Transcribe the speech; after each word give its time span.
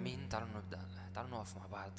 آمين. 0.00 0.28
تعالوا 0.28 0.48
نبدأ. 0.48 0.80
تعالوا 1.14 1.30
نقف 1.30 1.56
مع 1.56 1.66
بعض. 1.66 1.92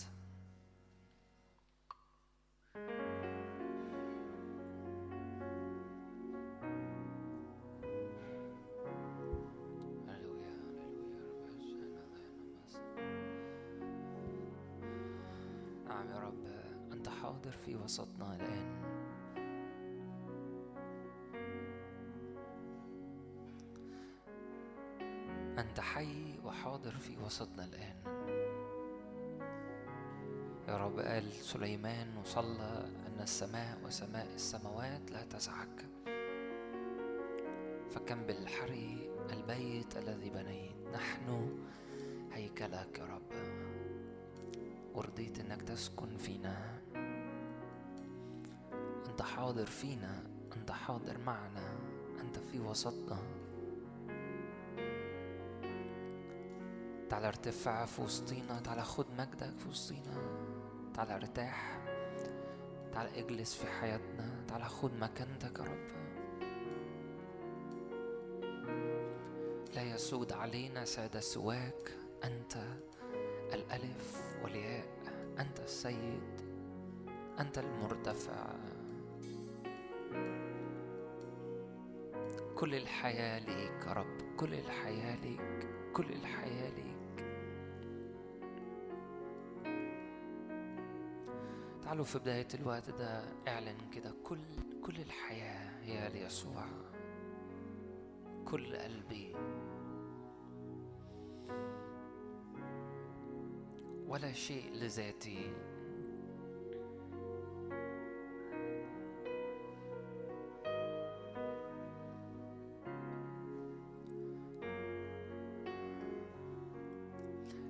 نعم 15.89 16.09
يا 16.09 16.19
رب. 16.19 16.45
أنت 16.93 17.09
حاضر 17.09 17.51
في 17.51 17.75
وسطنا 17.75 18.35
الآن. 18.35 18.60
أنت 25.61 25.79
حي 25.79 26.39
وحاضر 26.45 26.91
في 26.91 27.17
وسطنا 27.17 27.65
الآن. 27.65 27.95
يا 30.67 30.77
رب 30.77 30.99
قال 30.99 31.31
سليمان 31.31 32.17
وصلى 32.17 32.89
أن 33.07 33.19
السماء 33.21 33.77
وسماء 33.85 34.27
السماوات 34.35 35.11
لا 35.11 35.23
تزعك 35.23 35.85
فكم 37.91 38.23
بالحري 38.23 39.09
البيت 39.33 39.97
الذي 39.97 40.29
بنيت. 40.29 40.75
نحن 40.93 41.57
هيكلك 42.33 42.99
يا 42.99 43.05
رب. 43.05 43.31
ورضيت 44.93 45.39
أنك 45.39 45.61
تسكن 45.61 46.17
فينا. 46.17 46.81
أنت 49.09 49.21
حاضر 49.21 49.65
فينا. 49.65 50.23
أنت 50.57 50.71
حاضر 50.71 51.17
معنا. 51.17 51.77
أنت 52.21 52.39
في 52.39 52.59
وسطنا. 52.59 53.40
تعالى 57.11 57.27
ارتفع 57.27 57.85
في 57.85 58.01
وسطينا 58.01 58.59
تعالى 58.59 58.83
خد 58.83 59.05
مجدك 59.17 59.53
في 59.57 59.69
وسطينا 59.69 60.21
تعالى 60.93 61.15
ارتاح 61.15 61.81
تعالى 62.93 63.19
اجلس 63.19 63.53
في 63.53 63.67
حياتنا 63.67 64.45
تعالى 64.47 64.65
خد 64.65 64.93
مكانتك 64.93 65.59
يا 65.59 65.63
رب. 65.63 65.91
لا 69.75 69.81
يسود 69.81 70.33
علينا 70.33 70.85
سادة 70.85 71.19
سواك 71.19 71.91
أنت 72.23 72.55
الألف 73.53 74.35
والياء 74.43 74.85
أنت 75.39 75.59
السيد 75.59 76.41
أنت 77.39 77.57
المرتفع. 77.57 78.53
كل 82.55 82.75
الحياة 82.75 83.39
ليك 83.39 83.87
يا 83.87 83.93
رب 83.93 84.35
كل 84.37 84.53
الحياة 84.53 85.15
ليك 85.15 85.67
كل 85.93 86.05
الحياة 86.11 86.69
ليك. 86.69 86.90
تعالوا 91.91 92.05
في 92.05 92.19
بداية 92.19 92.47
الوقت 92.53 92.89
ده 92.89 93.23
اعلن 93.47 93.77
كده 93.95 94.13
كل 94.23 94.39
كل 94.83 94.95
الحياة 94.99 95.81
هي 95.83 96.09
ليسوع. 96.09 96.65
كل 98.45 98.75
قلبي. 98.75 99.35
ولا 104.07 104.33
شيء 104.33 104.73
لذاتي. 104.73 105.53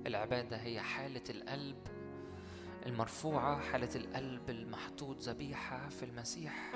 العبادة 0.07 0.57
هي 0.57 0.79
حالة 0.81 1.23
القلب 1.29 2.00
المرفوعة 2.85 3.59
حالة 3.59 3.95
القلب 3.95 4.49
المحطوط 4.49 5.21
ذبيحة 5.21 5.89
في 5.89 6.03
المسيح. 6.03 6.73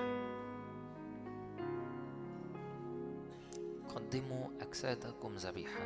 قدموا 3.95 4.47
أجسادكم 4.61 5.35
ذبيحة. 5.35 5.81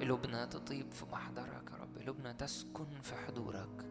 قلوبنا 0.00 0.44
تطيب 0.44 0.92
في 0.92 1.04
محضرك 1.12 1.70
يا 1.72 1.76
رب. 1.76 1.98
قلوبنا 1.98 2.32
تسكن 2.32 2.86
في 3.02 3.14
حضورك. 3.16 3.86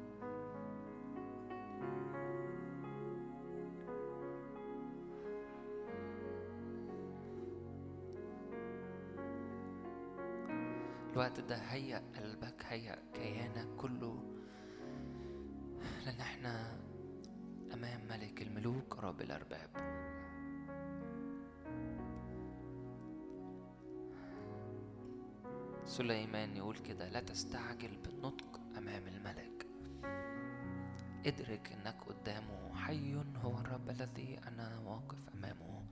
الوقت 11.14 11.40
ده 11.40 11.56
هيأ 11.56 12.04
قلبك 12.16 12.64
هيأ 12.66 12.96
كيانك 13.14 13.76
كله. 13.78 14.24
لأن 16.06 16.20
إحنا 16.20 16.80
أمام 17.74 18.08
ملك 18.10 18.42
الملوك 18.42 19.00
رب 19.00 19.22
الأرباب. 19.22 19.89
سليمان 25.90 26.58
يقول 26.58 26.78
كده 26.78 27.10
لا 27.10 27.20
تستعجل 27.20 27.98
بالنطق 27.98 28.60
أمام 28.78 29.08
الملك. 29.08 29.66
ادرك 31.26 31.72
إنك 31.72 31.96
قدامه 32.08 32.76
حي 32.76 33.16
هو 33.16 33.60
الرب 33.60 33.90
الذي 33.90 34.40
أنا 34.48 34.80
واقف 34.80 35.18
أمامه. 35.34 35.86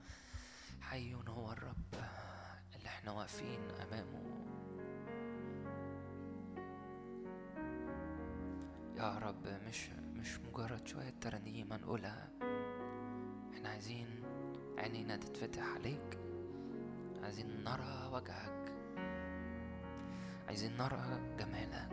حي 0.80 1.14
هو 1.14 1.52
الرب 1.52 1.94
اللي 2.76 2.86
إحنا 2.88 3.12
واقفين 3.12 3.60
أمامه. 3.70 4.24
يا 8.96 9.18
رب 9.18 9.46
مش 9.68 9.90
مش 9.90 10.38
مجرد 10.40 10.86
شوية 10.86 11.14
ترانيم 11.20 11.72
نقولها 11.72 12.28
إحنا 13.54 13.68
عايزين 13.68 14.22
عينينا 14.78 15.16
تتفتح 15.16 15.62
عليك. 15.74 16.18
عايزين 17.22 17.64
نرى 17.64 18.10
وجهك. 18.12 18.57
عايزين 20.48 20.76
نرى 20.76 21.20
جمالك. 21.38 21.92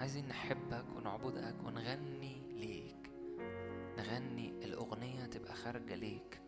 عايزين 0.00 0.28
نحبك 0.28 0.84
ونعبدك 0.96 1.54
ونغني 1.64 2.42
ليك. 2.54 3.10
نغني 3.98 4.64
الأغنية 4.64 5.26
تبقى 5.26 5.54
خارجة 5.54 5.94
ليك. 5.94 6.40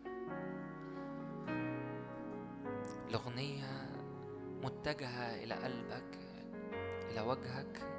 الأغنية 3.09 3.89
متجهة 4.63 5.43
إلى 5.43 5.53
قلبك 5.53 6.17
إلى 7.11 7.21
وجهك. 7.21 7.89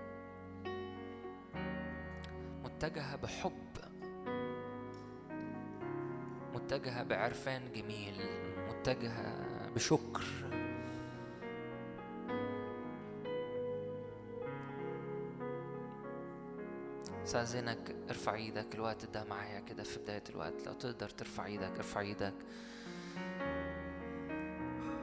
متجهة 2.65 3.17
بحب. 3.17 3.69
متجهة 6.55 7.03
بعرفان 7.03 7.73
جميل. 7.73 8.21
متجهة 8.69 9.69
بشكر. 9.75 10.50
استاذنك 17.31 17.97
ارفع 18.09 18.35
إيدك 18.35 18.75
الوقت 18.75 19.05
ده 19.05 19.25
معايا 19.25 19.61
كده 19.61 19.83
في 19.83 19.99
بداية 19.99 20.23
الوقت. 20.31 20.67
لو 20.67 20.73
تقدر 20.73 21.09
ترفع 21.09 21.47
إيدك 21.47 21.77
ارفع 21.77 22.01
إيدك. 22.01 22.35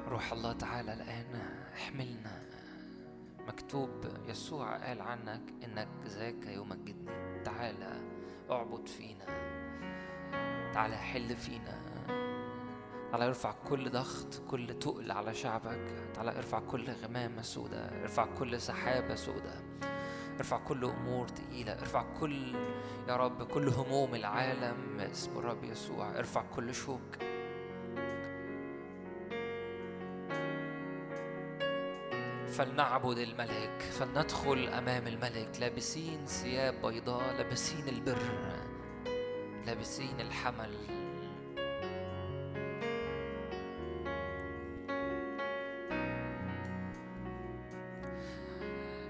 روح 0.07 0.33
الله 0.33 0.53
تعالى 0.53 0.93
الآن 0.93 1.35
احملنا. 1.73 2.41
مكتوب 3.47 3.89
يسوع 4.27 4.87
قال 4.87 5.01
عنك 5.01 5.41
إنك 5.63 5.87
ذاك 6.07 6.47
يمجدني 6.47 7.43
تعالى 7.43 8.01
اعبد 8.51 8.87
فينا. 8.87 9.25
تعالى 10.73 10.97
حل 10.97 11.35
فينا. 11.35 11.77
تعالى 13.11 13.27
ارفع 13.27 13.51
كل 13.51 13.89
ضغط 13.89 14.41
كل 14.49 14.79
تقل 14.79 15.11
على 15.11 15.33
شعبك. 15.33 16.11
تعالى 16.13 16.37
ارفع 16.37 16.59
كل 16.59 16.91
غمامة 16.91 17.41
سودة. 17.41 18.01
ارفع 18.01 18.25
كل 18.25 18.61
سحابة 18.61 19.15
سودة. 19.15 19.66
ارفع 20.37 20.57
كل 20.57 20.85
أمور 20.85 21.27
تقيلة 21.27 21.73
ارفع 21.73 22.05
كل 22.19 22.55
يا 23.07 23.15
رب 23.15 23.43
كل 23.43 23.67
هموم 23.67 24.15
العالم 24.15 24.99
اسم 24.99 25.37
الرب 25.37 25.63
يسوع 25.63 26.17
ارفع 26.17 26.43
كل 26.55 26.75
شوك. 26.75 27.17
فلنعبد 32.47 33.17
الملك 33.17 33.81
فلندخل 33.99 34.67
أمام 34.67 35.07
الملك 35.07 35.49
لابسين 35.59 36.25
ثياب 36.25 36.85
بيضاء 36.85 37.33
لابسين 37.37 37.87
البر 37.87 38.17
لابسين 39.65 40.21
الحمل. 40.21 40.96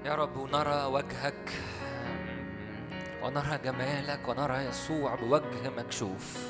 يا 0.08 0.16
رب 0.16 0.38
ونرى 0.38 0.84
وجهك 0.86 1.52
ونرى 3.24 3.58
جمالك 3.58 4.28
ونرى 4.28 4.58
يسوع 4.66 5.16
بوجه 5.16 5.70
مكشوف. 5.70 6.48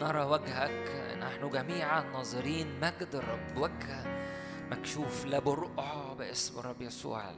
نرى 0.00 0.22
وجهك 0.24 1.16
نحن 1.20 1.50
جميعا 1.50 2.02
ناظرين 2.02 2.80
مجد 2.80 3.14
الرب 3.14 3.56
وجه 3.56 4.04
مكشوف 4.70 5.26
لا 5.26 5.38
برقع 5.38 6.12
باسم 6.12 6.58
الرب 6.58 6.82
يسوع. 6.82 7.32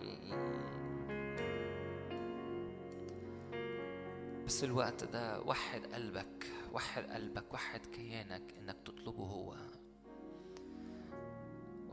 بس 4.47 4.65
الوقت 4.65 5.05
ده 5.05 5.41
وحد 5.41 5.87
قلبك 5.95 6.47
وحد 6.73 7.05
قلبك 7.05 7.55
وحد 7.55 7.87
كيانك 7.87 8.55
إنك 8.59 8.77
تطلبه 8.85 9.25
هو. 9.25 9.76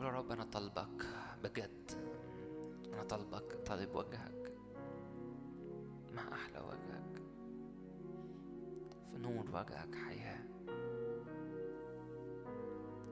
قول 0.03 0.13
يا 0.13 0.17
رب 0.19 0.31
أنا 0.31 0.44
طالبك 0.44 1.05
بجد. 1.44 1.91
أنا 2.94 3.03
طالبك 3.03 3.53
طالب 3.65 3.95
وجهك 3.95 4.53
ما 6.15 6.33
أحلى 6.33 6.59
وجهك. 6.59 7.21
في 9.11 9.17
نور 9.17 9.45
وجهك 9.50 9.95
حياة. 9.95 10.44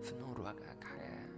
في 0.01 0.15
نور 0.19 0.41
وجهك 0.41 0.83
حياة. 0.83 1.31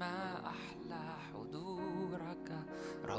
ما 0.00 0.46
أحلى 0.46 1.18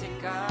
بيتك 0.00 0.24
أرتوي 0.24 0.41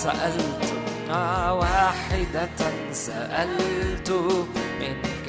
سألت 0.00 0.72
واحدة 1.52 2.60
سألت 2.92 4.10
منك 4.80 5.28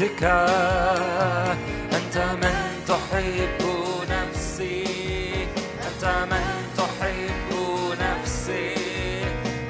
بيتك 0.00 0.24
أنت 1.92 2.16
من 2.42 2.82
تحب 2.88 3.62
نفسي 4.10 4.84
أنت 5.86 6.04
من 6.30 6.48
تحب 6.76 7.50
نفسي 8.00 8.74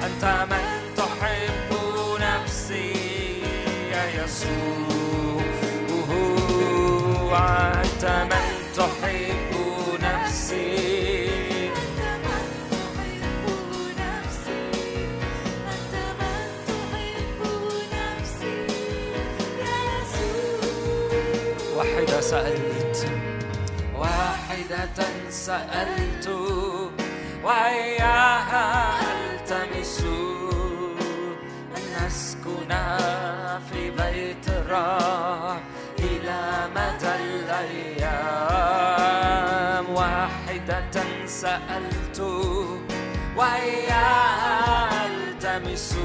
أنت 0.05 0.23
من 0.51 0.93
تحب 0.97 1.71
نفسي 2.21 2.93
يا 3.91 4.03
يسوع. 4.23 5.39
أنت 7.83 8.05
من 8.31 8.49
تحب 8.77 9.38
سألت 22.29 22.99
واحدة 23.95 24.99
سألت 25.29 26.27
وإياها 27.43 28.99
ألتمس 29.01 30.03
أن 31.77 32.05
أسكن 32.07 32.71
في 33.71 33.81
بيت 33.91 34.45
الرب 34.47 35.61
إلى 35.99 36.41
مدى 36.75 37.13
الأيام. 37.49 38.69
واحدة 39.89 40.97
سألت 41.25 42.19
وإياها 43.37 44.89
ألتمس 45.05 45.95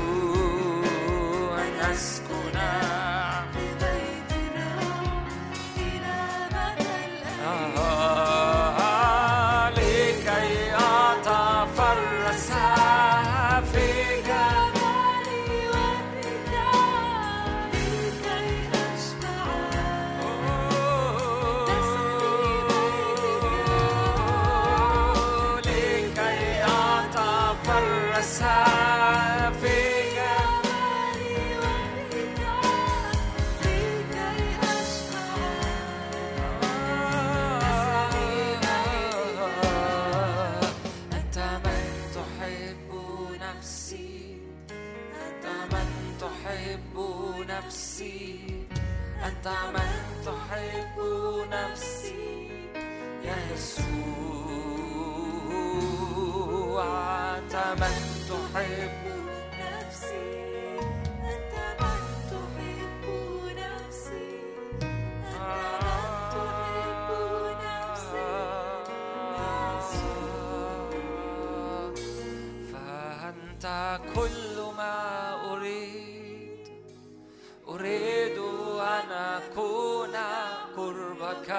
قربك 81.34 81.50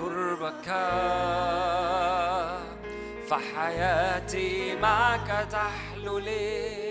قربك 0.00 0.68
فحياتي 3.28 4.76
معك 4.76 5.46
تحلو 5.50 6.18
لي 6.18 6.84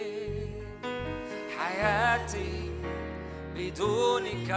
حياتي 1.58 2.72
بدونك 3.56 4.51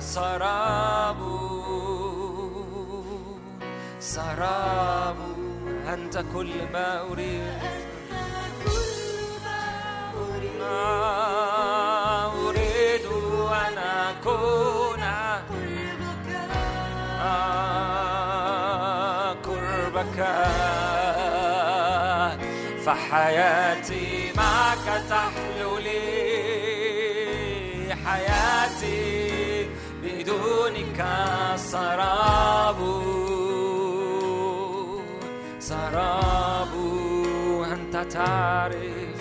سراب. 0.00 1.20
سراب 4.00 5.16
أنت 5.88 6.24
كل 6.34 6.72
ما 6.72 7.02
أريد. 7.02 7.58
أريد. 10.16 11.77
فحياتي 22.88 24.32
معك 24.36 25.02
تحلو 25.10 25.78
لي. 25.78 26.04
حياتي 28.04 29.68
بدونك 30.02 31.06
سراب. 31.56 32.80
سراب. 35.60 36.72
أنت 37.72 38.12
تعرف 38.12 39.20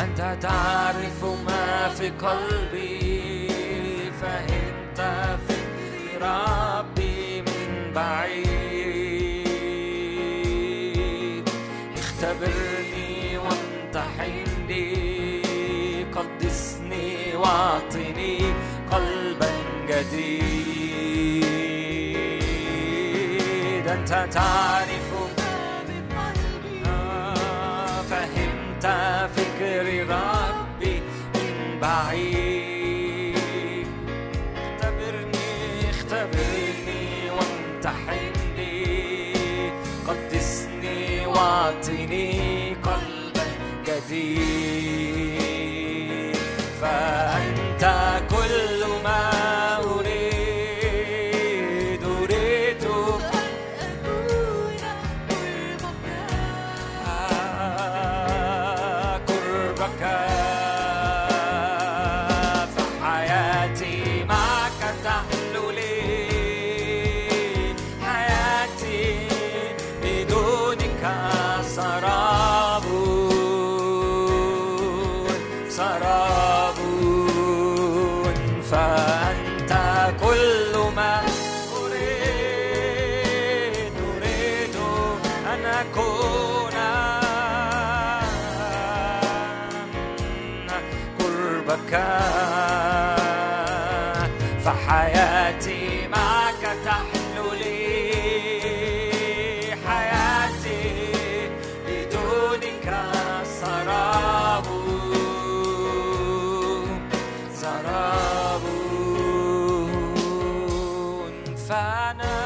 أنت 0.00 0.36
تعرف 0.42 1.24
ما 1.24 1.88
في 1.88 2.10
قلبي. 2.10 3.48
فهمت 4.20 5.00
في 5.48 5.58
ربي 6.22 7.42
من 7.42 7.92
بعيد. 7.94 8.57
واعطني 17.48 18.38
قلبا 18.92 19.50
جديد. 19.88 20.68
أنت 23.88 24.28
تعرف 24.32 25.08
فهمت 28.10 28.86
فكر 29.36 29.86
ربي 30.08 30.96
من 31.34 31.54
بعيد. 31.82 33.38
اختبرني 34.56 35.50
اختبرني 35.90 37.04
وامتحني 37.30 38.76
قدسني 40.08 41.26
واعطني 41.26 42.26
قلبا 42.74 43.46
جديد. 43.86 44.57
معك 91.92 92.20
فحياتي 94.64 96.08
معك 96.08 96.62
تحلو 96.84 97.52
لي. 97.52 98.98
حياتي 99.86 101.50
بدونك 101.86 102.86
سراب 103.44 104.66
سراب. 107.54 108.62
فأنا 111.68 112.38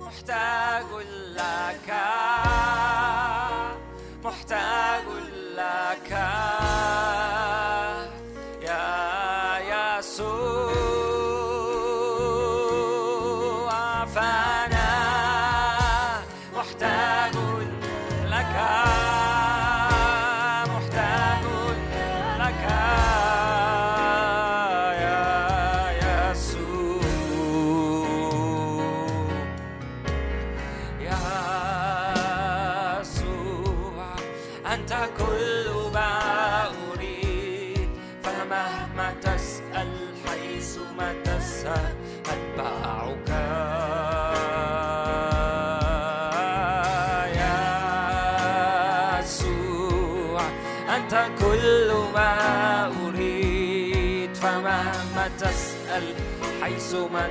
محتاج 0.00 0.90
لك 1.36 1.88
محتاج 4.24 5.06
لك. 5.56 6.10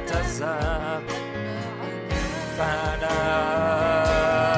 تذهب. 0.08 1.04
فأنا 2.58 4.55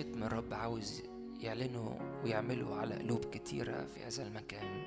ختم 0.00 0.22
الرب 0.24 0.54
عاوز 0.54 1.02
يعلنه 1.40 1.98
ويعمله 2.24 2.76
على 2.76 2.94
قلوب 2.94 3.24
كتيرة 3.24 3.84
في 3.84 4.04
هذا 4.04 4.26
المكان. 4.26 4.82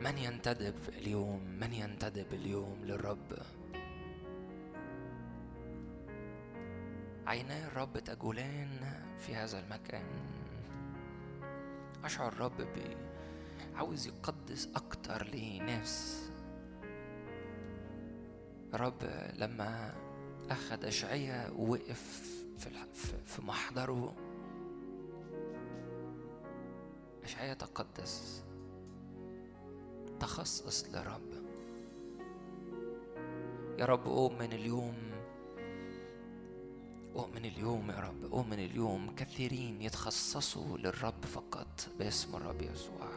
من 0.00 0.18
ينتدب 0.18 0.74
اليوم؟ 0.88 1.42
من 1.60 1.72
ينتدب 1.72 2.32
اليوم 2.32 2.84
للرب؟ 2.84 3.32
عيناي 7.26 7.64
الرب 7.64 7.98
تجولان 7.98 8.80
في 9.18 9.34
هذا 9.34 9.58
المكان. 9.58 10.06
أشعر 12.04 12.32
الرب 12.32 12.56
بي 12.56 12.96
عاوز 13.74 14.06
يقدس 14.06 14.68
أكتر 14.76 15.26
لناس. 15.26 16.22
رب 18.74 19.02
لما 19.34 20.05
أخذ 20.50 20.84
أشعية 20.84 21.52
ووقف 21.58 22.32
في 23.24 23.42
محضره. 23.42 24.14
أشعية 27.24 27.52
تقدس 27.52 28.42
تخصص 30.20 30.84
لرب 30.92 31.36
يا 33.78 33.84
رب 33.84 34.06
أؤمن 34.06 34.52
اليوم. 34.52 34.96
أؤمن 37.16 37.44
اليوم 37.44 37.90
يا 37.90 38.00
رب 38.00 38.24
أؤمن 38.32 38.58
اليوم. 38.58 39.14
كثيرين 39.16 39.82
يتخصصوا 39.82 40.78
للرب 40.78 41.24
فقط 41.24 41.88
باسم 41.98 42.36
الرب 42.36 42.62
يسوع. 42.62 43.08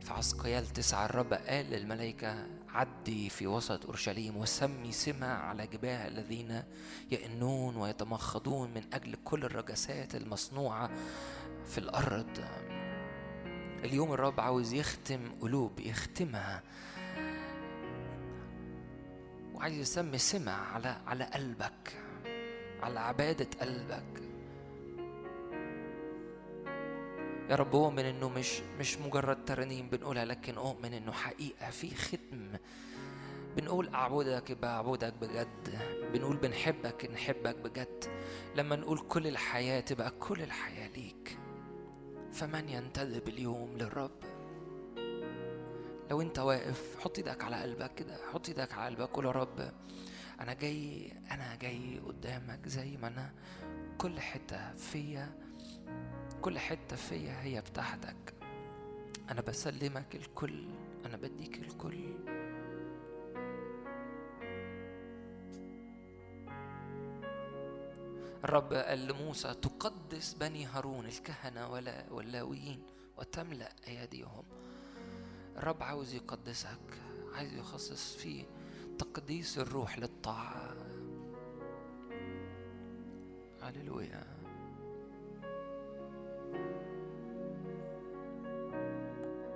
في 0.00 0.12
عسقيال 0.12 0.66
تسعة 0.66 1.04
الرب 1.04 1.32
قال 1.32 1.66
للملائكة 1.70 2.57
عدي 2.74 3.28
في 3.28 3.46
وسط 3.46 3.86
أورشليم 3.86 4.36
وسمي 4.36 4.92
سمة 4.92 5.26
على 5.26 5.66
جباه 5.66 6.08
الذين 6.08 6.62
يئنون 7.10 7.76
ويتمخضون 7.76 8.70
من 8.70 8.82
أجل 8.92 9.16
كل 9.24 9.44
الرجسات 9.44 10.14
المصنوعة 10.14 10.90
في 11.66 11.78
الأرض. 11.78 12.44
اليوم 13.84 14.12
الرب 14.12 14.40
عاوز 14.40 14.72
يختم 14.72 15.20
قلوب 15.40 15.80
يختمها. 15.80 16.62
وعايز 19.54 19.78
يسمي 19.78 20.18
سمة 20.18 20.52
على 20.52 20.96
على 21.06 21.24
قلبك 21.24 21.96
على 22.82 23.00
عبادة 23.00 23.48
قلبك. 23.60 24.27
يا 27.50 27.54
رب 27.56 27.74
أؤمن 27.76 28.04
إنه 28.04 28.28
مش 28.28 28.60
مش 28.78 28.98
مجرد 28.98 29.44
ترانيم 29.44 29.88
بنقولها 29.90 30.24
لكن 30.24 30.56
أؤمن 30.56 30.94
إنه 30.94 31.12
حقيقة 31.12 31.70
في 31.70 31.94
ختم. 31.94 32.52
بنقول 33.56 33.88
أعبدك 33.94 34.50
يبقى 34.50 34.76
أعبدك 34.76 35.12
بجد 35.12 35.78
بنقول 36.12 36.36
بنحبك 36.36 37.10
نحبك 37.14 37.56
بجد. 37.56 38.04
لما 38.56 38.76
نقول 38.76 38.98
كل 38.98 39.26
الحياة 39.26 39.80
تبقى 39.80 40.10
كل 40.10 40.42
الحياة 40.42 40.88
ليك. 40.88 41.38
فمن 42.32 42.68
ينتدب 42.68 43.28
اليوم 43.28 43.76
للرب؟ 43.76 44.10
لو 46.10 46.20
أنت 46.20 46.38
واقف 46.38 46.96
حط 47.00 47.18
إيدك 47.18 47.44
على 47.44 47.62
قلبك 47.62 47.94
كده 47.94 48.16
حط 48.32 48.48
إيدك 48.48 48.72
على 48.72 48.96
قلبك 48.96 49.08
قول 49.10 49.24
يا 49.26 49.30
رب 49.30 49.72
أنا 50.40 50.54
جاي 50.54 51.12
أنا 51.30 51.54
جاي 51.56 52.00
قدامك 52.06 52.68
زي 52.68 52.96
ما 52.96 53.08
أنا 53.08 53.32
كل 53.98 54.20
حتة 54.20 54.74
فيا 54.74 55.47
كل 56.42 56.58
حتة 56.58 56.96
فيا 56.96 57.42
هي 57.42 57.60
بتاعتك. 57.60 58.34
أنا 59.30 59.40
بسلمك 59.40 60.16
الكل 60.16 60.64
أنا 61.06 61.16
بديك 61.16 61.58
الكل. 61.58 62.14
الرب 68.44 68.72
قال 68.72 69.06
لموسى 69.06 69.54
تقدس 69.54 70.34
بني 70.34 70.66
هارون 70.66 71.06
الكهنة 71.06 71.68
ولا 71.72 72.04
واللاويين 72.10 72.82
وتملأ 73.18 73.72
أيديهم. 73.88 74.44
الرب 75.56 75.82
عاوز 75.82 76.14
يقدسك 76.14 76.98
عايز 77.34 77.52
يخصص 77.52 78.16
فيه 78.16 78.44
تقديس 78.98 79.58
الروح 79.58 79.98
للطاعة. 79.98 80.76
هللويا. 83.62 84.37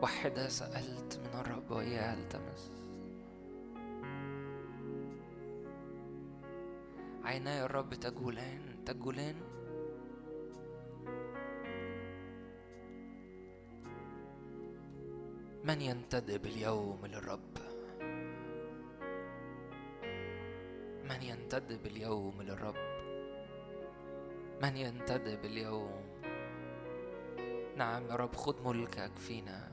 واحدة 0.03 0.49
سألت 0.49 1.21
من 1.25 1.41
الرب 1.41 1.71
وإياها 1.71 2.15
التمس. 2.15 2.71
عيناي 7.25 7.63
الرب 7.65 7.95
تجولان 7.95 8.85
تجولان. 8.87 9.37
من 15.65 15.81
ينتدب 15.81 16.47
اليوم 16.47 17.07
للرب؟ 17.07 17.59
من 21.05 21.23
ينتدب 21.23 21.87
اليوم 21.87 22.43
للرب؟ 22.43 22.75
من 24.63 24.77
ينتدب 24.77 25.45
اليوم 25.45 26.12
نعم 27.77 28.03
يا 28.11 28.17
رب 28.17 28.37
خد 28.37 28.57
ملكك 28.67 29.19
فينا. 29.19 29.72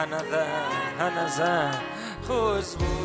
Another, 0.00 0.46
Hanazan, 0.96 1.74
Chuzbu. 2.22 2.97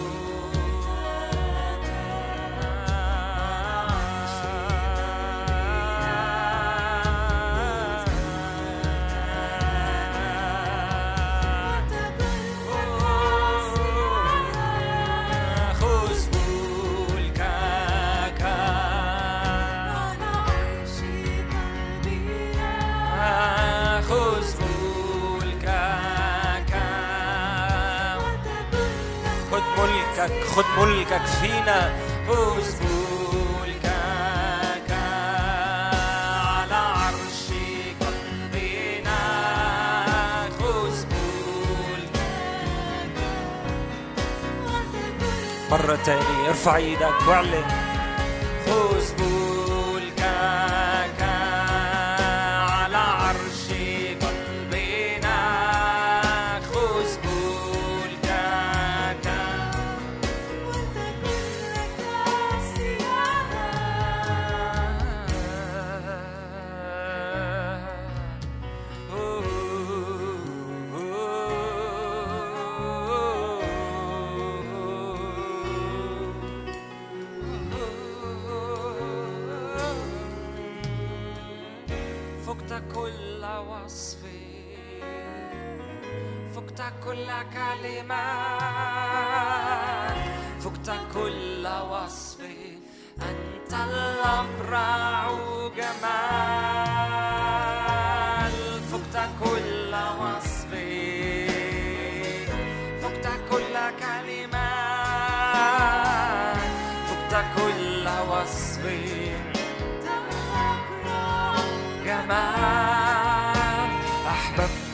تاني 46.63 47.06
ارفع 47.06 47.83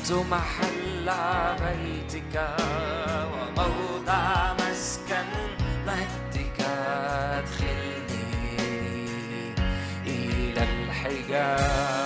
أحببت 0.09 0.25
محل 0.31 1.09
بيتك 1.61 2.35
وموضع 3.33 4.53
مسكن 4.53 5.29
مجدك 5.87 6.59
أدخلني 7.35 8.23
إلى 10.07 10.63
الحجاب. 10.63 11.98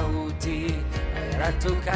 كالموت 0.00 0.46
غيرتك 1.16 1.92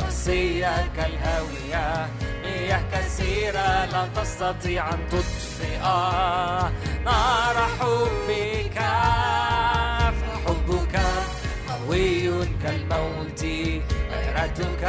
قاسية 0.00 0.88
كالهاوية 0.96 2.08
مياه 2.42 2.82
كثيرة 2.92 3.84
لا 3.84 4.08
تستطيع 4.16 4.90
أن 4.94 4.98
تطفئ 5.10 5.78
نار 7.04 7.56
حبك. 7.80 8.78
فحبك 10.18 11.00
قوي 11.68 12.46
كالموت 12.62 13.42
غيرتك 14.10 14.88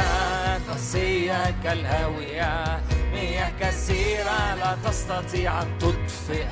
قاسية 0.68 1.54
كالهاوية 1.64 2.80
مياه 3.12 3.52
كثيرة 3.60 4.54
لا 4.54 4.76
تستطيع 4.84 5.62
أن 5.62 5.78
تطفئ 5.78 6.44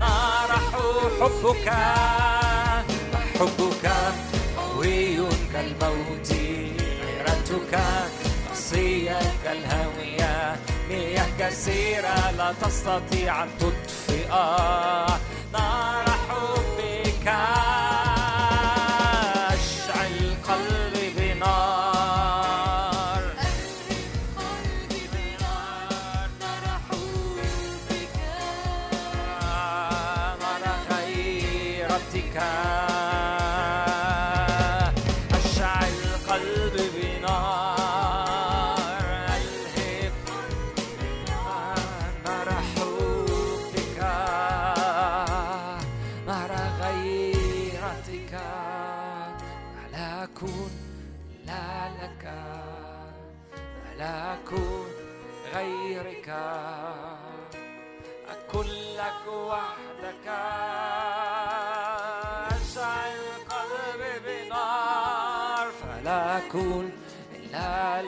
نار 0.00 0.50
حبك. 0.72 1.68
حبك 3.38 3.86
قوي 3.86 4.25
كالموت 5.56 6.32
غيرتك 7.02 7.78
قاسية 8.48 9.18
كالهاوية 9.44 10.56
مياه 10.88 11.26
كثيرة 11.38 12.30
لا 12.30 12.52
تستطيع 12.62 13.42
أن 13.42 13.48
تطفئ 13.58 14.28
نار 15.52 15.95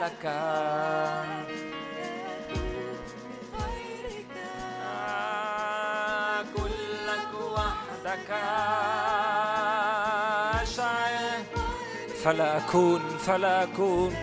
غيرك 0.09 0.25
آه، 4.85 6.43
كلك 6.57 7.33
وحدك. 7.53 8.31
أشعر 10.63 11.43
فلا 12.25 12.57
أكون 12.57 13.01
فلا 13.19 13.63
أكون. 13.63 14.15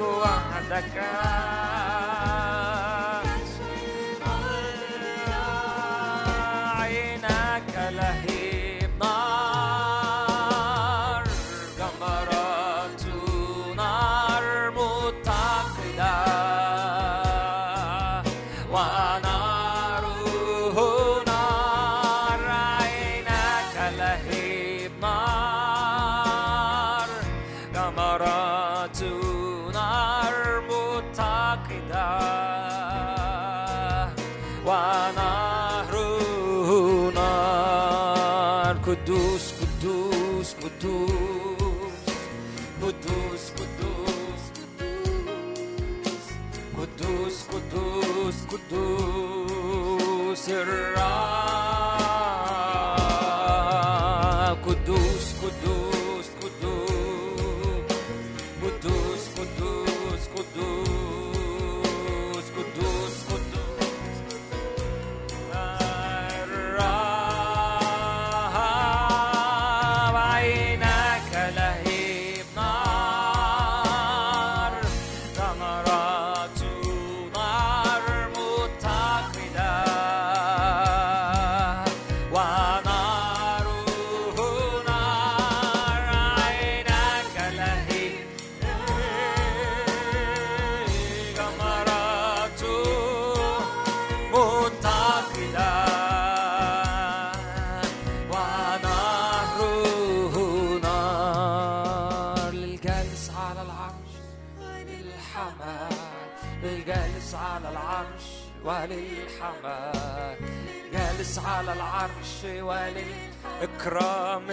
وحدك. 0.00 0.98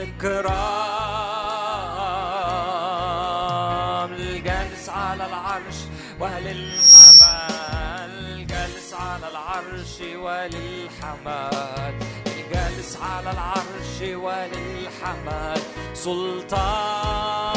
وللإكرام 0.05 0.45
إكرام 3.95 4.13
للجالس 4.13 4.89
على 4.89 5.25
العرش 5.25 5.75
وللحمال 6.19 7.67
جالس 8.47 8.93
على 8.93 9.27
العرش 9.27 10.01
وللحمال 10.15 11.95
الجالس 12.27 12.97
على 13.01 13.31
العرش 13.31 14.01
وللحمال 14.01 15.61
سلطان. 15.93 17.55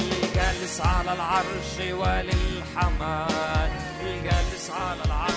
الجالس 0.00 0.80
على 0.80 1.12
العرش 1.12 1.78
وللحمال 1.90 3.70
الجالس 4.00 4.70
على 4.70 5.04
العرش. 5.04 5.34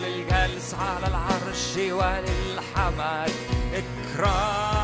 للجالس 0.00 0.74
على 0.74 1.06
العرش 1.06 1.29
وللحمل 1.78 3.30
إكرام 3.74 4.79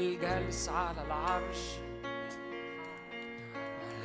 للجالس 0.00 0.20
جالس 0.20 0.68
على 0.68 1.02
العرش. 1.02 1.78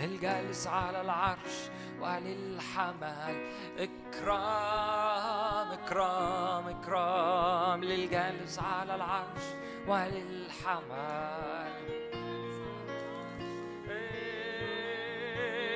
للجالس 0.02 0.68
على 0.68 1.02
العرش 1.02 1.70
وللحمل. 2.00 3.52
إكرام 3.78 5.72
إكرام 5.72 6.68
إكرام. 6.68 7.84
للجالس 7.84 8.60
على 8.60 8.96
العرش 8.96 9.44
وللحمل. 9.88 11.74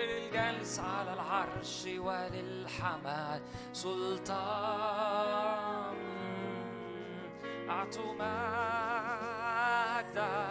للجالس 0.09 0.79
على 0.79 1.13
العرش 1.13 1.85
وللحمل. 1.97 3.41
سلطان 3.73 5.09
أعطوا 7.69 8.13
dar. 10.15 10.48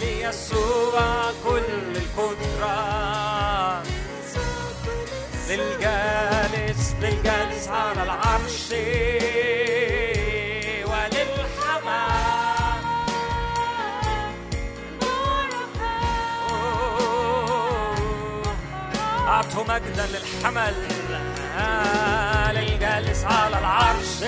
ليسوع 0.00 1.32
كل 1.44 1.96
القدرة. 1.96 3.82
للجالس 5.48 6.94
للجالس 7.00 7.68
على 7.68 8.02
العرش. 8.02 8.72
مجدا 19.64 20.06
للحمل 20.06 20.74
للجالس 22.54 23.24
على 23.24 23.58
العرش. 23.58 24.22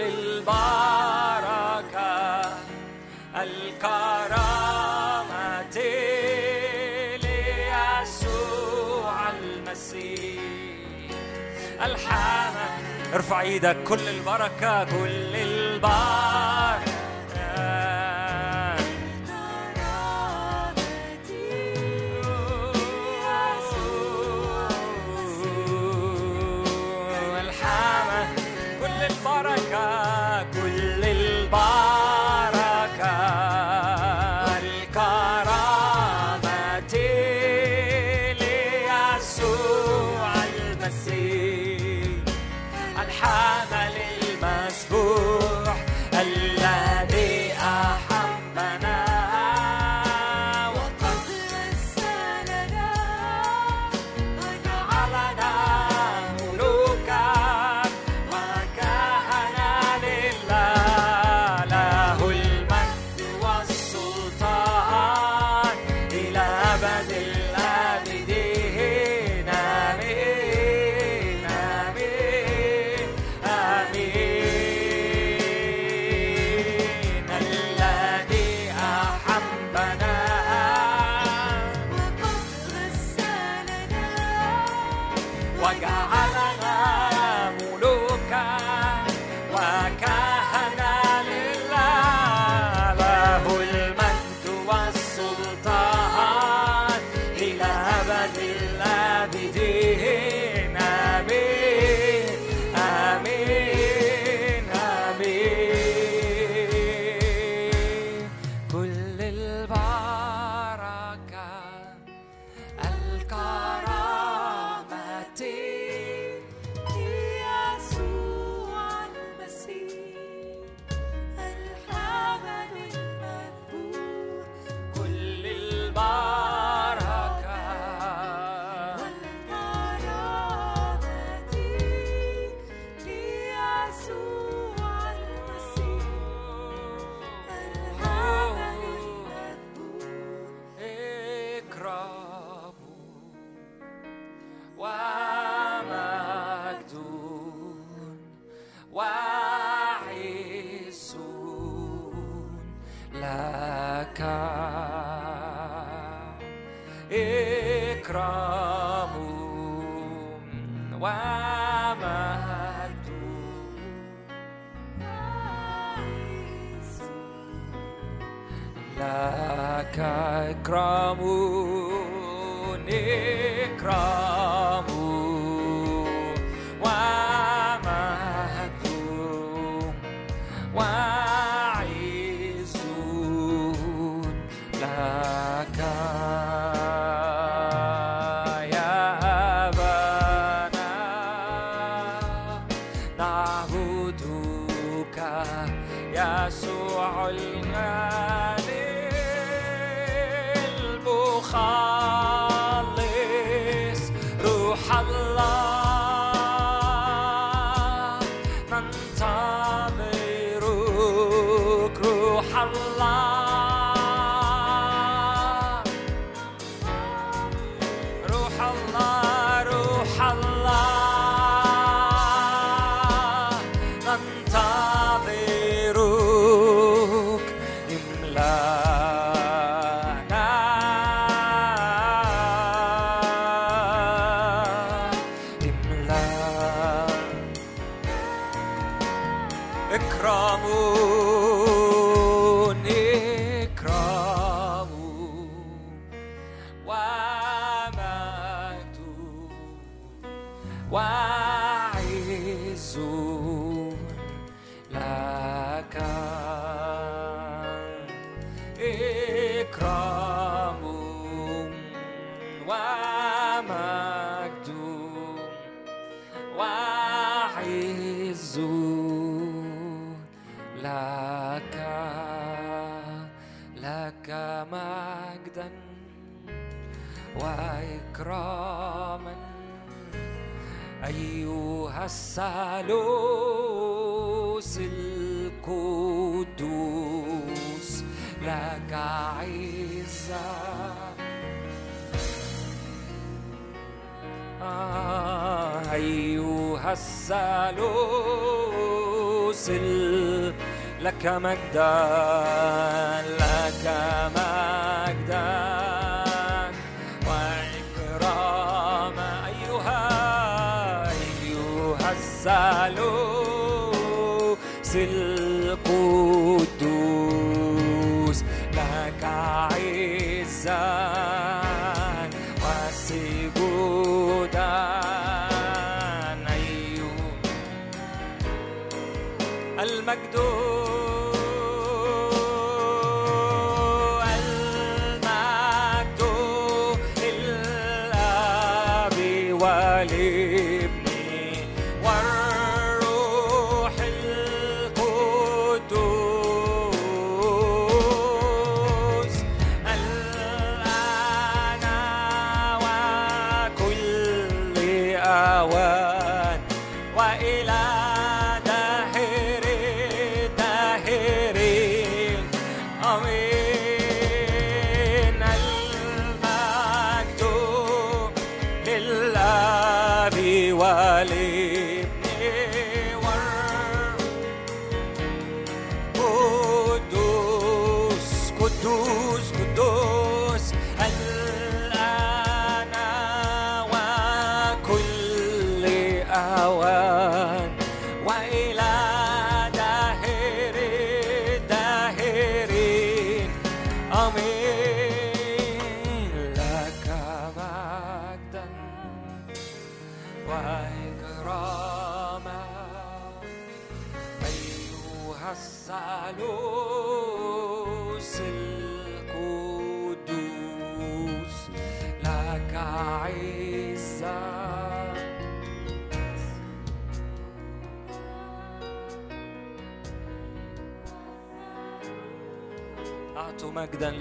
كل 0.00 0.06
البركة 0.06 1.90
الكرامة 3.36 4.50
ليسوع 8.06 9.14
المسيح. 9.30 10.40
الحامة 11.84 12.66
ارفع 13.14 13.40
إيدك 13.40 13.76
كل 13.88 14.08
البركة 14.08 14.84
كل 14.84 15.36
البركة. 15.36 16.29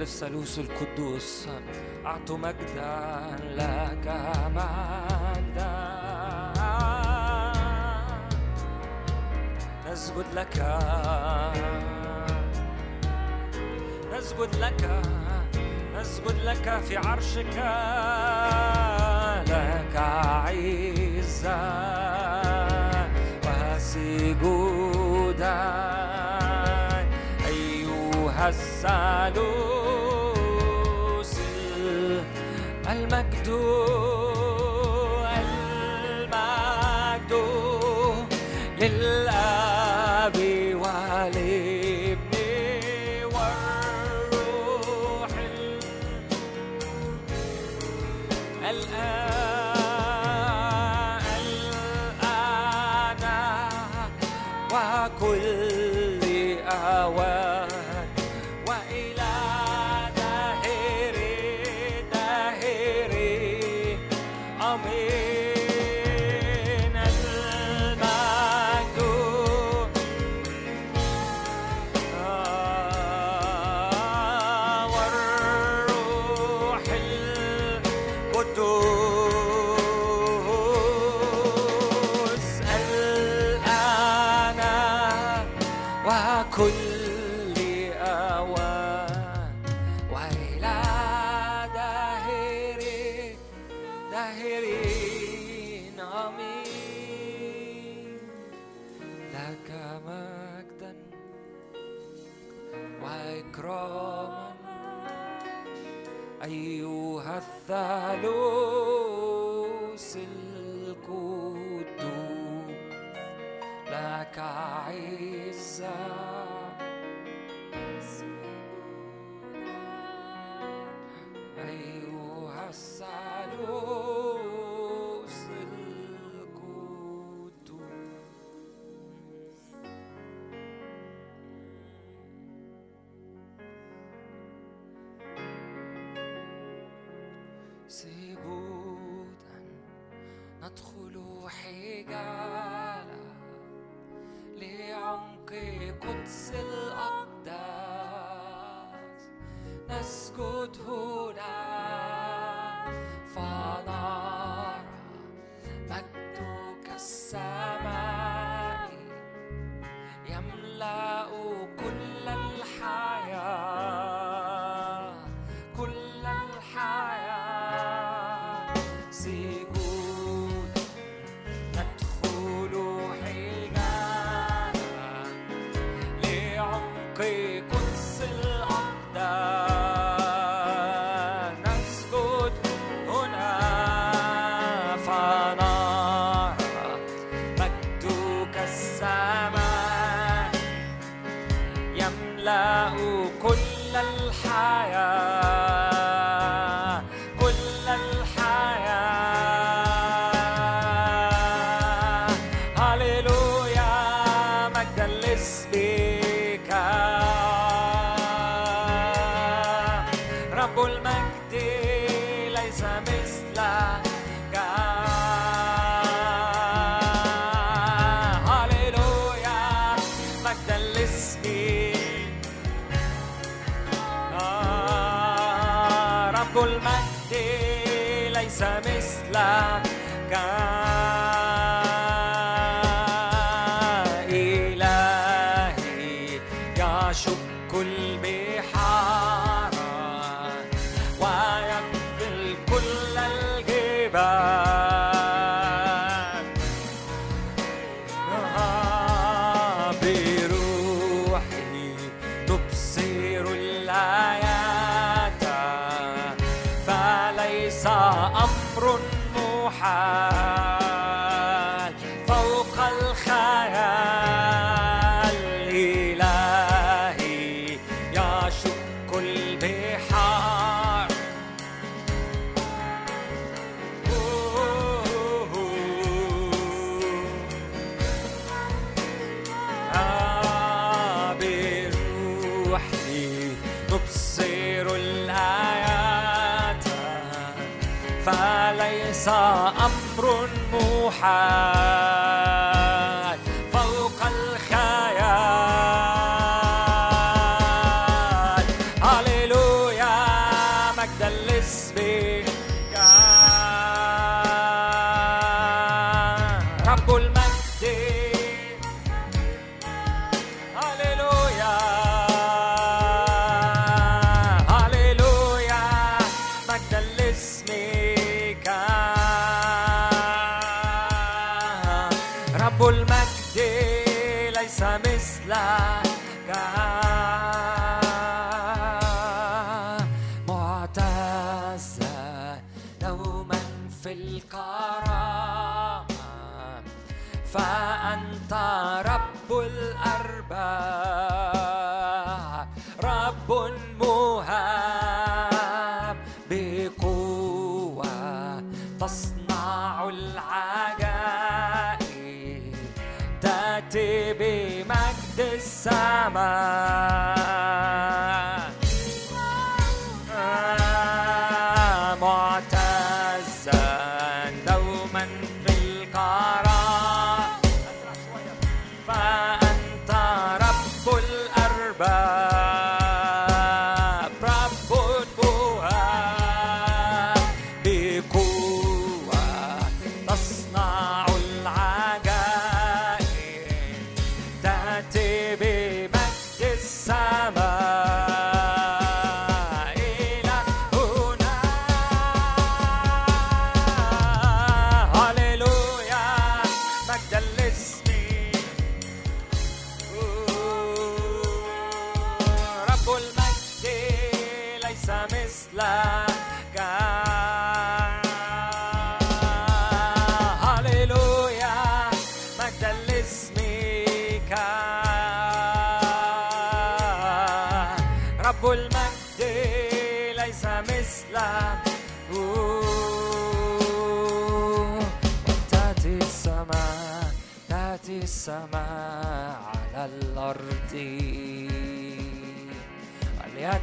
الثالوث 0.09 0.59
القدوس. 0.59 1.47
أعطوا 2.05 2.37
مجدا 2.37 3.35
لك 3.43 4.05
مجدا. 4.55 5.89
نسجد 9.91 10.25
لك. 10.35 10.55
نسجد 14.13 14.55
لك. 14.55 15.01
نسجد 15.95 16.37
لك 16.43 16.81
في 16.87 16.97
عرشك. 16.97 17.55
لك 19.47 19.95
عزة. 19.95 21.59
وسجودا 23.45 24.79
أيها 27.47 28.47
الثالوث. 28.49 29.78
dor. 33.49 33.98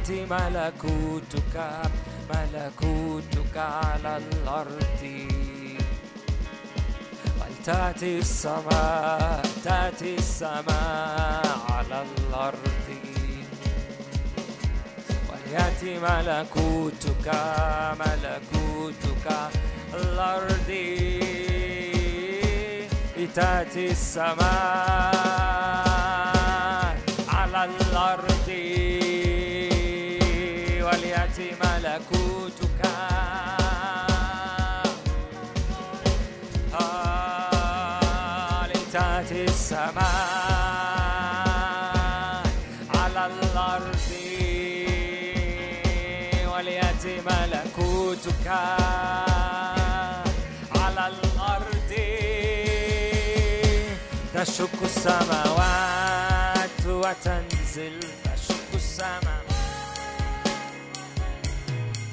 وليأتي 0.07 0.25
ملكوتك 0.25 1.55
ملكوتك 2.29 3.57
على 3.57 4.17
الأرض. 4.17 5.03
ولتأتي 7.39 8.19
السماء 8.19 9.41
تأتي 9.63 10.15
السماء 10.15 11.47
على 11.69 12.05
الأرض. 12.07 12.87
وليأتي 15.29 15.99
ملكوتك 15.99 17.27
ملكوتك 17.99 19.27
الأرض. 19.93 20.69
لتأتي 23.17 23.91
السماء 23.91 25.15
على 27.29 27.65
الأرض. 27.65 28.86
ملكوتك 31.87 32.81
آه، 36.79 38.67
لتأتي 38.67 39.45
السماء 39.45 40.03
على 42.95 43.25
الأرض 43.25 43.97
وليأتي 46.53 47.21
ملكوتك 47.21 48.47
على 50.75 51.07
الأرض 51.07 51.91
السماوات 54.83 56.85
وتنزل 56.85 57.99
تشق 58.23 58.73
السماوات. 58.73 59.46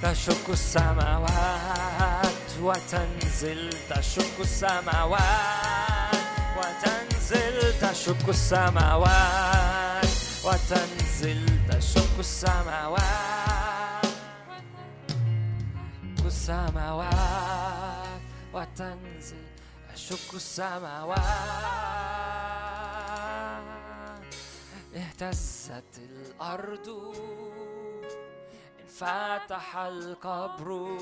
تشق 0.05 0.51
السماوات 0.51 2.27
وتنزل 2.63 3.71
تشق 3.91 4.41
السماوات 4.41 6.15
وتنزل 6.59 7.79
تشق 7.81 8.29
السماوات 8.29 10.09
وتنزل 10.45 11.47
تشق 11.71 12.19
السماوات 12.19 14.05
السماوات 16.27 18.21
وتنزل 18.55 19.45
أشك 19.95 20.35
السماوات 20.35 21.19
اهتزت 24.97 25.99
الأرض 25.99 26.89
انفتح 29.03 29.77
القبر 29.77 30.99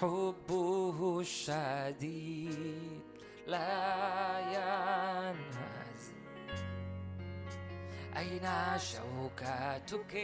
حبه 0.00 1.20
الشديد 1.20 3.00
لا 3.46 4.38
ينهزم 4.56 6.18
أين 8.16 8.48
شوكتك؟ 8.78 10.14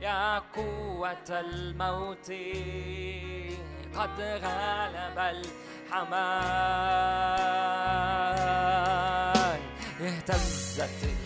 يا 0.00 0.38
قوة 0.38 1.28
الموت. 1.30 2.32
قد 3.94 4.20
غلب 4.20 5.18
الحمام. 5.18 6.10
اهتزت 10.00 11.19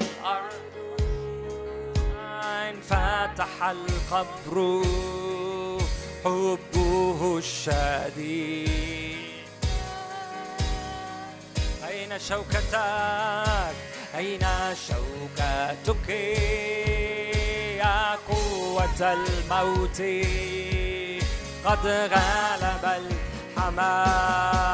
انفتح 3.55 3.63
القبر 3.63 4.83
حبه 6.25 7.39
الشديد. 7.39 8.69
أين 11.89 12.19
شوكتك؟ 12.19 13.75
أين 14.15 14.47
شوكتك؟ 14.89 16.09
يا 17.79 18.15
قوة 18.29 19.13
الموت. 19.13 20.03
قد 21.65 21.87
غلب 21.87 22.85
الحمال 23.57 24.65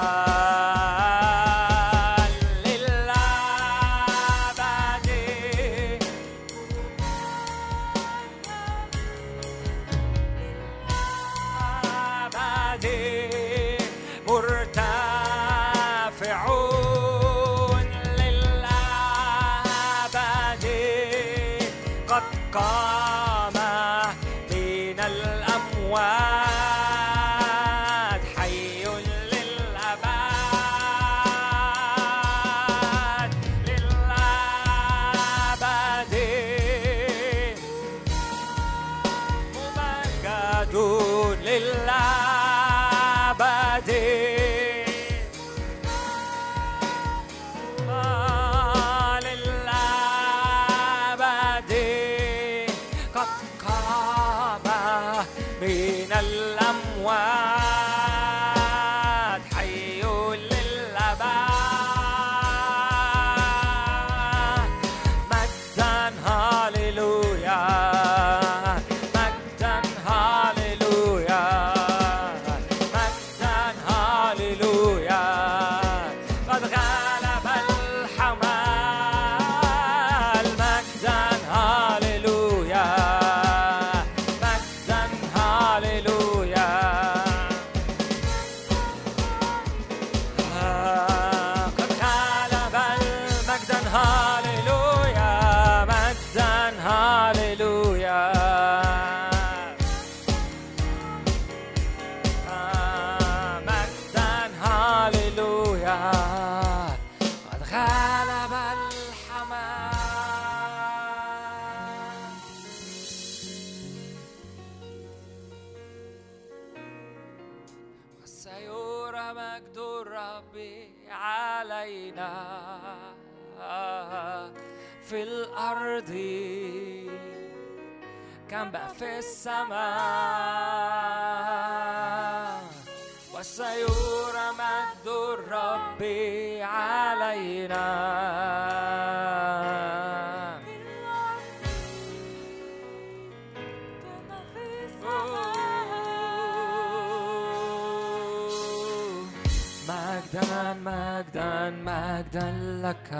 مجدا 152.32 152.50
لك 152.82 153.10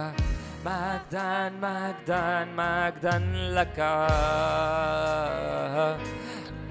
مجدا 0.65 1.51
مجدا 1.63 2.45
مجدا 2.45 3.19
لك. 3.57 3.79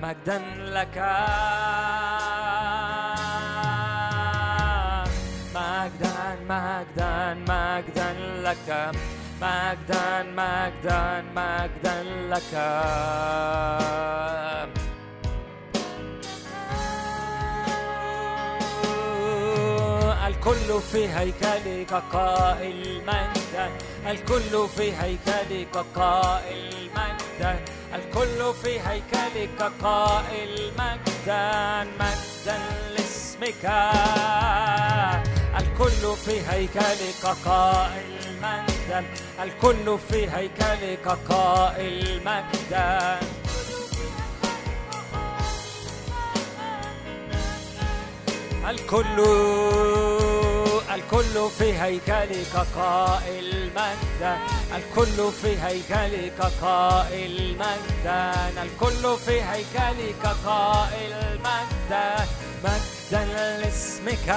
مجدا 0.01 0.39
لك. 0.75 0.97
مجدا 5.55 6.37
مجدا 6.49 7.33
مجدا 7.49 8.09
لك. 8.45 8.69
مجدا 9.41 10.23
مجدا 10.23 11.23
مجدا 11.35 11.97
لك. 12.31 12.53
الكل 20.39 20.81
في 20.91 21.09
هيكلك 21.09 21.93
قائل 22.11 23.01
مجدا 23.07 23.69
الكل 24.07 24.67
في 24.77 24.93
هيكلك 24.95 25.75
قائل 25.95 26.89
مجدا 26.95 27.59
الكل 27.95 28.53
في 28.63 28.79
هيكلك 28.79 29.71
قائل 29.83 30.71
مجدا 30.79 31.83
مجدا 31.99 32.57
لاسمك. 32.95 33.65
الكل 35.59 36.15
في 36.25 36.41
هيكلك 36.49 37.25
قائل 37.45 38.37
مجدا 38.41 39.05
الكل 39.43 39.97
في 40.11 40.29
هيكلك 40.31 41.07
قائل 41.29 42.21
مجدا 42.25 43.19
الكل 48.69 49.19
الكل 50.95 51.49
في 51.57 51.73
هيكلك 51.81 52.55
قائل 52.75 53.69
مجدا 53.75 54.37
الكل 54.75 55.31
في 55.31 55.61
هيكلك 55.61 56.41
قائل 56.61 57.57
مجدا 57.57 58.31
الكل 58.63 59.17
في 59.25 59.41
هيكلك 59.41 60.27
قائل 60.45 61.39
مجدا 61.39 62.25
مجدا 62.63 63.25
لاسمك 63.61 64.29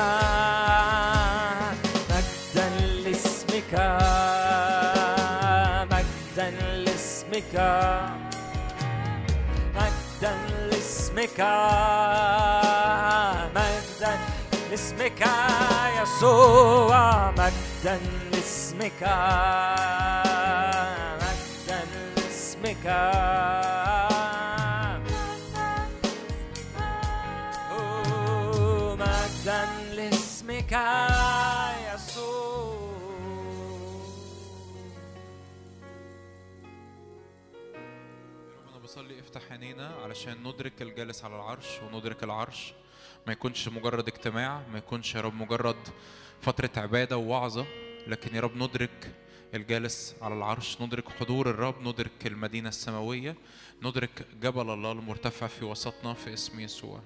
مجدا 2.10 2.68
لاسمك 3.04 3.72
مجدا 5.92 6.50
لاسمك 6.50 7.54
مجدا 9.74 10.32
لاسمك 10.70 11.40
مجدا 13.54 13.71
لاسمك 14.72 15.20
يسوع 16.02 17.30
مجدا 17.30 18.00
لاسمك 18.32 19.02
مجدا 21.22 21.84
لاسمك 22.16 22.86
مجدا 28.98 29.60
لاسمك 29.94 30.72
يسوع. 31.94 32.72
رب 38.56 38.68
أنا 38.70 38.78
بصلي 38.82 39.20
افتح 39.20 39.52
عينينا 39.52 39.94
علشان 40.04 40.42
ندرك 40.48 40.82
الجالس 40.82 41.24
على 41.24 41.34
العرش 41.36 41.80
وندرك 41.82 42.24
العرش. 42.24 42.74
ما 43.26 43.32
يكونش 43.32 43.68
مجرد 43.68 44.08
اجتماع 44.08 44.62
ما 44.72 44.78
يكونش 44.78 45.14
يا 45.14 45.20
رب 45.20 45.34
مجرد 45.34 45.76
فترة 46.40 46.70
عبادة 46.76 47.16
ووعظة 47.16 47.66
لكن 48.06 48.34
يا 48.36 48.40
رب 48.40 48.56
ندرك 48.56 49.14
الجالس 49.54 50.16
على 50.22 50.34
العرش 50.34 50.82
ندرك 50.82 51.08
حضور 51.08 51.50
الرب 51.50 51.82
ندرك 51.82 52.26
المدينة 52.26 52.68
السماوية 52.68 53.36
ندرك 53.82 54.26
جبل 54.42 54.70
الله 54.70 54.92
المرتفع 54.92 55.46
في 55.46 55.64
وسطنا 55.64 56.14
في 56.14 56.32
اسم 56.32 56.60
يسوع. 56.60 57.00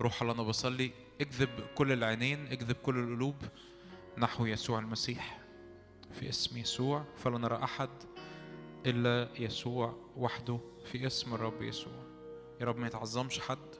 روح 0.00 0.22
الله 0.22 0.34
أنا 0.34 0.42
بصلي 0.42 0.90
اجذب 1.20 1.50
كل 1.74 1.92
العينين 1.92 2.46
اجذب 2.46 2.76
كل 2.76 2.98
القلوب 2.98 3.34
نحو 4.18 4.46
يسوع 4.46 4.78
المسيح 4.78 5.38
في 6.12 6.28
اسم 6.28 6.58
يسوع. 6.58 7.04
فلا 7.16 7.38
نرى 7.38 7.64
أحد 7.64 7.90
إلا 8.86 9.28
يسوع 9.38 9.96
وحده 10.16 10.58
في 10.84 11.06
اسم 11.06 11.34
الرب 11.34 11.62
يسوع. 11.62 12.15
يا 12.60 12.66
رب 12.66 12.76
ما 12.76 12.86
يتعظمش 12.86 13.40
حد 13.40 13.74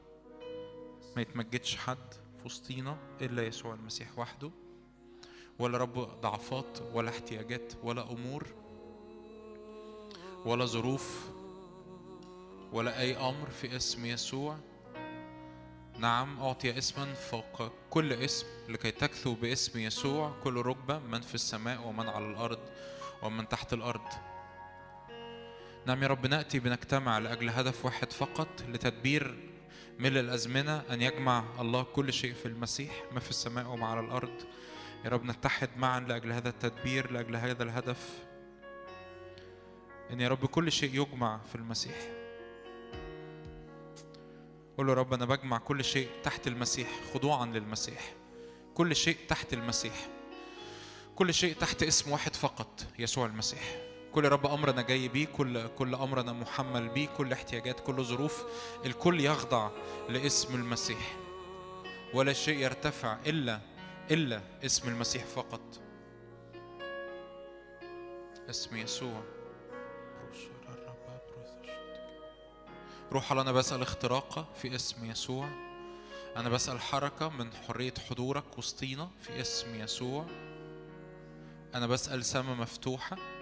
ما 1.17 1.23
يتمجدش 1.23 1.77
حد 1.77 2.15
في 2.39 2.45
وسطينا 2.45 2.97
إلا 3.21 3.47
يسوع 3.47 3.75
المسيح 3.75 4.19
وحده 4.19 4.51
ولا 5.59 5.79
رب 5.79 6.21
ضعفات 6.21 6.79
ولا 6.95 7.11
احتياجات 7.11 7.73
ولا 7.83 8.13
أمور 8.13 8.47
ولا 10.45 10.65
ظروف 10.65 11.27
ولا 12.73 13.01
أي 13.01 13.17
أمر 13.17 13.51
في 13.51 13.77
اسم 13.77 14.07
يسوع. 14.07 14.57
نعم 15.99 16.41
أعطي 16.41 16.79
اسما 16.79 17.15
فوق 17.15 17.73
كل 17.91 18.13
اسم 18.13 18.47
لكي 18.69 18.91
تكثو 18.91 19.35
باسم 19.35 19.79
يسوع 19.79 20.33
كل 20.45 20.57
ركبة 20.57 20.99
من 20.99 21.21
في 21.21 21.35
السماء 21.35 21.87
ومن 21.87 22.09
على 22.09 22.27
الأرض 22.27 22.59
ومن 23.23 23.49
تحت 23.49 23.73
الأرض. 23.73 24.26
نعم 25.87 26.03
يا 26.03 26.09
رب 26.09 26.27
نأتي 26.27 26.59
بنجتمع 26.59 27.19
لأجل 27.19 27.51
هدف 27.51 27.85
واحد 27.85 28.13
فقط 28.13 28.49
لتدبير 28.69 29.37
ملء 29.99 30.21
الأزمنة 30.21 30.83
أن 30.91 31.03
يجمع 31.03 31.45
الله 31.61 31.83
كل 31.83 32.13
شيء 32.13 32.35
في 32.35 32.47
المسيح 32.47 33.05
ما 33.13 33.21
في 33.21 33.31
السماء 33.31 33.67
وما 33.67 33.87
على 33.87 34.01
الأرض. 34.01 34.43
يا 35.05 35.11
رب 35.11 35.25
نتحد 35.25 35.71
معا 35.77 36.01
لأجل 36.01 36.33
هذا 36.33 36.49
التدبير 36.49 37.11
لأجل 37.11 37.37
هذا 37.37 37.63
الهدف. 37.63 38.25
أن 40.11 40.21
يا 40.21 40.29
رب 40.29 40.47
كل 40.47 40.73
شيء 40.73 41.01
يجمع 41.03 41.41
في 41.49 41.55
المسيح. 41.55 41.97
قول 44.79 44.87
له 44.87 44.95
رب 44.95 45.15
أنا 45.15 45.25
بجمع 45.25 45.59
كل 45.59 45.85
شيء 45.85 46.09
تحت 46.23 46.47
المسيح 46.47 46.89
خضوعا 47.15 47.47
للمسيح. 47.47 48.15
كل 48.75 48.97
شيء 48.97 49.17
تحت 49.29 49.53
المسيح. 49.53 50.07
كل 51.17 51.35
شيء 51.35 51.55
تحت 51.55 51.83
اسم 51.83 52.11
واحد 52.11 52.37
فقط 52.37 52.87
يسوع 52.99 53.27
المسيح. 53.27 53.86
كل 54.17 54.29
رب 54.29 54.47
أمر 54.47 54.71
أنا 54.71 54.83
جاي 54.83 55.09
بيه 55.09 55.27
كل 55.27 55.69
كل 55.69 55.95
أمر 55.95 56.21
أنا 56.21 56.33
محمل 56.33 56.89
بيه 56.89 57.09
كل 57.17 57.33
احتياجات 57.33 57.81
كل 57.81 58.05
ظروف 58.05 58.45
الكل 58.87 59.21
يخضع 59.21 59.71
لاسم 60.09 60.55
المسيح. 60.55 61.17
ولا 62.15 62.33
شيء 62.33 62.59
يرتفع 62.59 63.19
إلا 63.27 63.61
إلا 64.11 64.43
اسم 64.65 64.89
المسيح 64.89 65.25
فقط. 65.25 65.61
اسم 68.51 68.77
يسوع. 68.77 69.23
روح 73.13 73.31
الله 73.31 73.43
أنا 73.43 73.53
بسأل 73.53 73.83
اختراقه 73.83 74.47
في 74.55 74.75
اسم 74.75 75.11
يسوع. 75.11 75.49
أنا 76.37 76.49
بسأل 76.49 76.81
حركة 76.81 77.29
من 77.29 77.53
حرية 77.55 77.95
حضورك 78.11 78.59
وسطينا 78.59 79.11
في 79.21 79.41
اسم 79.41 79.81
يسوع. 79.81 80.27
أنا 81.75 81.87
بسأل 81.87 82.25
سما 82.25 82.55
مفتوحة. 82.55 83.36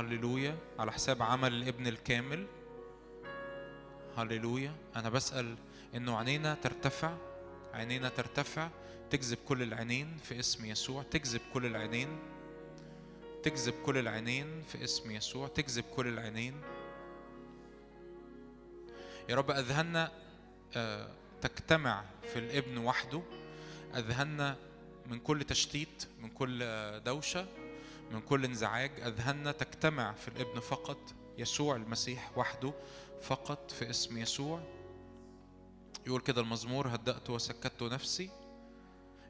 هللويا 0.00 0.56
على 0.78 0.92
حساب 0.92 1.22
عمل 1.22 1.52
الابن 1.52 1.86
الكامل. 1.86 2.46
هللويا 4.16 4.74
أنا 4.96 5.08
بسأل 5.08 5.56
إنه 5.94 6.16
عينينا 6.16 6.54
ترتفع 6.54 7.16
عينينا 7.74 8.08
ترتفع 8.08 8.68
تجذب 9.10 9.38
كل 9.48 9.62
العينين 9.62 10.16
في 10.22 10.40
اسم 10.40 10.64
يسوع 10.64 11.02
تجذب 11.02 11.40
كل 11.54 11.66
العينين 11.66 12.08
تجذب 13.42 13.74
كل 13.86 13.98
العينين 13.98 14.62
في 14.62 14.84
اسم 14.84 15.10
يسوع 15.10 15.48
تجذب 15.48 15.84
كل 15.96 16.06
العينين. 16.06 16.54
يا 19.28 19.34
رب 19.34 19.50
اذهاننا 19.50 20.12
آه، 20.76 21.08
تجتمع 21.40 22.04
في 22.32 22.38
الابن 22.38 22.78
وحده 22.78 23.22
اذهاننا 23.94 24.56
من 25.06 25.18
كل 25.18 25.44
تشتيت 25.44 26.04
من 26.22 26.28
كل 26.28 26.62
آه، 26.62 26.98
دوشة. 26.98 27.46
من 28.10 28.20
كل 28.20 28.44
انزعاج 28.44 29.00
أذهاننا 29.00 29.52
تجتمع 29.52 30.12
في 30.12 30.28
الابن 30.28 30.60
فقط 30.60 31.14
يسوع 31.38 31.76
المسيح 31.76 32.38
وحده 32.38 32.72
فقط 33.22 33.70
في 33.70 33.90
اسم 33.90 34.18
يسوع. 34.18 34.62
يقول 36.06 36.20
كده 36.20 36.40
المزمور 36.40 36.88
هدأت 36.88 37.30
وسكت 37.30 37.82
نفسي. 37.82 38.30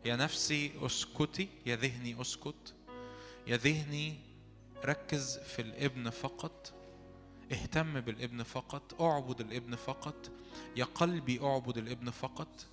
يا 0.05 0.17
نفسي 0.17 0.73
أسكتي 0.87 1.49
يا 1.67 1.77
ذهني 1.77 2.21
أسكت. 2.21 2.75
يا 3.47 3.57
ذهني 3.57 4.17
ركز 4.85 5.39
في 5.39 5.63
الابن 5.63 6.11
فقط. 6.11 6.73
اهتم 7.53 8.01
بالابن 8.01 8.43
فقط. 8.43 9.03
أعبد 9.03 9.41
الابن 9.41 9.77
فقط. 9.77 10.31
يا 10.77 10.85
قلبي 10.85 11.41
أعبد 11.43 11.79
الابن 11.79 12.11
فقط. 12.11 12.67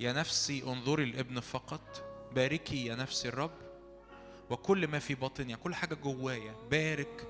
يا 0.00 0.12
نفسي 0.12 0.62
انظري 0.62 1.04
الابن 1.04 1.40
فقط. 1.40 2.04
باركي 2.34 2.86
يا 2.86 2.94
نفسي 2.94 3.28
الرب. 3.28 3.65
وكل 4.50 4.88
ما 4.88 4.98
في 4.98 5.14
باطني 5.14 5.56
كل 5.56 5.74
حاجة 5.74 5.94
جوايا. 5.94 6.54
بارك 6.70 7.26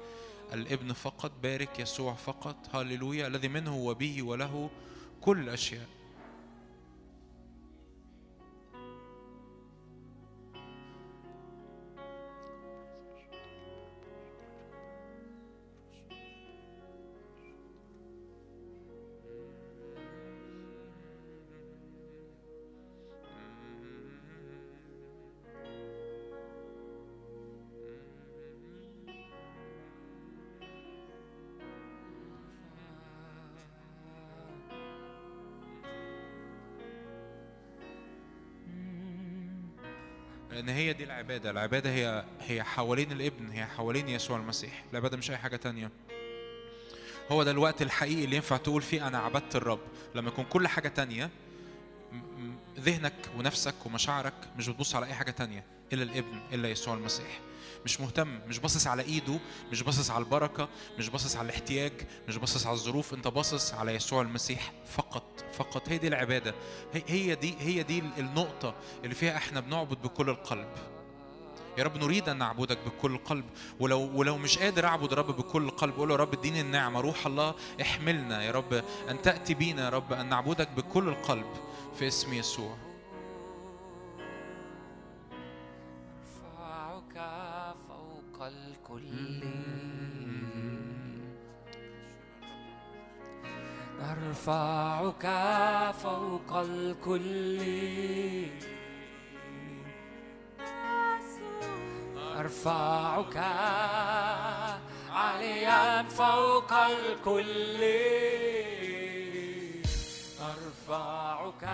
الابن 0.53 0.93
فقط 0.93 1.33
بارك 1.43 1.81
يسوع 1.81 2.15
فقط. 2.15 2.57
هللويا. 2.77 3.27
الذي 3.27 3.49
منه 3.49 3.77
وبه 3.77 4.23
وله 4.23 4.71
كل 5.21 5.39
الأشياء. 5.39 5.96
هي 40.87 40.93
دي 40.93 41.05
العبادة. 41.05 41.51
العبادة 41.51 41.91
هي 41.91 42.25
هي 42.41 42.63
حوالين 42.63 43.13
الابن 43.13 43.51
هي 43.51 43.67
حوالين 43.67 44.09
يسوع 44.09 44.37
المسيح. 44.37 44.85
العبادة 44.93 45.17
مش 45.17 45.31
أي 45.31 45.37
حاجة 45.37 45.57
تانية. 45.57 45.91
هو 47.33 47.43
ده 47.43 47.51
الوقت 47.51 47.83
الحقيقي 47.83 48.25
اللي 48.25 48.37
ينفع 48.37 48.57
تقول 48.57 48.83
فيه 48.83 49.09
أنا 49.09 49.19
عبدت 49.19 49.57
الرب. 49.57 49.81
لما 50.15 50.29
يكون 50.29 50.45
كل 50.45 50.69
حاجة 50.69 50.89
تانية 50.89 51.31
ذهنك 52.81 53.15
ونفسك 53.39 53.75
ومشاعرك 53.87 54.35
مش 54.59 54.69
بتبص 54.69 54.95
على 54.95 55.07
أي 55.07 55.15
حاجة 55.15 55.31
تانية 55.31 55.65
إلا 55.93 56.03
الابن 56.03 56.41
إلا 56.53 56.69
يسوع 56.71 56.95
المسيح. 56.95 57.41
مش 57.85 58.01
مهتم 58.01 58.41
مش 58.49 58.59
باصص 58.59 58.87
على 58.87 59.03
إيده 59.03 59.39
مش 59.73 59.83
باصص 59.83 60.11
على 60.11 60.25
البركة 60.25 60.69
مش 60.99 61.09
باصص 61.09 61.37
على 61.37 61.45
الاحتياج 61.45 61.93
مش 62.29 62.37
باصص 62.37 62.67
على 62.67 62.75
الظروف. 62.75 63.15
أنت 63.15 63.29
باصص 63.29 63.75
على 63.75 63.95
يسوع 63.95 64.23
المسيح 64.23 64.73
فقط. 64.97 65.26
فقط. 65.59 65.89
هي 65.89 65.99
دي 65.99 66.09
العبادة. 66.09 66.55
هي- 66.95 67.03
هي 67.07 67.35
دي 67.35 67.55
هي 67.61 67.83
دي 67.83 68.03
النقطة 68.19 68.75
اللي 69.05 69.15
فيها 69.15 69.37
إحنا 69.37 69.61
بنعبد 69.61 70.03
بكل 70.03 70.31
القلب. 70.31 70.69
يا 71.79 71.85
رب 71.85 71.97
نريد 71.97 72.29
أن 72.29 72.39
نعبدك 72.39 72.79
بكل 72.87 73.15
القلب 73.15 73.45
ولو 73.81 74.11
ولو 74.15 74.37
مش 74.39 74.59
قادر 74.59 74.87
أعبد 74.87 75.13
الرب 75.13 75.27
بكل 75.37 75.63
القلب 75.63 75.95
قول 75.97 76.09
له 76.09 76.15
يا 76.15 76.21
رب 76.21 76.33
اديني 76.35 76.61
النعمة. 76.61 77.01
روح 77.01 77.27
الله 77.27 77.55
احملنا 77.81 78.43
يا 78.43 78.51
رب 78.51 78.83
أن 79.11 79.23
تأتي 79.23 79.55
بينا 79.55 79.85
يا 79.85 79.89
رب 79.89 80.13
أن 80.13 80.29
نعبدك 80.29 80.69
بكل 80.77 81.09
القلب 81.09 81.47
في 81.99 82.07
اسم 82.09 82.33
يسوع. 82.35 82.77
ارفعك 86.23 87.31
فوق 87.89 88.47
الكل. 88.47 89.66
نرفعك 94.01 95.27
فوق 96.03 96.51
الكل. 96.57 97.61
نرفعك 102.37 103.37
عاليا 105.11 106.03
فوق 106.03 106.73
الكل. 106.73 107.81
نرفعك 110.41 111.65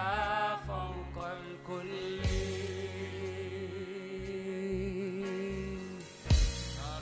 فوق 0.68 1.16
الكل. 1.26 2.22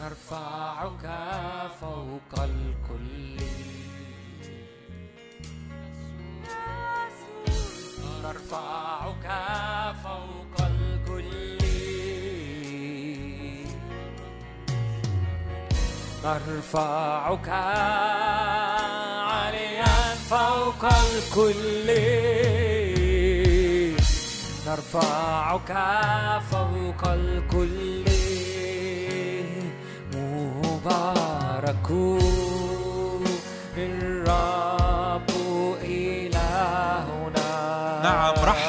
نرفعك 0.01 1.07
فوق 1.81 2.35
الكل. 2.43 2.80
نرفعك 8.31 9.27
فوق 10.05 10.57
الكل. 10.67 11.59
نرفعك 16.25 17.49
عليا 19.35 19.97
فوق 20.31 20.85
الكل. 20.85 21.89
نرفعك 24.67 25.73
فوق 26.51 27.03
الكل. 27.09 28.05
مبارك 30.15 31.91
الرب 33.77 34.60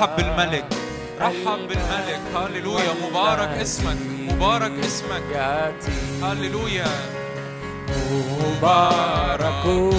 رحب 0.02 0.16
بالملك. 0.16 0.66
رحب 1.22 1.68
بالملك. 1.68 2.22
هللويا. 2.36 2.93
مبارك 3.10 3.49
اسمك. 3.49 3.97
مبارك 4.20 4.72
اسمك. 4.86 5.24
هللويا. 6.24 6.88
مبارك. 8.12 9.91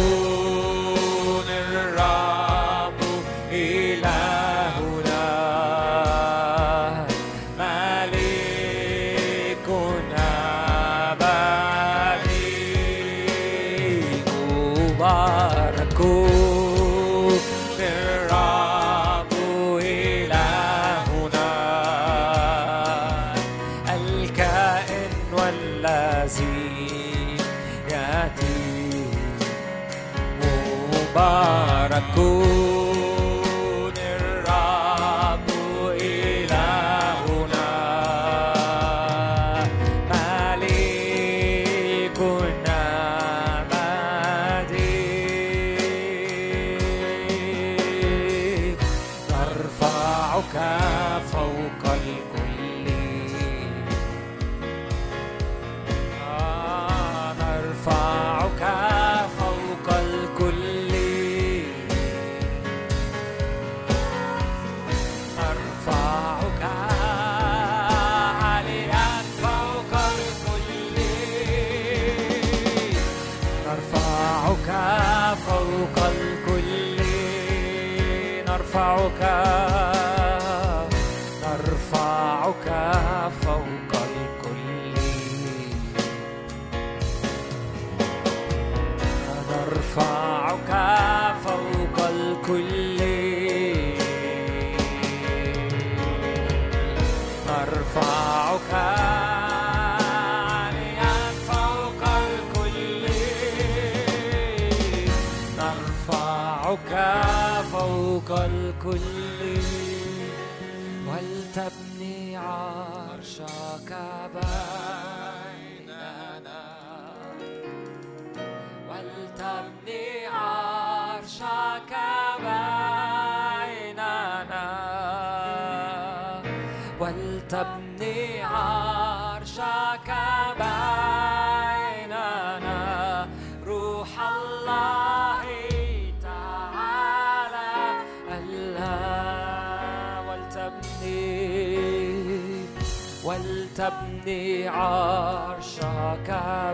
عرشك 144.68 146.28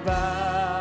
بارك 0.07 0.78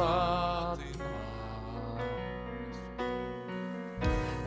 البساطنا 0.00 0.80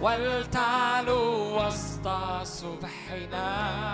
ولتعلو 0.02 1.58
وسط 1.58 2.08
صبحنا. 2.44 3.93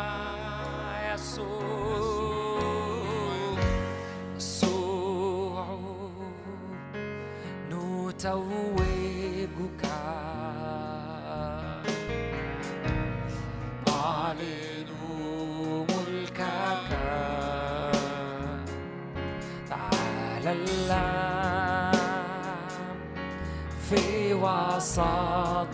Was 24.42 24.96
satt 24.96 25.68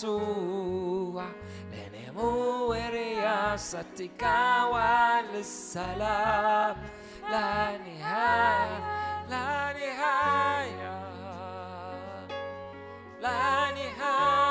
يسوع 0.00 1.24
لنمو 1.72 2.72
رياستك 2.72 4.22
وللسلام 4.72 6.76
لا 7.30 7.78
نهاية 7.78 8.78
لا 9.30 9.72
نهاية 9.72 11.00
لا 13.20 13.70
نهاية 13.70 14.49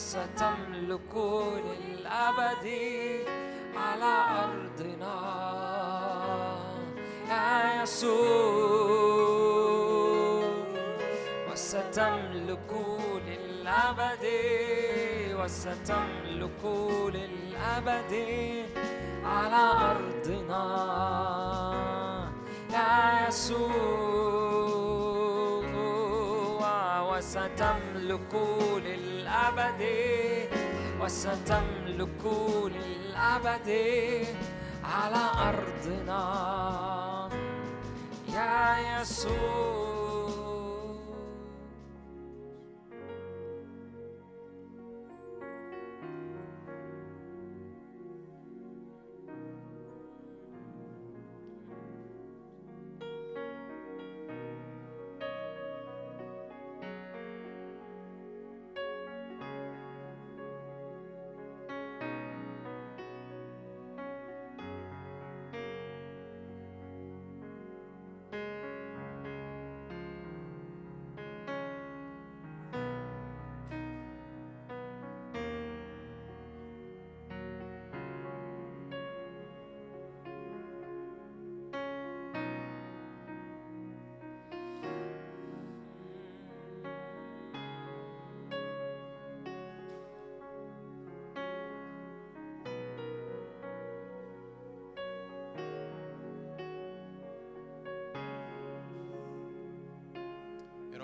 وستملك 0.00 1.14
للأبد 1.68 2.66
على 3.76 4.14
أرضنا. 4.44 5.16
يا 7.28 7.82
يسوع 7.82 9.20
وستملك 11.52 12.72
للأبد 13.28 14.24
وستملك 15.38 16.62
للأبد 17.14 18.14
على 19.24 19.64
أرضنا. 19.92 20.64
يا 22.72 23.28
يسوع 23.28 24.79
وستملك 27.30 28.34
للأبد 28.84 29.82
وستملك 31.00 32.24
للأبد 32.66 33.70
على 34.84 35.24
أرضنا. 35.48 36.24
يا 38.34 39.00
يسوع. 39.00 39.99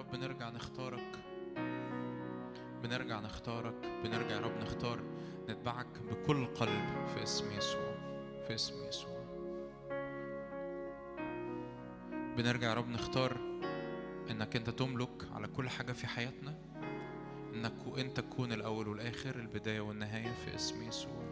رب 0.07 0.17
نرجع 0.17 0.51
نختارك. 0.51 1.19
بنرجع 2.83 3.21
نختارك. 3.21 3.75
بنرجع 4.05 4.35
يا 4.35 4.41
رب 4.41 4.57
نختار 4.61 5.01
نتبعك 5.49 5.87
بكل 6.11 6.47
قلب 6.47 7.07
في 7.15 7.23
اسم 7.23 7.53
يسوع. 7.53 7.95
في 8.47 8.55
اسم 8.55 8.85
يسوع. 8.89 9.27
بنرجع 12.37 12.69
يا 12.69 12.75
رب 12.75 12.89
نختار 12.89 13.37
إنك 14.31 14.57
أنت 14.57 14.71
تملك 14.71 15.29
على 15.33 15.49
كل 15.49 15.69
حاجة 15.69 15.93
في 15.93 16.07
حياتنا 16.07 16.59
إنك 17.55 17.99
انت 17.99 18.21
تكون 18.21 18.53
الأول 18.53 18.89
والآخر 18.89 19.37
البداية 19.37 19.81
والنهاية 19.81 20.33
في 20.33 20.55
اسم 20.55 20.83
يسوع. 20.83 21.23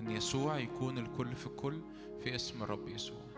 إن 0.00 0.10
يسوع 0.10 0.58
يكون 0.58 0.98
الكل 0.98 1.36
في 1.36 1.46
الكل 1.46 1.80
في 2.22 2.34
اسم 2.34 2.62
الرب 2.62 2.88
يسوع. 2.88 3.35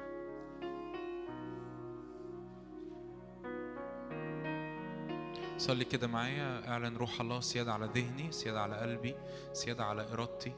صلي 5.58 5.84
كده 5.84 6.06
معايا 6.06 6.68
اعلن 6.68 6.96
روح 6.96 7.20
الله 7.20 7.40
سيادة 7.40 7.72
على 7.72 7.90
ذهني 7.94 8.32
سيادة 8.32 8.60
على 8.60 8.76
قلبي 8.76 9.14
سيادة 9.52 9.84
على 9.84 10.12
إرادتي 10.12 10.52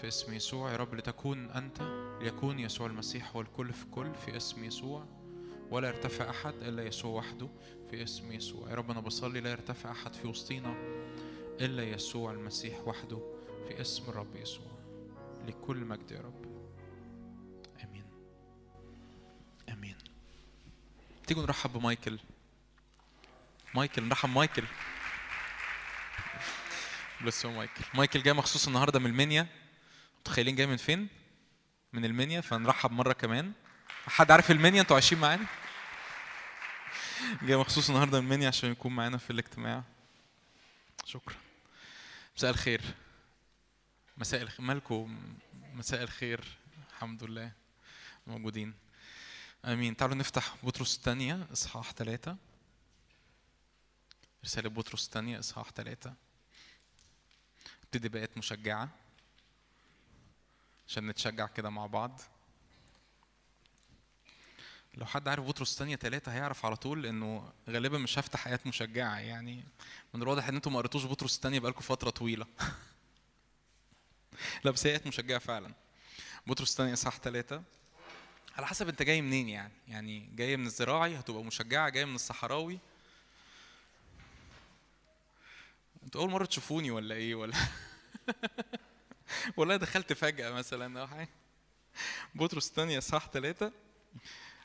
في 0.00 0.08
اسم 0.08 0.32
يسوع. 0.32 0.72
يا 0.72 0.76
رب 0.76 0.94
لتكون 0.94 1.50
أنت 1.50 1.82
ليكون 2.22 2.58
يسوع 2.58 2.86
المسيح 2.86 3.36
هو 3.36 3.40
الكل 3.40 3.72
في 3.72 3.86
كل 3.86 4.14
في 4.14 4.36
اسم 4.36 4.64
يسوع. 4.64 5.04
ولا 5.70 5.88
يرتفع 5.88 6.30
أحد 6.30 6.54
إلا 6.54 6.82
يسوع 6.82 7.10
وحده 7.10 7.48
في 7.90 8.02
اسم 8.02 8.32
يسوع. 8.32 8.70
يا 8.70 8.74
رب 8.74 8.90
أنا 8.90 9.00
بصلي 9.00 9.40
لا 9.40 9.50
يرتفع 9.50 9.90
أحد 9.90 10.14
في 10.14 10.28
وسطينا 10.28 10.74
إلا 11.60 11.82
يسوع 11.82 12.32
المسيح 12.32 12.88
وحده 12.88 13.18
في 13.68 13.80
اسم 13.80 14.02
الرب 14.08 14.36
يسوع. 14.36 14.72
لكل 15.46 15.76
مجد 15.76 16.10
يا 16.10 16.20
رب. 16.20 16.44
آمين. 17.84 18.04
آمين. 19.68 19.96
تيجوا 21.26 21.42
نرحب 21.42 21.72
بمايكل. 21.72 22.18
مايكل 23.74 24.04
نرحب 24.04 24.28
مايكل. 24.28 24.64
هو 27.44 27.50
مايكل. 27.50 27.84
مايكل 27.94 28.22
جاي 28.22 28.32
مخصوص 28.32 28.66
النهارده 28.66 28.98
من 28.98 29.06
المنيا. 29.06 29.46
متخيلين 30.20 30.56
جاي 30.56 30.66
من 30.66 30.76
فين؟ 30.76 31.08
من 31.92 32.04
المنيا 32.04 32.40
فنرحب 32.40 32.90
مرة 32.90 33.12
كمان. 33.12 33.52
حد 34.06 34.30
عارف 34.30 34.50
المنيا؟ 34.50 34.80
أنتوا 34.80 34.96
عايشين 34.96 35.18
معانا؟ 35.18 35.46
جاي 37.42 37.56
مخصوص 37.56 37.88
النهارده 37.88 38.20
من 38.20 38.26
المنيا 38.26 38.48
عشان 38.48 38.70
يكون 38.70 38.96
معانا 38.96 39.18
في 39.18 39.30
الاجتماع. 39.30 39.82
شكرا. 41.04 41.36
مساء 42.36 42.50
الخير. 42.50 42.80
مساء 44.16 44.42
الخير 44.42 44.66
مالكم؟ 44.66 45.18
مساء 45.74 46.02
الخير. 46.02 46.44
الحمد 46.90 47.24
لله. 47.24 47.52
موجودين. 48.26 48.74
آمين. 49.64 49.96
تعالوا 49.96 50.16
نفتح 50.16 50.54
بطرس 50.62 50.96
الثانية 50.96 51.46
إصحاح 51.52 51.92
ثلاثة 51.92 52.36
رسالة 54.44 54.68
بطرس 54.68 55.06
الثانية 55.06 55.38
إصحاح 55.38 55.70
ثلاثة 55.70 56.14
ابتدي 57.84 58.08
بقت 58.08 58.38
مشجعة 58.38 58.88
عشان 60.88 61.06
نتشجع 61.06 61.46
كده 61.46 61.70
مع 61.70 61.86
بعض. 61.86 62.20
لو 64.94 65.06
حد 65.06 65.28
عارف 65.28 65.44
بطرس 65.44 65.72
الثانية 65.72 65.96
ثلاثة 65.96 66.32
هيعرف 66.32 66.66
على 66.66 66.76
طول 66.76 67.06
إنه 67.06 67.52
غالبا 67.68 67.98
مش 67.98 68.18
هفتح 68.18 68.46
آيات 68.46 68.66
مشجعة. 68.66 69.18
يعني 69.18 69.64
من 70.14 70.22
الواضح 70.22 70.48
إن 70.48 70.54
أنتم 70.54 70.72
ما 70.72 70.78
قريتوش 70.78 71.04
بطرس 71.04 71.36
الثانية 71.36 71.58
بقالكم 71.58 71.80
فترة 71.80 72.10
طويلة. 72.10 72.46
لا 74.64 74.70
بس 74.70 74.86
آيات 74.86 75.06
مشجعة 75.06 75.38
فعلا. 75.38 75.74
بطرس 76.46 76.70
الثانية 76.70 76.92
إصحاح 76.92 77.18
ثلاثة 77.18 77.62
على 78.56 78.66
حسب 78.66 78.88
أنت 78.88 79.02
جاي 79.02 79.22
منين 79.22 79.48
يعني. 79.48 79.72
يعني 79.88 80.30
جاي 80.34 80.56
من 80.56 80.66
الزراعي 80.66 81.18
هتبقى 81.18 81.44
مشجعة. 81.44 81.88
جاي 81.88 82.04
من 82.04 82.14
الصحراوي 82.14 82.78
أنتوا 86.08 86.20
اول 86.20 86.30
مرة 86.30 86.44
تشوفوني 86.44 86.90
ولا 86.90 87.14
إيه؟ 87.14 87.34
ولا 87.34 87.56
ولا 89.56 89.76
دخلت 89.76 90.12
فجأة 90.12 90.50
مثلا 90.50 91.00
أو 91.00 91.06
حاجة. 91.06 91.28
بطرس 92.34 92.68
الثانية 92.68 93.00
صح 93.00 93.28
ثلاثة 93.32 93.72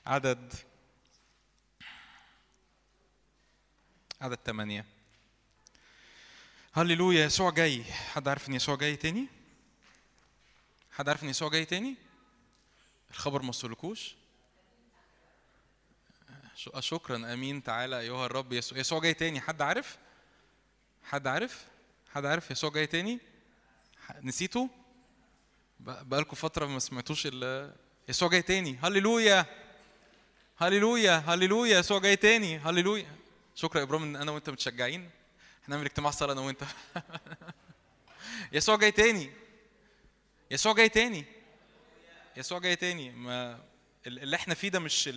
عدد 0.06 0.54
عدد 4.22 4.40
ثمانية 4.46 4.86
هللويا 6.74 7.26
يسوع 7.26 7.50
جاي. 7.50 7.84
حد 7.84 8.28
عارف 8.28 8.50
إن 8.50 8.54
يسوع 8.54 8.76
جاي 8.76 8.96
تاني؟ 8.96 9.28
حد 10.92 11.10
عارف 11.10 11.24
إن 11.24 11.30
يسوع 11.30 11.50
جاي 11.50 11.66
تاني؟ 11.66 11.96
الخبر 13.12 13.42
ما 13.42 13.50
وصلكوش؟ 13.50 14.16
شكرا. 16.80 17.34
آمين. 17.34 17.64
تعالى 17.64 18.00
أيها 18.00 18.26
الرب 18.26 18.54
يسوع 18.54 18.78
يسوع 18.78 19.00
جاي 19.00 19.14
تاني. 19.14 19.42
حد 19.42 19.62
عارف؟ 19.62 20.03
حد 21.04 21.28
عارف؟ 21.28 21.66
حد 22.14 22.26
عارف 22.26 22.52
يسوع 22.52 22.70
جاي 22.72 22.88
تاني؟ 22.88 23.20
نسيته؟ 24.22 24.70
بقالكم 25.80 26.36
فترة 26.36 26.66
ما 26.66 26.80
سمعتوش 26.80 27.24
ال 27.26 27.74
يسوع 28.10 28.30
جاي 28.30 28.42
تاني. 28.42 28.78
هللويا! 28.84 29.46
هللويا! 30.58 31.18
هللويا! 31.28 31.80
يسوع 31.80 32.00
جاي 32.00 32.16
تاني. 32.16 32.58
هللويا! 32.58 33.16
شكرا 33.56 33.80
يا 33.80 33.84
إبراهيم 33.86 34.04
إن 34.04 34.16
أنا 34.16 34.32
وأنت 34.32 34.50
متشجعين. 34.50 35.10
هنعمل 35.68 35.86
اجتماع 35.86 36.12
صلاه 36.12 36.34
أنا 36.34 36.42
وأنت. 36.42 36.64
يسوع 38.54 38.76
جاي 38.76 38.92
تاني. 38.92 39.32
يسوع 40.52 40.74
جاي 40.74 40.90
تاني. 40.90 41.26
يسوع 42.38 42.60
جاي 42.60 42.76
تاني. 42.76 43.12
ما 43.12 43.60
ال- 44.08 44.20
اللي 44.20 44.36
إحنا 44.36 44.54
فيه 44.54 44.70
ده 44.70 44.80
مش 44.80 45.08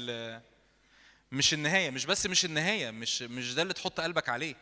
مش 1.33 1.55
النهاية 1.55 1.91
مش 1.91 2.07
بس 2.07 2.27
مش 2.27 2.45
النهاية 2.45 2.91
مش 2.91 3.23
مش 3.23 3.55
ده 3.55 3.63
اللي 3.63 3.75
تحط 3.75 4.01
قلبك 4.01 4.29
عليه. 4.29 4.55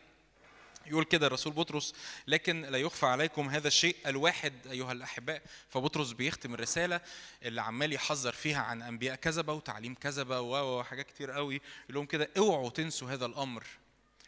يقول 0.87 1.05
كده 1.05 1.27
الرسول 1.27 1.53
بطرس 1.53 1.95
لكن 2.27 2.63
لا 2.63 2.79
يخفى 2.79 3.07
عليكم 3.07 3.49
هذا 3.49 3.69
الشيء 3.69 3.97
الواحد 4.07 4.53
أيها 4.71 4.93
الأحباء. 4.93 5.43
فبطرس 5.69 6.13
بيختم 6.13 6.55
الرسالة 6.55 7.01
اللي 7.43 7.63
عمال 7.63 7.93
يحذر 7.93 8.33
فيها 8.33 8.63
عن 8.63 8.83
أنبياء 8.83 9.17
كذبة 9.17 9.53
وتعليم 9.53 9.95
كذبة 9.95 10.41
وحاجات 10.41 11.07
كتير 11.07 11.31
قوي 11.31 11.55
يقول 11.55 11.95
لهم 11.95 12.07
كده 12.07 12.31
اوعوا 12.39 12.71
تنسوا 12.71 13.11
هذا 13.11 13.27
الأمر. 13.27 13.65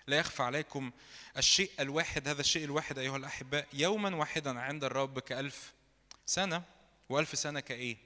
لا 0.06 0.18
يخفى 0.18 0.42
عليكم 0.42 0.90
الشيء 1.36 1.70
الواحد 1.80 2.28
هذا 2.28 2.40
الشيء 2.40 2.64
الواحد 2.64 2.98
أيها 2.98 3.16
الأحباء 3.16 3.66
يوما 3.72 4.16
واحدا 4.16 4.60
عند 4.60 4.84
الرب 4.84 5.18
كألف 5.18 5.72
سنة. 6.26 6.62
وألف 7.08 7.38
سنة 7.38 7.60
كإيه؟ 7.60 7.96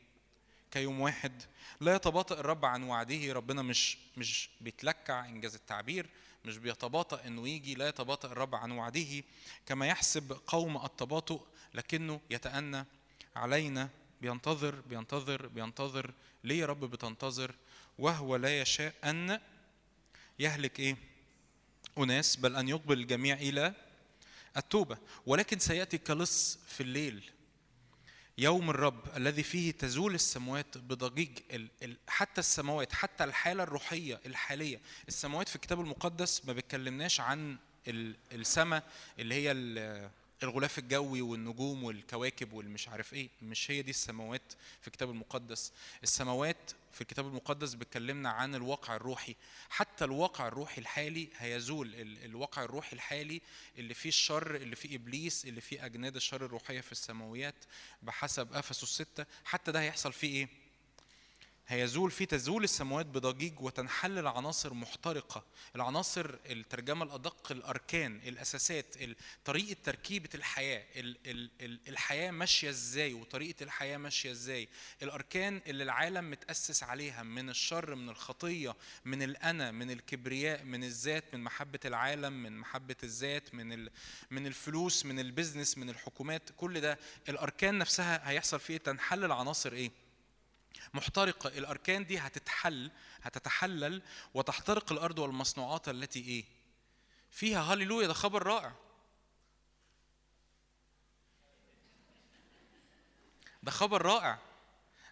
كيوم 0.70 1.00
واحد. 1.00 1.42
لا 1.80 1.94
يتباطأ 1.94 2.40
الرب 2.40 2.64
عن 2.64 2.82
وعده 2.82 3.32
ربنا 3.32 3.62
مش 3.62 3.98
مش 4.16 4.50
بيتلكع 4.60 5.24
إنجاز 5.24 5.54
التعبير 5.54 6.06
مش 6.44 6.56
بيتباطأ 6.56 7.26
إنه 7.26 7.48
يجي 7.48 7.74
لا 7.74 7.88
يتباطأ 7.88 8.32
الرب 8.32 8.54
عن 8.54 8.70
وعده 8.70 9.24
كما 9.66 9.86
يحسب 9.86 10.40
قوم 10.46 10.84
التباطؤ 10.84 11.40
لكنه 11.74 12.20
يتأنى 12.30 12.86
علينا 13.36 13.88
بينتظر 14.20 14.74
بينتظر 14.80 15.46
بينتظر 15.46 16.12
ليه 16.44 16.60
يا 16.60 16.66
رب 16.66 16.84
بتنتظر؟ 16.84 17.54
وهو 17.98 18.36
لا 18.36 18.60
يشاء 18.60 18.94
أن 19.04 19.40
يهلك 20.38 20.80
إيه؟ 20.80 20.96
أناس 21.98 22.36
بل 22.36 22.56
أن 22.56 22.68
يقبل 22.68 22.98
الجميع 22.98 23.34
إلى 23.36 23.74
التوبة. 24.56 24.98
ولكن 25.26 25.58
سيأتي 25.58 25.98
كلص 25.98 26.58
في 26.66 26.82
الليل. 26.82 27.30
يوم 28.40 28.70
الرب 28.70 29.00
الذي 29.16 29.42
فيه 29.42 29.70
تزول 29.72 30.14
السماوات 30.14 30.78
بضجيج 30.78 31.38
حتى 32.08 32.40
السماوات 32.40 32.92
حتى 32.92 33.24
الحالة 33.24 33.62
الروحية 33.62 34.20
الحالية. 34.26 34.80
السماوات 35.08 35.48
في 35.48 35.56
الكتاب 35.56 35.80
المقدس 35.80 36.44
ما 36.46 36.52
بيتكلمناش 36.52 37.20
عن 37.20 37.56
ال- 37.88 38.16
السماء 38.32 38.82
اللي 39.18 39.34
هي 39.34 39.52
الغلاف 40.42 40.78
الجوي 40.78 41.22
والنجوم 41.22 41.84
والكواكب 41.84 42.52
والمش 42.52 42.88
عارف 42.88 43.14
إيه 43.14 43.28
مش 43.42 43.70
هي 43.70 43.82
دي 43.82 43.90
السماوات 43.90 44.52
في 44.80 44.86
الكتاب 44.88 45.10
المقدس. 45.10 45.72
السماوات 46.02 46.70
في 46.92 47.00
الكتاب 47.00 47.26
المقدس 47.26 47.74
بيتكلمنا 47.74 48.30
عن 48.30 48.54
الواقع 48.54 48.96
الروحي. 48.96 49.36
حتى 49.70 50.04
الواقع 50.04 50.48
الروحي 50.48 50.80
الحالي 50.80 51.28
هيزول. 51.38 51.94
ال- 51.94 52.24
الواقع 52.24 52.64
الروحي 52.64 52.92
الحالي 52.96 53.40
اللي 53.78 53.94
فيه 53.94 54.08
الشر 54.08 54.56
اللي 54.56 54.76
فيه 54.76 54.96
إبليس 54.96 55.44
اللي 55.44 55.60
فيه 55.60 55.84
أجناد 55.84 56.16
الشر 56.16 56.44
الروحية 56.46 56.80
في 56.80 56.92
السماويات 56.92 57.64
بحسب 58.02 58.52
أفسس 58.52 58.82
الستة 58.82 59.26
حتى 59.44 59.72
ده 59.72 59.80
هيحصل 59.80 60.12
فيه 60.12 60.34
إيه؟ 60.34 60.48
هيزول 61.70 62.10
فيه 62.10 62.24
تزول 62.24 62.64
السماوات 62.64 63.06
بضجيج 63.06 63.60
وتنحل 63.60 64.18
العناصر 64.18 64.74
محترقة. 64.74 65.44
العناصر 65.76 66.36
الترجمة 66.46 67.04
الأدق 67.04 67.52
الأركان 67.52 68.20
الأساسات 68.26 68.96
ال- 68.96 69.16
طريقة 69.44 69.76
تركيبة 69.84 70.28
الحياة 70.34 70.84
ال- 70.96 71.16
ال- 71.26 71.50
ال- 71.60 71.80
الحياة 71.88 72.30
ماشية 72.30 72.70
إزاي 72.70 73.12
وطريقة 73.12 73.62
الحياة 73.64 73.96
ماشية 73.98 74.30
إزاي. 74.30 74.68
الأركان 75.02 75.60
اللي 75.66 75.82
العالم 75.84 76.30
متأسس 76.30 76.82
عليها 76.82 77.22
من 77.22 77.50
الشر 77.50 77.94
من 77.94 78.08
الخطية 78.08 78.76
من 79.04 79.22
الأنا 79.22 79.70
من 79.70 79.90
الكبرياء 79.90 80.64
من 80.64 80.84
الذات 80.84 81.34
من 81.34 81.44
محبة 81.44 81.80
العالم 81.84 82.32
من 82.32 82.58
محبة 82.58 82.96
الذات 83.02 83.54
من 83.54 83.88
من 84.30 84.46
الفلوس 84.46 85.06
من 85.06 85.18
البزنس 85.20 85.78
من 85.78 85.90
الحكومات 85.90 86.50
كل 86.56 86.80
ده 86.80 86.98
الأركان 87.28 87.78
نفسها 87.78 88.30
هيحصل 88.30 88.60
فيه 88.60 88.76
تنحل 88.76 89.24
العناصر 89.24 89.72
إيه؟ 89.72 89.90
محترقة 90.94 91.48
الأركان 91.48 92.06
دي 92.06 92.18
هتتحل 92.18 92.90
هتتحلل 93.22 94.02
وتحترق 94.34 94.92
الأرض 94.92 95.18
والمصنوعات 95.18 95.88
التي 95.88 96.20
إيه؟ 96.20 96.44
فيها 97.30 97.60
هللويا 97.60 98.06
ده 98.06 98.14
خبر 98.14 98.42
رائع. 98.42 98.72
ده 103.62 103.70
خبر 103.70 104.02
رائع. 104.02 104.38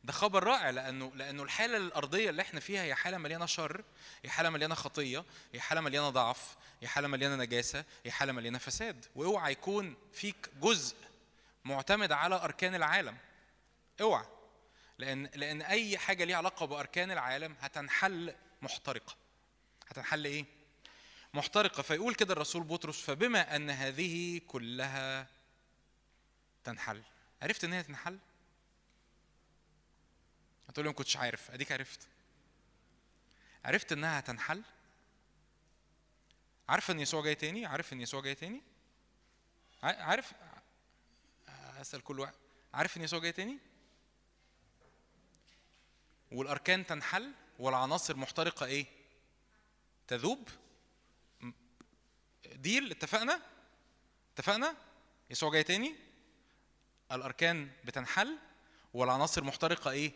ده 0.05 0.13
خبر 0.13 0.45
رائع 0.45 0.71
لأنه 0.71 1.13
لأنه 1.15 1.43
الحالة 1.43 1.77
الأرضية 1.77 2.31
اللي 2.31 2.43
إحنا 2.43 2.61
فيها 2.61 2.83
هي 2.83 2.95
حالة 2.95 3.19
مليانة 3.19 3.47
شر 3.47 3.85
هي 4.25 4.31
حالة 4.31 4.51
مليانة 4.51 4.75
خطية 4.75 5.25
هي 5.53 5.61
حالة 5.61 5.81
مليانة 5.81 6.11
ضعف 6.11 6.57
هي 6.81 6.89
حالة 6.89 7.09
مليانة 7.09 7.37
نجاسة 7.37 7.85
هي 8.05 8.11
حالة 8.11 8.33
مليانة 8.33 8.59
فساد. 8.59 9.07
وأوعى 9.15 9.53
يكون 9.53 9.97
فيك 10.13 10.51
جزء 10.61 10.97
معتمد 11.65 12.13
على 12.13 12.35
أركان 12.35 12.75
العالم. 12.75 13.17
أوعى. 14.01 14.25
لأن 14.99 15.31
لأن 15.35 15.63
أي 15.63 15.99
حاجة 15.99 16.25
ليها 16.25 16.37
علاقة 16.37 16.67
بأركان 16.67 17.11
العالم 17.11 17.57
هتنحل 17.61 18.35
محترقة. 18.63 19.17
هتنحل 19.89 20.25
إيه؟ 20.25 20.45
محترقة. 21.35 21.83
فيقول 21.83 22.15
كده 22.15 22.33
الرسول 22.33 22.63
بطرس 22.63 23.01
فبما 23.01 23.57
أن 23.57 23.71
هذه 23.71 24.41
كلها 24.47 25.27
تنحل 26.65 27.03
عرفت 27.43 27.65
إن 27.65 27.73
هي 27.73 27.83
تنحل؟ 27.83 28.19
هتقول 30.69 30.85
لي 30.85 30.91
ما 30.91 30.95
كنتش 30.95 31.17
عارف. 31.17 31.51
أديك 31.51 31.73
عرفت. 31.73 32.09
عرفت 33.65 33.93
إنها 33.93 34.19
هتنحل؟ 34.19 34.63
عارف 36.69 36.91
إن 36.91 37.01
يسوع 37.01 37.23
جاي 37.23 37.35
تاني؟ 37.35 37.67
عارف 37.67 37.93
إن 37.93 38.01
يسوع 38.01 38.23
جاي 38.23 38.35
تاني؟ 38.35 38.63
عارف؟ 39.83 40.33
أسأل 41.81 42.05
كل 42.05 42.21
واحد. 42.21 42.35
عارف 42.75 42.97
إن 42.97 43.03
يسوع 43.03 43.19
جاي 43.19 43.33
تاني؟ 43.33 43.59
والأركان 46.33 46.87
تنحل 46.87 47.33
والعناصر 47.59 48.17
محترقة 48.17 48.67
إيه؟ 48.67 48.87
تذوب. 50.09 50.49
ديل 52.55 52.91
اتفقنا؟ 52.91 53.43
اتفقنا؟ 54.35 54.77
يسوع 55.31 55.53
جاي 55.53 55.63
تاني؟ 55.63 55.95
الأركان 57.13 57.71
بتنحل 57.85 58.39
والعناصر 58.95 59.45
محترقة 59.45 59.91
إيه؟ 59.91 60.13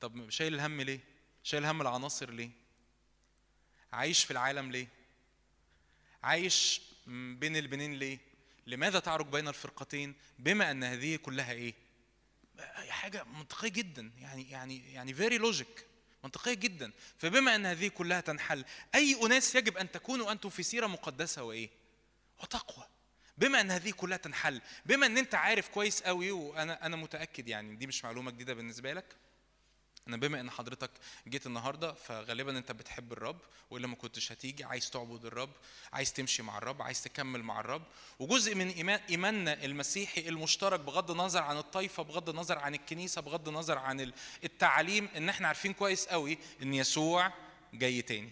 طب 0.00 0.30
شايل 0.30 0.54
الهم 0.54 0.80
ليه؟ 0.80 1.00
شايل 1.42 1.64
هم 1.64 1.80
العناصر 1.80 2.30
ليه؟ 2.30 2.50
عايش 3.92 4.24
في 4.24 4.30
العالم 4.30 4.70
ليه؟ 4.70 4.88
عايش 6.22 6.80
بين 7.06 7.56
البنين 7.56 7.94
ليه؟ 7.94 8.18
لماذا 8.66 8.98
تعرج 8.98 9.26
بين 9.26 9.48
الفرقتين؟ 9.48 10.14
بما 10.38 10.70
أن 10.70 10.84
هذه 10.84 11.16
كلها 11.16 11.52
إيه؟ 11.52 11.74
حاجة 12.88 13.24
منطقية 13.24 13.68
جدا 13.68 14.12
يعني 14.18 14.50
يعني 14.50 14.92
يعني 14.92 15.14
very 15.14 15.38
logic 15.38 15.86
منطقية 16.24 16.54
جدا. 16.54 16.92
فبما 17.18 17.54
أن 17.54 17.66
هذه 17.66 17.88
كلها 17.88 18.20
تنحل 18.20 18.64
أي 18.94 19.26
أناس 19.26 19.54
يجب 19.54 19.76
أن 19.76 19.90
تكونوا 19.90 20.32
أنتم 20.32 20.48
في 20.50 20.62
سيرة 20.62 20.86
مقدسة 20.86 21.42
وإيه؟ 21.42 21.70
وتقوى. 22.42 22.86
بما 23.38 23.60
أن 23.60 23.70
هذه 23.70 23.90
كلها 23.90 24.16
تنحل 24.16 24.60
بما 24.86 25.06
أن 25.06 25.18
أنت 25.18 25.34
عارف 25.34 25.68
كويس 25.68 26.02
قوي 26.02 26.30
وأنا 26.30 26.86
أنا 26.86 26.96
متأكد 26.96 27.48
يعني 27.48 27.74
دي 27.74 27.86
مش 27.86 28.04
معلومة 28.04 28.30
جديدة 28.30 28.54
بالنسبة 28.54 28.92
لك؟ 28.92 29.16
أنا 30.08 30.16
بما 30.16 30.40
ان 30.40 30.50
حضرتك 30.50 30.90
جيت 31.28 31.46
النهارده 31.46 31.92
فغالبا 31.94 32.58
انت 32.58 32.72
بتحب 32.72 33.12
الرب 33.12 33.38
والا 33.70 33.86
ما 33.86 33.96
كنتش 33.96 34.32
هتيجي 34.32 34.64
عايز 34.64 34.90
تعبد 34.90 35.24
الرب 35.24 35.50
عايز 35.92 36.12
تمشي 36.12 36.42
مع 36.42 36.58
الرب 36.58 36.82
عايز 36.82 37.02
تكمل 37.02 37.42
مع 37.42 37.60
الرب. 37.60 37.82
وجزء 38.18 38.54
من 38.54 38.68
ايمان 38.68 39.00
إيماننا 39.10 39.64
المسيحي 39.64 40.28
المشترك 40.28 40.80
بغض 40.80 41.10
النظر 41.10 41.42
عن 41.42 41.56
الطائفه 41.58 42.02
بغض 42.02 42.28
النظر 42.28 42.58
عن 42.58 42.74
الكنيسة 42.74 43.20
بغض 43.22 43.48
النظر 43.48 43.78
عن 43.78 44.00
ال- 44.00 44.14
التعليم 44.44 45.08
إن 45.16 45.28
إحنا 45.28 45.48
عارفين 45.48 45.72
كويس 45.72 46.06
قوي 46.06 46.38
إن 46.62 46.74
يسوع 46.74 47.32
جاي 47.74 48.02
تاني. 48.02 48.30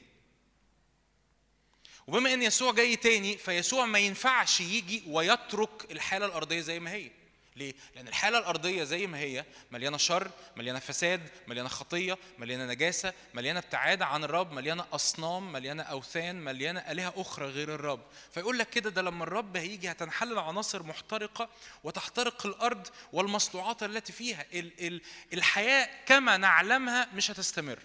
وبما 2.06 2.34
إن 2.34 2.42
يسوع 2.42 2.72
جاي 2.72 2.96
تاني 2.96 3.36
فيسوع 3.38 3.86
ما 3.86 3.98
ينفعش 3.98 4.60
يجي 4.60 5.02
ويترك 5.06 5.90
الحالة 5.92 6.26
الأرضية 6.26 6.60
زي 6.60 6.80
ما 6.80 6.92
هي. 6.92 7.10
ليه؟ 7.56 7.74
لأن 7.96 8.08
الحالة 8.08 8.38
الأرضية 8.38 8.84
زي 8.84 9.06
ما 9.06 9.18
هي 9.18 9.44
مليانة 9.70 9.96
شر، 9.96 10.30
مليانة 10.56 10.78
فساد، 10.78 11.28
مليانة 11.46 11.68
خطية، 11.68 12.18
مليانة 12.38 12.66
نجاسة، 12.66 13.12
مليانة 13.34 13.58
ابتعاد 13.58 14.02
عن 14.02 14.24
الرب، 14.24 14.52
مليانة 14.52 14.84
أصنام، 14.92 15.52
مليانة 15.52 15.82
أوثان، 15.82 16.44
مليانة 16.44 16.80
آلهة 16.80 17.12
أخرى 17.16 17.46
غير 17.46 17.74
الرب. 17.74 18.00
فيقول 18.34 18.58
لك 18.58 18.70
كده 18.70 18.90
ده 18.90 19.02
لما 19.02 19.24
الرب 19.24 19.56
هيجي 19.56 19.90
هتنحل 19.90 20.38
عناصر 20.38 20.82
محترقة 20.82 21.48
وتحترق 21.84 22.46
الأرض 22.46 22.86
والمصنوعات 23.12 23.82
التي 23.82 24.12
فيها. 24.12 24.44
ال- 24.52 24.86
ال- 24.86 25.00
الحياة 25.32 25.88
كما 26.06 26.36
نعلمها 26.36 27.08
مش 27.14 27.30
هتستمر. 27.30 27.78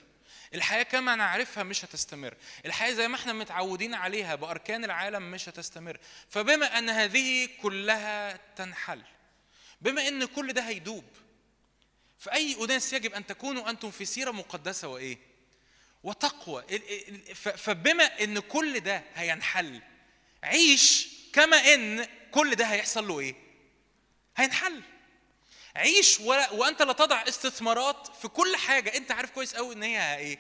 الحياة 0.54 0.84
كما 0.84 1.16
نعرفها 1.16 1.64
مش 1.64 1.86
هتستمر 1.86 2.34
الحياة 2.66 2.94
زي 2.94 3.08
ما 3.08 3.16
إحنا 3.16 3.34
متعودين 3.34 3.94
عليها 3.94 4.36
بأركان 4.36 4.86
العالم 4.86 5.32
مش 5.32 5.50
هتستمر 5.50 5.98
فبما 6.30 6.78
أن 6.78 6.90
هذه 6.90 7.50
كلها 7.62 8.40
تنحل 8.56 9.02
بما 9.82 10.08
أن 10.08 10.26
كل 10.26 10.54
ده 10.54 10.62
هيدوب 10.62 11.04
فأي 12.18 12.64
أناس 12.66 12.94
يجب 12.94 13.14
أن 13.14 13.26
تكونوا 13.26 13.70
أنتم 13.70 13.92
في 13.92 14.06
سيرة 14.06 14.32
مقدسة 14.32 14.88
وإيه؟ 14.88 15.18
وتقوى. 16.04 16.64
فبما 17.36 18.24
أن 18.24 18.40
كل 18.40 18.80
ده 18.80 19.04
هينحل 19.16 19.82
عيش 20.44 21.08
كما 21.34 21.58
أن 21.74 22.08
كل 22.32 22.56
ده 22.56 22.66
هيحصل 22.66 23.08
له 23.08 23.20
إيه؟ 23.20 23.36
هينحل. 24.38 24.82
عيش 25.76 26.20
وأنت 26.52 26.82
لا 26.82 26.94
تضع 26.94 27.24
استثمارات 27.28 28.08
في 28.22 28.28
كل 28.28 28.56
حاجة. 28.56 28.98
أنت 28.98 29.12
عارف 29.12 29.32
كويس 29.32 29.56
قوي 29.56 29.76
إن 29.76 29.84
هي 29.84 30.18
إيه؟ 30.18 30.40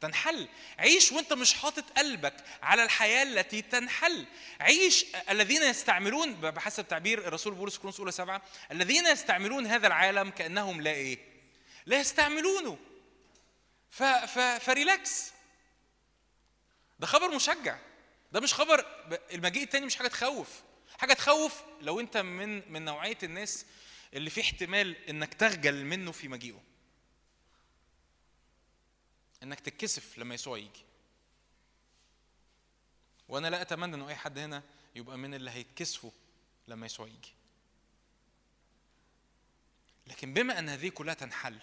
هتنحل 0.00 0.48
عيش 0.78 1.12
وانت 1.12 1.32
مش 1.32 1.54
حاطط 1.54 1.84
قلبك 1.98 2.34
على 2.62 2.84
الحياة 2.84 3.22
التي 3.22 3.62
تنحل. 3.62 4.26
عيش 4.60 5.06
الذين 5.30 5.62
يستعملون 5.62 6.34
بحسب 6.34 6.88
تعبير 6.88 7.18
الرسول 7.28 7.54
بولس 7.54 7.78
كورنثوس 7.78 8.00
أولى 8.00 8.12
سبعة 8.12 8.42
الذين 8.72 9.06
يستعملون 9.06 9.66
هذا 9.66 9.86
العالم 9.86 10.30
كأنهم 10.30 10.80
لا 10.80 10.90
إيه؟ 10.90 11.18
لا 11.86 12.00
يستعملونه. 12.00 12.78
ف 13.90 14.02
ف 14.02 14.38
فريلاكس. 14.38 15.30
ده 16.98 17.06
خبر 17.06 17.34
مشجع. 17.34 17.78
ده 18.32 18.40
مش 18.40 18.54
خبر 18.54 18.86
المجيء 19.32 19.62
التاني 19.62 19.86
مش 19.86 19.96
حاجة 19.96 20.08
تخوف. 20.08 20.48
حاجة 20.98 21.12
تخوف 21.12 21.62
لو 21.80 22.00
انت 22.00 22.16
من 22.16 22.72
من 22.72 22.84
نوعية 22.84 23.18
الناس 23.22 23.66
اللي 24.14 24.30
في 24.30 24.40
احتمال 24.40 25.08
إنك 25.08 25.34
تخجل 25.34 25.84
منه 25.84 26.12
في 26.12 26.28
مجيئه. 26.28 26.69
إنك 29.42 29.60
تتكسف 29.60 30.18
لما 30.18 30.34
يسوع 30.34 30.58
يجي. 30.58 30.84
وأنا 33.28 33.48
لا 33.48 33.62
أتمنى 33.62 33.94
ان 33.94 34.02
أي 34.02 34.14
حد 34.16 34.38
هنا 34.38 34.62
يبقى 34.94 35.18
من 35.18 35.34
اللي 35.34 35.50
هيتكسفوا 35.50 36.10
لما 36.68 36.86
يسوع 36.86 37.06
يجي. 37.06 37.32
لكن 40.06 40.34
بما 40.34 40.58
أن 40.58 40.68
هذه 40.68 40.88
كلها 40.88 41.14
تنحل 41.14 41.58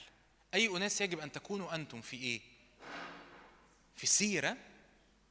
أي 0.53 0.67
أناس 0.67 1.01
يجب 1.01 1.19
أن 1.19 1.31
تكونوا 1.31 1.75
أنتم 1.75 2.01
في 2.01 2.17
إيه؟ 2.17 2.41
في 3.95 4.07
سيرة 4.07 4.57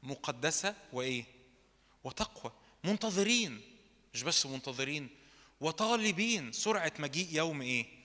مقدسة 0.02 0.74
وإيه؟ 0.92 1.24
وتقوى. 2.04 2.52
منتظرين 2.84 3.60
مش 4.14 4.22
بس 4.22 4.46
منتظرين 4.46 5.08
وطالبين 5.60 6.52
سرعة 6.52 6.92
مجيء 6.98 7.28
يوم 7.36 7.62
إيه؟ 7.62 7.95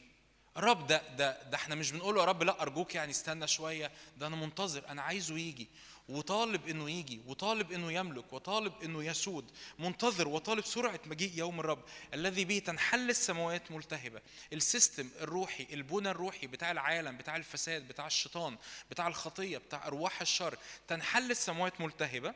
الرب 0.57 0.87
ده 0.87 1.01
ده 1.17 1.43
ده 1.43 1.55
إحنا 1.55 1.75
مش 1.75 1.91
بنقول 1.91 2.15
له 2.15 2.21
يا 2.21 2.25
رب 2.25 2.43
لا 2.43 2.61
ارجوك 2.61 2.95
يعني 2.95 3.11
استنى 3.11 3.47
شوية 3.47 3.91
ده 4.17 4.27
أنا 4.27 4.35
منتظر 4.35 4.87
أنا 4.89 5.01
عايزه 5.01 5.37
يجي. 5.37 5.67
وطالب 6.09 6.67
انه 6.67 6.89
يجي 6.89 7.21
وطالب 7.27 7.71
انه 7.71 7.91
يملك 7.93 8.33
وطالب 8.33 8.73
انه 8.83 9.03
يسود 9.03 9.51
منتظر 9.79 10.27
وطالب 10.27 10.65
سرعة 10.65 10.99
مجيء 11.05 11.31
يوم 11.37 11.59
الرب 11.59 11.83
الذي 12.13 12.45
به 12.45 12.59
تنحل 12.59 13.09
السماوات 13.09 13.71
ملتهبة. 13.71 14.21
السيستم 14.53 15.09
الروحي 15.21 15.67
البنى 15.73 16.09
الروحي 16.11 16.47
بتاع 16.47 16.71
العالم 16.71 17.17
بتاع 17.17 17.35
الفساد 17.35 17.87
بتاع 17.87 18.07
الشيطان 18.07 18.57
بتاع 18.91 19.07
الخطية 19.07 19.57
بتاع 19.57 19.87
أرواح 19.87 20.21
الشر 20.21 20.57
تنحل 20.87 21.31
السماوات 21.31 21.81
ملتهبة. 21.81 22.33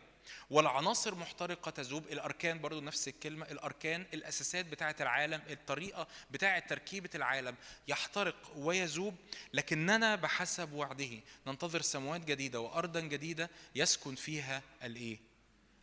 والعناصر 0.49 1.15
محترقة 1.15 1.71
تذوب 1.71 2.07
الأركان 2.07 2.59
برضو 2.61 2.81
نفس 2.81 3.07
الكلمة 3.07 3.45
الأركان 3.45 4.05
الأساسات 4.13 4.65
بتاعة 4.65 4.95
العالم 5.01 5.41
الطريقة 5.49 6.07
بتاعة 6.31 6.59
تركيبة 6.59 7.09
العالم 7.15 7.55
يحترق 7.87 8.51
ويذوب 8.55 9.15
لكننا 9.53 10.15
بحسب 10.15 10.73
وعده 10.73 11.19
ننتظر 11.47 11.81
سماوات 11.81 12.25
جديدة 12.25 12.59
وأرضا 12.59 12.99
جديدة 12.99 13.49
يسكن 13.75 14.15
فيها 14.15 14.61
الإيه؟ 14.83 15.17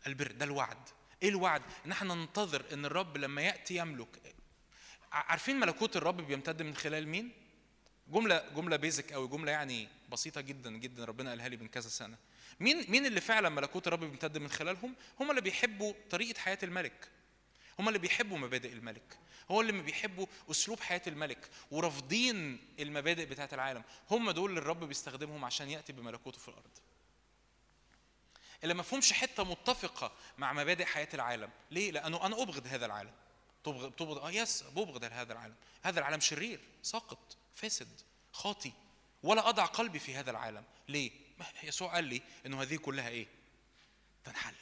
البر 0.06 0.32
ده 0.32 0.44
الوعد 0.44 0.78
إيه 1.22 1.28
الوعد؟ 1.28 1.62
إن 1.86 1.92
إحنا 1.92 2.14
ننتظر 2.14 2.64
إن 2.72 2.84
الرب 2.84 3.16
لما 3.16 3.42
يأتي 3.42 3.76
يملك 3.76 4.08
عارفين 5.12 5.60
ملكوت 5.60 5.96
الرب 5.96 6.16
بيمتد 6.16 6.62
من 6.62 6.74
خلال 6.74 7.08
مين؟ 7.08 7.32
جملة 8.08 8.44
جملة 8.56 8.76
بيزك 8.76 9.12
أوي 9.12 9.28
جملة 9.28 9.52
يعني 9.52 9.88
بسيطة 10.12 10.40
جدا 10.40 10.70
جدا 10.70 11.04
ربنا 11.04 11.30
قالها 11.30 11.48
لي 11.48 11.56
من 11.56 11.68
كذا 11.68 11.88
سنة 11.88 12.16
مين 12.62 12.90
مين 12.90 13.06
اللي 13.06 13.20
فعلا 13.20 13.48
ملكوت 13.48 13.86
الرب 13.86 14.00
بيمتد 14.00 14.38
من 14.38 14.48
خلالهم؟ 14.48 14.94
هم 15.20 15.30
اللي 15.30 15.40
بيحبوا 15.40 15.92
طريقة 16.10 16.40
حياة 16.40 16.58
الملك. 16.62 17.08
هم 17.78 17.88
اللي 17.88 17.98
بيحبوا 17.98 18.38
مبادئ 18.38 18.72
الملك. 18.72 19.18
هو 19.50 19.60
اللي 19.60 19.72
ما 19.72 19.82
بيحبوا 19.82 20.26
أسلوب 20.50 20.80
حياة 20.80 21.02
الملك 21.06 21.50
ورافضين 21.70 22.60
المبادئ 22.78 23.24
بتاعة 23.24 23.48
العالم. 23.52 23.82
هم 24.10 24.30
دول 24.30 24.50
اللي 24.50 24.60
الرب 24.60 24.84
بيستخدمهم 24.84 25.44
عشان 25.44 25.70
يأتي 25.70 25.92
بملكوته 25.92 26.38
في 26.38 26.48
الأرض. 26.48 26.70
اللي 28.62 28.74
ما 28.74 28.82
فيهمش 28.82 29.12
حتة 29.12 29.44
متفقة 29.44 30.12
مع 30.38 30.52
مبادئ 30.52 30.84
حياة 30.84 31.08
العالم. 31.14 31.50
ليه؟ 31.70 31.90
لأنه 31.90 32.26
أنا 32.26 32.42
أبغض 32.42 32.66
هذا 32.66 32.86
العالم. 32.86 33.12
تبغض 33.64 33.92
تبغض 33.92 34.18
آه 34.18 34.30
يس 34.30 34.62
ببغض 34.62 35.04
هذا 35.04 35.32
العالم. 35.32 35.54
هذا 35.82 36.00
العالم 36.00 36.20
شرير 36.20 36.60
ساقط 36.82 37.36
فاسد 37.54 38.00
خاطي 38.32 38.72
ولا 39.22 39.48
أضع 39.48 39.64
قلبي 39.64 39.98
في 39.98 40.14
هذا 40.14 40.30
العالم. 40.30 40.64
ليه؟ 40.88 41.21
يسوع 41.62 41.94
قال 41.94 42.04
لي 42.04 42.22
إنه 42.46 42.62
هذه 42.62 42.76
كلها 42.76 43.08
إيه؟ 43.08 43.26
تنحل. 44.24 44.54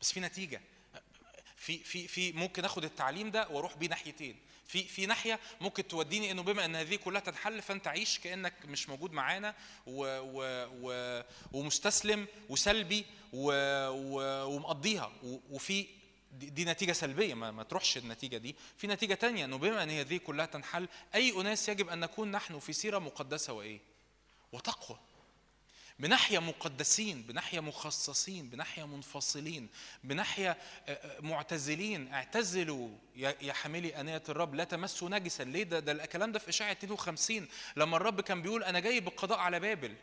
بس 0.00 0.12
في 0.12 0.20
نتيجة. 0.20 0.60
في 1.56 1.78
في 1.78 2.08
في 2.08 2.32
ممكن 2.32 2.64
آخد 2.64 2.84
التعليم 2.84 3.30
ده 3.30 3.48
وأروح 3.48 3.76
بيه 3.76 3.88
ناحيتين. 3.88 4.36
في 4.66 4.84
في 4.84 5.06
ناحية 5.06 5.40
ممكن 5.60 5.88
توديني 5.88 6.30
إنه 6.30 6.42
بما 6.42 6.64
إن 6.64 6.76
هذه 6.76 6.96
كلها 6.96 7.20
تنحل 7.20 7.62
فأنت 7.62 7.88
عيش 7.88 8.18
كأنك 8.18 8.54
مش 8.64 8.88
موجود 8.88 9.12
معانا 9.12 9.54
و 9.86 10.02
و 10.20 10.42
و 10.82 11.22
ومستسلم 11.52 12.26
وسلبي 12.48 13.06
و 13.32 13.52
و 13.88 14.44
ومقضيها. 14.44 15.12
وفي 15.50 15.86
دي 16.32 16.50
دي 16.50 16.64
نتيجة 16.64 16.92
سلبية. 16.92 17.34
ما, 17.34 17.50
ما 17.50 17.62
تروحش 17.62 17.96
النتيجة 17.96 18.36
دي. 18.36 18.56
في 18.76 18.86
نتيجة 18.86 19.14
تانية 19.14 19.44
إنه 19.44 19.58
بما 19.58 19.82
إن 19.82 19.90
هذه 19.90 20.16
كلها 20.16 20.46
تنحل 20.46 20.88
أي 21.14 21.40
أناس 21.40 21.68
يجب 21.68 21.88
أن 21.88 22.00
نكون 22.00 22.30
نحن 22.30 22.58
في 22.58 22.72
سيرة 22.72 22.98
مقدسة 22.98 23.52
وإيه؟ 23.52 23.80
وتقوى. 24.52 24.98
بنحيا 25.98 26.40
مقدسين 26.40 27.22
بنحيا 27.22 27.60
مخصصين 27.60 28.48
بنحيا 28.48 28.84
منفصلين 28.84 29.68
بنحيا 30.04 30.56
آه، 30.88 30.92
آه، 30.92 31.20
معتزلين. 31.20 32.12
اعتزلوا 32.14 32.88
يا 33.16 33.52
حاملي 33.52 34.00
آنية 34.00 34.22
الرب 34.28 34.54
لا 34.54 34.64
تمسوا 34.64 35.08
نجسا. 35.10 35.42
ليه؟ 35.42 35.62
ده 35.62 35.78
ده 35.80 35.92
الكلام 35.92 36.32
ده 36.32 36.38
في 36.38 36.48
اشعياء 36.48 36.72
52 36.72 37.48
لما 37.76 37.96
الرب 37.96 38.20
كان 38.20 38.42
بيقول 38.42 38.64
أنا 38.64 38.80
جاي 38.80 39.00
بالقضاء 39.00 39.38
على 39.38 39.60
بابل 39.60 39.94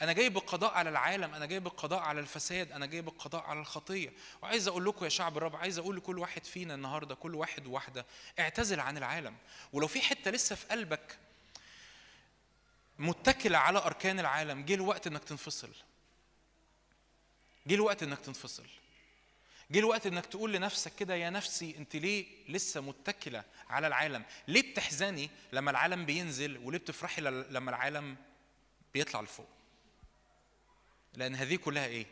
أنا 0.00 0.12
جاي 0.12 0.28
بالقضاء 0.28 0.72
على 0.74 0.90
العالم 0.90 1.34
أنا 1.34 1.46
جاي 1.46 1.60
بالقضاء 1.60 2.00
على 2.00 2.20
الفساد 2.20 2.72
أنا 2.72 2.86
جاي 2.86 3.02
بالقضاء 3.02 3.42
على 3.42 3.60
الخطية. 3.60 4.12
وعايز 4.42 4.68
أقول 4.68 4.84
لكم 4.84 5.04
يا 5.04 5.10
شعب 5.10 5.36
الرب 5.36 5.56
عايز 5.56 5.78
أقول 5.78 5.96
لكل 5.96 6.18
واحد 6.18 6.44
فينا 6.44 6.74
النهارده 6.74 7.14
كل 7.14 7.34
واحد 7.34 7.66
وواحده 7.66 8.06
اعتزل 8.38 8.80
عن 8.80 8.98
العالم. 8.98 9.34
ولو 9.72 9.86
في 9.86 10.00
حتة 10.00 10.30
لسه 10.30 10.54
في 10.56 10.66
قلبك 10.66 11.18
متكلة 13.00 13.58
على 13.58 13.78
أركان 13.78 14.20
العالم. 14.20 14.64
جه 14.64 14.74
الوقت 14.74 15.06
إنك 15.06 15.24
تنفصل. 15.24 15.70
جه 17.66 17.74
الوقت 17.74 18.02
إنك 18.02 18.18
تنفصل. 18.18 18.66
جه 19.70 19.78
الوقت 19.78 20.06
إنك 20.06 20.26
تقول 20.26 20.52
لنفسك 20.52 20.94
كده 20.94 21.14
يا 21.14 21.30
نفسي 21.30 21.76
أنت 21.76 21.96
ليه 21.96 22.26
لسه 22.48 22.80
متكلة 22.80 23.44
على 23.68 23.86
العالم؟ 23.86 24.24
ليه 24.48 24.72
بتحزني 24.72 25.30
لما 25.52 25.70
العالم 25.70 26.06
بينزل 26.06 26.58
وليه 26.58 26.78
بتفرحي 26.78 27.20
لما 27.20 27.70
العالم 27.70 28.16
بيطلع 28.94 29.20
لفوق؟ 29.20 29.48
لأن 31.14 31.34
هذه 31.34 31.56
كلها 31.56 31.86
إيه؟ 31.86 32.06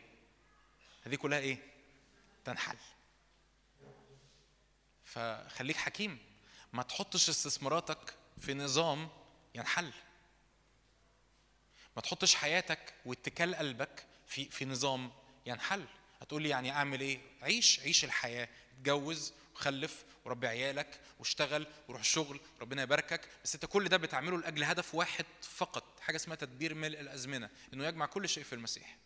هذه 1.03 1.15
كلها 1.15 1.39
إيه؟ 1.39 1.57
تنحل. 2.45 2.77
فخليك 5.05 5.77
حكيم. 5.77 6.19
ما 6.73 6.83
تحطش 6.83 7.29
استثماراتك 7.29 8.13
في 8.39 8.53
نظام 8.53 9.09
ينحل. 9.55 9.91
ما 11.99 12.03
تحطش 12.03 12.35
حياتك 12.35 12.93
واتكال 13.05 13.55
قلبك 13.55 14.05
في 14.27 14.45
في 14.45 14.65
نظام 14.65 15.11
ينحل. 15.45 15.85
هتقول 16.21 16.43
لي 16.43 16.49
يعني 16.49 16.71
أعمل 16.71 17.01
إيه؟ 17.01 17.19
عيش 17.41 17.79
عيش 17.79 18.03
الحياة. 18.03 18.49
اتجوز 18.77 19.33
وخلف 19.55 20.03
وربي 20.25 20.47
عيالك 20.47 20.99
واشتغل 21.19 21.67
وروح 21.87 22.01
الشغل 22.01 22.39
ربنا 22.61 22.81
يباركك. 22.81 23.21
بس 23.43 23.55
أنت 23.55 23.65
كل 23.65 23.89
ده 23.89 23.97
بتعمله 23.97 24.37
لأجل 24.37 24.63
هدف 24.63 24.95
واحد 24.95 25.25
فقط 25.41 25.99
حاجة 25.99 26.15
اسمها 26.15 26.35
تدبير 26.35 26.73
ملء 26.73 26.99
الأزمنة 26.99 27.49
إنه 27.73 27.87
يجمع 27.87 28.05
كل 28.05 28.29
شيء 28.29 28.43
في 28.43 28.53
المسيح 28.53 28.97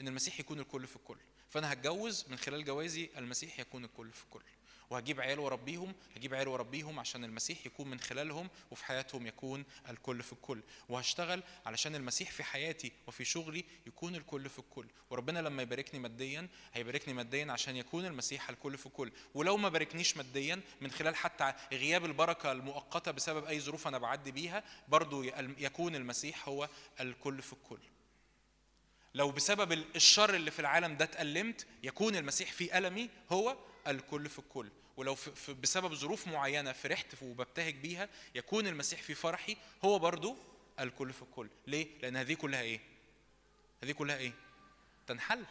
إن 0.00 0.08
المسيح 0.08 0.40
يكون 0.40 0.60
الكل 0.60 0.86
في 0.86 0.96
الكل. 0.96 1.18
فأنا 1.50 1.72
هتجوز 1.72 2.24
من 2.28 2.36
خلال 2.38 2.64
جوازي 2.64 3.10
المسيح 3.16 3.60
يكون 3.60 3.84
الكل 3.84 4.12
في 4.12 4.24
الكل. 4.24 4.42
وهجيب 4.92 5.20
عيال 5.20 5.38
واربيهم 5.38 5.94
هجيب 6.16 6.34
عيال 6.34 6.48
واربيهم 6.48 6.98
عشان 6.98 7.24
المسيح 7.24 7.66
يكون 7.66 7.90
من 7.90 8.00
خلالهم 8.00 8.50
وفي 8.70 8.84
حياتهم 8.84 9.26
يكون 9.26 9.64
الكل 9.88 10.22
في 10.22 10.32
الكل. 10.32 10.62
وهشتغل 10.88 11.42
علشان 11.66 11.94
المسيح 11.94 12.30
في 12.30 12.44
حياتي 12.44 12.92
وفي 13.06 13.24
شغلي 13.24 13.64
يكون 13.86 14.14
الكل 14.14 14.48
في 14.48 14.58
الكل. 14.58 14.86
وربنا 15.10 15.38
لما 15.38 15.62
يباركني 15.62 16.00
ماديا 16.00 16.48
هيباركني 16.74 17.14
ماديا 17.14 17.52
عشان 17.52 17.76
يكون 17.76 18.06
المسيح 18.06 18.50
الكل 18.50 18.78
في 18.78 18.86
الكل. 18.86 19.12
ولو 19.34 19.56
ما 19.56 19.68
باركنيش 19.68 20.16
ماديا 20.16 20.60
من 20.80 20.90
خلال 20.90 21.16
حتى 21.16 21.54
غياب 21.72 22.04
البركة 22.04 22.52
المؤقتة 22.52 23.10
بسبب 23.10 23.44
أي 23.44 23.60
ظروف 23.60 23.88
أنا 23.88 23.98
بعدي 23.98 24.32
بيها 24.32 24.64
برضو 24.88 25.22
يكون 25.58 25.94
المسيح 25.94 26.48
هو 26.48 26.68
الكل 27.00 27.42
في 27.42 27.52
الكل. 27.52 27.80
لو 29.14 29.30
بسبب 29.30 29.72
الشر 29.72 30.34
اللي 30.34 30.50
في 30.50 30.58
العالم 30.60 30.96
ده 30.96 31.04
اتألمت 31.04 31.66
يكون 31.82 32.16
المسيح 32.16 32.52
في 32.52 32.78
ألمي 32.78 33.10
هو 33.32 33.56
الكل 33.86 34.28
في 34.28 34.38
الكل. 34.38 34.70
ولو 34.96 35.14
في 35.14 35.54
بسبب 35.54 35.94
ظروف 35.94 36.26
معينة 36.28 36.72
فرحت 36.72 37.22
وببتهج 37.22 37.74
بيها 37.74 38.08
يكون 38.34 38.66
المسيح 38.66 39.02
في 39.02 39.14
فرحي 39.14 39.56
هو 39.84 39.98
برضو 39.98 40.36
الكل 40.80 41.12
في 41.12 41.22
الكل 41.22 41.48
ليه؟ 41.66 41.98
لأن 42.02 42.16
هذه 42.16 42.34
كلها 42.34 42.60
إيه؟ 42.60 42.80
هذه 43.82 43.92
كلها 43.92 44.16
إيه؟ 44.16 44.32
تنحل 45.06 45.44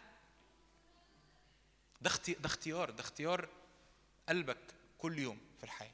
ده 2.02 2.12
ده 2.28 2.46
اختيار 2.46 2.90
ده 2.90 3.02
اختيار 3.02 3.50
قلبك 4.30 4.58
كل 4.98 5.20
يوم 5.20 5.40
في 5.58 5.64
الحياة 5.64 5.92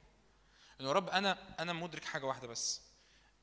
إنه 0.82 0.88
يا 0.88 0.94
رب 0.94 1.10
أنا 1.10 1.62
أنا 1.62 1.74
مدرك 1.74 2.06
حاجة 2.06 2.26
واحدة 2.26 2.48
بس 2.48 2.82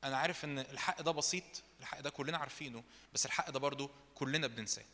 أنا 0.03 0.17
عارف 0.17 0.45
إن 0.45 0.59
الحق 0.59 1.01
ده 1.01 1.11
بسيط 1.11 1.43
الحق 1.79 1.99
ده 1.99 2.09
كلنا 2.09 2.37
عارفينه 2.37 2.83
بس 3.13 3.25
الحق 3.25 3.49
ده 3.49 3.59
برضو 3.59 3.91
كلنا 4.15 4.47
بننساه 4.47 4.85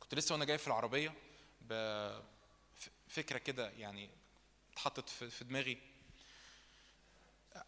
كنت 0.00 0.14
لسه 0.14 0.32
وأنا 0.32 0.44
جاي 0.44 0.58
في 0.58 0.66
العربية 0.66 1.14
ب- 1.60 2.20
فكرة 3.10 3.38
كده 3.38 3.70
يعني 3.70 4.10
اتحطت 4.72 5.08
في 5.08 5.44
دماغي. 5.44 5.78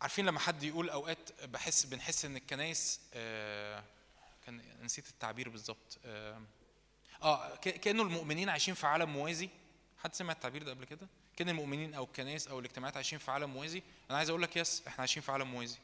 عارفين 0.01 0.27
لما 0.27 0.39
حد 0.41 0.63
يقول 0.63 0.91
أوقات 0.91 1.45
بحس 1.45 1.87
بنحس 1.87 2.25
إن 2.25 2.37
الكنايس 2.37 3.01
آه، 3.15 3.85
كان 4.47 4.63
نسيت 4.83 5.09
التعبير 5.09 5.49
بالظبط. 5.49 5.99
آه 6.05 6.43
آه، 7.23 7.57
كأنه 7.57 8.03
المؤمنين 8.03 8.49
عايشين 8.49 8.75
في 8.75 8.87
عالم 8.87 9.13
موازي. 9.13 9.49
حد 9.99 10.15
سمع 10.15 10.33
التعبير 10.33 10.63
ده 10.63 10.71
قبل 10.71 10.85
كده؟ 10.85 11.07
كأن 11.37 11.49
المؤمنين 11.49 11.95
أو 11.95 12.05
الكنائس 12.05 12.49
أو 12.49 12.59
الاجتماعات 12.59 12.97
عايشين 12.97 13.19
في 13.19 13.31
عالم 13.31 13.51
موازي؟ 13.51 13.83
أنا 14.11 14.19
عايز 14.19 14.29
أقول 14.29 14.43
لك 14.43 14.57
يس 14.57 14.83
إحنا 14.87 14.99
عايشين 15.01 15.23
في 15.23 15.33
عالم 15.33 15.51
موازي. 15.51 15.79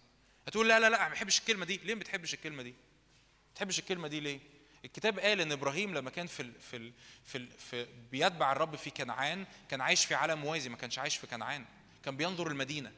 هتقول 0.46 0.68
لا 0.68 0.80
لا 0.80 0.90
لا 0.90 1.08
ما 1.08 1.14
بحبش 1.14 1.38
الكلمة 1.38 1.64
دي. 1.64 1.76
ليه 1.76 1.94
ما 1.94 2.00
بتحبش 2.00 2.34
الكلمة 2.34 2.62
دي؟ 2.62 2.70
ما 2.70 3.52
بتحبش 3.54 3.78
الكلمة 3.78 4.08
دي 4.08 4.20
ليه؟ 4.20 4.40
الكتاب 4.84 5.18
قال 5.18 5.40
إن 5.40 5.52
إبراهيم 5.52 5.94
لما 5.94 6.10
كان 6.10 6.26
في 6.26 6.40
ال 6.40 6.60
في 6.60 6.76
ال 6.76 6.92
في, 7.24 7.38
ال 7.38 7.48
في 7.50 7.86
بيتبع 8.10 8.52
الرب 8.52 8.76
في 8.76 8.90
كنعان 8.90 9.46
كان 9.68 9.80
عايش 9.80 10.04
في 10.04 10.14
عالم 10.14 10.38
موازي 10.38 10.68
ما 10.68 10.76
كانش 10.76 10.98
عايش 10.98 11.16
في 11.16 11.26
كنعان. 11.26 11.64
كان 12.04 12.16
بينظر 12.16 12.46
المدينة. 12.46 12.92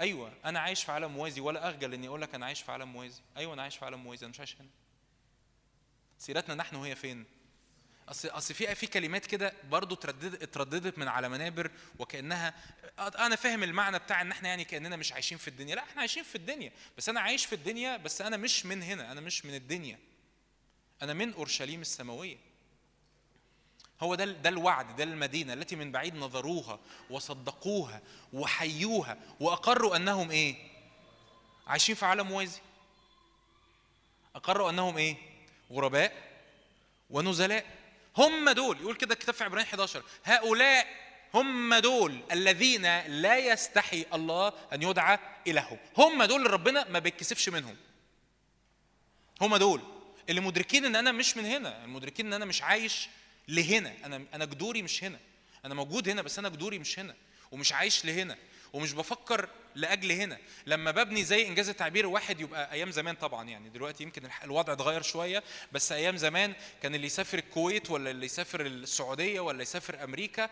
أيوه 0.00 0.32
أنا 0.44 0.60
عايش 0.60 0.84
في 0.84 0.92
عالم 0.92 1.12
موازي 1.12 1.40
ولا 1.40 1.70
أخجل 1.70 1.94
إني 1.94 2.08
أقول 2.08 2.22
لك 2.22 2.34
أنا 2.34 2.46
عايش 2.46 2.62
في 2.62 2.72
عالم 2.72 2.92
موازي. 2.92 3.20
أيوه 3.36 3.54
أنا 3.54 3.62
عايش 3.62 3.76
في 3.76 3.84
عالم 3.84 4.04
موازي 4.04 4.26
أنا 4.26 4.30
مش 4.30 4.38
عايش 4.38 4.56
هنا. 4.60 4.68
سيرتنا 6.18 6.54
نحن 6.54 6.76
هي 6.76 6.94
فين؟ 6.94 7.24
اصل 8.08 8.28
أصل 8.28 8.54
في 8.54 8.74
في 8.74 8.86
كلمات 8.86 9.26
كده 9.26 9.52
برضو 9.70 9.94
ترددت 9.94 10.42
اترددت 10.42 10.98
من 10.98 11.08
على 11.08 11.28
منابر 11.28 11.70
وكانها 11.98 12.54
أنا 12.98 13.36
فاهم 13.36 13.62
المعنى 13.62 13.98
بتاع 13.98 14.20
إن 14.20 14.30
إحنا 14.30 14.48
يعني 14.48 14.64
كأننا 14.64 14.96
مش 14.96 15.12
عايشين 15.12 15.38
في 15.38 15.48
الدنيا. 15.48 15.74
لا 15.74 15.82
إحنا 15.82 16.00
عايشين 16.00 16.22
في 16.22 16.34
الدنيا. 16.34 16.72
بس 16.98 17.08
أنا 17.08 17.20
عايش 17.20 17.46
في 17.46 17.54
الدنيا 17.54 17.96
بس 17.96 18.20
أنا 18.20 18.36
مش 18.36 18.66
من 18.66 18.82
هنا. 18.82 19.12
أنا 19.12 19.20
مش 19.20 19.46
من 19.46 19.54
الدنيا. 19.54 19.98
أنا 21.02 21.14
من 21.14 21.32
أورشليم 21.32 21.80
السماوية. 21.80 22.36
هو 24.00 24.14
ده 24.14 24.24
ده 24.24 24.48
الوعد 24.48 24.96
ده 24.96 25.04
المدينة 25.04 25.52
التي 25.52 25.76
من 25.76 25.92
بعيد 25.92 26.14
نظروها 26.14 26.80
وصدقوها 27.10 28.02
وحيوها 28.32 29.18
وأقروا 29.40 29.96
أنهم 29.96 30.30
إيه؟ 30.30 30.56
عايشين 31.66 31.94
في 31.94 32.06
عالم 32.06 32.26
موازي. 32.26 32.60
أقروا 34.34 34.70
أنهم 34.70 34.96
إيه؟ 34.98 35.16
غرباء 35.72 36.12
ونزلاء. 37.10 37.75
هم 38.16 38.50
دول. 38.50 38.80
يقول 38.80 38.96
كده 38.96 39.14
الكتاب 39.14 39.34
في 39.34 39.44
عبرانيين 39.44 39.68
11 39.68 40.02
هؤلاء 40.24 40.86
هم 41.34 41.74
دول 41.74 42.20
الذين 42.32 42.82
لا 43.06 43.36
يستحي 43.38 44.06
الله 44.14 44.52
أن 44.72 44.82
يدعى 44.82 45.18
الههم 45.46 45.78
هم 45.96 46.24
دول 46.24 46.38
اللي 46.40 46.50
ربنا 46.50 46.88
ما 46.88 46.98
بيتكسفش 46.98 47.48
منهم. 47.48 47.76
هم 49.40 49.56
دول. 49.56 49.80
اللي 50.28 50.40
مدركين 50.40 50.84
إن 50.84 50.96
أنا 50.96 51.12
مش 51.12 51.36
من 51.36 51.44
هنا. 51.46 51.84
المدركين 51.84 52.26
إن 52.26 52.32
أنا 52.32 52.44
مش 52.44 52.62
عايش 52.62 53.08
لهنا. 53.48 53.92
أنا 54.04 54.24
أنا 54.34 54.44
جذوري 54.44 54.82
مش 54.82 55.04
هنا. 55.04 55.18
أنا 55.64 55.74
موجود 55.74 56.08
هنا 56.08 56.22
بس 56.22 56.38
أنا 56.38 56.48
جذوري 56.48 56.78
مش 56.78 56.98
هنا. 56.98 57.14
ومش 57.52 57.72
عايش 57.72 58.04
لهنا. 58.04 58.36
ومش 58.72 58.92
بفكر 58.92 59.48
لأجل 59.74 60.12
هنا. 60.12 60.38
لما 60.66 60.90
ببني 60.90 61.24
زي 61.24 61.48
إنجاز 61.48 61.68
التعبير 61.68 62.06
واحد 62.06 62.40
يبقى 62.40 62.72
أيام 62.72 62.90
زمان 62.90 63.14
طبعا 63.14 63.48
يعني 63.48 63.68
دلوقتي 63.68 64.02
يمكن 64.02 64.22
الوضع 64.44 64.72
اتغير 64.72 65.02
شوية 65.02 65.42
بس 65.72 65.92
أيام 65.92 66.16
زمان 66.16 66.54
كان 66.82 66.94
اللي 66.94 67.06
يسافر 67.06 67.38
الكويت 67.38 67.90
ولا 67.90 68.10
اللي 68.10 68.26
يسافر 68.26 68.66
السعودية 68.66 69.40
ولا 69.40 69.62
يسافر 69.62 70.04
أمريكا 70.04 70.50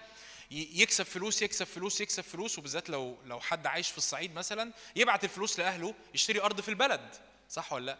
يكسب 0.51 1.05
فلوس 1.05 1.43
يكسب 1.43 1.67
فلوس 1.67 2.01
يكسب 2.01 2.23
فلوس 2.23 2.59
وبالذات 2.59 2.91
لو 2.91 3.19
لو 3.25 3.41
حد 3.41 3.67
عايش 3.67 3.91
في 3.91 3.99
الصعيد 3.99 4.35
مثلا 4.35 4.73
يبعت 4.97 5.25
الفلوس 5.25 5.59
لأهله 5.59 5.95
يشتري 6.15 6.41
أرض 6.41 6.61
في 6.61 6.69
البلد. 6.69 7.15
صح 7.51 7.73
ولا 7.73 7.85
لأ؟ 7.87 7.99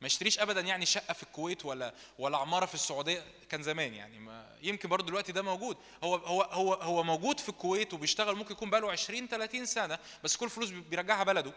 ما 0.00 0.06
يشتريش 0.06 0.38
ابدا 0.38 0.60
يعني 0.60 0.86
شقة 0.86 1.12
في 1.14 1.22
الكويت 1.22 1.64
ولا 1.64 1.94
ولا 2.18 2.38
عمارة 2.38 2.66
في 2.66 2.74
السعودية. 2.74 3.24
كان 3.48 3.62
زمان 3.62 3.94
يعني 3.94 4.18
ما 4.18 4.56
يمكن 4.62 4.88
برضه 4.88 5.06
دلوقتي 5.06 5.32
ده 5.32 5.42
موجود. 5.42 5.76
هو 6.04 6.14
هو 6.16 6.42
هو 6.42 6.74
هو 6.74 7.02
موجود 7.02 7.40
في 7.40 7.48
الكويت 7.48 7.94
وبيشتغل 7.94 8.36
ممكن 8.36 8.52
يكون 8.52 8.70
بقاله 8.70 8.90
20 8.92 9.28
30 9.28 9.66
سنة 9.66 9.98
بس 10.24 10.36
كل 10.36 10.50
فلوس 10.50 10.70
بيرجعها 10.70 11.24
بلده. 11.24 11.52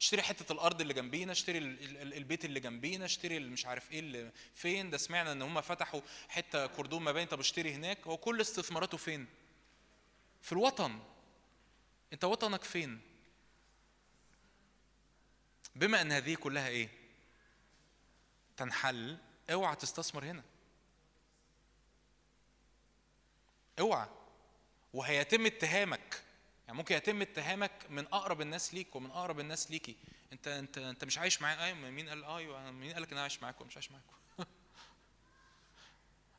اشتري 0.00 0.22
حتة 0.22 0.52
الأرض 0.52 0.80
اللي 0.80 0.94
جنبينا 0.94 1.32
اشتري 1.32 1.58
ال- 1.58 2.00
ال- 2.02 2.14
البيت 2.14 2.44
اللي 2.44 2.60
جنبينا 2.60 3.04
اشتري 3.04 3.38
مش 3.38 3.66
عارف 3.66 3.92
إيه 3.92 4.00
اللي 4.00 4.32
فين. 4.54 4.90
ده 4.90 4.96
سمعنا 4.98 5.32
إن 5.32 5.42
هم 5.42 5.60
فتحوا 5.60 6.00
حتة 6.28 6.66
كردون 6.66 7.04
مباني 7.04 7.26
طب 7.26 7.40
اشتري 7.40 7.72
هناك. 7.72 7.98
هو 8.06 8.16
كل 8.16 8.40
استثماراته 8.40 8.96
فين؟ 8.96 9.26
في 10.42 10.52
الوطن. 10.52 10.98
أنت 12.12 12.24
وطنك 12.24 12.64
فين؟ 12.64 13.00
بما 15.76 16.00
إن 16.00 16.12
هذه 16.12 16.34
كلها 16.34 16.68
إيه؟ 16.68 16.88
تنحل 18.56 19.18
اوعى 19.52 19.76
تستثمر 19.76 20.24
هنا. 20.24 20.42
اوعى. 23.80 24.08
وهيتم 24.94 25.46
اتهامك. 25.46 26.22
يعني 26.66 26.78
ممكن 26.78 26.94
يتم 26.94 27.22
اتهامك 27.22 27.86
من 27.90 28.06
أقرب 28.06 28.40
الناس 28.40 28.74
ليك 28.74 28.96
ومن 28.96 29.10
أقرب 29.10 29.40
الناس 29.40 29.70
ليكي. 29.70 29.96
انت 30.32 30.48
انت 30.48 30.78
انت 30.78 31.04
مش 31.04 31.18
عايش 31.18 31.42
معايا 31.42 31.64
أيوه 31.64 31.90
مين 31.90 32.08
قال 32.08 32.24
أيوه 32.24 32.70
مين 32.70 32.92
قال 32.92 33.02
لك 33.02 33.12
أنا 33.12 33.22
عايش 33.22 33.42
معاكم؟ 33.42 33.66
مش 33.66 33.76
عايش 33.76 33.90
معاكم. 33.90 34.14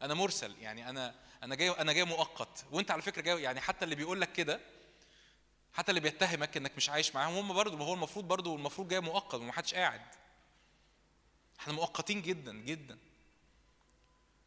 أنا 0.02 0.14
مرسل. 0.14 0.56
يعني 0.60 0.90
أنا 0.90 1.16
أنا 1.44 1.56
جاي 1.56 1.70
أنا 1.70 1.94
جاي 1.94 2.04
مؤقت. 2.04 2.66
وأنت 2.72 2.92
على 2.92 3.02
فكرة 3.02 3.22
جاي 3.22 3.42
يعني 3.42 3.62
حتى 3.62 3.86
اللي 3.86 3.96
بيقول 3.96 4.22
لك 4.22 4.32
كده 4.34 4.60
حتى 5.74 5.92
اللي 5.92 6.02
بيتهمك 6.02 6.58
إنك 6.58 6.72
مش 6.78 6.90
عايش 6.90 7.16
معاهم 7.16 7.34
هم 7.34 7.54
برضه 7.54 7.78
ما 7.78 7.86
هو 7.86 7.94
المفروض 7.94 8.28
برضه 8.28 8.56
المفروض 8.56 8.88
جاي 8.88 9.00
مؤقت 9.00 9.34
ومحدش 9.34 9.74
قاعد. 9.74 10.02
إحنا 11.60 11.74
مؤقتين 11.74 12.22
جدا 12.22 12.54
جدا 12.54 12.98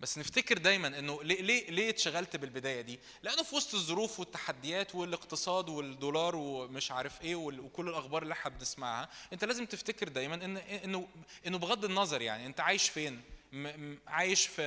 بس 0.01 0.19
نفتكر 0.19 0.59
دايما 0.59 0.89
إنه 0.99 1.23
ليه 1.23 1.43
ليه 1.43 1.71
ليه 1.71 1.91
اتشغلت 1.91 2.37
بالبداية 2.37 2.81
دي؟ 2.81 2.99
لأنه 3.23 3.43
في 3.43 3.57
وسط 3.57 3.75
الظروف 3.75 4.21
والتحديات 4.21 4.95
والاقتصاد 4.95 5.69
والدولار 5.69 6.37
ومش 6.37 6.91
عارف 6.91 7.23
إيه 7.23 7.35
وكل 7.37 7.89
الأخبار 7.89 8.23
اللي 8.23 8.33
إحنا 8.33 8.51
بنسمعها، 8.51 9.09
أنت 9.33 9.45
لازم 9.45 9.67
تفتكر 9.67 10.09
دايما 10.09 10.35
إن 10.35 10.57
إنه 10.57 11.09
إنه 11.47 11.59
بغض 11.59 11.85
النظر 11.85 12.23
يعني 12.23 12.47
أنت 12.47 12.61
عايش 12.61 12.89
فين؟ 12.89 13.23
عايش 14.07 14.47
في. 14.47 14.63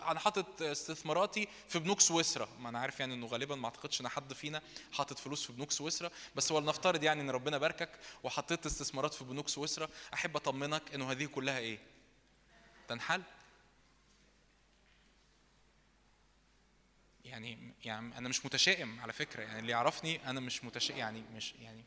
أنا 0.00 0.20
حاطط 0.20 0.62
استثماراتي 0.62 1.48
في 1.68 1.78
بنوك 1.78 2.00
سويسرا. 2.00 2.48
ما 2.58 2.68
أنا 2.68 2.78
عارف 2.78 3.00
يعني 3.00 3.14
إنه 3.14 3.26
غالبا 3.26 3.54
ما 3.56 3.64
أعتقدش 3.64 4.00
إن 4.00 4.08
حد 4.08 4.32
فينا 4.32 4.62
حاطط 4.92 5.18
فلوس 5.18 5.46
في 5.46 5.52
بنوك 5.52 5.70
سويسرا 5.70 6.10
بس 6.34 6.52
ولنفترض 6.52 7.02
يعني 7.02 7.20
إن 7.20 7.30
ربنا 7.30 7.58
باركك 7.58 7.90
وحطيت 8.22 8.66
استثمارات 8.66 9.14
في 9.14 9.24
بنوك 9.24 9.48
سويسرا 9.48 9.88
أحب 10.14 10.36
أطمنك 10.36 10.94
إنه 10.94 11.10
هذه 11.10 11.24
كلها 11.24 11.58
إيه؟ 11.58 11.78
تنحل؟ 12.88 13.22
يعني 17.24 17.74
يعني 17.84 18.18
أنا 18.18 18.28
مش 18.28 18.46
متشائم 18.46 19.00
على 19.00 19.12
فكرة. 19.12 19.42
يعني 19.42 19.58
اللي 19.58 19.72
يعرفني 19.72 20.30
أنا 20.30 20.40
مش 20.40 20.64
متشائم 20.64 20.98
يعني 20.98 21.22
مش 21.36 21.54
يعني 21.60 21.84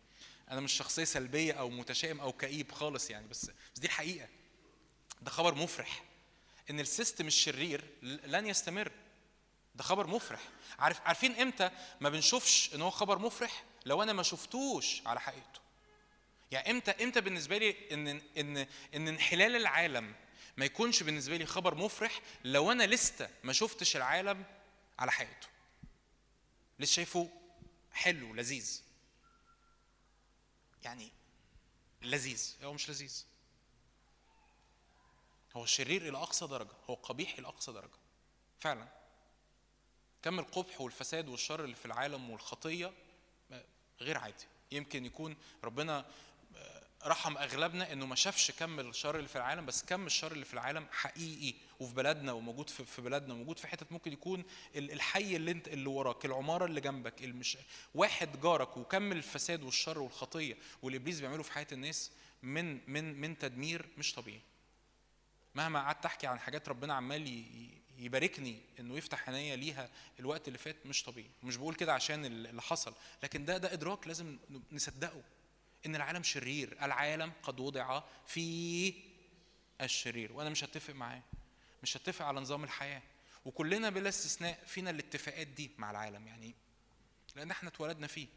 أنا 0.52 0.62
مش 0.62 0.72
شخصية 0.74 1.04
سلبية 1.04 1.54
أو 1.54 1.70
متشائم 1.70 2.22
أو 2.22 2.34
كئيب 2.34 2.72
خالص 2.72 3.10
يعني 3.10 3.28
بس 3.28 3.46
بس 3.76 3.80
دي 3.80 3.88
الحقيقة. 3.88 4.28
ده 5.22 5.32
خبر 5.32 5.56
مفرح. 5.56 6.07
إن 6.70 6.80
السيستم 6.80 7.28
الشرير 7.28 7.84
لن 8.02 8.48
يستمر. 8.48 8.92
ده 9.76 9.84
خبر 9.84 10.08
مفرح. 10.08 10.42
عارف 10.80 11.02
عارفين 11.02 11.36
إمتى 11.36 11.72
ما 12.02 12.10
بنشوفش 12.10 12.76
إن 12.76 12.82
هو 12.82 12.90
خبر 12.90 13.20
مفرح؟ 13.20 13.64
لو 13.86 14.04
أنا 14.04 14.14
ما 14.14 14.24
شفتوش 14.24 15.02
على 15.06 15.20
حقيقته. 15.20 15.60
يعني 16.52 16.72
إمتى 16.72 16.92
إمتى 16.92 17.22
بالنسبة 17.22 17.58
لي 17.58 17.76
إن 17.92 18.08
إن 18.38 18.68
إن 18.96 19.08
انحلال 19.08 19.56
العالم 19.56 20.16
ما 20.58 20.66
يكونش 20.66 21.04
بالنسبة 21.04 21.38
لي 21.38 21.46
خبر 21.46 21.76
مفرح 21.76 22.22
لو 22.44 22.72
أنا 22.72 22.84
لسه 22.84 23.30
ما 23.44 23.54
شفتش 23.54 23.96
العالم 23.96 24.46
على 25.00 25.12
حقيقته؟ 25.12 25.48
لسه 26.80 26.94
شايفه 26.94 27.30
حلو 27.92 28.34
لذيذ. 28.34 28.82
يعني 30.84 31.12
لذيذ. 32.02 32.56
هو 32.64 32.74
مش 32.74 32.90
لذيذ. 32.90 33.26
هو 35.58 35.66
شرير 35.66 36.10
إلى 36.10 36.18
أقصى 36.18 36.48
درجة 36.48 36.72
هو 36.90 36.94
قبيح 36.94 37.38
إلى 37.38 37.48
أقصى 37.48 37.72
درجة. 37.72 37.98
فعلا. 38.60 38.88
كم 40.24 40.40
القبح 40.40 40.82
والفساد 40.82 41.28
والشر 41.30 41.64
اللي 41.64 41.76
في 41.76 41.86
العالم 41.86 42.30
والخطية 42.30 42.92
غير 44.02 44.18
عادي. 44.18 44.46
يمكن 44.72 45.06
يكون 45.06 45.36
ربنا 45.64 46.06
رحم 47.06 47.38
أغلبنا 47.38 47.94
إنه 47.94 48.06
ما 48.06 48.16
شافش 48.16 48.52
كم 48.52 48.80
الشر 48.80 49.16
اللي 49.18 49.28
في 49.28 49.36
العالم 49.36 49.66
بس 49.66 49.84
كم 49.84 50.06
الشر 50.06 50.32
اللي 50.32 50.46
في 50.46 50.54
العالم 50.54 50.88
حقيقي 50.92 51.58
وفي 51.80 51.94
بلدنا 51.96 52.32
وموجود 52.32 52.70
في 52.70 53.02
بلدنا 53.02 53.34
وموجود 53.34 53.60
في 53.60 53.68
حتت 53.68 53.92
ممكن 53.92 54.14
يكون 54.14 54.44
ال- 54.76 54.92
الحي 54.92 55.36
اللي 55.36 55.52
انت 55.52 55.68
اللي 55.68 55.90
وراك 55.90 56.26
العمارة 56.26 56.66
اللي 56.66 56.82
جنبك 56.82 57.24
المش... 57.24 57.58
واحد 57.96 58.42
جارك 58.42 58.78
وكم 58.78 59.12
الفساد 59.12 59.64
والشر 59.64 60.00
والخطية 60.00 60.58
والإبليس 60.82 61.20
بيعمله 61.20 61.44
في 61.44 61.52
حياة 61.52 61.68
الناس 61.72 62.12
من 62.44 62.92
من 62.92 63.22
من 63.22 63.38
تدمير 63.38 63.86
مش 63.98 64.14
طبيعي. 64.14 64.42
مهما 65.58 65.80
قعدت 65.80 66.06
أحكي 66.06 66.28
عن 66.28 66.40
حاجات 66.40 66.70
ربنا 66.70 66.94
عمال 66.94 67.44
يباركني 67.98 68.62
إنه 68.80 68.98
يفتح 68.98 69.30
عينيا 69.30 69.56
ليها 69.56 69.90
الوقت 70.20 70.48
اللي 70.48 70.60
فات 70.60 70.86
مش 70.86 71.04
طبيعي. 71.04 71.30
مش 71.44 71.56
بقول 71.56 71.76
كده 71.76 71.94
عشان 71.94 72.26
اللي 72.26 72.62
حصل 72.62 72.94
لكن 73.24 73.46
ده 73.46 73.58
ده 73.58 73.74
إدراك 73.74 74.08
لازم 74.08 74.38
نصدقه. 74.72 75.22
إن 75.86 75.96
العالم 75.96 76.24
شرير 76.24 76.78
العالم 76.82 77.34
قد 77.44 77.60
وضع 77.60 78.04
في 78.28 78.94
الشرير 79.82 80.34
وأنا 80.34 80.50
مش 80.50 80.64
هتفق 80.64 80.94
معاه. 80.94 81.22
مش 81.84 81.98
هتفق 81.98 82.26
على 82.26 82.40
نظام 82.40 82.64
الحياة. 82.64 83.02
وكلنا 83.46 83.90
بلا 83.90 84.10
استثناء 84.10 84.64
فينا 84.66 84.90
الاتفاقات 84.90 85.48
دي 85.48 85.72
مع 85.78 85.92
العالم 85.92 86.28
يعني 86.28 86.56
لأن 87.36 87.52
إحنا 87.52 87.70
اتولدنا 87.70 88.08
فيه. 88.08 88.28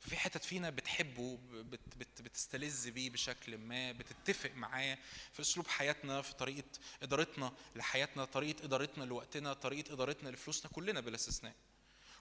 ففي 0.00 0.16
حتت 0.16 0.44
فينا 0.44 0.70
بتحبه 0.70 1.38
بت 1.52 1.96
بت 1.96 2.22
بتستلذ 2.22 2.90
بيه 2.90 3.10
بشكل 3.10 3.58
ما 3.58 3.92
بتتفق 3.92 4.50
معاه 4.50 4.98
في 5.32 5.42
أسلوب 5.42 5.66
حياتنا 5.66 6.22
في 6.22 6.34
طريقة 6.34 6.68
إدارتنا 7.02 7.52
لحياتنا 7.76 8.24
طريقة 8.24 8.64
إدارتنا 8.64 9.04
لوقتنا 9.04 9.52
طريقة 9.52 9.92
إدارتنا 9.92 10.28
لفلوسنا 10.28 10.70
كلنا 10.72 11.00
بلا 11.00 11.14
استثناء. 11.14 11.54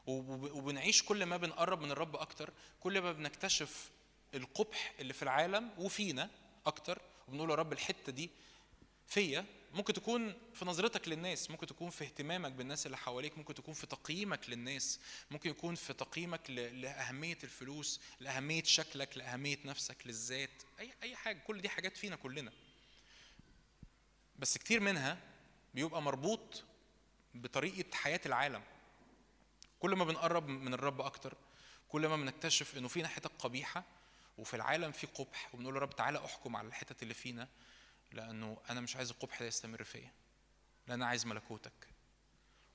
وب- 0.08 0.52
وبنعيش 0.52 1.04
كل 1.04 1.26
ما 1.26 1.38
بنقرب 1.38 1.82
من 1.82 1.92
الرب 1.92 2.16
أكتر 2.16 2.54
كل 2.80 3.02
ما 3.02 3.12
بنكتشف 3.12 3.90
القبح 4.34 4.94
اللي 5.00 5.14
في 5.14 5.24
العالم 5.24 5.70
وفينا 5.78 6.30
أكتر 6.66 7.02
وبنقول 7.28 7.50
يا 7.50 7.56
رب 7.56 7.74
الحتة 7.74 8.12
دي 8.12 8.30
فيا 9.08 9.46
ممكن 9.76 9.94
تكون 9.94 10.34
في 10.54 10.66
نظرتك 10.66 11.08
للناس 11.08 11.52
ممكن 11.52 11.68
تكون 11.68 11.90
في 11.90 12.04
اهتمامك 12.04 12.52
بالناس 12.52 12.86
اللي 12.86 12.98
حواليك 12.98 13.38
ممكن 13.38 13.54
تكون 13.54 13.74
في 13.74 13.88
تقييمك 13.88 14.50
للناس 14.50 15.00
ممكن 15.32 15.50
يكون 15.50 15.76
في 15.76 15.94
تقييمك 15.94 16.50
لأهمية 16.50 17.38
الفلوس 17.44 18.02
لأهمية 18.20 18.64
شكلك 18.64 19.18
لأهمية 19.18 19.58
نفسك 19.66 19.98
للذات 20.06 20.50
أي 20.80 20.94
أي 21.04 21.16
حاجة 21.16 21.40
كل 21.40 21.62
دي 21.62 21.70
حاجات 21.70 21.98
فينا 21.98 22.16
كلنا. 22.16 22.52
بس 24.40 24.58
كتير 24.58 24.80
منها 24.80 25.18
بيبقى 25.74 26.02
مربوط 26.02 26.64
بطريقة 27.34 27.96
حياة 27.96 28.22
العالم. 28.26 28.62
كل 29.80 29.96
ما 29.96 30.06
بنقرب 30.06 30.48
من 30.48 30.74
الرب 30.74 31.02
أكتر 31.02 31.34
كل 31.90 32.08
ما 32.08 32.16
بنكتشف 32.16 32.78
إنه 32.78 32.88
فينا 32.88 33.08
حتت 33.08 33.32
قبيحة 33.40 33.84
وفي 34.38 34.54
العالم 34.56 34.92
في 34.92 35.08
قبح 35.08 35.56
وبنقول 35.56 35.76
يا 35.76 35.80
رب 35.82 35.96
تعالى 35.96 36.26
أحكم 36.26 36.56
على 36.56 36.68
الحتت 36.68 37.04
اللي 37.04 37.14
فينا 37.14 37.48
لأنه 38.16 38.58
أنا 38.70 38.82
مش 38.82 38.96
عايز 38.96 39.10
القبح 39.10 39.40
ده 39.40 39.46
يستمر 39.46 39.84
فيا 39.84 40.12
لأن 40.88 41.02
أنا 41.02 41.06
عايز 41.06 41.26
ملكوتك. 41.26 41.88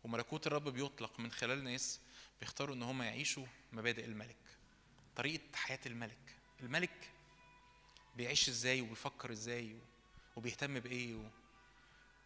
وملكوت 0.04 0.46
الرب 0.46 0.68
بيطلق 0.68 1.20
من 1.20 1.30
خلال 1.32 1.64
ناس 1.64 2.00
بيختاروا 2.40 2.74
إن 2.74 2.82
هم 2.82 3.02
يعيشوا 3.02 3.46
مبادئ 3.72 4.04
الملك 4.04 4.36
طريقة 5.16 5.56
حياة 5.56 5.80
الملك. 5.86 6.36
الملك 6.60 7.10
بيعيش 8.16 8.48
إزاي 8.48 8.80
وبيفكر 8.80 9.32
إزاي 9.32 9.76
وبيهتم 10.36 10.80
بإيه 10.80 11.14
و... 11.14 11.24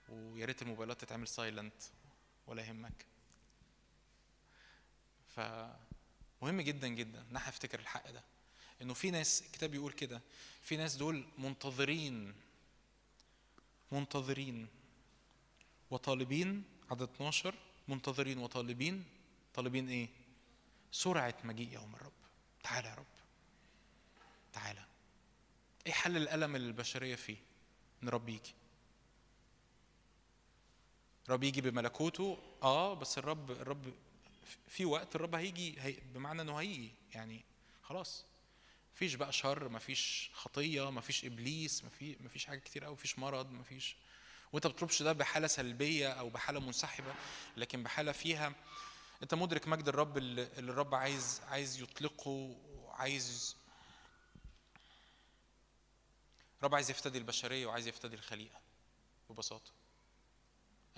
ويا 0.08 0.46
ريت 0.46 0.62
الموبايلات 0.62 1.00
تتعمل 1.00 1.28
سايلنت 1.28 1.82
ولا 2.46 2.62
يهمك. 2.62 3.06
فمهم 5.36 6.60
جدا 6.60 6.88
جدا 6.88 7.20
إن 7.30 7.36
أحنا 7.36 7.48
نفتكر 7.48 7.78
الحق 7.80 8.10
ده. 8.10 8.24
إنه 8.82 8.94
في 8.94 9.10
ناس 9.10 9.42
الكتاب 9.46 9.70
بيقول 9.70 9.92
كده 9.92 10.22
في 10.62 10.76
ناس 10.76 10.96
دول 10.96 11.26
منتظرين 11.38 12.34
منتظرين 13.94 14.68
وطالبين 15.90 16.64
عدد 16.90 17.02
12 17.02 17.54
منتظرين 17.88 18.38
وطالبين. 18.38 19.04
طالبين 19.54 19.88
إيه؟ 19.88 20.08
سرعة 20.92 21.34
مجيء 21.44 21.72
يوم 21.72 21.94
الرب. 21.94 22.12
تعالى 22.62 22.88
يا 22.88 22.94
رب. 22.94 23.06
تعالى 24.52 24.84
إيه 25.86 25.92
حل 25.92 26.16
الألم 26.16 26.56
اللي 26.56 26.66
البشرية 26.66 27.14
فيه؟ 27.14 27.36
إن 28.02 28.08
رب 28.08 28.28
يجي. 28.28 28.54
رب 31.28 31.42
يجي 31.42 31.60
بملكوته. 31.60 32.38
آه 32.62 32.94
بس 32.94 33.18
الرب 33.18 33.50
الرب 33.50 33.92
في 34.68 34.84
وقت 34.84 35.16
الرب 35.16 35.34
هيجي 35.34 35.80
هي 35.80 35.92
بمعنى 36.14 36.42
إنه 36.42 36.56
هيجي. 36.56 36.90
يعني 37.14 37.44
خلاص. 37.82 38.24
مفيش 38.94 39.14
بقى 39.14 39.32
شر 39.32 39.68
مفيش 39.68 40.30
خطية 40.34 40.90
مفيش 40.90 41.24
إبليس 41.24 41.84
مفيش 41.84 42.16
مفيش 42.20 42.46
حاجة 42.46 42.58
كتير 42.58 42.84
قوي 42.84 42.92
مفيش 42.94 43.18
مرض 43.18 43.50
مفيش. 43.52 43.96
وأنت 44.52 44.66
بتطلبش 44.66 45.02
ده 45.02 45.12
بحالة 45.12 45.46
سلبية 45.46 46.08
أو 46.12 46.30
بحالة 46.30 46.60
منسحبة 46.60 47.14
لكن 47.56 47.82
بحالة 47.82 48.12
فيها 48.12 48.52
أنت 49.22 49.34
مدرك 49.34 49.68
مجد 49.68 49.88
الرب 49.88 50.18
اللي 50.18 50.42
الرب 50.42 50.94
عايز 50.94 51.40
عايز 51.48 51.80
يطلقه 51.82 52.56
وعايز 52.74 53.56
الرب 56.58 56.74
عايز 56.74 56.90
يفتدي 56.90 57.18
البشرية 57.18 57.66
وعايز 57.66 57.86
يفتدي 57.88 58.16
الخليقة 58.16 58.60
ببساطة. 59.30 59.72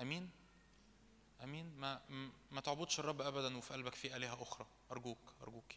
آمين؟ 0.01 0.31
آمين؟ 1.43 1.66
ما 1.77 2.02
ما 2.51 2.60
تعبدش 2.60 3.01
الرب 3.01 3.20
ابدا 3.23 3.56
وفي 3.56 3.73
قلبك 3.74 3.94
في 3.94 4.16
آلهة 4.16 4.43
أخرى. 4.43 4.66
أرجوك 4.90 5.35
ارجوك 5.43 5.73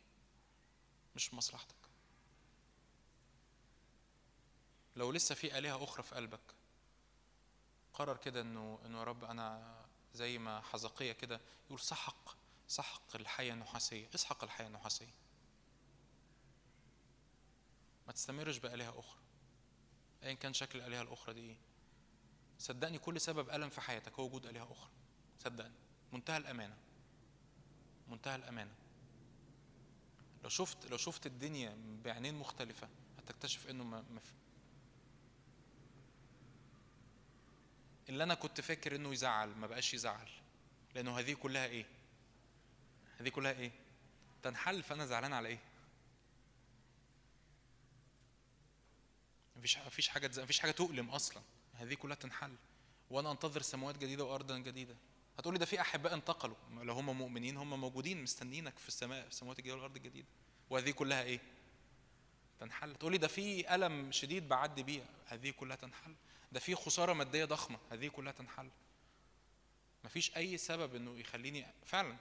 مش 1.15 1.33
مصلحتك. 1.33 1.75
لو 4.99 5.11
لسه 5.11 5.35
في 5.35 5.57
آلهة 5.57 5.83
أخرى 5.83 6.03
في 6.03 6.15
قلبك 6.15 6.39
قرر 7.93 8.17
كده 8.17 8.41
إنه 8.41 8.79
إنه 8.85 8.99
يا 8.99 9.03
رب 9.03 9.23
أنا 9.23 9.75
زي 10.13 10.37
ما 10.37 10.61
حزقية 10.61 11.11
كده 11.11 11.41
يقول 11.67 11.79
سحق 11.79 12.35
سحق 12.67 13.15
الحية 13.15 13.53
النحاسية. 13.53 14.09
اسحق 14.15 14.43
الحية 14.43 14.67
النحاسية. 14.67 15.13
ما 18.07 18.13
تستمرش 18.13 18.57
بآلهة 18.57 18.99
أخرى. 18.99 19.19
أيا 20.23 20.33
كان 20.33 20.53
شكل 20.53 20.79
الآلهة 20.79 21.01
الأخرى 21.01 21.33
دي 21.33 21.41
إيه. 21.41 21.57
صدقني 22.59 22.99
كل 22.99 23.21
سبب 23.21 23.49
ألم 23.49 23.69
في 23.69 23.81
حياتك 23.81 24.19
هو 24.19 24.25
وجود 24.25 24.45
آلهة 24.45 24.71
أخرى. 24.71 24.89
صدقني. 25.39 25.75
منتهى 26.13 26.37
الأمانة. 26.37 26.77
منتهى 28.07 28.35
الأمانة. 28.35 28.75
لو 30.43 30.49
شفت 30.49 30.85
لو 30.85 30.97
شفت 30.97 31.25
الدنيا 31.25 31.77
بعينين 32.03 32.35
مختلفة 32.35 32.89
هتكتشف 33.17 33.67
إنه 33.67 33.83
ما 33.83 34.19
في. 34.19 34.33
اللي 38.09 38.23
أنا 38.23 38.33
كنت 38.33 38.61
فاكر 38.61 38.95
إنه 38.95 39.13
يزعل 39.13 39.49
ما 39.49 39.67
بقاش 39.67 39.93
يزعل. 39.93 40.29
لأنه 40.95 41.19
هذه 41.19 41.33
كلها 41.33 41.65
إيه؟ 41.65 41.85
هذه 43.19 43.29
كلها 43.29 43.51
إيه؟ 43.51 43.71
تنحل 44.43 44.83
فأنا 44.83 45.05
زعلان 45.05 45.33
على 45.33 45.49
إيه؟ 45.49 45.59
مفيش 49.57 49.77
مفيش 49.77 50.07
حاجة 50.07 50.31
مفيش 50.37 50.59
حاجة 50.59 50.71
تؤلم 50.71 51.09
أصلا. 51.09 51.43
هذه 51.73 51.93
كلها 51.93 52.15
تنحل. 52.15 52.55
وأنا 53.09 53.31
أنتظر 53.31 53.61
سماوات 53.61 53.97
جديدة 53.97 54.23
وارضا 54.23 54.57
جديدة. 54.57 54.95
هتقولي 55.37 55.59
ده 55.59 55.65
في 55.65 55.81
أحباء 55.81 56.13
انتقلوا. 56.13 56.55
لو 56.81 56.93
هم 56.93 57.17
مؤمنين 57.17 57.57
هم 57.57 57.81
موجودين 57.81 58.23
مستنيينك 58.23 58.77
في 58.77 58.87
السماء 58.87 59.23
في 59.23 59.29
السماوات 59.29 59.59
الجديدة 59.59 59.75
والأرض 59.75 59.95
الجديدة. 59.95 60.27
وهذه 60.69 60.91
كلها 60.91 61.23
إيه؟ 61.23 61.39
تنحل. 62.59 62.95
تقولي 62.95 63.17
ده 63.17 63.27
في 63.27 63.75
ألم 63.75 64.11
شديد 64.11 64.47
بعدي 64.47 64.83
بيه 64.83 65.05
هذه 65.25 65.49
كلها 65.49 65.75
تنحل. 65.75 66.15
ده 66.51 66.59
في 66.59 66.75
خسارة 66.75 67.13
مادية 67.13 67.45
ضخمة. 67.45 67.79
هذه 67.91 68.07
كلها 68.07 68.31
تنحل. 68.31 68.69
مفيش 70.03 70.37
أي 70.37 70.57
سبب 70.57 70.95
إنه 70.95 71.19
يخليني 71.19 71.65
فعلا. 71.85 72.17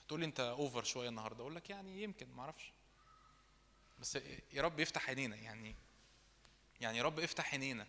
هتقولي 0.00 0.24
أنت 0.24 0.40
اوفر 0.40 0.84
شوية 0.84 1.08
النهارده. 1.08 1.40
أقول 1.40 1.56
لك 1.56 1.70
يعني 1.70 2.02
يمكن 2.02 2.28
ما 2.28 2.42
أعرفش. 2.42 2.72
بس 4.00 4.18
يا 4.52 4.62
رب 4.62 4.80
يفتح 4.80 5.08
عينينا. 5.08 5.36
يعني 5.36 5.74
يعني 6.80 6.98
يا 6.98 7.02
رب 7.02 7.20
افتح 7.20 7.52
عينينا 7.52 7.86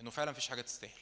إنه 0.00 0.10
فعلا 0.10 0.30
مفيش 0.30 0.48
حاجة 0.48 0.60
تستاهل. 0.60 1.00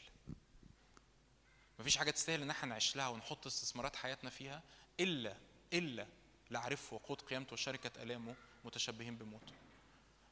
مفيش 1.78 1.96
حاجة 1.96 2.10
تستاهل 2.10 2.42
إن 2.42 2.50
إحنا 2.50 2.68
نعيش 2.68 2.96
لها 2.96 3.08
ونحط 3.08 3.46
استثمارات 3.46 3.96
حياتنا 3.96 4.30
فيها 4.30 4.62
إلا 5.00 5.36
إلا 5.72 6.06
لعرفه 6.50 6.94
وقود 6.94 7.20
قيامته 7.22 7.52
وشركة 7.52 8.02
آلامه 8.02 8.34
متشبهين 8.64 9.16
بموته. 9.16 9.52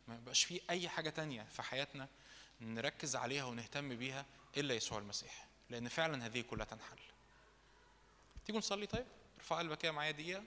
ما 0.09 0.15
يبقاش 0.15 0.45
في 0.45 0.61
أي 0.71 0.89
حاجة 0.89 1.11
تانية 1.11 1.43
في 1.43 1.63
حياتنا 1.63 2.09
نركز 2.61 3.17
عليها 3.17 3.45
ونهتم 3.45 3.97
بيها 3.97 4.27
إلا 4.57 4.75
يسوع 4.75 4.99
المسيح 4.99 5.47
لأن 5.71 5.89
فعلا 5.89 6.27
هذه 6.27 6.41
كلها 6.41 6.65
تنحل. 6.65 6.99
تيجوا 8.45 8.59
نصلي 8.59 8.87
طيب؟ 8.87 9.07
ارفع 9.39 9.59
قلبك 9.59 9.79
كده 9.79 9.93
معايا 9.93 10.11
دقيقة. 10.11 10.45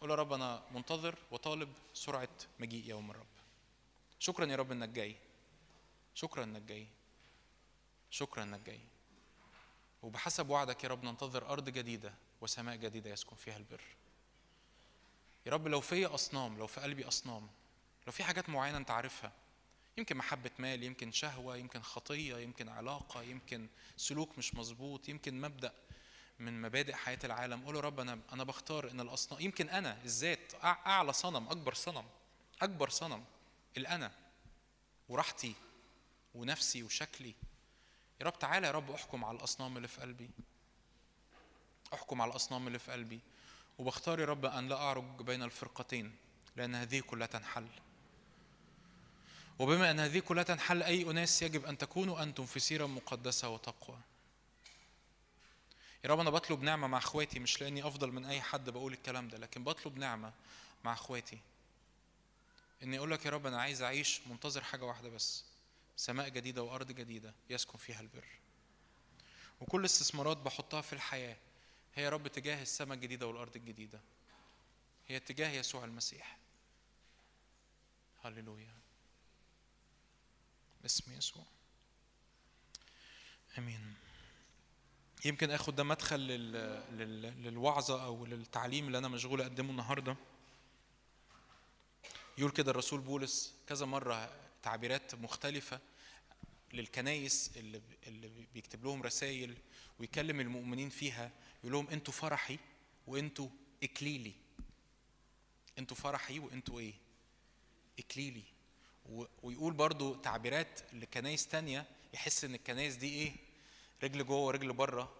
قول 0.00 0.10
يا 0.10 0.14
رب 0.14 0.32
أنا 0.32 0.62
منتظر 0.74 1.18
وطالب 1.30 1.72
سرعة 1.94 2.28
مجيء 2.58 2.88
يوم 2.88 3.10
الرب. 3.10 3.26
شكرا 4.18 4.46
يا 4.46 4.56
رب 4.56 4.72
إنك 4.72 4.88
جاي. 4.88 5.16
شكرا 6.14 6.44
إنك 6.44 6.62
جاي. 6.62 6.86
شكرا 8.10 8.42
إنك 8.42 8.60
جاي. 8.60 8.80
وبحسب 10.02 10.50
وعدك 10.50 10.84
يا 10.84 10.88
رب 10.88 11.04
ننتظر 11.04 11.48
أرض 11.52 11.68
جديدة 11.68 12.14
وسماء 12.40 12.76
جديدة 12.76 13.10
يسكن 13.10 13.36
فيها 13.36 13.56
البر. 13.56 13.82
يا 15.46 15.52
رب 15.52 15.68
لو 15.68 15.80
في 15.80 16.06
أصنام 16.06 16.58
لو 16.58 16.66
في 16.66 16.80
قلبي 16.80 17.08
أصنام 17.08 17.48
لو 18.06 18.12
في 18.12 18.24
حاجات 18.24 18.48
معينة 18.48 18.76
أنت 18.76 18.90
عارفها 18.90 19.32
يمكن 19.98 20.16
محبة 20.16 20.50
مال 20.58 20.82
يمكن 20.82 21.12
شهوة 21.12 21.56
يمكن 21.56 21.82
خطية 21.82 22.36
يمكن 22.36 22.68
علاقة 22.68 23.22
يمكن 23.22 23.68
سلوك 23.96 24.38
مش 24.38 24.54
مظبوط 24.54 25.08
يمكن 25.08 25.40
مبدأ 25.40 25.72
من 26.38 26.62
مبادئ 26.62 26.94
حياة 26.94 27.18
العالم 27.24 27.64
قول 27.64 27.76
يا 27.76 27.80
رب 27.80 28.00
أنا 28.00 28.18
أنا 28.32 28.44
بختار 28.44 28.90
إن 28.90 29.00
الأصنام 29.00 29.40
يمكن 29.40 29.68
أنا 29.68 29.98
الذات 30.04 30.52
أع- 30.52 30.64
أعلى 30.64 31.12
صنم 31.12 31.48
أكبر 31.48 31.74
صنم 31.74 32.04
أكبر 32.62 32.88
صنم 32.88 33.24
الأنا 33.76 34.12
وراحتي 35.08 35.54
ونفسي 36.34 36.82
وشكلي. 36.82 37.34
يا 38.20 38.26
رب 38.26 38.38
تعالى 38.38 38.66
يا 38.66 38.72
رب 38.72 38.90
أحكم 38.90 39.24
على 39.24 39.38
الأصنام 39.38 39.76
اللي 39.76 39.88
في 39.88 40.00
قلبي. 40.00 40.30
أحكم 41.94 42.20
على 42.22 42.30
الأصنام 42.30 42.66
اللي 42.66 42.78
في 42.78 42.92
قلبي. 42.92 43.20
وبختار 43.78 44.20
يا 44.20 44.24
رب 44.24 44.44
أن 44.46 44.68
لا 44.68 44.76
أعرج 44.76 45.04
بين 45.22 45.42
الفرقتين 45.42 46.16
لأن 46.56 46.74
هذه 46.74 47.00
كلها 47.00 47.26
تنحل. 47.26 47.68
وبما 49.58 49.90
أن 49.90 50.00
هذه 50.00 50.18
كلها 50.18 50.42
تنحل 50.42 50.82
أي 50.82 51.02
أناس 51.10 51.42
يجب 51.42 51.64
أن 51.64 51.78
تكونوا 51.78 52.22
أنتم 52.22 52.46
في 52.46 52.60
سيرة 52.60 52.86
مقدسة 52.86 53.48
وتقوى. 53.48 53.98
يا 56.04 56.10
رب 56.10 56.20
أنا 56.20 56.30
بطلب 56.30 56.62
نعمة 56.62 56.86
مع 56.86 56.98
إخواتي 56.98 57.38
مش 57.38 57.60
لأني 57.60 57.86
أفضل 57.86 58.12
من 58.12 58.24
أي 58.24 58.40
حد 58.42 58.70
بقول 58.70 58.92
الكلام 58.92 59.28
ده 59.28 59.38
لكن 59.38 59.64
بطلب 59.64 59.98
نعمة 59.98 60.32
مع 60.84 60.92
إخواتي. 60.92 61.38
إني 62.82 62.98
أقول 62.98 63.10
لك 63.10 63.26
يا 63.26 63.30
رب 63.30 63.46
أنا 63.46 63.60
عايز 63.60 63.82
أعيش 63.82 64.20
منتظر 64.26 64.64
حاجة 64.64 64.84
واحدة 64.84 65.08
بس 65.08 65.44
سماء 65.96 66.28
جديدة 66.28 66.62
وأرض 66.62 66.92
جديدة 66.92 67.34
يسكن 67.50 67.78
فيها 67.78 68.00
البر. 68.00 68.24
وكل 69.60 69.84
استثمارات 69.84 70.36
بحطها 70.36 70.80
في 70.80 70.92
الحياة 70.92 71.36
هي 71.94 72.04
يا 72.04 72.10
رب 72.10 72.28
تجاه 72.28 72.62
السماء 72.62 72.94
الجديدة 72.94 73.26
والأرض 73.26 73.56
الجديدة. 73.56 74.00
هي 75.08 75.16
اتجاه 75.16 75.50
يسوع 75.50 75.84
المسيح. 75.84 76.38
هللويا. 78.24 78.81
باسم 80.82 81.12
يسوع. 81.12 81.44
آمين. 83.58 83.94
يمكن 85.24 85.50
آخد 85.50 85.76
ده 85.76 85.84
مدخل 85.84 86.20
لل... 86.20 86.52
لل... 86.98 87.22
للوعظة 87.42 88.04
أو 88.04 88.26
للتعليم 88.26 88.86
اللي 88.86 88.98
أنا 88.98 89.08
مشغول 89.08 89.40
أقدمه 89.40 89.70
النهارده. 89.70 90.16
يقول 92.38 92.50
كده 92.50 92.70
الرسول 92.70 93.00
بولس 93.00 93.54
كذا 93.66 93.86
مرة 93.86 94.32
تعبيرات 94.62 95.14
مختلفة 95.14 95.80
للكنايس 96.72 97.50
اللي 97.56 97.82
اللي 98.06 98.46
بيكتب 98.54 98.84
لهم 98.84 99.02
رسائل 99.02 99.56
ويكلم 99.98 100.40
المؤمنين 100.40 100.90
فيها. 100.90 101.30
يقول 101.60 101.72
لهم 101.72 101.88
أنتوا 101.88 102.12
فرحي 102.12 102.58
وأنتوا 103.06 103.48
إكليلي. 103.82 104.32
أنتوا 105.78 105.96
فرحي 105.96 106.38
وأنتوا 106.38 106.80
إيه؟ 106.80 106.94
إكليلي. 107.98 108.42
ويقول 109.42 109.72
برضو 109.72 110.14
تعبيرات 110.14 110.80
لكنايس 110.92 111.48
تانية 111.48 111.86
يحس 112.14 112.44
إن 112.44 112.54
الكنايس 112.54 112.94
دي 112.94 113.08
إيه؟ 113.08 113.32
رجل 114.02 114.26
جوه 114.26 114.38
ورجل 114.38 114.72
بره 114.72 115.12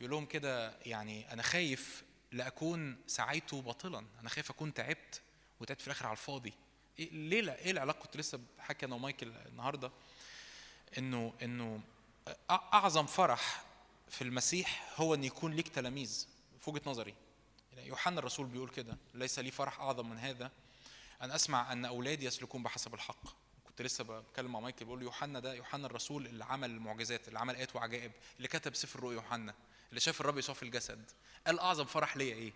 يقول 0.00 0.10
لهم 0.10 0.26
كده 0.26 0.78
يعني 0.86 1.32
أنا 1.32 1.42
خايف 1.42 2.04
لأكون 2.32 2.96
سعيت 3.06 3.54
باطلا. 3.54 4.04
أنا 4.20 4.28
خايف 4.28 4.50
أكون 4.50 4.74
تعبت 4.74 5.20
وتعبت 5.60 5.80
في 5.80 5.86
الآخر 5.86 6.06
على 6.06 6.12
الفاضي. 6.12 6.52
إيه 6.98 7.10
ليه 7.10 7.40
لا 7.40 7.58
إيه 7.58 7.70
العلاقة؟ 7.70 7.98
كنت 8.02 8.16
لسه 8.16 8.40
بحكي 8.58 8.86
أنا 8.86 8.94
ومايكل 8.94 9.32
النهارده. 9.46 9.90
إنه 10.98 11.34
إنه 11.42 11.80
أعظم 12.50 13.06
فرح 13.06 13.64
في 14.08 14.22
المسيح 14.22 14.94
هو 14.96 15.14
إن 15.14 15.24
يكون 15.24 15.52
ليك 15.52 15.68
تلاميذ. 15.68 16.26
في 16.60 16.70
وجهة 16.70 16.82
نظري. 16.86 17.14
يعني 17.72 17.88
يوحنا 17.88 18.18
الرسول 18.18 18.46
بيقول 18.46 18.68
كده 18.68 18.96
ليس 19.14 19.38
لي 19.38 19.50
فرح 19.50 19.80
أعظم 19.80 20.10
من 20.10 20.18
هذا. 20.18 20.50
أن 21.22 21.30
أسمع 21.30 21.72
أن 21.72 21.84
أولادي 21.84 22.24
يسلكون 22.24 22.62
بحسب 22.62 22.94
الحق. 22.94 23.44
كنت 23.64 23.82
لسه 23.82 24.04
بتكلم 24.04 24.52
مع 24.52 24.60
مايكل 24.60 24.84
بقول 24.84 25.02
يوحنا 25.02 25.40
ده 25.40 25.54
يوحنا 25.54 25.86
الرسول 25.86 26.26
اللي 26.26 26.44
عمل 26.44 26.70
المعجزات 26.70 27.28
اللي 27.28 27.38
عمل 27.38 27.56
آيات 27.56 27.76
وعجائب 27.76 28.12
اللي 28.36 28.48
كتب 28.48 28.74
سفر 28.74 28.98
الرؤيا 28.98 29.14
يوحنا 29.14 29.54
اللي 29.90 30.00
شاف 30.00 30.20
الرب 30.20 30.38
يسوع 30.38 30.54
في 30.54 30.62
الجسد. 30.62 31.10
قال 31.46 31.58
أعظم 31.58 31.84
فرح 31.84 32.16
ليا 32.16 32.34
إيه؟ 32.34 32.52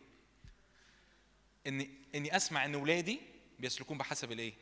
إني 1.66 1.90
إني 2.14 2.36
أسمع 2.36 2.64
إن 2.64 2.74
ولادي 2.74 3.20
بيسلكون 3.58 3.98
بحسب 3.98 4.32
الإيه؟ 4.32 4.54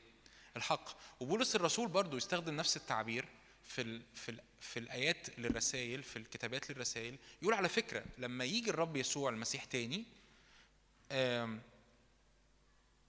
الحق. 0.57 0.91
وبولس 1.21 1.57
الرسول 1.57 1.89
برضو 1.89 2.17
يستخدم 2.17 2.57
نفس 2.57 2.77
التعبير 2.77 3.29
في 3.65 3.83
ال 3.83 4.03
في 4.15 4.29
ال 4.29 4.41
في 4.61 4.79
الآيات 4.79 5.39
للرسائل 5.39 6.03
في 6.03 6.17
الكتابات 6.17 6.71
للرسائل. 6.71 7.19
يقول 7.43 7.55
على 7.55 7.69
فكرة 7.69 8.05
لما 8.19 8.45
يجي 8.45 8.71
الرب 8.71 8.97
يسوع 8.97 9.31
المسيح 9.31 9.65
تاني 9.65 10.05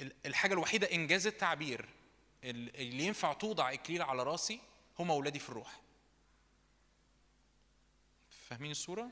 الحاجة 0.02 0.53
الوحيدة 0.53 0.91
إنجاز 0.91 1.28
التعبير 1.28 1.90
ال- 2.44 2.76
اللي 2.76 3.03
ينفع 3.03 3.34
توضع 3.34 3.74
إكليل 3.74 4.02
على 4.02 4.24
راسي 4.24 4.60
هم 4.99 5.11
اولادي 5.11 5.40
في 5.40 5.49
الروح. 5.49 5.80
فاهمين 8.30 8.72
الصورة؟ 8.72 9.10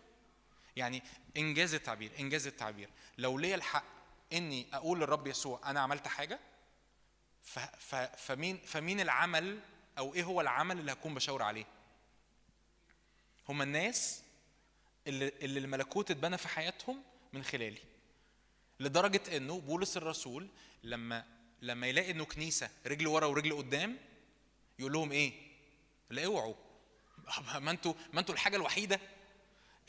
يعني 0.75 1.01
إنجاز 1.37 1.73
التعبير 1.73 2.11
إنجاز 2.19 2.47
التعبير. 2.47 2.89
لو 3.17 3.37
ليا 3.37 3.55
الحق 3.55 3.83
إني 4.33 4.67
أقول 4.73 4.99
للرب 4.99 5.27
يسوع 5.27 5.61
أنا 5.65 5.79
عملت 5.79 6.07
حاجة 6.07 6.39
فمين 8.17 8.57
فمين 8.57 8.99
العمل 8.99 9.59
أو 9.97 10.13
إيه 10.13 10.23
هو 10.23 10.41
العمل 10.41 10.79
اللي 10.79 10.91
هكون 10.91 11.13
بشاور 11.15 11.41
عليه؟ 11.43 11.65
هم 13.49 13.61
الناس 13.61 14.23
اللي 15.07 15.27
اللي 15.41 15.59
الملكوت 15.59 16.11
اتبنى 16.11 16.37
في 16.37 16.47
حياتهم 16.47 17.03
من 17.33 17.43
خلالي. 17.43 17.81
لدرجة 18.79 19.37
إنه 19.37 19.59
بولس 19.59 19.97
الرسول 19.97 20.47
لما 20.83 21.25
لما 21.61 21.87
يلاقي 21.87 22.11
إنه 22.11 22.25
كنيسة 22.25 22.69
رجل 22.87 23.07
ورا 23.07 23.25
ورجل 23.25 23.57
قدام 23.57 23.97
يقول 24.79 24.93
لهم 24.93 25.11
إيه؟ 25.11 25.33
لا 26.09 26.25
أوعوا. 26.25 26.55
ما 27.59 27.71
أنتوا 27.71 27.93
ما 28.13 28.19
أنتوا 28.19 28.35
الحاجة 28.35 28.55
الوحيدة 28.55 28.99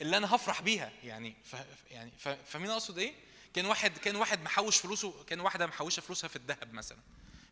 اللي 0.00 0.16
أنا 0.16 0.34
هفرح 0.34 0.62
بيها. 0.62 0.92
يعني 1.04 1.36
ف 1.44 1.56
يعني 1.90 2.12
ف 2.18 2.28
فمين 2.28 2.70
أقصد 2.70 2.98
إيه؟ 2.98 3.14
كان 3.54 3.66
واحد 3.66 3.98
كان 3.98 4.16
واحد 4.16 4.42
محوش 4.42 4.78
فلوسه 4.78 5.24
كان 5.24 5.40
واحدة 5.40 5.66
محوشة 5.66 6.00
فلوسها 6.00 6.28
في 6.28 6.36
الذهب 6.36 6.72
مثلا. 6.72 6.98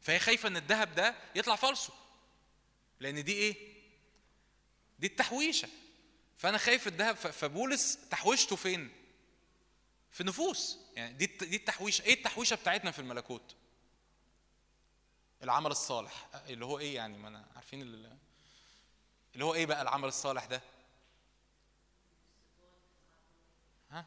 فهي 0.02 0.19
خايفة 0.19 0.48
إن 0.48 0.56
الذهب 0.56 0.94
ده 0.94 1.15
يطلع 1.35 1.56
فالصو. 1.56 1.93
لأن 3.01 3.24
دي 3.24 3.32
إيه؟ 3.32 3.56
دي 4.98 5.06
التحويشة. 5.06 5.69
فأنا 6.39 6.59
خايف 6.59 6.86
الذهب 6.86 7.16
فبولس 7.16 7.98
تحويشته 8.11 8.56
فين؟ 8.56 8.90
في 10.15 10.24
نفوس. 10.24 10.78
يعني 10.97 11.12
دي 11.12 11.27
دي 11.27 11.57
التحويشة. 11.57 12.03
إيه 12.03 12.15
التحويشة 12.15 12.57
بتاعتنا 12.57 12.91
في 12.91 12.99
الملكوت؟ 12.99 13.55
العمل 15.43 15.70
الصالح. 15.70 16.28
اللي 16.49 16.65
هو 16.65 16.78
إيه 16.78 16.95
يعني؟ 16.95 17.19
ما 17.19 17.28
أنا 17.28 17.45
عارفين 17.57 17.82
ال- 17.82 18.16
اللي 19.35 19.45
هو 19.45 19.55
إيه 19.55 19.66
بقى 19.66 19.82
العمل 19.82 20.09
الصالح 20.09 20.45
ده؟ 20.45 20.62
ها؟ 23.91 24.07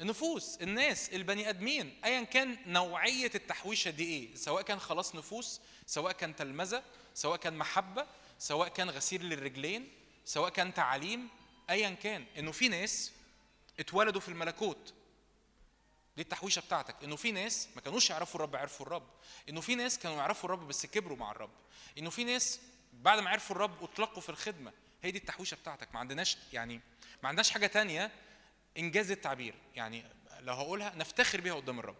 النفوس. 0.00 0.56
الناس 0.60 1.08
البني 1.08 1.48
آدمين. 1.48 2.00
ايا 2.04 2.22
كان 2.22 2.58
نوعية 2.72 3.30
التحويشة 3.34 3.90
دي 3.90 4.04
إيه؟ 4.04 4.34
سواء 4.34 4.62
كان 4.62 4.80
خلاص 4.80 5.14
نفوس 5.14 5.60
سواء 5.86 6.12
كان 6.12 6.36
تلمذة 6.36 6.82
سواء 7.14 7.36
كان 7.36 7.56
محبة 7.56 8.06
سواء 8.38 8.68
كان 8.68 8.90
غسيل 8.90 9.24
للرجلين 9.24 9.92
سواء 10.24 10.50
كان 10.50 10.74
تعليم. 10.74 11.28
ايا 11.70 11.90
كان. 11.90 12.26
إنه 12.38 12.52
في 12.52 12.68
ناس 12.68 13.12
اتولدوا 13.80 14.20
في 14.20 14.28
الملكوت. 14.28 14.94
دي 16.20 16.24
التحويشة 16.24 16.60
بتاعتك 16.60 17.04
إنه 17.04 17.16
في 17.16 17.32
ناس 17.32 17.68
ما 17.76 17.80
كانوش 17.80 18.10
يعرفوا 18.10 18.40
الرب 18.40 18.56
عرفوا 18.56 18.86
الرب 18.86 19.06
إنه 19.48 19.60
في 19.60 19.74
ناس 19.74 19.98
كانوا 19.98 20.16
يعرفوا 20.16 20.48
الرب 20.48 20.68
بس 20.68 20.86
كبروا 20.86 21.16
مع 21.16 21.30
الرب 21.30 21.50
إنه 21.98 22.10
في 22.10 22.24
ناس 22.24 22.60
بعد 22.92 23.18
ما 23.18 23.30
عرفوا 23.30 23.56
الرب 23.56 23.82
اطلقوا 23.82 24.22
في 24.22 24.28
الخدمة 24.28 24.72
هي 25.02 25.10
دي 25.10 25.18
التحويشة 25.18 25.54
بتاعتك 25.54 25.94
ما 25.94 26.00
عندناش 26.00 26.36
يعني 26.52 26.80
ما 27.22 27.28
عندناش 27.28 27.50
حاجة 27.50 27.66
تانية 27.66 28.10
إنجاز 28.78 29.10
التعبير 29.10 29.54
يعني 29.74 30.04
لو 30.40 30.54
هقولها 30.54 30.94
نفتخر 30.96 31.40
بيها 31.40 31.54
قدام 31.54 31.78
الرب 31.78 31.96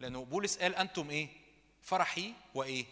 لأنه 0.00 0.24
بولس 0.24 0.58
قال 0.58 0.74
أنتم 0.74 1.10
إيه؟ 1.10 1.28
فرحي 1.82 2.34
وإيه؟ 2.54 2.86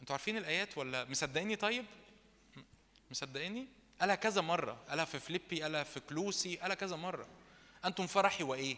أنتوا 0.00 0.14
عارفين 0.14 0.36
الآيات 0.36 0.78
ولا 0.78 1.04
مصدقيني 1.04 1.56
طيب؟ 1.56 1.84
مصدقيني؟ 3.10 3.66
قالها 4.00 4.14
كذا 4.14 4.40
مرة 4.40 4.78
قالها 4.88 5.04
في 5.04 5.18
فيليبي 5.18 5.62
قالها 5.62 5.84
في 5.84 6.00
كلوسي 6.00 6.56
قالها 6.56 6.76
كذا 6.76 6.96
مرة 6.96 7.26
أنتم 7.84 8.06
فرحي 8.06 8.44
وإيه؟ 8.44 8.76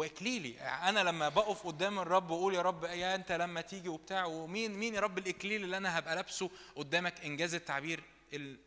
واكليلي. 0.00 0.60
أنا 0.60 1.00
لما 1.00 1.28
بقف 1.28 1.66
قدام 1.66 1.98
الرب 1.98 2.30
وأقول 2.30 2.54
يا 2.54 2.62
رب 2.62 2.84
يا 2.84 3.14
أنت 3.14 3.32
لما 3.32 3.60
تيجي 3.60 3.88
وبتاع 3.88 4.24
ومين 4.24 4.72
مين 4.74 4.94
يا 4.94 5.00
رب 5.00 5.18
الاكليل 5.18 5.64
اللي 5.64 5.76
أنا 5.76 5.98
هبقى 5.98 6.14
لابسه 6.16 6.50
قدامك؟ 6.76 7.24
إنجاز 7.24 7.54
التعبير 7.54 8.02
ال- 8.32 8.58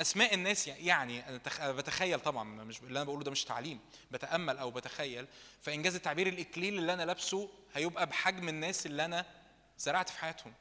أسماء 0.00 0.34
الناس 0.34 0.68
يعني 0.68 1.28
أنا 1.28 1.72
بتخيل 1.72 2.20
طبعا 2.20 2.44
مش 2.44 2.80
اللي 2.80 2.98
أنا 2.98 3.04
بقوله 3.04 3.24
ده 3.24 3.30
مش 3.30 3.44
تعليم 3.44 3.80
بتأمل 4.10 4.58
أو 4.58 4.70
بتخيل. 4.70 5.26
فإنجاز 5.62 5.94
التعبير 5.94 6.26
الاكليل 6.26 6.78
اللي 6.78 6.92
أنا 6.92 7.02
لابسه 7.02 7.50
هيبقى 7.74 8.06
بحجم 8.06 8.48
الناس 8.48 8.86
اللي 8.86 9.04
أنا 9.04 9.26
زرعت 9.78 10.08
في 10.08 10.18
حياتهم. 10.18 10.54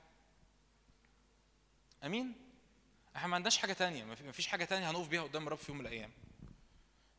أمين؟ 2.04 2.34
إحنا 3.16 3.28
ما 3.28 3.36
عندناش 3.36 3.58
حاجة 3.58 3.74
تانية 3.74 4.04
ما 4.04 4.32
فيش 4.32 4.48
حاجة 4.48 4.66
تانية 4.66 4.90
هنقف 4.90 5.08
بيها 5.08 5.22
قدام 5.24 5.48
الرب 5.48 5.58
في 5.58 5.72
يوم 5.72 5.80
من 5.80 5.86
الأيام. 5.88 6.12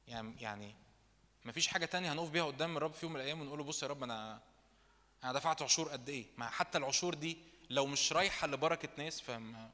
يعني 0.08 0.34
يعني 0.40 0.74
ما 1.48 1.52
فيش 1.52 1.66
حاجة 1.66 1.84
تانية 1.86 2.12
هنقف 2.12 2.30
بيها 2.30 2.44
قدام 2.44 2.76
الرب 2.76 2.92
في 2.92 3.06
يوم 3.06 3.12
من 3.12 3.20
الأيام 3.20 3.40
ونقول 3.40 3.58
له 3.58 3.64
بص 3.64 3.82
يا 3.82 3.88
رب 3.88 4.02
أنا 4.02 4.40
أنا 5.24 5.32
دفعت 5.32 5.62
عشور 5.62 5.88
قد 5.88 6.08
إيه؟ 6.08 6.26
ما 6.36 6.50
حتى 6.50 6.78
العشور 6.78 7.14
دي 7.14 7.38
لو 7.70 7.86
مش 7.86 8.12
رايحة 8.12 8.46
لبركة 8.46 8.88
ناس 8.98 9.20
فما 9.20 9.70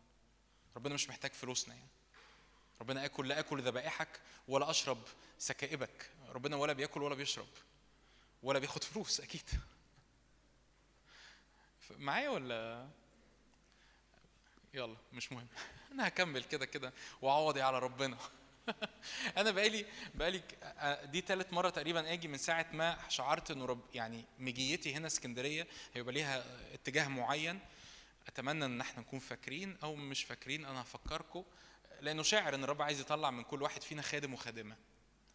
ربنا 0.77 0.95
مش 0.95 1.09
محتاج 1.09 1.33
فلوسنا 1.33 1.75
يعني. 1.75 1.89
ربنا 2.81 3.05
اكل 3.05 3.29
لا 3.29 3.39
اكل 3.39 3.63
ذبائحك 3.63 4.21
ولا 4.49 4.71
أشرب 4.71 4.99
سكائبك. 5.39 6.11
ربنا 6.29 6.57
ولا 6.57 6.73
بيأكل 6.73 7.03
ولا 7.03 7.15
بيشرب 7.15 7.49
ولا 8.43 8.59
بياخد 8.59 8.85
فلوس 8.85 9.21
أكيد. 9.21 9.51
معايا 11.91 12.29
ولا؟ 12.29 12.89
يلا 14.75 14.97
مش 15.13 15.33
مهم. 15.33 15.47
أنا 15.93 16.09
هكمل 16.09 16.45
كده 16.45 16.67
كده 16.67 16.93
واعوضي 17.23 17.63
على 17.63 17.79
ربنا؟ 17.79 18.19
أنا 19.37 19.51
بقالي 19.51 19.87
بقالي 20.15 20.43
دي 21.05 21.21
ثالث 21.21 21.53
مرة 21.53 21.71
تقريبا 21.71 22.13
آجي 22.13 22.29
من 22.29 22.39
ساعة 22.39 22.67
ما 22.73 22.99
شعرت 23.09 23.51
إنه 23.51 23.65
رب 23.65 23.81
يعني 23.95 24.25
مجيتي 24.39 24.95
هنا 24.95 25.07
اسكندرية 25.07 25.67
هيبقى 25.95 26.15
ليها 26.15 26.45
اتجاه 26.75 27.09
معين. 27.09 27.59
أتمنى 28.27 28.65
إن 28.65 28.81
إحنا 28.81 29.01
نكون 29.01 29.19
فاكرين 29.19 29.77
أو 29.83 29.95
مش 29.97 30.25
فاكرين 30.25 30.65
أنا 30.65 30.83
هفكركم. 30.83 31.45
لأنه 32.01 32.23
شاعر 32.23 32.55
إن 32.55 32.65
الرب 32.65 32.83
عايز 32.83 33.01
يطلع 33.01 33.31
من 33.31 33.43
كل 33.43 33.63
واحد 33.63 33.83
فينا 33.83 34.03
خادم 34.03 34.35
وخادمة. 34.35 34.77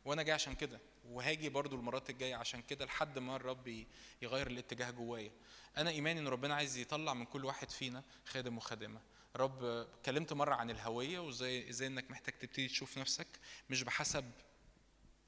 وأنا 0.05 0.23
جاي 0.23 0.33
عشان 0.33 0.55
كده. 0.55 0.79
وهاجي 1.09 1.49
برضو 1.49 1.75
المرات 1.75 2.09
الجاية 2.09 2.35
عشان 2.35 2.61
كده 2.61 2.85
لحد 2.85 3.19
ما 3.19 3.35
الرب 3.35 3.85
يغير 4.21 4.47
الاتجاه 4.47 4.91
جوايا. 4.91 5.31
أنا 5.77 5.89
إيماني 5.89 6.19
إن 6.19 6.27
ربنا 6.27 6.55
عايز 6.55 6.77
يطلع 6.77 7.13
من 7.13 7.25
كل 7.25 7.45
واحد 7.45 7.69
فينا 7.69 8.03
خادم 8.25 8.57
وخادمة. 8.57 9.01
رب 9.35 9.63
اتكلمت 9.63 10.33
مرة 10.33 10.55
عن 10.55 10.69
الهوية 10.69 11.19
وإزاي 11.19 11.69
إزاي 11.69 11.87
إنك 11.87 12.11
محتاج 12.11 12.33
تبتدي 12.39 12.67
تشوف 12.67 12.97
نفسك 12.97 13.27
مش 13.69 13.83
بحسب 13.83 14.31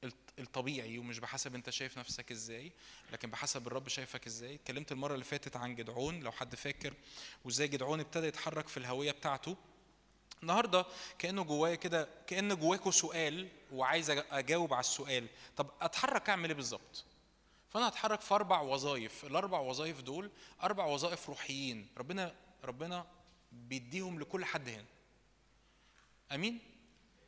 الط- 0.04 0.32
الطبيعي 0.38 0.98
ومش 0.98 1.18
بحسب 1.18 1.54
أنت 1.54 1.70
شايف 1.70 1.98
نفسك 1.98 2.30
إزاي 2.30 2.72
لكن 3.12 3.30
بحسب 3.30 3.66
الرب 3.66 3.88
شايفك 3.88 4.26
إزاي. 4.26 4.54
اتكلمت 4.54 4.92
المرة 4.92 5.14
اللي 5.14 5.24
فاتت 5.24 5.56
عن 5.56 5.74
جدعون 5.74 6.20
لو 6.20 6.32
حد 6.32 6.54
فاكر 6.54 6.94
وإزاي 7.44 7.68
جدعون 7.68 8.00
ابتدى 8.00 8.26
يتحرك 8.26 8.68
في 8.68 8.76
الهوية 8.76 9.10
بتاعته. 9.12 9.56
النهارده 10.42 10.86
كأنه 11.18 11.44
جوايا 11.44 11.74
كده 11.74 12.08
كأن 12.26 12.54
جواكوا 12.56 12.90
سؤال 12.92 13.48
وعايز 13.72 14.10
أجاوب 14.10 14.72
على 14.74 14.80
السؤال. 14.80 15.26
طب 15.56 15.70
أتحرك 15.80 16.28
أعمل 16.30 16.48
إيه 16.48 16.56
بالظبط؟ 16.56 17.04
فأنا 17.70 17.88
هتحرك 17.88 18.20
في 18.20 18.34
أربع 18.34 18.60
وظائف 18.60 19.24
الأربع 19.24 19.58
وظائف 19.60 20.00
دول 20.00 20.30
أربع 20.62 20.84
وظائف 20.86 21.28
روحيين. 21.28 21.88
ربنا 21.96 22.34
ربنا 22.64 23.06
بيديهم 23.52 24.20
لكل 24.20 24.44
حد 24.44 24.68
هنا. 24.68 24.84
آمين؟ 26.32 26.58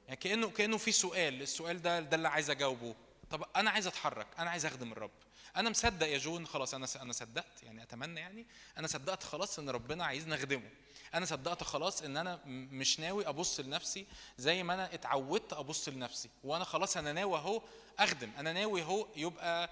يعني 0.07 0.17
كانه 0.17 0.51
كأنه 0.51 0.77
في 0.77 0.93
سؤال 0.93 1.43
السؤال 1.43 1.83
ده 1.83 2.01
ده 2.01 2.17
اللي 2.17 2.29
عايز 2.29 2.51
أجاوبه. 2.51 2.95
طب 3.31 3.45
أنا 3.57 3.71
عايز 3.71 3.87
أتحرك 3.87 4.27
أنا 4.39 4.51
عايز 4.51 4.67
أخدم 4.67 4.93
الرب. 4.93 5.11
أنا 5.57 5.71
مصدق 5.71 6.07
يا 6.07 6.19
جون 6.19 6.47
خلاص 6.47 6.75
أنا 6.75 6.87
أنا 7.01 7.13
صدقت 7.13 7.63
يعني 7.63 7.83
أتمنى 7.83 8.21
يعني. 8.21 8.47
أنا 8.79 8.87
صدقت 8.87 9.23
خلاص 9.23 9.59
إن 9.59 9.71
ربنا 9.71 10.05
عايزني 10.05 10.35
أخدمه. 10.35 10.71
أنا 11.15 11.27
صدقت 11.27 11.63
خلاص 11.63 12.03
إن 12.03 12.17
أنا 12.17 12.41
مش 12.47 13.01
ناوي 13.01 13.29
أبص 13.29 13.61
لنفسي 13.61 14.07
زي 14.39 14.63
ما 14.63 14.75
أنا 14.75 14.95
اتعودت 14.95 15.53
أبص 15.53 15.89
لنفسي. 15.89 16.31
وأنا 16.45 16.65
خلاص 16.65 16.97
أنا 16.97 17.13
ناوي 17.13 17.39
أهو 17.39 17.63
أخدم. 17.99 18.31
أنا 18.39 18.53
ناوي 18.53 18.83
أهو 18.83 19.07
يبقى 19.17 19.71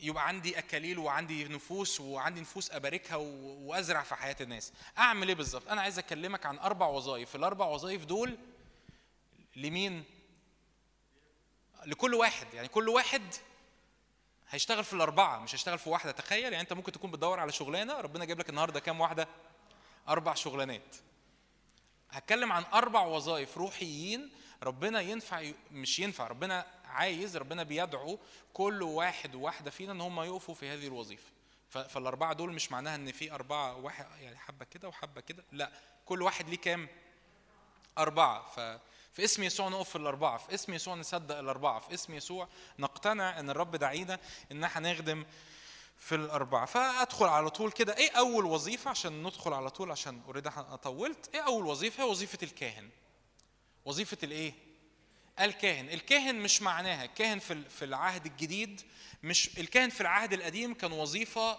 يبقى 0.00 0.28
عندي 0.28 0.58
أكاليل 0.58 0.98
وعندي 0.98 1.44
نفوس 1.44 2.00
وعندي 2.00 2.40
نفوس 2.40 2.70
أباركها 2.70 3.16
وأزرع 3.16 4.02
في 4.02 4.14
حياة 4.14 4.36
الناس. 4.40 4.72
أعمل 4.98 5.28
إيه 5.28 5.34
بالظبط؟ 5.34 5.68
أنا 5.68 5.80
عايز 5.80 5.98
أكلمك 5.98 6.46
عن 6.46 6.58
أربع 6.58 6.86
وظائف. 6.86 7.36
الأربع 7.36 7.66
وظائف 7.66 8.04
دول 8.04 8.38
لمين؟ 9.56 10.04
لكل 11.86 12.14
واحد. 12.14 12.54
يعني 12.54 12.68
كل 12.68 12.88
واحد 12.88 13.22
هيشتغل 14.48 14.84
في 14.84 14.92
الأربعة 14.92 15.38
مش 15.38 15.54
هيشتغل 15.54 15.78
في 15.78 15.90
واحدة. 15.90 16.12
تخيل 16.12 16.42
يعني 16.42 16.60
أنت 16.60 16.72
ممكن 16.72 16.92
تكون 16.92 17.10
بتدور 17.10 17.40
على 17.40 17.52
شغلانة 17.52 18.00
ربنا 18.00 18.24
جايب 18.24 18.38
لك 18.38 18.50
النهارده 18.50 18.80
كام 18.80 19.00
واحدة؟ 19.00 19.28
أربع 20.08 20.34
شغلانات. 20.34 20.96
هتكلم 22.10 22.52
عن 22.52 22.64
أربع 22.74 23.00
وظائف 23.00 23.58
روحيين 23.58 24.30
ربنا 24.62 25.00
ينفع 25.00 25.50
مش 25.72 25.98
ينفع 25.98 26.26
ربنا 26.26 26.66
عايز 26.96 27.36
ربنا 27.36 27.62
بيدعو 27.62 28.18
كل 28.52 28.82
واحد 28.82 29.34
وواحدة 29.34 29.70
فينا 29.70 29.92
إن 29.92 30.00
هم 30.00 30.20
يقفوا 30.20 30.54
في 30.54 30.68
هذه 30.68 30.86
الوظيفة. 30.86 31.30
فالأربعة 31.70 32.32
دول 32.32 32.52
مش 32.52 32.72
معناها 32.72 32.94
إن 32.94 33.12
في 33.12 33.32
أربعة 33.32 33.76
واحد 33.76 34.06
يعني 34.20 34.36
حبة 34.36 34.64
كده 34.64 34.88
وحبة 34.88 35.20
كده 35.20 35.44
لا 35.52 35.72
كل 36.06 36.22
واحد 36.22 36.48
ليه 36.48 36.56
كام؟ 36.56 36.88
أربعة. 37.98 38.46
ف 38.48 38.60
في 39.12 39.24
اسم 39.24 39.42
يسوع 39.42 39.68
نقف 39.68 39.88
في 39.88 39.96
الأربعة 39.96 40.38
في 40.38 40.54
اسم 40.54 40.74
يسوع 40.74 40.94
نصدق 40.94 41.38
الأربعة 41.38 41.78
في 41.78 41.94
اسم 41.94 42.14
يسوع 42.14 42.48
نقتنع 42.78 43.40
إن 43.40 43.50
الرب 43.50 43.76
دعينا 43.76 44.18
إن 44.52 44.64
إحنا 44.64 44.92
نخدم 44.92 45.24
في 45.96 46.14
الأربعة. 46.14 46.66
فأدخل 46.66 47.26
على 47.26 47.50
طول 47.50 47.72
كده 47.72 47.96
إيه 47.96 48.10
أول 48.10 48.44
وظيفة؟ 48.44 48.90
عشان 48.90 49.22
ندخل 49.22 49.52
على 49.52 49.70
طول 49.70 49.90
عشان 49.90 50.22
أوريدي 50.26 50.48
أنا 50.48 50.76
طولت 50.76 51.34
إيه 51.34 51.40
أول 51.40 51.66
وظيفة؟ 51.66 52.04
هي 52.04 52.08
وظيفة 52.08 52.38
الكاهن. 52.42 52.90
وظيفة 53.84 54.18
الإيه؟ 54.22 54.52
الكاهن. 55.40 55.88
الكاهن 55.88 56.34
مش 56.34 56.62
معناها. 56.62 57.04
الكاهن 57.04 57.38
في 57.38 57.62
في 57.68 57.84
العهد 57.84 58.26
الجديد 58.26 58.80
مش 59.22 59.58
الكاهن 59.58 59.88
في 59.90 60.00
العهد 60.00 60.32
القديم 60.32 60.74
كان 60.74 60.92
وظيفة 60.92 61.52
ب- 61.54 61.58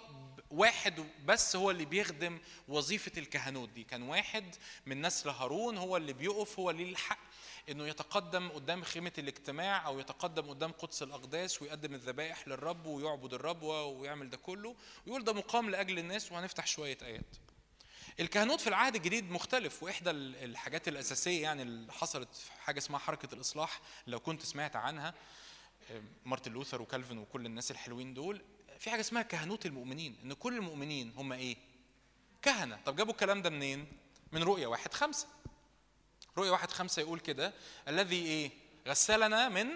واحد 0.51 1.05
بس 1.25 1.55
هو 1.55 1.71
اللي 1.71 1.85
بيخدم 1.85 2.39
وظيفة 2.67 3.11
الكهنوت 3.17 3.69
دي. 3.69 3.83
كان 3.83 4.01
واحد 4.03 4.55
من 4.85 5.01
نسل 5.01 5.29
هارون 5.29 5.77
هو 5.77 5.97
اللي 5.97 6.13
بيقف 6.13 6.59
هو 6.59 6.71
ليه 6.71 6.89
الحق 6.91 7.19
إنه 7.69 7.87
يتقدم 7.87 8.49
قدام 8.49 8.83
خيمة 8.83 9.11
الاجتماع 9.17 9.85
أو 9.87 9.99
يتقدم 9.99 10.49
قدام 10.49 10.71
قدس 10.71 11.03
الأقداس 11.03 11.61
ويقدم 11.61 11.93
الذبائح 11.93 12.47
للرب 12.47 12.85
ويعبد 12.85 13.33
الرب 13.33 13.61
ويعمل 13.63 14.29
ده 14.29 14.37
كله. 14.37 14.75
ويقول 15.05 15.23
ده 15.23 15.33
مقام 15.33 15.69
لأجل 15.69 15.99
الناس. 15.99 16.31
وهنفتح 16.31 16.67
شوية 16.67 16.97
آيات. 17.01 17.35
الكهنوت 18.19 18.61
في 18.61 18.67
العهد 18.67 18.95
الجديد 18.95 19.31
مختلف 19.31 19.83
وإحدى 19.83 20.09
ال- 20.09 20.35
الحاجات 20.43 20.87
الأساسية 20.87 21.41
يعني 21.43 21.61
اللي 21.61 21.93
حصلت 21.93 22.35
في 22.35 22.51
حاجة 22.51 22.77
اسمها 22.77 22.99
حركة 22.99 23.35
الإصلاح 23.35 23.81
لو 24.07 24.19
كنت 24.19 24.41
سمعت 24.43 24.75
عنها 24.75 25.13
آه، 25.91 26.01
مارتن 26.25 26.51
لوثر 26.51 26.81
وكالفن 26.81 27.17
وكل 27.17 27.45
الناس 27.45 27.71
الحلوين 27.71 28.13
دول 28.13 28.41
في 28.79 28.89
حاجة 28.91 29.01
اسمها 29.01 29.21
كهنوت 29.21 29.65
المؤمنين 29.65 30.15
إن 30.23 30.33
كل 30.33 30.57
المؤمنين 30.57 31.13
هم 31.17 31.33
إيه؟ 31.33 31.57
كهنة. 32.41 32.79
طب 32.85 32.95
جابوا 32.95 33.11
الكلام 33.13 33.41
ده 33.41 33.49
منين؟ 33.49 33.87
من 34.31 34.43
رؤيا 34.43 34.67
واحد 34.67 34.93
خمسة. 34.93 35.27
رؤيا 36.37 36.51
واحد 36.51 36.71
خمسة 36.71 36.99
يقول 37.01 37.19
كده 37.19 37.53
الذي 37.87 38.15
إيه؟ 38.25 38.51
غسلنا 38.87 39.49
من 39.49 39.67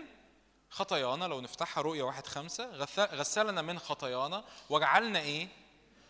خطايانا 0.69 1.25
لو 1.25 1.41
نفتحها 1.41 1.81
رؤيا 1.81 2.03
واحد 2.03 2.27
خمسة 2.27 2.69
غسلنا 2.97 3.61
من 3.61 3.79
خطايانا 3.79 4.43
وجعلنا 4.69 5.19
إيه؟ 5.19 5.47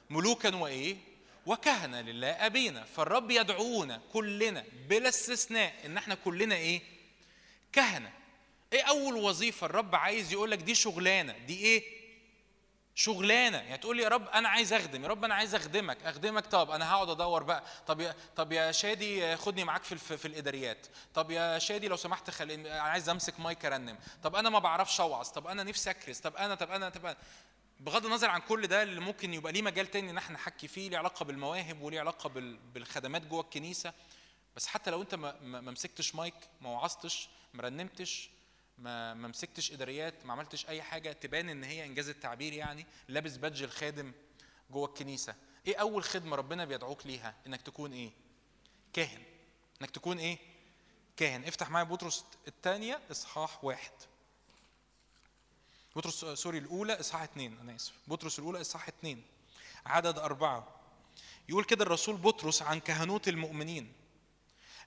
ملوكا 0.09 0.55
وإيه؟ 0.55 0.97
وكهنة 1.45 2.01
لله 2.01 2.45
أبينا. 2.45 2.83
فالرب 2.83 3.31
يدعونا 3.31 4.01
كلنا 4.13 4.63
بلا 4.89 5.09
استثناء 5.09 5.73
إن 5.85 5.97
إحنا 5.97 6.15
كلنا 6.15 6.55
إيه؟ 6.55 6.81
كهنة. 7.73 8.11
إيه 8.73 8.83
أول 8.83 9.15
وظيفة 9.15 9.65
الرب 9.65 9.95
عايز 9.95 10.33
يقول 10.33 10.51
لك 10.51 10.59
دي 10.59 10.75
شغلانة؟ 10.75 11.37
دي 11.37 11.57
إيه؟ 11.65 12.01
شغلانة. 12.95 13.57
يعني 13.57 13.77
تقول 13.77 13.97
لي 13.97 14.03
يا 14.03 14.09
رب 14.09 14.27
أنا 14.27 14.49
عايز 14.49 14.73
أخدم. 14.73 15.03
يا 15.03 15.07
رب 15.07 15.25
أنا 15.25 15.35
عايز 15.35 15.55
أخدمك. 15.55 15.97
أخدمك. 16.03 16.45
طب 16.45 16.71
أنا 16.71 16.91
هقعد 16.93 17.09
أدور 17.09 17.43
بقى. 17.43 17.63
طب 17.87 17.99
يا 17.99 18.15
طب 18.35 18.51
يا 18.51 18.71
شادي 18.71 19.37
خدني 19.37 19.63
معاك 19.63 19.83
في 19.83 20.17
في 20.17 20.27
الإداريات. 20.27 20.87
طب 21.13 21.31
يا 21.31 21.59
شادي 21.59 21.87
لو 21.87 21.95
سمحت 21.95 22.29
خليني 22.29 22.71
أنا 22.71 22.81
عايز 22.81 23.09
أمسك 23.09 23.39
مايك 23.39 23.65
أرنم. 23.65 23.97
طب 24.23 24.35
أنا 24.35 24.49
ما 24.49 24.59
بعرفش 24.59 25.01
أوعظ. 25.01 25.27
طب 25.27 25.47
أنا 25.47 25.63
نفسي 25.63 25.89
أكرس. 25.89 26.19
طب 26.19 26.35
أنا 26.35 26.55
طب 26.55 26.71
أنا 26.71 26.89
طب 26.89 27.05
أنا. 27.05 27.17
بغض 27.81 28.05
النظر 28.05 28.29
عن 28.29 28.41
كل 28.41 28.67
ده 28.67 28.83
اللي 28.83 28.99
ممكن 29.01 29.33
يبقى 29.33 29.51
ليه 29.53 29.61
مجال 29.61 29.87
تاني 29.91 30.09
إن 30.11 30.17
إحنا 30.17 30.35
نحكي 30.35 30.67
فيه 30.67 30.89
ليه 30.89 30.97
علاقة 30.97 31.25
بالمواهب 31.25 31.81
وليه 31.81 31.99
علاقة 31.99 32.29
بال- 32.29 32.57
بالخدمات 32.57 33.21
جوه 33.27 33.41
الكنيسة. 33.41 33.93
بس 34.55 34.67
حتى 34.67 34.91
لو 34.91 35.01
أنت 35.01 35.15
ما 35.15 35.61
مسكتش 35.61 36.15
مايك 36.15 36.33
ما 36.61 36.69
وعظتش 36.69 37.29
ما 37.53 37.63
رنمتش 37.63 38.29
ما 38.77 39.13
ما 39.13 39.27
مسكتش 39.27 39.71
إداريات 39.71 40.25
ما 40.25 40.33
عملتش 40.33 40.65
أي 40.67 40.81
حاجة 40.81 41.11
تبان 41.11 41.49
إن 41.49 41.63
هي 41.63 41.85
إنجاز 41.85 42.09
التعبير 42.09 42.53
يعني 42.53 42.85
لابس 43.07 43.37
badge 43.37 43.63
الخادم 43.63 44.11
جوه 44.71 44.87
الكنيسة. 44.87 45.35
إيه 45.67 45.75
أول 45.75 46.03
خدمة 46.03 46.35
ربنا 46.35 46.65
بيدعوك 46.65 47.05
ليها؟ 47.05 47.35
إنك 47.47 47.61
تكون 47.61 47.93
إيه؟ 47.93 48.11
كاهن. 48.93 49.23
إنك 49.81 49.89
تكون 49.89 50.19
إيه؟ 50.19 50.37
كاهن. 51.17 51.43
افتح 51.43 51.69
معايا 51.69 51.85
بطرس 51.85 52.25
الثانية 52.47 52.99
إصحاح 53.11 53.63
واحد. 53.65 53.91
بطرس 55.95 56.23
آه، 56.23 56.35
سوري 56.35 56.57
الأولى 56.57 56.99
إصحاح 56.99 57.21
اثنين 57.21 57.57
أنا 57.61 57.75
آسف. 57.75 57.93
بطرس 58.07 58.39
الأولى 58.39 58.61
إصحاح 58.61 58.87
اثنين 58.87 59.23
عدد 59.85 60.19
أربعة. 60.19 60.67
يقول 61.49 61.63
كده 61.63 61.83
الرسول 61.83 62.15
بطرس 62.17 62.61
عن 62.61 62.79
كهنوت 62.79 63.27
المؤمنين. 63.27 63.93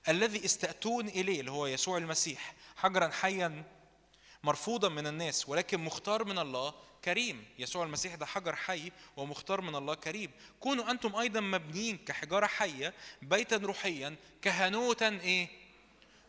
الذي 0.08 0.44
استأتون 0.44 1.08
إليه 1.08 1.40
اللي 1.40 1.50
هو 1.50 1.66
يسوع 1.66 1.98
المسيح 1.98 2.54
حجرا 2.76 3.08
حيا 3.08 3.64
مرفوضا 4.44 4.88
من 4.88 5.06
الناس 5.06 5.48
ولكن 5.48 5.80
مختار 5.80 6.24
من 6.24 6.38
الله 6.38 6.74
كريم. 7.04 7.44
يسوع 7.58 7.84
المسيح 7.84 8.14
ده 8.14 8.26
حجر 8.26 8.56
حي 8.56 8.92
ومختار 9.16 9.60
من 9.60 9.74
الله 9.74 9.94
كريم. 9.94 10.30
كونوا 10.60 10.90
أنتم 10.90 11.16
أيضا 11.16 11.40
مبنيين 11.40 11.98
كحجارة 11.98 12.46
حية 12.46 12.94
بيتا 13.22 13.56
روحيا 13.56 14.16
كهنوتا 14.42 15.08
إيه؟ 15.08 15.63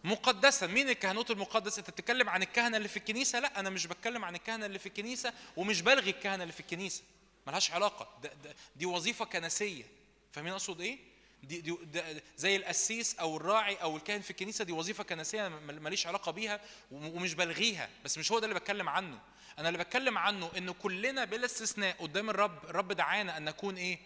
مقدسا 0.06 0.68
مين 0.68 0.90
الكهنوت 0.90 1.32
المقدس؟ 1.32 1.78
انت 1.78 1.90
بتتكلم 1.90 2.30
عن 2.30 2.42
الكهنة 2.44 2.78
اللي 2.78 2.88
في 2.88 2.98
الكنيسة؟ 2.98 3.40
لا 3.40 3.60
أنا 3.60 3.70
مش 3.70 3.88
بتكلم 3.88 4.26
عن 4.26 4.36
الكهنة 4.36 4.66
اللي 4.66 4.80
في 4.80 4.86
الكنيسة 4.86 5.34
ومش 5.58 5.82
بلغي 5.82 6.10
الكهنة 6.10 6.44
اللي 6.44 6.54
في 6.54 6.60
الكنيسة. 6.60 7.04
ملهاش 7.48 7.72
علاقة. 7.72 8.20
ده 8.24 8.32
ده 8.44 8.56
دي 8.76 8.86
وظيفة 8.86 9.26
كنسية. 9.26 9.84
فاهمين 10.32 10.52
أقصد 10.54 10.82
إيه؟ 10.82 10.98
دي, 11.44 11.62
دي 11.62 11.78
ده 11.94 12.22
زي 12.38 12.56
القسيس 12.56 13.16
أو 13.20 13.38
الراعي 13.38 13.76
أو 13.76 13.98
الكاهن 13.98 14.22
في 14.22 14.32
الكنيسة 14.32 14.64
دي 14.66 14.72
وظيفة 14.72 15.04
كنسية 15.04 15.48
ماليش 15.48 16.08
علاقة 16.08 16.32
بيها 16.32 16.60
وم- 16.92 17.16
ومش 17.16 17.34
بلغيها. 17.34 17.90
بس 18.06 18.18
مش 18.18 18.32
هو 18.32 18.40
ده 18.40 18.48
اللي 18.48 18.60
بتكلم 18.60 18.90
عنه. 18.90 19.20
أنا 19.60 19.70
اللي 19.70 19.80
بتكلم 19.80 20.18
عنه 20.18 20.52
انه 20.58 20.74
كلنا 20.74 21.26
بلا 21.26 21.46
استثناء 21.46 21.96
قدام 22.00 22.30
الرب 22.30 22.66
الرب 22.66 22.92
دعانا 22.92 23.38
أن 23.38 23.46
نكون 23.46 23.78
إيه؟ 23.78 24.00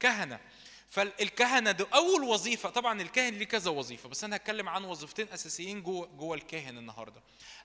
كهنة. 0.00 0.40
فالكهنة 0.90 1.70
ده 1.70 1.86
أول 1.94 2.22
وظيفة 2.22 2.68
طبعا 2.70 3.02
الكاهن 3.02 3.34
ليه 3.34 3.44
كذا 3.46 3.70
وظيفة 3.70 4.08
بس 4.08 4.24
أنا 4.24 4.36
هتكلم 4.36 4.68
عن 4.68 4.84
وظيفتين 4.84 5.28
أساسيين 5.32 5.82
جوه 5.82 6.06
جوه 6.06 6.34
الكاهن 6.36 6.78
النهارده. 6.78 7.22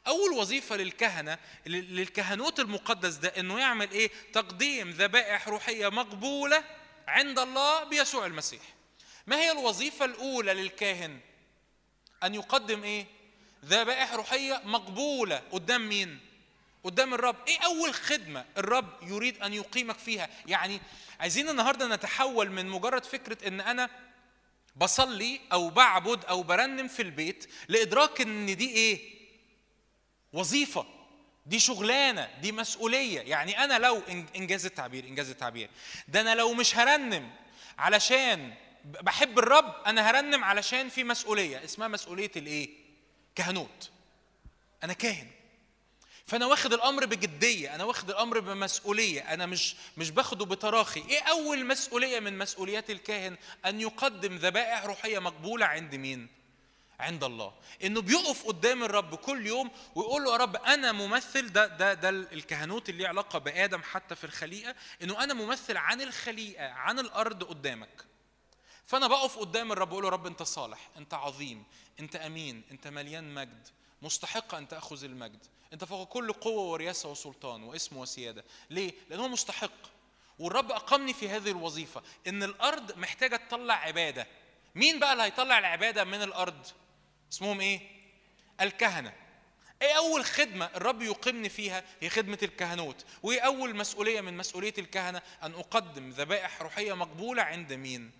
أول 0.08 0.32
وظيفة 0.32 0.76
للكهنة 0.76 1.38
لل- 1.66 1.96
للكهنوت 1.96 2.60
المقدس 2.60 3.14
ده 3.16 3.30
إنه 3.30 3.60
يعمل 3.60 3.92
إيه؟ 3.92 4.12
تقديم 4.34 4.90
ذبائح 4.92 5.48
روحية 5.48 5.90
مقبولة 5.90 6.64
عند 7.08 7.40
الله 7.40 7.84
بيسوع 7.84 8.26
المسيح. 8.26 8.62
ما 9.28 9.36
هي 9.36 9.52
الوظيفة 9.52 10.06
الأولى 10.06 10.54
للكاهن؟ 10.54 11.20
أن 12.24 12.36
يقدم 12.36 12.84
إيه؟ 12.84 13.06
ذبائح 13.66 14.14
روحية 14.14 14.62
مقبولة 14.66 15.42
قدام 15.52 15.90
مين؟ 15.90 16.20
قدام 16.84 17.14
الرب. 17.14 17.36
إيه 17.48 17.60
أول 17.60 17.94
خدمة 17.94 18.46
الرب 18.58 18.94
يريد 19.04 19.42
أن 19.42 19.54
يقيمك 19.54 19.98
فيها؟ 19.98 20.30
يعني 20.46 20.82
عايزين 21.20 21.50
النهارده 21.50 21.96
نتحول 21.96 22.52
من 22.52 22.66
مجرد 22.66 23.06
فكرة 23.06 23.48
إن 23.48 23.62
أنا 23.62 23.90
بصلي 24.76 25.42
أو 25.54 25.70
بعبد 25.70 26.26
أو 26.26 26.44
برنم 26.44 26.88
في 26.88 27.02
البيت 27.02 27.50
لإدراك 27.68 28.22
إن 28.22 28.56
دي 28.56 28.70
إيه؟ 28.70 29.16
وظيفة. 30.34 30.86
دي 31.46 31.60
شغلانة 31.60 32.30
دي 32.42 32.52
مسؤولية. 32.52 33.22
يعني 33.22 33.64
أنا 33.64 33.80
لو 33.80 34.02
إنجاز 34.36 34.66
التعبير 34.66 35.04
إنجاز 35.04 35.30
التعبير. 35.30 35.70
ده 36.08 36.22
أنا 36.22 36.36
لو 36.36 36.54
مش 36.54 36.76
هرنم 36.78 37.32
علشان 37.78 38.54
بحب 38.86 39.40
الرب 39.40 39.76
أنا 39.86 40.10
هرنم 40.10 40.44
علشان 40.44 40.90
في 40.90 41.04
مسؤولية. 41.04 41.64
اسمها 41.64 41.88
مسؤولية 41.88 42.32
الإيه؟ 42.36 42.70
كهنوت. 43.36 43.92
أنا 44.84 44.94
كاهن. 44.94 45.28
فأنا 46.26 46.46
واخد 46.46 46.74
الأمر 46.74 47.06
بجدية 47.06 47.76
أنا 47.76 47.84
واخد 47.84 48.10
الأمر 48.10 48.40
بمسؤولية 48.40 49.34
أنا 49.34 49.46
مش 49.46 49.76
مش 49.98 50.12
باخده 50.12 50.46
بتراخي. 50.46 51.00
إيه 51.00 51.22
أول 51.22 51.66
مسؤولية 51.66 52.20
من 52.20 52.38
مسؤوليات 52.38 52.90
الكاهن؟ 52.90 53.38
أن 53.66 53.82
يقدم 53.82 54.36
ذبائح 54.36 54.86
روحية 54.86 55.20
مقبولة 55.20 55.66
عند 55.66 55.96
مين؟ 55.96 56.28
عند 57.00 57.24
الله. 57.24 57.54
إنه 57.84 58.02
بيقف 58.02 58.46
قدام 58.46 58.84
الرب 58.84 59.16
كل 59.16 59.48
يوم 59.48 59.72
ويقول 59.96 60.24
له 60.24 60.32
يا 60.32 60.38
رب 60.38 60.56
أنا 60.56 60.92
ممثل 60.92 61.50
ده 61.54 61.68
ده 61.68 61.94
ده 61.94 62.10
الكهنوت 62.10 62.90
اللي 62.90 63.06
علاقة 63.08 63.40
بآدم 63.40 63.82
حتى 63.84 64.16
في 64.16 64.24
الخليقة 64.24 64.76
إنه 65.02 65.24
أنا 65.24 65.34
ممثل 65.34 65.78
عن 65.78 66.02
الخليقة 66.02 66.70
عن 66.70 67.00
الأرض 67.00 67.44
قدامك. 67.44 68.06
فأنا 68.86 69.08
بقف 69.08 69.38
قدام 69.38 69.72
الرب 69.72 69.90
وأقول 69.92 70.04
له 70.04 70.10
رب 70.10 70.28
أنت 70.28 70.44
صالح 70.44 70.90
أنت 70.98 71.14
عظيم 71.14 71.64
أنت 72.00 72.16
أمين 72.16 72.62
أنت 72.72 72.88
مليان 72.88 73.34
مجد 73.34 73.68
مستحق 74.02 74.56
أن 74.56 74.68
تأخذ 74.68 75.04
المجد. 75.04 75.46
انت 75.76 75.84
فوق 75.84 76.08
كل 76.08 76.34
قوة 76.34 76.72
ورياسة 76.72 77.12
وسلطان 77.12 77.64
واسم 77.64 77.98
وسيادة. 77.98 78.46
ليه؟ 78.70 78.94
لأن 79.10 79.20
هو 79.20 79.28
مستحق. 79.28 79.72
والرب 80.40 80.72
أقامني 80.72 81.14
في 81.14 81.30
هذه 81.30 81.52
الوظيفة. 81.52 82.04
إن 82.28 82.44
الأرض 82.44 82.98
محتاجة 82.98 83.36
تطلع 83.36 83.74
عبادة. 83.74 84.28
مين 84.76 85.00
بقى 85.00 85.14
اللي 85.14 85.24
هيطلع 85.24 85.60
العبادة 85.60 86.04
من 86.04 86.22
الأرض؟ 86.22 86.68
اسمهم 87.32 87.62
إيه؟ 87.62 87.80
الكهنة. 88.62 89.14
إيه 89.82 89.98
أول 89.98 90.26
خدمة 90.26 90.70
الرب 90.76 91.02
يقيمني 91.02 91.50
فيها؟ 91.50 91.84
هي 92.02 92.10
خدمة 92.10 92.40
الكهنوت. 92.44 93.06
وإيه 93.24 93.42
أول 93.42 93.76
مسؤولية 93.76 94.22
من 94.22 94.38
مسؤولية 94.38 94.74
الكهنة؟ 94.78 95.22
أن 95.44 95.54
أقدم 95.54 96.10
ذبائح 96.10 96.62
روحية 96.62 96.94
مقبولة 96.94 97.44
عند 97.44 97.74
مين؟ 97.74 98.12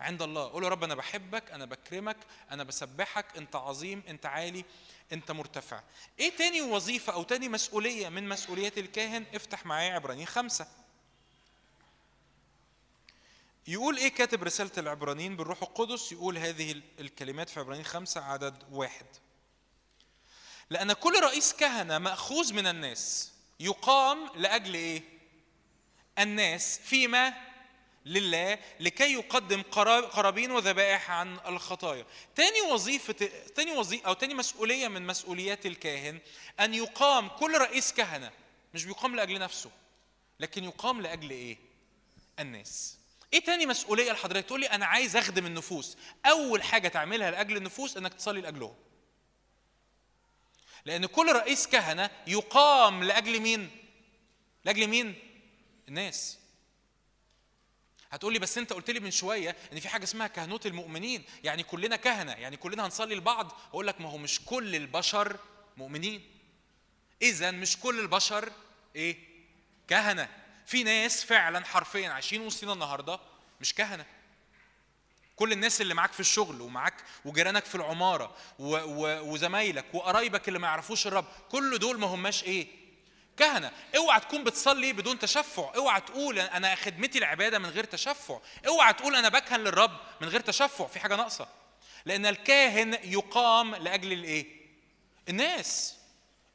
عند 0.00 0.22
الله. 0.22 0.48
قول 0.50 0.64
يا 0.64 0.68
رب 0.68 0.84
أنا 0.84 0.94
بحبك 0.94 1.50
أنا 1.50 1.64
بكرمك 1.64 2.16
أنا 2.50 2.64
بسبحك 2.64 3.36
أنت 3.36 3.56
عظيم 3.56 4.02
أنت 4.08 4.26
عالي 4.26 4.64
أنت 5.12 5.30
مرتفع. 5.30 5.82
إيه 6.20 6.36
تاني 6.36 6.62
وظيفة 6.62 7.12
أو 7.12 7.22
تاني 7.22 7.48
مسؤولية 7.48 8.08
من 8.08 8.28
مسؤوليات 8.28 8.78
الكاهن؟ 8.78 9.24
افتح 9.34 9.66
معايا 9.66 9.92
عبرانيين 9.94 10.26
خمسة. 10.26 10.66
يقول 13.68 13.96
إيه 13.96 14.08
كاتب 14.08 14.42
رسالة 14.42 14.70
العبرانيين 14.78 15.36
بالروح 15.36 15.62
القدس؟ 15.62 16.12
يقول 16.12 16.38
هذه 16.38 16.72
ال- 16.72 16.82
الكلمات 17.00 17.48
في 17.48 17.60
عبرانيين 17.60 17.86
خمسة 17.86 18.20
عدد 18.24 18.62
واحد. 18.70 19.06
لأن 20.70 20.92
كل 20.92 21.20
رئيس 21.22 21.52
كهنة 21.52 21.98
مأخوذ 21.98 22.52
من 22.54 22.66
الناس 22.66 23.32
يقام 23.60 24.30
لأجل 24.34 24.74
إيه؟ 24.74 25.02
الناس 26.18 26.78
فيما 26.78 27.34
لله 28.06 28.58
لكي 28.80 29.12
يقدم 29.12 29.62
قرا- 29.62 30.00
قرابين 30.00 30.50
وذبائح 30.50 31.10
عن 31.10 31.38
الخطايا. 31.46 32.06
تاني 32.34 32.60
وظيفة 32.60 33.30
تاني 33.56 33.72
وظيفة 33.72 34.06
أو 34.06 34.12
تاني 34.12 34.34
مسؤولية 34.34 34.88
من 34.88 35.06
مسؤوليات 35.06 35.66
الكاهن 35.66 36.18
أن 36.60 36.74
يقام 36.74 37.28
كل 37.28 37.58
رئيس 37.58 37.92
كهنة. 37.92 38.30
مش 38.74 38.84
بيقام 38.84 39.16
لأجل 39.16 39.38
نفسه 39.38 39.70
لكن 40.40 40.64
يقام 40.64 41.02
لأجل 41.02 41.30
إيه؟ 41.30 41.56
الناس. 42.38 42.98
إيه 43.32 43.40
تاني 43.44 43.66
مسؤولية 43.66 44.12
لحضرتك؟ 44.12 44.46
تقول 44.46 44.60
لي 44.60 44.66
أنا 44.66 44.86
عايز 44.86 45.16
أخدم 45.16 45.46
النفوس. 45.46 45.96
أول 46.26 46.62
حاجة 46.62 46.88
تعملها 46.88 47.30
لأجل 47.30 47.56
النفوس 47.56 47.96
إنك 47.96 48.14
تصلي 48.14 48.40
لأجلهم. 48.40 48.74
لأن 50.84 51.06
كل 51.06 51.32
رئيس 51.32 51.66
كهنة 51.66 52.10
يقام 52.26 53.04
لأجل 53.04 53.40
مين؟ 53.40 53.70
لأجل 54.64 54.86
مين؟ 54.86 55.14
الناس. 55.88 56.38
هتقول 58.10 58.32
لي 58.32 58.38
بس 58.38 58.58
انت 58.58 58.72
قلت 58.72 58.90
لي 58.90 59.00
من 59.00 59.10
شوية 59.10 59.56
ان 59.72 59.80
في 59.80 59.88
حاجة 59.88 60.04
اسمها 60.04 60.26
كهنوت 60.26 60.66
المؤمنين. 60.66 61.24
يعني 61.44 61.62
كلنا 61.62 61.96
كهنة 61.96 62.32
يعني 62.32 62.56
كلنا 62.56 62.86
هنصلي 62.86 63.14
لبعض. 63.14 63.52
أقول 63.70 63.86
لك 63.86 64.00
ما 64.00 64.10
هو 64.10 64.18
مش 64.18 64.40
كل 64.44 64.76
البشر 64.76 65.36
مؤمنين. 65.76 66.24
اذا 67.22 67.50
مش 67.50 67.76
كل 67.80 68.00
البشر 68.00 68.52
إيه؟ 68.96 69.16
كهنة. 69.88 70.28
في 70.66 70.82
ناس 70.82 71.24
فعلا 71.24 71.64
حرفيا 71.64 72.08
عايشين 72.10 72.40
وسطنا 72.40 72.72
النهارده 72.72 73.20
مش 73.60 73.74
كهنة. 73.74 74.06
كل 75.36 75.52
الناس 75.52 75.80
اللي 75.80 75.94
معاك 75.94 76.12
في 76.12 76.20
الشغل 76.20 76.60
ومعاك 76.60 76.94
وجيرانك 77.24 77.64
في 77.64 77.74
العمارة 77.74 78.36
وزمايلك 78.58 79.84
وقرايبك 79.94 80.48
اللي 80.48 80.58
ما 80.58 80.66
يعرفوش 80.68 81.06
الرب 81.06 81.24
كل 81.50 81.78
دول 81.78 81.98
ما 81.98 82.06
هماش 82.06 82.44
إيه؟ 82.44 82.66
كهنة. 83.36 83.72
اوعى 83.96 84.20
تكون 84.20 84.44
بتصلي 84.44 84.92
بدون 84.92 85.18
تشفع. 85.18 85.72
اوعى 85.76 86.00
تقول 86.00 86.38
أنا 86.38 86.74
خدمتي 86.74 87.18
العبادة 87.18 87.58
من 87.58 87.68
غير 87.68 87.84
تشفع. 87.84 88.40
اوعى 88.66 88.92
تقول 88.92 89.16
أنا 89.16 89.28
بكهن 89.28 89.60
للرب 89.60 90.00
من 90.20 90.28
غير 90.28 90.40
تشفع. 90.40 90.86
في 90.86 91.00
حاجة 91.00 91.16
ناقصة. 91.16 91.48
لأن 92.04 92.26
الكاهن 92.26 92.98
يقام 93.04 93.74
لأجل 93.74 94.12
الإيه؟ 94.12 94.46
الناس. 95.28 95.96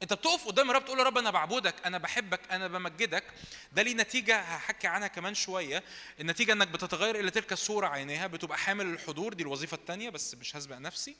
أنت 0.03 0.13
بتقف 0.13 0.47
قدام 0.47 0.69
الرب 0.71 0.85
تقول 0.85 0.99
يا 0.99 1.03
رب 1.03 1.17
أنا 1.17 1.31
بعبدك 1.31 1.75
أنا 1.85 1.97
بحبك 1.97 2.39
أنا 2.51 2.67
بمجدك. 2.67 3.23
ده 3.71 3.81
ليه 3.81 3.93
نتيجة؟ 3.93 4.39
هحكي 4.39 4.87
عنها 4.87 5.07
كمان 5.07 5.33
شوية. 5.33 5.83
النتيجة 6.19 6.51
إنك 6.53 6.67
بتتغير 6.67 7.19
إلى 7.19 7.31
تلك 7.31 7.51
الصورة 7.51 7.87
عينيها. 7.87 8.27
بتبقى 8.27 8.57
حامل 8.57 8.85
الحضور. 8.85 9.33
دي 9.33 9.43
الوظيفة 9.43 9.75
الثانية 9.75 10.09
بس 10.09 10.35
مش 10.35 10.55
هسبق 10.55 10.77
نفسي. 10.77 11.15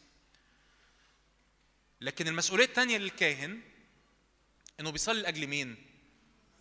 لكن 2.02 2.28
المسؤولية 2.28 2.66
الثانية 2.66 2.98
للكاهن 2.98 3.62
انه 4.82 4.92
بيصلي 4.92 5.22
لأجل 5.22 5.48
مين؟ 5.48 5.76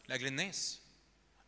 لأجل 0.09 0.27
الناس. 0.27 0.81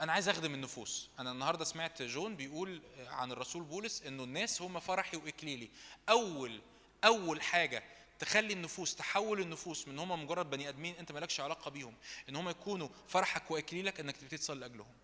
أنا 0.01 0.13
عايز 0.13 0.29
أخدم 0.29 0.55
النفوس. 0.55 1.09
أنا 1.19 1.33
النهارده 1.33 1.65
سمعت 1.65 2.03
جون 2.03 2.37
بيقول 2.37 2.83
عن 3.07 3.33
الرسول 3.33 3.63
بولس 3.63 4.03
إنه 4.03 4.25
الناس 4.25 4.63
هم 4.63 4.81
فرحي 4.81 5.17
وإكليلي. 5.17 5.71
أول 6.09 6.61
أول 7.05 7.43
حاجة 7.43 7.83
تخلي 8.19 8.53
النفوس 8.53 8.95
تحول 8.95 9.41
النفوس 9.41 9.89
من 9.89 9.99
هم 9.99 10.23
مجرد 10.23 10.51
بني 10.51 10.69
آدمين 10.69 10.95
أنت 10.97 11.13
مالكش 11.13 11.41
علاقة 11.41 11.71
بيهم 11.71 11.95
إن 12.29 12.37
هم 12.37 12.49
يكونوا 12.49 12.89
فرحك 13.09 13.51
وإكليلك 13.51 14.01
إنك 14.01 14.17
تبتدي 14.17 14.39
تصلي 14.39 14.61
لأجلهم. 14.61 14.95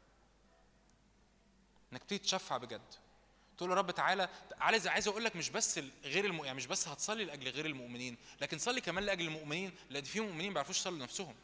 إنك 1.93 2.01
تبتدي 2.01 2.19
تشفع 2.19 2.57
بجد. 2.57 2.95
تقول 3.59 3.71
يا 3.71 3.75
رب 3.75 3.91
تعالى 3.91 4.29
عايز 4.59 4.87
عايز 4.87 5.09
أقول 5.09 5.25
لك 5.25 5.37
مش 5.37 5.51
بس 5.51 5.81
غير 6.05 6.25
الم... 6.25 6.45
يعني 6.45 6.57
مش 6.57 6.67
بس 6.67 6.89
هتصلي 6.89 7.25
لأجل 7.25 7.49
غير 7.49 7.67
المؤمنين 7.67 8.17
لكن 8.41 8.59
صلي 8.59 8.81
كمان 8.81 9.05
لأجل 9.05 9.27
المؤمنين 9.27 9.73
لأن 9.91 10.05
في 10.05 10.21
مؤمنين 10.21 10.47
ما 10.47 10.53
بيعرفوش 10.55 10.79
يصلوا 10.79 10.99
لنفسهم. 10.99 11.35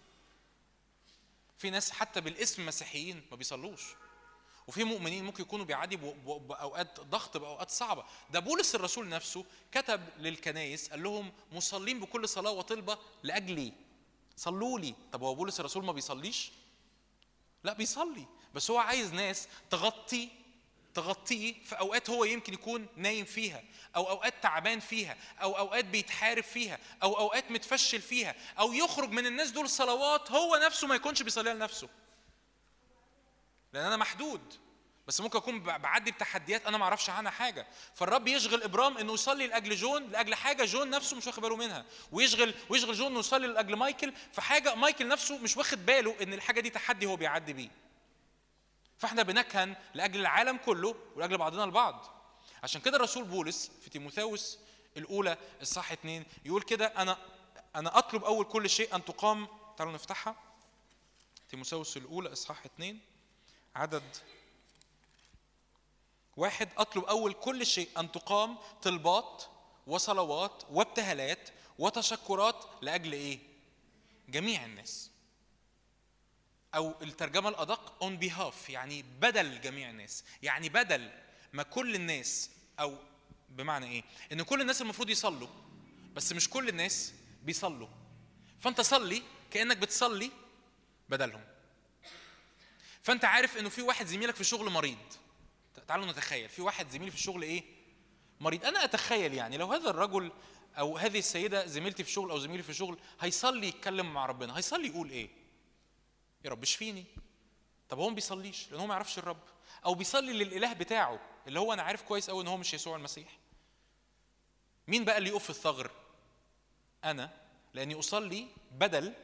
في 1.57 1.71
ناس 1.71 1.91
حتى 1.91 2.21
بالاسم 2.21 2.67
مسيحيين 2.67 3.23
ما 3.31 3.37
بيصلوش. 3.37 3.83
وفي 4.67 4.85
مؤمنين 4.85 5.25
ممكن 5.25 5.43
يكونوا 5.43 5.65
بيعدي 5.65 5.97
بأوقات 5.97 7.01
ضغط 7.01 7.37
بأوقات 7.37 7.71
صعبة. 7.71 8.05
ده 8.31 8.41
بولس 8.41 8.75
الرسول 8.75 9.09
نفسه 9.09 9.45
كتب 9.73 10.09
للكنايس 10.19 10.91
قال 10.91 11.03
لهم 11.03 11.33
مصلين 11.53 12.01
بكل 12.01 12.29
صلاة 12.29 12.51
وطلبة 12.51 12.99
لأجلي. 13.23 13.73
صلوا 14.37 14.79
لي. 14.79 14.95
طب 15.13 15.23
هو 15.23 15.35
بولس 15.35 15.61
الرسول 15.61 15.85
ما 15.85 15.93
بيصليش؟ 15.93 16.53
لا 17.65 17.73
بيصلي. 17.73 18.27
بس 18.55 18.71
هو 18.71 18.79
عايز 18.79 19.13
ناس 19.13 19.49
تغطي 19.71 20.29
تغطيه 20.95 21.55
في 21.65 21.79
أوقات 21.79 22.11
هو 22.11 22.25
يمكن 22.25 22.55
يكون 22.55 22.87
نايم 22.97 23.25
فيها 23.25 23.63
أو 23.97 24.11
أوقات 24.11 24.35
تعبان 24.43 24.81
فيها 24.81 25.17
أو 25.43 25.59
أوقات 25.59 25.85
بيتحارب 25.85 26.43
فيها 26.43 26.79
أو 27.03 27.19
أوقات 27.19 27.51
متفشل 27.51 28.01
فيها 28.01 28.35
أو 28.59 28.73
يخرج 28.73 29.11
من 29.11 29.27
الناس 29.27 29.51
دول 29.51 29.69
صلوات 29.71 30.31
هو 30.31 30.57
نفسه 30.57 30.87
ما 30.87 30.95
يكونش 30.95 31.23
بيصليها 31.23 31.55
لنفسه. 31.55 31.89
لأن 33.73 33.85
أنا 33.87 33.97
محدود. 33.97 34.41
بس 35.07 35.21
ممكن 35.21 35.39
أكون 35.39 35.61
بعدي 35.61 36.11
بتحديات 36.11 36.67
أنا 36.67 36.79
ما 36.79 36.85
أعرفش 36.85 37.11
عنها 37.11 37.31
حاجة. 37.31 37.67
فالرب 37.95 38.29
يشغل 38.29 38.63
إبرام 38.63 38.99
إنه 38.99 39.13
يصلي 39.15 39.47
لأجل 39.47 39.77
جون 39.77 40.11
لأجل 40.11 40.35
حاجة 40.35 40.65
جون 40.65 40.91
نفسه 40.91 41.17
مش 41.17 41.27
واخد 41.27 41.43
باله 41.43 41.57
منها. 41.57 41.85
ويشغل 42.13 42.55
ويشغل 42.69 42.95
جون 42.95 43.07
إنه 43.07 43.19
يصلي 43.19 43.47
لأجل 43.47 43.77
مايكل 43.77 44.13
في 44.33 44.41
حاجة 44.41 44.75
مايكل 44.75 45.09
نفسه 45.09 45.39
مش 45.39 45.57
واخد 45.57 45.87
باله 45.87 46.17
إن 46.23 46.33
الحاجة 46.33 46.61
دي 46.61 46.71
تحدي 46.71 47.07
هو 47.07 47.17
بيعدي 47.17 47.53
بيه. 47.53 47.69
فاحنا 49.05 49.23
بنكهن 49.23 49.77
لأجل 49.95 50.21
العالم 50.21 50.57
كله 50.57 50.95
ولأجل 51.17 51.39
بعضنا 51.39 51.65
البعض. 51.65 52.07
عشان 52.63 52.81
كده 52.81 52.97
الرسول 52.97 53.25
بولس 53.25 53.71
في 53.83 53.91
تيموثاوس 53.91 54.59
الأولى 54.97 55.39
الصح 55.61 55.93
اتنين 55.93 56.25
يقول 56.45 56.63
كده 56.63 56.87
أنا 56.87 57.19
أنا 57.77 57.99
أطلب 57.99 58.25
أول 58.25 58.45
كل 58.45 58.71
شيء 58.71 58.95
أن 58.95 59.05
تقام. 59.05 59.49
تعالوا 59.77 59.93
نفتحها. 59.93 60.37
تيموثاوس 61.51 61.97
الأولى 61.97 62.33
اصحاح 62.33 62.65
اتنين. 62.65 63.01
عدد 63.77 64.17
واحد 66.37 66.69
أطلب 66.77 67.05
أول 67.05 67.33
كل 67.33 67.67
شيء 67.67 67.89
أن 67.99 68.13
تقام 68.13 68.59
طلبات 68.83 69.45
وصلوات 69.87 70.63
وابتهالات 70.71 71.51
وتشكرات 71.79 72.65
لأجل 72.83 73.13
إيه؟ 73.13 73.39
جميع 74.29 74.65
الناس. 74.65 75.11
أو 76.75 76.95
الترجمة 77.03 77.49
الأدق 77.49 78.05
on 78.05 78.25
behalf 78.25 78.71
يعني 78.71 79.05
بدل 79.21 79.61
جميع 79.61 79.91
الناس. 79.91 80.25
يعني 80.43 80.69
بدل 80.69 81.11
ما 81.53 81.63
كل 81.63 81.95
الناس 81.95 82.51
أو 82.81 82.99
بمعنى 83.49 83.87
إيه؟ 83.87 84.05
إن 84.33 84.43
كل 84.43 84.61
الناس 84.61 84.83
المفروض 84.83 85.11
يصلوا 85.11 85.49
بس 86.15 86.33
مش 86.33 86.51
كل 86.51 86.69
الناس 86.69 87.15
بيصلوا. 87.43 87.89
فأنت 88.61 88.81
صلي 88.81 89.23
كأنك 89.51 89.77
بتصلي 89.77 90.31
بدلهم. 91.09 91.45
فأنت 93.03 93.25
عارف 93.25 93.57
إنه 93.57 93.69
في 93.69 93.83
واحد 93.83 94.07
زميلك 94.07 94.35
في 94.35 94.41
الشغل 94.41 94.71
مريض. 94.71 94.99
تعالوا 95.89 96.07
نتخيل 96.07 96.49
في 96.49 96.63
واحد 96.63 96.91
زميلي 96.91 97.11
في 97.11 97.17
الشغل 97.17 97.43
إيه؟ 97.43 97.65
مريض. 98.41 98.65
أنا 98.65 98.85
أتخيل 98.85 99.35
يعني 99.35 99.57
لو 99.57 99.73
هذا 99.73 99.91
الرجل 99.91 100.33
أو 100.79 100.99
هذه 100.99 101.19
السيدة 101.19 101.67
زميلتي 101.67 102.03
في 102.03 102.09
الشغل 102.09 102.31
أو 102.31 102.39
زميلي 102.39 102.63
في 102.63 102.71
الشغل 102.71 102.99
هيصلي 103.21 103.69
يتكلم 103.69 104.15
مع 104.15 104.27
ربنا 104.27 104.59
هيصلي 104.59 104.89
يقول 104.89 105.11
إيه؟ 105.11 105.44
يا 106.45 106.51
رب 106.51 106.63
اشفيني. 106.63 107.05
طب 107.89 107.99
هو 107.99 108.09
ما 108.09 108.15
بيصليش؟ 108.15 108.71
لأن 108.71 108.81
هو 108.81 108.87
ما 108.87 108.95
يعرفش 108.95 109.19
الرب. 109.19 109.43
أو 109.85 109.95
بيصلي 109.95 110.33
للإله 110.33 110.73
بتاعه 110.73 111.21
اللي 111.47 111.61
هو 111.61 111.73
أنا 111.73 111.83
عارف 111.83 112.03
كويس 112.03 112.31
قوي 112.31 112.43
إن 112.43 112.49
هو 112.49 112.57
مش 112.57 112.75
يسوع 112.75 112.97
المسيح. 112.97 113.39
مين 114.89 115.05
بقى 115.05 115.19
اللي 115.19 115.29
يقف 115.31 115.45
في 115.45 115.51
الثغر؟ 115.51 115.91
أنا 117.05 117.31
لأني 117.75 117.99
أصلي 117.99 118.47
بدل 118.73 119.15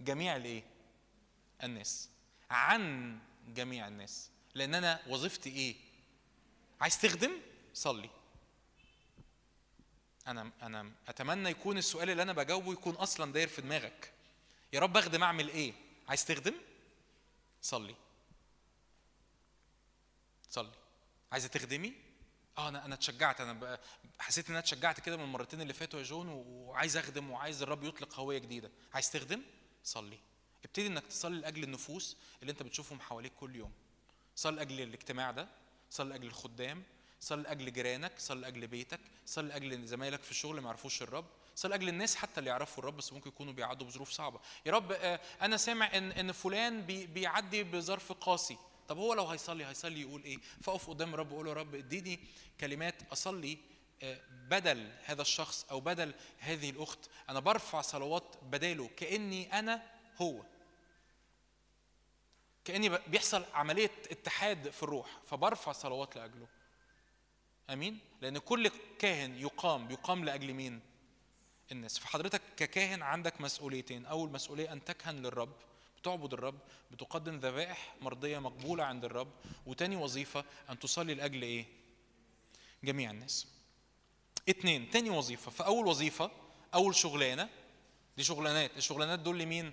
جميع 0.00 0.36
الإيه؟ 0.36 0.62
الناس. 1.62 2.08
عن 2.50 3.18
جميع 3.48 3.88
الناس. 3.88 4.30
لأن 4.54 4.74
أنا 4.74 5.00
وظيفتي 5.08 5.50
إيه؟ 5.50 5.76
عايز 6.80 7.00
تخدم؟ 7.00 7.32
صلي. 7.74 8.10
أنا 10.26 10.50
أنا 10.62 10.92
أتمنى 11.08 11.50
يكون 11.50 11.78
السؤال 11.78 12.10
اللي 12.10 12.22
أنا 12.22 12.32
بجاوبه 12.32 12.72
يكون 12.72 12.94
أصلا 12.94 13.32
داير 13.32 13.48
في 13.48 13.62
دماغك. 13.62 14.12
يا 14.72 14.80
رب 14.80 14.96
أخدم 14.96 15.22
أعمل 15.22 15.48
إيه؟ 15.48 15.72
عايز 16.08 16.24
تخدم؟ 16.24 16.54
صلي. 17.62 17.94
صلي. 20.50 20.72
عايزة 21.32 21.48
تخدمي؟ 21.48 21.92
آه 22.58 22.68
أنا 22.68 22.84
أنا 22.84 22.94
اتشجعت. 22.94 23.40
أنا 23.40 23.78
حسيت 24.18 24.46
إن 24.46 24.50
أنا 24.50 24.58
اتشجعت 24.58 25.00
كده 25.00 25.16
من 25.16 25.24
المرتين 25.24 25.60
اللي 25.60 25.72
فاتوا 25.72 25.98
يا 25.98 26.04
جون 26.04 26.28
وعايز 26.28 26.96
أخدم 26.96 27.30
وعايز 27.30 27.62
الرب 27.62 27.84
يطلق 27.84 28.14
هوية 28.14 28.38
جديدة. 28.38 28.70
عايز 28.94 29.10
تخدم؟ 29.10 29.42
صلي. 29.84 30.18
ابتدي 30.64 30.86
إنك 30.86 31.06
تصلي 31.06 31.40
لأجل 31.40 31.64
النفوس 31.64 32.16
اللي 32.42 32.52
أنت 32.52 32.62
بتشوفهم 32.62 33.00
حواليك 33.00 33.32
كل 33.40 33.56
يوم. 33.56 33.72
صلي 34.36 34.56
لأجل 34.56 34.80
الاجتماع 34.80 35.30
ده. 35.30 35.48
صلي 35.90 36.08
لأجل 36.08 36.26
الخدام. 36.26 36.82
صلي 37.20 37.42
لأجل 37.42 37.72
جيرانك. 37.72 38.18
صلي 38.18 38.40
لأجل 38.40 38.66
بيتك. 38.66 39.00
صلي 39.26 39.48
لأجل 39.48 39.86
زمايلك 39.86 40.22
في 40.22 40.30
الشغل 40.30 40.60
ما 40.60 40.66
يعرفوش 40.66 41.02
الرب. 41.02 41.26
صلي 41.54 41.70
لاجل 41.70 41.88
الناس 41.88 42.16
حتى 42.16 42.40
اللي 42.40 42.50
يعرفوا 42.50 42.82
الرب 42.82 42.96
بس 42.96 43.12
ممكن 43.12 43.28
يكونوا 43.28 43.52
بيعدوا 43.52 43.86
بظروف 43.86 44.10
صعبة. 44.10 44.40
يا 44.66 44.72
رب 44.72 44.92
آه، 44.92 45.20
أنا 45.42 45.56
سامع 45.56 45.96
إن 45.96 46.12
إن 46.12 46.32
فلان 46.32 46.82
بي 46.82 47.06
بيعدي 47.06 47.64
بظرف 47.64 48.12
قاسي. 48.12 48.56
طب 48.88 48.98
هو 48.98 49.14
لو 49.14 49.26
هيصلي 49.26 49.64
هيصلي 49.66 50.00
يقول 50.00 50.24
إيه؟ 50.24 50.38
فأقف 50.62 50.90
قدام 50.90 51.14
الرب 51.14 51.32
وقول 51.32 51.44
له 51.44 51.50
يا 51.50 51.56
رب 51.56 51.74
اديني 51.74 52.20
كلمات 52.60 53.12
أصلي 53.12 53.58
آه، 54.02 54.20
بدل 54.30 54.92
هذا 55.04 55.22
الشخص 55.22 55.66
أو 55.70 55.80
بدل 55.80 56.14
هذه 56.38 56.70
الأخت. 56.70 56.98
أنا 57.28 57.40
برفع 57.40 57.80
صلوات 57.80 58.36
بداله 58.42 58.90
كأني 58.96 59.58
أنا 59.58 59.82
هو. 60.16 60.42
كأني 62.64 62.88
بيحصل 62.88 63.44
عملية 63.54 63.90
اتحاد 64.10 64.70
في 64.70 64.82
الروح 64.82 65.18
فبرفع 65.24 65.72
صلوات 65.72 66.16
لأجله. 66.16 66.46
آمين؟ 67.70 67.98
لأن 68.20 68.38
كل 68.38 68.70
كاهن 68.98 69.38
يقام 69.38 69.90
يقام 69.90 70.24
لأجل 70.24 70.52
مين؟ 70.52 70.80
الناس. 71.72 71.98
فحضرتك 71.98 72.42
ككاهن 72.56 73.02
عندك 73.02 73.40
مسؤوليتين. 73.40 74.06
أول 74.06 74.30
مسؤولية 74.30 74.72
أن 74.72 74.84
تكهن 74.84 75.16
للرب 75.22 75.52
بتعبد 76.00 76.32
الرب 76.32 76.58
بتقدم 76.90 77.36
ذبائح 77.36 77.94
مرضية 78.00 78.38
مقبولة 78.38 78.84
عند 78.84 79.04
الرب. 79.04 79.32
وتاني 79.66 79.96
وظيفة 79.96 80.44
أن 80.70 80.78
تصلي 80.78 81.14
لأجل 81.14 81.42
إيه؟ 81.42 81.66
جميع 82.84 83.10
الناس. 83.10 83.46
اتنين 84.48 84.90
تاني 84.90 85.10
وظيفة. 85.10 85.50
فأول 85.50 85.86
وظيفة 85.86 86.30
أول 86.74 86.94
شغلانة 86.94 87.48
دي 88.16 88.24
شغلانات. 88.24 88.76
الشغلانات 88.76 89.18
دول 89.18 89.38
لمين؟ 89.38 89.72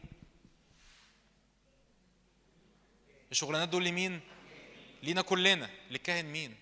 الشغلانات 3.31 3.69
دول 3.69 3.85
لمين؟ 3.85 4.21
لينا 5.03 5.21
كلنا. 5.21 5.69
للكاهن 5.89 6.25
مين؟ 6.25 6.55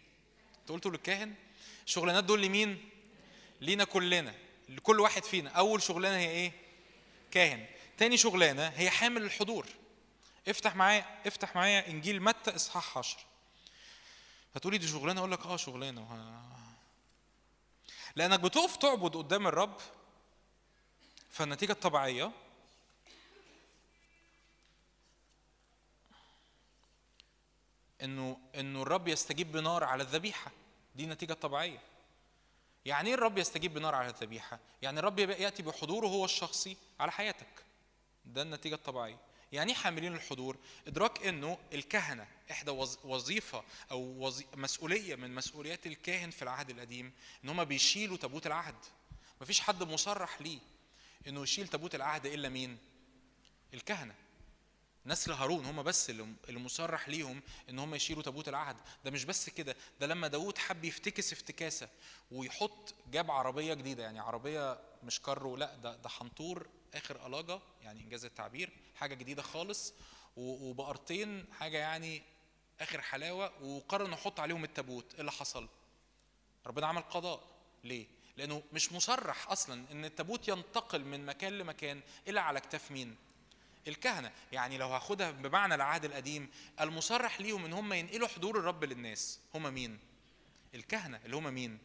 أنت 0.62 0.72
قلتوا 0.72 0.92
للكاهن؟ 0.92 1.34
الشغلانات 1.86 2.24
دول 2.24 2.42
لمين؟ 2.42 2.90
لينا 3.62 3.84
كلنا. 3.84 4.36
لكل 4.70 5.00
واحد 5.00 5.24
فينا. 5.24 5.50
أول 5.50 5.82
شغلانة 5.82 6.18
هي 6.18 6.30
إيه؟ 6.30 6.52
كاهن. 7.32 7.66
تاني 7.98 8.18
شغلانة 8.18 8.68
هي 8.68 8.90
حامل 8.90 9.22
الحضور. 9.24 9.68
افتح 10.48 10.76
معايا 10.76 11.06
افتح 11.28 11.56
معايا 11.56 11.88
إنجيل 11.88 12.22
متى 12.24 12.56
إصحاح 12.56 12.98
10 12.98 13.20
هتقولي 14.56 14.78
دي 14.78 14.88
شغلانة؟ 14.88 15.20
أقول 15.20 15.32
لك 15.32 15.46
آه 15.46 15.58
شغلانة. 15.58 16.02
وه... 16.02 16.48
لأنك 18.16 18.40
بتقف 18.40 18.76
تعبد 18.78 19.16
قدام 19.18 19.48
الرب 19.48 19.78
فالنتيجة 21.30 21.72
الطبيعية 21.72 22.32
إنه 28.04 28.38
إنه 28.56 28.82
الرب 28.82 29.08
يستجيب 29.08 29.52
بنار 29.52 29.84
على 29.84 30.04
الذبيحة. 30.04 30.52
دي 30.96 31.06
نتيجه 31.06 31.34
طبيعيه 31.34 31.80
يعني 32.88 33.10
إيه 33.10 33.16
الرب 33.16 33.38
يستجيب 33.38 33.74
بنار 33.74 33.96
على 33.96 34.10
الذبيحة؟ 34.10 34.60
يعني 34.82 35.00
الرب 35.00 35.20
يأتي 35.20 35.64
بحضوره 35.64 36.08
هو 36.08 36.26
الشخصي 36.26 36.78
على 37.00 37.12
حياتك. 37.12 37.48
ده 38.26 38.42
النتيجة 38.42 38.76
الطبيعية. 38.76 39.20
يعني 39.52 39.72
إيه 39.72 39.78
حاملين 39.78 40.14
الحضور؟ 40.16 40.58
إدراك 40.88 41.26
إنه 41.28 41.58
الكهنة 41.74 42.28
إحدى 42.52 42.72
وظ- 42.72 43.06
وظيفة 43.06 43.64
أو 43.92 44.00
وظي... 44.00 44.46
مسؤولية 44.56 45.16
من 45.16 45.36
مسؤوليات 45.36 45.88
الكاهن 45.88 46.30
في 46.30 46.42
العهد 46.42 46.70
القديم 46.70 47.14
إن 47.44 47.50
هم 47.50 47.64
بيشيلوا 47.64 48.18
تابوت 48.18 48.48
العهد. 48.48 48.76
مفيش 49.42 49.60
حد 49.60 49.84
مصرح 49.84 50.42
ليه 50.42 50.60
إنه 51.28 51.44
يشيل 51.44 51.68
تابوت 51.68 51.96
العهد 51.96 52.26
إلا 52.26 52.50
مين؟ 52.50 52.78
الكهنة. 53.74 54.16
نسل 55.08 55.32
هارون 55.32 55.66
هم 55.66 55.84
بس 55.84 56.10
اللي 56.10 56.60
مصرح 56.60 57.10
ليهم 57.10 57.42
إن 57.70 57.80
هم 57.80 57.96
يشيلوا 57.96 58.24
تابوت 58.24 58.48
العهد. 58.50 58.76
ده 59.06 59.12
مش 59.12 59.26
بس 59.26 59.50
كده 59.50 59.76
ده 60.00 60.08
لما 60.08 60.28
داوود 60.28 60.58
حب 60.58 60.86
يفتكس 60.86 61.34
افتكاسة 61.34 61.90
ويحط 62.32 62.96
جاب 63.12 63.32
عربية 63.32 63.74
جديدة 63.74 64.04
يعني 64.04 64.20
عربية 64.20 64.80
مش 65.04 65.22
كارو 65.22 65.56
لا 65.56 65.76
ده 65.76 65.96
ده 65.96 66.10
حنطور 66.10 66.68
آخر 66.94 67.28
ألاجة 67.28 67.60
يعني 67.82 68.02
إنجاز 68.02 68.26
التعبير 68.26 68.70
حاجة 68.96 69.14
جديدة 69.16 69.42
خالص 69.42 69.94
وبقرتين 70.38 71.46
حاجة 71.60 71.78
يعني 71.78 72.22
آخر 72.82 73.02
حلاوة 73.02 73.64
وقرر 73.64 74.06
إنه 74.06 74.14
يحط 74.14 74.40
عليهم 74.40 74.64
التابوت. 74.64 75.14
إيه 75.14 75.20
اللي 75.20 75.32
حصل؟ 75.32 75.68
ربنا 76.68 76.88
عمل 76.88 77.02
قضاء. 77.02 77.44
ليه؟ 77.84 78.08
لأنه 78.38 78.64
مش 78.74 78.92
مصرح 78.94 79.52
أصلا 79.52 79.86
إن 79.92 80.06
التابوت 80.06 80.48
ينتقل 80.48 81.04
من 81.06 81.26
مكان 81.26 81.58
لمكان 81.58 82.02
إلا 82.28 82.42
على 82.42 82.60
كتاف 82.60 82.92
مين؟ 82.92 83.16
الكهنة. 83.88 84.32
يعني 84.52 84.78
لو 84.78 84.88
هاخدها 84.88 85.32
بمعنى 85.32 85.76
العهد 85.76 86.06
القديم 86.06 86.50
المصرح 86.82 87.42
ليهم 87.42 87.66
إن 87.66 87.74
هم 87.74 87.94
ينقلوا 87.94 88.28
حضور 88.28 88.60
الرب 88.60 88.84
للناس. 88.84 89.40
هم 89.56 89.74
مين؟ 89.74 90.00
الكهنة. 90.76 91.20
اللي 91.26 91.36
هم 91.36 91.54
مين؟ 91.54 91.80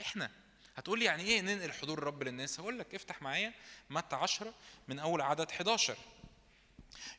إحنا. 0.00 0.30
هتقول 0.76 0.98
لي 0.98 1.04
يعني 1.04 1.22
إيه 1.22 1.40
ننقل 1.40 1.72
حضور 1.72 1.98
الرب 1.98 2.22
للناس؟ 2.22 2.60
هقول 2.60 2.78
لك 2.78 2.94
افتح 2.94 3.22
معايا 3.22 3.52
متى 3.90 4.16
10 4.16 4.54
من 4.88 4.98
أول 4.98 5.20
عدد 5.20 5.50
11 5.50 5.96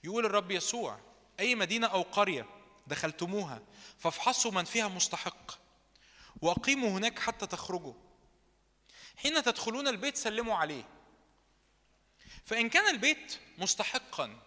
يقول 0.03 0.25
الرب 0.25 0.51
يسوع 0.51 0.99
أي 1.39 1.55
مدينة 1.55 1.87
أو 1.87 2.01
قرية 2.01 2.45
دخلتموها 2.87 3.61
فافحصوا 3.99 4.51
من 4.51 4.63
فيها 4.63 4.87
مستحق 4.87 5.51
وأقيموا 6.41 6.89
هناك 6.89 7.19
حتى 7.19 7.47
تخرجوا. 7.47 7.93
حين 9.17 9.43
تدخلون 9.43 9.87
البيت 9.87 10.17
سلموا 10.17 10.55
عليه. 10.55 10.83
فإن 12.47 12.69
كان 12.69 12.95
البيت 12.95 13.39
مستحقا 13.57 14.39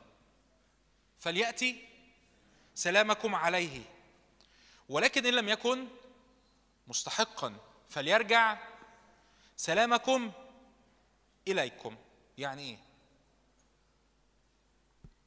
فليأتي 1.18 1.88
سلامكم 2.74 3.34
عليه. 3.34 3.82
ولكن 4.88 5.26
إن 5.26 5.34
لم 5.34 5.48
يكن 5.48 5.88
مستحقا 6.86 7.56
فليرجع 7.88 8.58
سلامكم 9.56 10.32
إليكم. 11.48 11.96
يعني 12.38 12.62
إيه؟ 12.62 12.78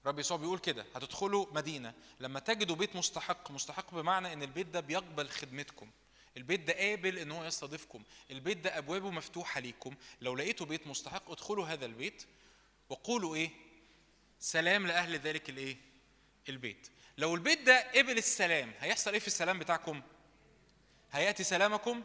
رب 0.06 0.20
يسوع 0.20 0.38
بيقول 0.38 0.60
كده 0.60 0.86
هتدخلوا 0.96 1.46
مدينة. 1.52 1.94
لما 2.20 2.40
تجدوا 2.40 2.76
بيت 2.76 2.96
مستحق 2.96 3.52
مستحق 3.52 3.96
بمعنى 3.96 4.34
إن 4.34 4.44
البيت 4.44 4.68
ده 4.68 4.80
بيقبل 4.80 5.30
خدمتكم. 5.30 5.92
البيت 6.38 6.60
ده 6.60 6.74
قابل 6.74 7.18
إن 7.20 7.32
هو 7.32 7.46
يستضيفكم. 7.46 8.04
البيت 8.32 8.58
ده 8.58 8.78
أبوابه 8.78 9.12
مفتوحة 9.12 9.60
ليكم. 9.60 9.96
لو 10.22 10.36
لقيتوا 10.36 10.66
بيت 10.66 10.88
مستحق 10.88 11.32
ادخلوا 11.32 11.66
هذا 11.66 11.86
البيت. 11.86 12.26
وقولوا 12.90 13.36
إيه؟ 13.36 13.50
سلام 14.40 14.88
لأهل 14.88 15.16
ذلك 15.20 15.50
الإيه؟ 15.50 15.78
البيت. 16.50 16.90
لو 17.18 17.36
البيت 17.36 17.62
ده 17.62 17.92
قبل 17.96 18.18
السلام 18.18 18.74
هيحصل 18.80 19.12
إيه 19.12 19.20
في 19.20 19.28
السلام 19.28 19.60
بتاعكم؟ 19.60 20.02
هيأتي 21.12 21.44
سلامكم 21.44 22.04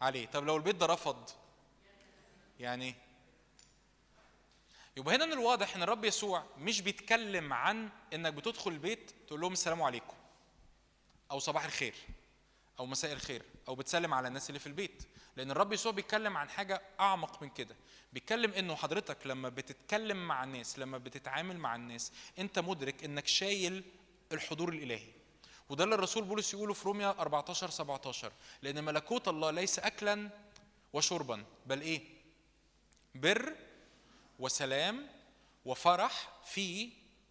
عليه. 0.00 0.26
طب 0.26 0.44
لو 0.46 0.56
البيت 0.56 0.74
ده 0.76 0.86
رفض 0.86 1.30
يعني؟ 2.60 2.94
يبقى 4.96 5.14
هنا 5.16 5.26
من 5.26 5.32
الواضح 5.32 5.76
إن 5.76 5.82
الرب 5.82 6.04
يسوع 6.04 6.44
مش 6.58 6.80
بيتكلم 6.80 7.52
عن 7.52 7.88
إنك 8.14 8.32
بتدخل 8.32 8.70
البيت 8.70 9.10
تقول 9.26 9.40
لهم 9.40 9.52
السلام 9.52 9.82
عليكم 9.82 10.16
أو 11.30 11.38
صباح 11.38 11.64
الخير 11.64 11.94
أو 12.78 12.86
مساء 12.86 13.12
الخير 13.12 13.42
أو 13.68 13.74
بتسلم 13.74 14.14
على 14.14 14.28
الناس 14.28 14.48
اللي 14.50 14.60
في 14.60 14.66
البيت. 14.66 15.02
لأن 15.38 15.50
الرب 15.50 15.72
يسوع 15.72 15.92
بيتكلم 15.92 16.36
عن 16.36 16.48
حاجة 16.48 16.82
أعمق 17.00 17.42
من 17.42 17.48
كده. 17.48 17.76
بيتكلم 18.12 18.52
إنه 18.52 18.74
حضرتك 18.74 19.26
لما 19.26 19.48
بتتكلم 19.48 20.28
مع 20.28 20.44
الناس 20.44 20.78
لما 20.78 20.98
بتتعامل 20.98 21.58
مع 21.58 21.74
الناس 21.76 22.12
أنت 22.38 22.58
مدرك 22.58 23.04
إنك 23.04 23.26
شايل 23.26 23.84
الحضور 24.32 24.68
الإلهي. 24.68 25.08
وده 25.68 25.84
اللي 25.84 25.94
الرسول 25.94 26.24
بولس 26.24 26.54
يقوله 26.54 26.74
في 26.74 26.84
روميا 26.84 27.08
14 27.10 27.70
17 27.70 28.32
لأن 28.62 28.84
ملكوت 28.84 29.28
الله 29.28 29.50
ليس 29.50 29.78
اكلا 29.78 30.30
وشربا 30.92 31.44
بل 31.66 31.80
إيه؟ 31.80 32.02
بر 33.14 33.54
وسلام 34.38 35.06
وفرح 35.64 36.28
في 36.44 36.90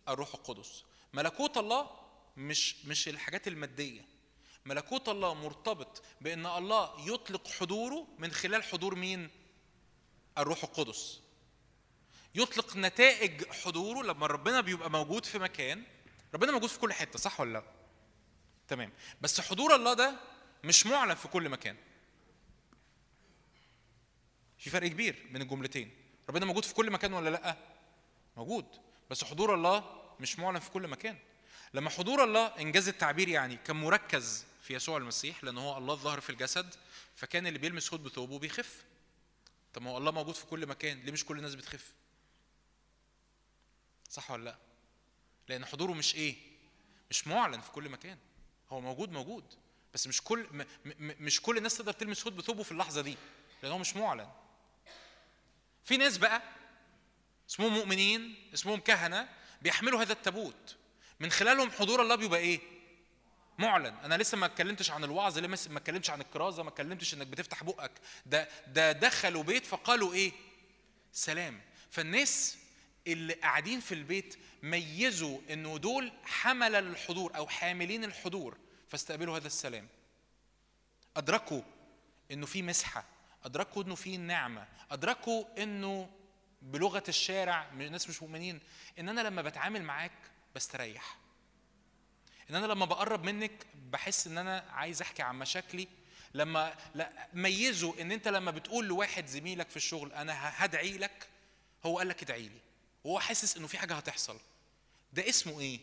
الروح 0.10 0.34
القدس. 0.34 0.84
ملكوت 1.14 1.58
الله 1.58 1.90
مش 2.38 2.86
مش 2.86 3.08
الحاجات 3.08 3.48
المادية. 3.48 4.16
ملكوت 4.68 5.10
الله 5.10 5.34
مرتبط 5.34 6.03
بأن 6.22 6.45
الله 6.45 7.10
يطلق 7.14 7.48
حضوره 7.48 8.07
من 8.18 8.31
خلال 8.31 8.64
حضور 8.64 8.95
مين؟ 8.95 9.30
الروح 10.38 10.64
القدس. 10.64 11.22
يطلق 12.35 12.76
نتائج 12.77 13.52
حضوره 13.52 14.03
لما 14.03 14.27
ربنا 14.27 14.61
بيبقى 14.61 14.89
موجود 14.91 15.26
في 15.26 15.39
مكان 15.39 15.84
ربنا 16.34 16.52
موجود 16.52 16.69
في 16.69 16.80
كل 16.80 16.94
حتة 16.94 17.19
صح 17.19 17.39
ولا 17.39 17.53
لا؟ 17.53 17.64
تمام. 18.68 18.91
بس 19.22 19.41
حضور 19.41 19.76
الله 19.76 19.94
ده 19.94 20.15
مش 20.64 20.85
معلن 20.85 21.15
في 21.15 21.27
كل 21.27 21.49
مكان. 21.49 21.76
في 24.57 24.69
فرق 24.69 24.88
كبير 24.88 25.27
بين 25.31 25.41
الجملتين. 25.41 25.91
ربنا 26.30 26.45
موجود 26.45 26.65
في 26.65 26.73
كل 26.73 26.91
مكان 26.91 27.14
ولا 27.14 27.30
لأ؟ 27.30 27.57
موجود. 28.38 28.65
بس 29.10 29.23
حضور 29.23 29.53
الله 29.53 29.84
مش 30.19 30.39
معلن 30.39 30.60
في 30.60 30.69
كل 30.69 30.88
مكان. 30.88 31.18
لما 31.73 31.89
حضور 31.89 32.23
الله 32.23 32.45
إنجاز 32.45 32.88
التعبير 32.88 33.27
يعني 33.30 33.57
كان 33.57 33.76
مركز 33.76 34.47
في 34.68 34.73
يسوع 34.73 34.98
المسيح 34.98 35.44
لأن 35.44 35.57
هو 35.57 35.77
الله 35.77 35.94
الظاهر 35.94 36.22
في 36.22 36.30
الجسد 36.30 36.76
فكان 37.15 37.48
اللي 37.48 37.60
بيلمس 37.60 37.89
خد 37.89 38.03
بثوبه 38.03 38.39
بيخف. 38.39 38.84
طب 39.73 39.81
ما 39.81 39.91
هو 39.91 39.98
الله 39.98 40.11
موجود 40.11 40.35
في 40.35 40.45
كل 40.45 40.68
مكان 40.68 40.99
ليه 40.99 41.11
مش 41.11 41.26
كل 41.26 41.38
الناس 41.38 41.56
بتخف؟ 41.56 41.94
صح 44.10 44.31
ولا 44.31 44.44
لأ؟ 44.44 44.57
لأن 45.48 45.65
حضوره 45.65 45.91
مش 45.94 46.15
إيه؟ 46.15 46.35
مش 47.10 47.27
معلن 47.27 47.61
في 47.61 47.72
كل 47.72 47.89
مكان. 47.89 48.18
هو 48.69 48.81
موجود 48.81 49.11
موجود. 49.11 49.44
بس 49.94 50.07
مش 50.07 50.22
كل 50.22 50.48
م 50.52 50.61
م 50.85 51.26
مش 51.26 51.41
كل 51.41 51.57
الناس 51.57 51.77
تقدر 51.77 51.91
تلمس 51.91 52.23
هود 52.23 52.35
بثوبه 52.38 52.64
في 52.64 52.72
اللحظة 52.72 53.02
دي 53.02 53.18
لأن 53.64 53.72
هو 53.72 53.77
مش 53.77 53.95
معلن. 53.95 54.31
في 55.84 55.98
ناس 55.98 56.18
بقى 56.18 56.41
اسمهم 57.49 57.73
مؤمنين 57.73 58.49
اسمهم 58.53 58.80
كهنة 58.80 59.30
بيحملوا 59.61 60.02
هذا 60.02 60.14
التابوت. 60.14 60.76
من 61.19 61.31
خلالهم 61.31 61.72
حضور 61.72 62.02
الله 62.02 62.15
بيبقى 62.15 62.39
إيه؟ 62.39 62.77
معلن. 63.58 63.96
أنا 64.04 64.18
لسه 64.18 64.38
ما 64.38 64.46
اتكلمتش 64.46 64.92
عن 64.92 65.04
الوعظ 65.04 65.38
لسه 65.38 65.72
ما 65.72 65.78
اتكلمتش 65.78 66.10
عن 66.10 66.22
الكرازة 66.22 66.64
ما 66.64 66.70
اتكلمتش 66.70 67.14
إنك 67.14 67.28
بتفتح 67.28 67.64
بقك. 67.64 67.92
ده 68.26 68.50
ده 68.68 68.92
دخلوا 68.92 69.44
بيت 69.44 69.66
فقالوا 69.66 70.14
إيه؟ 70.14 70.32
سلام. 71.12 71.62
فالناس 71.90 72.58
اللي 73.08 73.34
قاعدين 73.34 73.80
في 73.80 73.94
البيت 73.94 74.38
ميزوا 74.64 75.40
إنه 75.50 75.78
دول 75.78 76.12
حمل 76.24 76.76
الحضور 76.76 77.36
أو 77.36 77.48
حاملين 77.48 78.04
الحضور 78.04 78.58
فاستقبلوا 78.88 79.38
هذا 79.38 79.48
السلام. 79.48 79.88
أدركوا 81.18 81.62
إنه 82.32 82.46
في 82.46 82.62
مسحة 82.62 83.04
أدركوا 83.46 83.84
إنه 83.84 83.96
في 83.96 84.18
نعمة 84.18 84.68
أدركوا 84.92 85.64
إنه 85.64 86.10
بلغة 86.62 87.04
الشارع 87.08 87.70
الناس 87.74 88.10
مش 88.10 88.22
مؤمنين. 88.22 88.60
إن 89.00 89.10
أنا 89.10 89.22
لما 89.22 89.42
بتعامل 89.42 89.84
معاك 89.84 90.12
بستريح. 90.56 91.18
إن 92.49 92.56
أنا 92.56 92.65
لما 92.65 92.86
بقرب 92.86 93.24
منك 93.24 93.68
بحس 93.91 94.28
إن 94.28 94.38
أنا 94.38 94.65
عايز 94.69 95.02
أحكي 95.02 95.22
عن 95.22 95.40
مشاكلي. 95.40 95.88
لما 96.34 96.76
لا 96.95 97.28
ميزوا 97.34 98.02
إن 98.02 98.11
أنت 98.11 98.28
لما 98.28 98.52
بتقول 98.52 98.86
لواحد 98.86 99.26
زميلك 99.26 99.69
في 99.69 99.78
الشغل 99.78 100.14
أنا 100.14 100.65
هدعي 100.65 100.98
لك. 100.98 101.28
هو 101.86 101.98
قال 101.98 102.07
لك 102.07 102.24
ادعي 102.24 102.48
لي. 102.48 102.60
وهو 103.03 103.19
حاسس 103.19 103.57
إنه 103.57 103.68
في 103.68 103.78
حاجة 103.78 103.94
هتحصل. 103.94 104.40
ده 105.14 105.30
اسمه 105.30 105.60
إيه؟ 105.60 105.80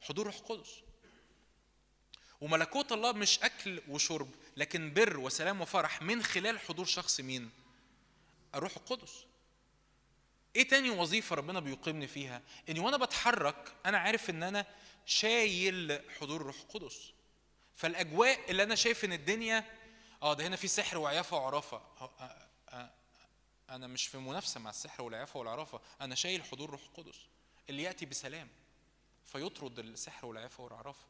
حضور 0.00 0.26
روح 0.26 0.36
القدس. 0.36 0.70
وملكوت 2.40 2.92
الله 2.92 3.12
مش 3.12 3.38
أكل 3.38 3.82
وشرب 3.88 4.30
لكن 4.56 4.92
بر 4.94 5.18
وسلام 5.18 5.60
وفرح 5.60 6.02
من 6.02 6.22
خلال 6.22 6.60
حضور 6.60 6.86
شخص 6.86 7.20
مين؟ 7.20 7.50
الروح 8.54 8.76
القدس. 8.76 9.12
إيه 10.56 10.68
تاني 10.68 10.90
وظيفة 10.90 11.36
ربنا 11.36 11.60
بيقيمني 11.60 12.06
فيها؟ 12.06 12.42
إني 12.68 12.80
وأنا 12.80 12.96
بتحرك 12.96 13.74
أنا 13.86 13.98
عارف 13.98 14.30
إن 14.30 14.42
أنا 14.42 14.66
شايل 15.12 16.02
حضور 16.20 16.40
الروح 16.40 16.56
القدس. 16.60 17.12
فالأجواء 17.74 18.50
اللي 18.50 18.62
أنا 18.62 18.74
شايف 18.74 19.04
إن 19.04 19.12
الدنيا 19.12 19.64
آه 20.22 20.34
ده 20.34 20.46
هنا 20.46 20.56
في 20.56 20.68
سحر 20.68 20.98
وعيافة 20.98 21.36
وعرافة. 21.36 21.82
هو- 21.98 22.10
آه، 22.20 22.46
آه، 22.68 22.90
أنا 23.70 23.86
مش 23.86 24.06
في 24.06 24.18
منافسة 24.18 24.60
مع 24.60 24.70
السحر 24.70 25.02
والعيافة 25.02 25.38
والعرافة. 25.40 25.80
أنا 26.00 26.14
شايل 26.14 26.44
حضور 26.44 26.68
الروح 26.68 26.82
القدس 26.82 27.16
اللي 27.70 27.82
يأتي 27.82 28.06
بسلام 28.06 28.48
فيطرد 29.24 29.78
السحر 29.78 30.26
والعيافة 30.26 30.64
والعرافة. 30.64 31.06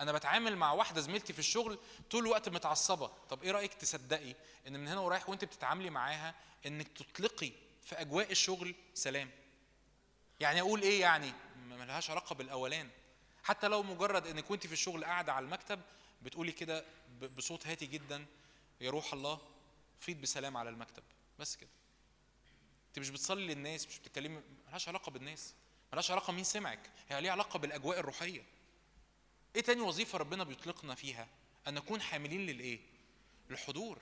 أنا 0.00 0.12
بتعامل 0.12 0.56
مع 0.56 0.72
واحدة 0.72 1.00
زميلتي 1.00 1.32
في 1.32 1.38
الشغل 1.38 1.78
طول 2.10 2.22
الوقت 2.24 2.48
متعصبة. 2.48 3.10
طب 3.30 3.42
إيه 3.42 3.50
رأيك 3.50 3.74
تصدقي 3.74 4.34
إن 4.66 4.80
من 4.80 4.88
هنا 4.88 5.00
ورايح 5.00 5.28
وأنت 5.28 5.44
بتتعاملي 5.44 5.90
معاها 5.90 6.34
إنك 6.66 6.88
تطلقي 6.88 7.52
في 7.82 8.00
أجواء 8.00 8.30
الشغل 8.32 8.74
سلام؟ 8.94 9.30
يعني 10.40 10.60
أقول 10.60 10.82
إيه 10.82 11.00
يعني؟ 11.00 11.32
ملهاش 11.56 12.10
علاقة 12.10 12.34
بالأولان. 12.34 12.90
حتى 13.46 13.68
لو 13.68 13.82
مجرد 13.82 14.26
انك 14.26 14.50
وانت 14.50 14.66
في 14.66 14.72
الشغل 14.72 15.04
قاعدة 15.04 15.32
على 15.32 15.44
المكتب 15.44 15.80
بتقولي 16.22 16.52
كده 16.52 16.84
بصوت 17.36 17.66
هادي 17.66 17.86
جدا 17.86 18.26
يا 18.80 18.90
روح 18.90 19.12
الله 19.12 19.40
فيض 19.98 20.20
بسلام 20.20 20.56
على 20.56 20.70
المكتب. 20.70 21.02
بس 21.38 21.56
كده. 21.56 21.70
أنت 22.88 22.98
مش 22.98 23.10
بتصلي 23.10 23.54
للناس 23.54 23.86
مش 23.86 23.98
بتتكلمي 23.98 24.42
ملهاش 24.66 24.88
علاقة 24.88 25.10
بالناس. 25.10 25.54
ملهاش 25.92 26.10
علاقة 26.10 26.32
مين 26.32 26.44
سمعك. 26.44 26.90
هي 27.08 27.20
ليها 27.20 27.32
علاقة 27.32 27.58
بالأجواء 27.58 27.98
الروحية. 27.98 28.42
إيه 29.56 29.62
تاني 29.62 29.80
وظيفة 29.80 30.18
ربنا 30.18 30.44
بيطلقنا 30.44 30.94
فيها؟ 30.94 31.28
أن 31.68 31.74
نكون 31.74 32.00
حاملين 32.00 32.46
للإيه؟ 32.46 32.80
للحضور. 33.50 33.98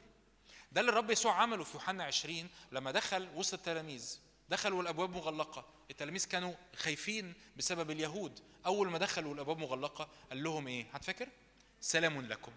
ده 0.72 0.80
اللي 0.80 0.92
الرب 0.92 1.10
يسوع 1.10 1.32
عمله 1.32 1.64
في 1.64 1.74
يوحنا 1.74 2.04
20 2.04 2.48
لما 2.72 2.90
دخل 2.90 3.28
وسط 3.34 3.54
التلاميذ. 3.54 4.18
دخلوا 4.48 4.82
الأبواب 4.82 5.10
مغلقة. 5.10 5.66
التلاميذ 5.90 6.26
كانوا 6.26 6.54
خايفين 6.76 7.34
بسبب 7.56 7.90
اليهود. 7.90 8.40
أول 8.66 8.90
ما 8.90 8.98
دخلوا 8.98 9.34
الأبواب 9.34 9.58
مغلقة 9.58 10.08
قال 10.30 10.42
لهم 10.42 10.68
إيه؟ 10.68 10.86
هتفكر؟ 10.92 11.28
سلام 11.80 12.20
لكم. 12.20 12.52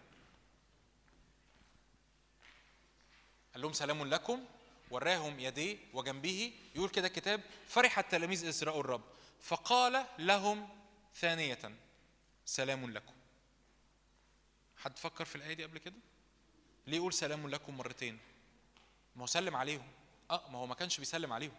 قال 3.54 3.62
لهم 3.62 3.74
سلام 3.74 4.04
لكم. 4.04 4.46
وراهم 4.92 5.40
يديه 5.40 5.78
وجنبه. 5.94 6.54
يقول 6.76 6.90
كده 6.90 7.08
الكتاب 7.08 7.42
فرح 7.68 8.00
التلاميذ 8.00 8.64
رأوا 8.64 8.80
الرب. 8.82 9.04
فقال 9.42 10.06
لهم 10.20 10.70
ثانية 11.16 11.78
سلام 12.46 12.92
لكم. 12.92 13.14
حد 14.78 14.98
فكر 14.98 15.26
في 15.26 15.36
الآية 15.36 15.54
دي 15.54 15.64
قبل 15.64 15.78
كده؟ 15.78 15.96
ليه 16.88 16.98
يقول 16.98 17.14
سلام 17.14 17.50
لكم 17.50 17.78
مرتين؟ 17.78 18.20
ما 19.16 19.22
هو 19.22 19.28
سلم 19.28 19.56
عليهم. 19.56 19.88
آه 20.32 20.50
ما 20.50 20.58
هو 20.58 20.66
ما 20.68 20.76
كانش 20.76 21.00
بيسلم 21.00 21.34
عليهم. 21.34 21.56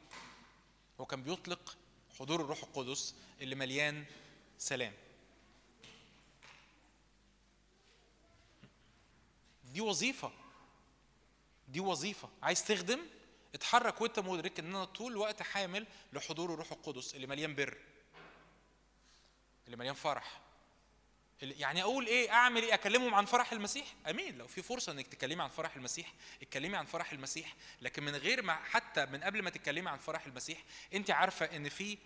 هو 1.01 1.07
كان 1.07 1.23
بيطلق 1.23 1.77
حضور 2.19 2.41
الروح 2.41 2.63
القدس 2.63 3.15
اللي 3.41 3.55
مليان 3.55 4.05
سلام. 4.59 4.93
دي 9.65 9.81
وظيفة. 9.81 10.33
دي 11.69 11.81
وظيفة. 11.81 12.29
عايز 12.43 12.65
تخدم؟ 12.65 13.01
اتحرك 13.55 14.01
وانت 14.01 14.19
مدرك 14.19 14.59
ان 14.59 14.67
أنا 14.67 14.85
طول 14.85 15.13
الوقت 15.13 15.43
حامل 15.43 15.87
لحضور 16.13 16.55
الروح 16.55 16.73
القدس 16.73 17.15
اللي 17.15 17.27
مليان 17.27 17.55
بر 17.55 17.79
اللي 19.67 19.77
مليان 19.77 19.95
فرح. 19.95 20.41
يعني 21.43 21.83
أقول 21.83 22.07
إيه 22.07 22.31
أعمل 22.33 22.63
إيه؟ 22.63 22.75
أكلمهم 22.75 23.15
عن 23.15 23.25
فرح 23.25 23.53
المسيح؟ 23.53 23.87
آمين. 24.11 24.39
لو 24.39 24.47
في 24.47 24.63
فرصة 24.63 24.93
إنك 24.93 25.07
تكلمي 25.07 25.43
عن 25.43 25.49
فرح 25.49 25.77
المسيح 25.77 26.13
اتكلمي 26.43 26.77
عن 26.77 26.85
فرح 26.85 27.13
المسيح. 27.13 27.55
لكن 27.83 28.03
من 28.03 28.17
غير 28.17 28.43
ما 28.43 28.55
حتى 28.55 29.07
من 29.07 29.23
قبل 29.25 29.43
ما 29.43 29.51
تتكلمي 29.51 29.91
عن 29.91 29.99
فرح 29.99 30.27
المسيح 30.27 30.59
أنت 30.95 31.11
عارفة 31.11 31.57
إن 31.57 31.69
في 31.69 31.99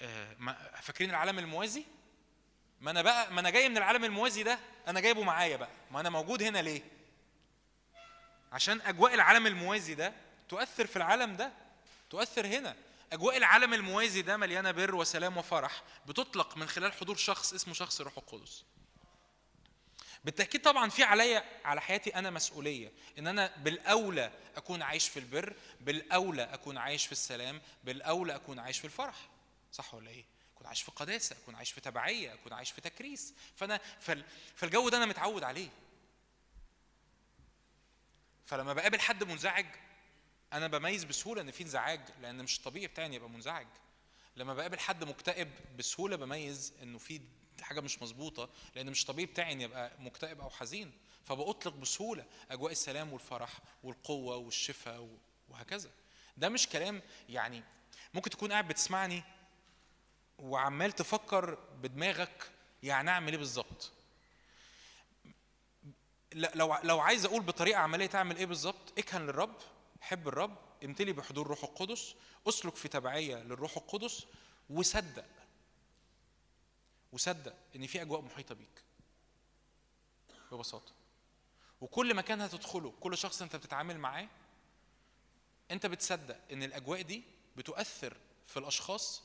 آه، 0.00 0.36
فاكرين 0.82 1.10
العالم 1.10 1.38
الموازي؟ 1.38 1.84
ما 2.80 2.90
أنا 2.90 3.02
بقى 3.02 3.32
ما 3.32 3.40
أنا 3.40 3.50
جاي 3.50 3.68
من 3.68 3.76
العالم 3.76 4.04
الموازي 4.04 4.42
ده 4.42 4.58
أنا 4.88 5.00
جايبه 5.00 5.22
معايا 5.22 5.56
بقى. 5.56 5.70
ما 5.90 6.00
أنا 6.00 6.10
موجود 6.10 6.42
هنا 6.42 6.58
ليه؟ 6.58 6.82
عشان 8.52 8.80
أجواء 8.80 9.14
العالم 9.14 9.46
الموازي 9.46 9.94
ده 9.94 10.12
تؤثر 10.48 10.86
في 10.86 10.96
العالم 10.96 11.36
ده 11.36 11.52
تؤثر 12.10 12.46
هنا. 12.46 12.76
أجواء 13.12 13.36
العالم 13.36 13.74
الموازي 13.74 14.22
ده 14.22 14.36
مليانة 14.36 14.70
بر 14.70 14.94
وسلام 14.94 15.36
وفرح 15.36 15.82
بتطلق 16.06 16.56
من 16.56 16.68
خلال 16.68 16.92
حضور 16.92 17.16
شخص 17.16 17.52
اسمه 17.52 17.74
شخص 17.74 18.00
الروح 18.00 18.18
القدس. 18.18 18.64
بالتأكيد 20.24 20.62
طبعا 20.62 20.90
في 20.90 21.02
عليا 21.02 21.44
على 21.64 21.80
حياتي 21.80 22.14
أنا 22.14 22.30
مسؤولية 22.30 22.92
إن 23.18 23.26
أنا 23.26 23.56
بالأولى 23.56 24.32
أكون 24.56 24.82
عايش 24.82 25.08
في 25.08 25.18
البر 25.18 25.54
بالأولى 25.80 26.42
أكون 26.42 26.78
عايش 26.78 27.06
في 27.06 27.12
السلام 27.12 27.60
بالأولى 27.84 28.34
أكون 28.34 28.58
عايش 28.58 28.78
في 28.78 28.84
الفرح. 28.84 29.16
صح 29.72 29.94
ولا 29.94 30.10
إيه؟ 30.10 30.24
أكون 30.54 30.66
عايش 30.66 30.82
في 30.82 30.90
قداسة 30.90 31.36
أكون 31.42 31.54
عايش 31.54 31.72
في 31.72 31.80
تبعية 31.80 32.34
أكون 32.34 32.52
عايش 32.52 32.70
في 32.70 32.80
تكريس. 32.80 33.34
فأنا 33.56 33.80
فال 34.00 34.24
فالجو 34.56 34.88
ده 34.88 34.96
أنا 34.96 35.06
متعود 35.06 35.42
عليه. 35.42 35.68
فلما 38.46 38.72
بقابل 38.72 39.00
حد 39.00 39.24
منزعج 39.24 39.66
أنا 40.52 40.66
بميز 40.66 41.04
بسهولة 41.04 41.42
إن 41.42 41.50
في 41.50 41.62
انزعاج 41.62 42.00
لأن 42.22 42.42
مش 42.42 42.58
الطبيعي 42.58 42.86
بتاعي 42.86 43.06
إني 43.06 43.16
ابقى 43.16 43.30
منزعج. 43.30 43.66
لما 44.36 44.54
بقابل 44.54 44.78
حد 44.78 45.04
مكتئب 45.04 45.48
بسهولة 45.78 46.16
بميز 46.16 46.72
إنه 46.82 46.98
في 46.98 47.20
حاجة 47.62 47.80
مش 47.80 48.02
مظبوطة 48.02 48.48
لأن 48.74 48.90
مش 48.90 49.04
طبيعي 49.04 49.26
بتاعي 49.26 49.52
اني 49.52 49.64
ابقى 49.64 49.92
مكتئب 49.98 50.40
أو 50.40 50.50
حزين. 50.50 50.92
فبأطلق 51.24 51.74
بسهولة 51.74 52.24
أجواء 52.50 52.72
السلام 52.72 53.12
والفرح 53.12 53.52
والقوة 53.82 54.36
والشفاء 54.36 55.08
وهكذا. 55.48 55.90
ده 56.36 56.48
مش 56.48 56.68
كلام 56.68 57.02
يعني 57.28 57.62
ممكن 58.14 58.30
تكون 58.30 58.52
قاعد 58.52 58.68
بتسمعني 58.68 59.22
وعمال 60.38 60.92
تفكر 60.92 61.54
بدماغك 61.54 62.50
يعني 62.82 63.10
أعمل 63.10 63.30
إيه 63.32 63.38
بالظبط. 63.38 63.92
لو 66.32 66.76
لو 66.82 67.00
عايز 67.00 67.24
أقول 67.24 67.42
بطريقة 67.42 67.78
عملية 67.78 68.06
تعمل 68.06 68.36
إيه 68.36 68.46
بالظبط 68.46 68.98
إكهن 68.98 69.22
للرب 69.22 69.56
حب 70.00 70.28
الرب 70.28 70.58
امتلي 70.84 71.12
بحضور 71.12 71.46
روح 71.46 71.64
القدس 71.64 72.14
اسلك 72.48 72.76
في 72.76 72.88
تبعية 72.88 73.36
للروح 73.36 73.76
القدس 73.76 74.26
وصدق. 74.70 75.24
وصدق 77.12 77.54
إن 77.76 77.86
في 77.86 78.02
أجواء 78.02 78.20
محيطة 78.20 78.54
بيك. 78.54 78.82
ببساطة. 80.52 80.92
وكل 81.80 82.14
مكان 82.14 82.40
هتدخله 82.40 82.92
كل 83.00 83.18
شخص 83.18 83.42
أنت 83.42 83.56
بتتعامل 83.56 83.98
معاه 83.98 84.28
أنت 85.70 85.86
بتصدق 85.86 86.40
إن 86.52 86.62
الأجواء 86.62 87.02
دي 87.02 87.22
بتؤثر 87.56 88.16
في 88.46 88.58
الأشخاص 88.58 89.22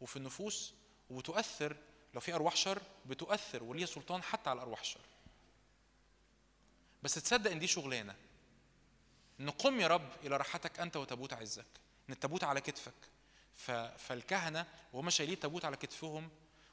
وفي 0.00 0.16
النفوس 0.16 0.74
وبتؤثر 1.10 1.76
لو 2.14 2.20
في 2.20 2.34
أرواح 2.34 2.56
شر 2.56 2.82
بتؤثر 3.06 3.62
وليها 3.62 3.86
سلطان 3.86 4.22
حتى 4.22 4.50
على 4.50 4.62
أرواح 4.62 4.80
الشر 4.80 5.00
بس 7.02 7.14
تصدق 7.14 7.50
إن 7.50 7.58
دي 7.58 7.66
شغلانة. 7.66 8.16
إن 9.40 9.50
قم 9.50 9.80
يا 9.80 9.86
رب 9.86 10.10
إلى 10.24 10.36
راحتك 10.36 10.80
أنت 10.80 10.96
وتابوت 10.96 11.32
عزك 11.32 11.66
إن 12.08 12.14
التابوت 12.14 12.44
على 12.44 12.60
كتفك. 12.60 12.94
ف... 13.54 13.70
فالكهنة 13.70 14.66
وهم 14.92 15.10
شايلين 15.10 15.34
التابوت 15.34 15.64
على 15.64 15.76
كتفهم 15.76 16.28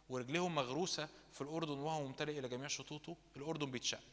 ورجليهم 0.10 0.56
مغروسة 0.56 1.10
في 1.32 1.42
الأردن 1.42 1.78
وهو 1.78 2.08
ممتلئ 2.08 2.40
إلى 2.40 2.50
جميع 2.50 2.68
شطوطه 2.68 3.16
الأردن 3.38 3.72
بيتشق 3.72 4.04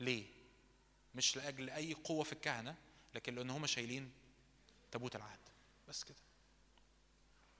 ليه؟ 0.00 0.24
مش 1.14 1.36
لأجل 1.36 1.70
أي 1.70 1.94
قوة 1.94 2.24
في 2.24 2.32
الكهنة 2.32 2.74
لكن 3.14 3.34
لأن 3.34 3.50
هم 3.50 3.66
شايلين 3.66 4.12
تابوت 4.90 5.16
العهد. 5.16 5.38
بس 5.88 6.04
كده. 6.04 6.16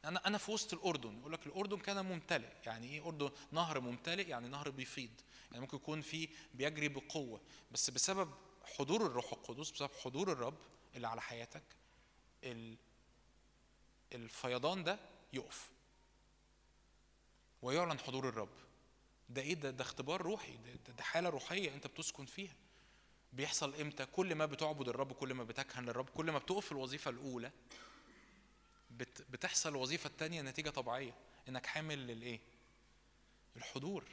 أنا 0.05 0.27
أنا 0.27 0.39
في 0.39 0.51
وسط 0.51 0.75
الأردن 0.75 1.19
يقول 1.19 1.33
لك 1.33 1.47
الأردن 1.47 1.79
كان 1.79 2.05
ممتلئ. 2.05 2.49
يعني 2.67 2.91
إيه 2.91 3.07
أردن؟ 3.07 3.31
نهر 3.53 3.81
ممتلئ 3.81 4.29
يعني 4.29 4.49
نهر 4.49 4.71
بيفيض. 4.71 5.11
يعني 5.51 5.61
ممكن 5.61 5.77
يكون 5.77 6.01
في 6.01 6.29
بيجري 6.55 6.89
بقوة. 6.89 7.41
بس 7.73 7.91
بسبب 7.91 8.35
حضور 8.77 9.07
الروح 9.07 9.33
القدس 9.33 9.71
بسبب 9.71 9.91
حضور 10.05 10.33
الرب 10.33 10.59
اللي 10.95 11.09
على 11.09 11.21
حياتك 11.23 11.63
ال- 12.45 12.77
الفيضان 14.15 14.85
ده 14.85 14.99
يقف. 15.33 15.71
ويعلن 17.63 17.99
حضور 17.99 18.29
الرب. 18.29 18.49
ده 19.29 19.43
إيه؟ 19.43 19.55
ده 19.55 19.71
ده 19.71 19.83
اختبار 19.85 20.23
روحي. 20.23 20.57
ده, 20.57 20.93
ده, 20.93 21.03
حالة 21.03 21.29
روحية 21.29 21.75
أنت 21.75 21.87
بتسكن 21.87 22.25
فيها. 22.27 22.55
بيحصل 23.33 23.75
إمتى؟ 23.75 24.07
كل 24.07 24.35
ما 24.35 24.47
بتعبد 24.47 24.89
الرب 24.89 25.13
كل 25.13 25.35
ما 25.35 25.45
بتكهن 25.45 25.85
للرب 25.85 26.09
كل 26.09 26.31
ما 26.31 26.39
بتقف 26.39 26.73
الوظيفة 26.73 27.11
الأولى 27.11 27.51
بت 28.91 29.23
بتحصل 29.31 29.69
الوظيفه 29.71 30.07
الثانية 30.09 30.43
نتيجة 30.43 30.71
طبيعية. 30.71 31.15
إنك 31.49 31.67
حامل 31.67 32.07
للإيه؟ 32.07 32.41
الحضور. 33.57 34.05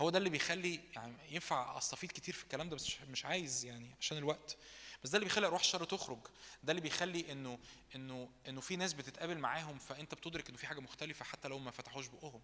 هو 0.00 0.10
ده 0.10 0.18
اللي 0.18 0.30
بيخلي 0.30 0.80
يعني 0.96 1.14
ينفع 1.30 1.78
استفيض 1.78 2.10
كتير 2.10 2.34
في 2.34 2.42
الكلام 2.42 2.68
ده 2.68 2.76
بس 2.76 2.96
مش- 3.10 3.24
عايز 3.24 3.64
يعني 3.64 3.90
عشان 4.00 4.18
الوقت. 4.18 4.56
بس 5.04 5.10
ده 5.10 5.16
اللي 5.16 5.24
بيخلي 5.28 5.46
ارواح 5.46 5.60
الشر 5.60 5.84
تخرج 5.84 6.18
ده 6.62 6.70
اللي 6.72 6.80
بيخلي 6.80 7.32
إنه 7.32 7.58
إنه 7.94 8.28
إنه 8.48 8.60
في 8.60 8.76
ناس 8.76 8.92
بتتقابل 8.92 9.38
معاهم 9.38 9.78
فأنت 9.78 10.14
بتدرك 10.14 10.48
إنه 10.48 10.58
في 10.58 10.66
حاجة 10.66 10.80
مختلفة 10.80 11.24
حتى 11.24 11.48
لو 11.48 11.58
ما 11.58 11.70
فتحوش 11.70 12.06
بقهم. 12.06 12.40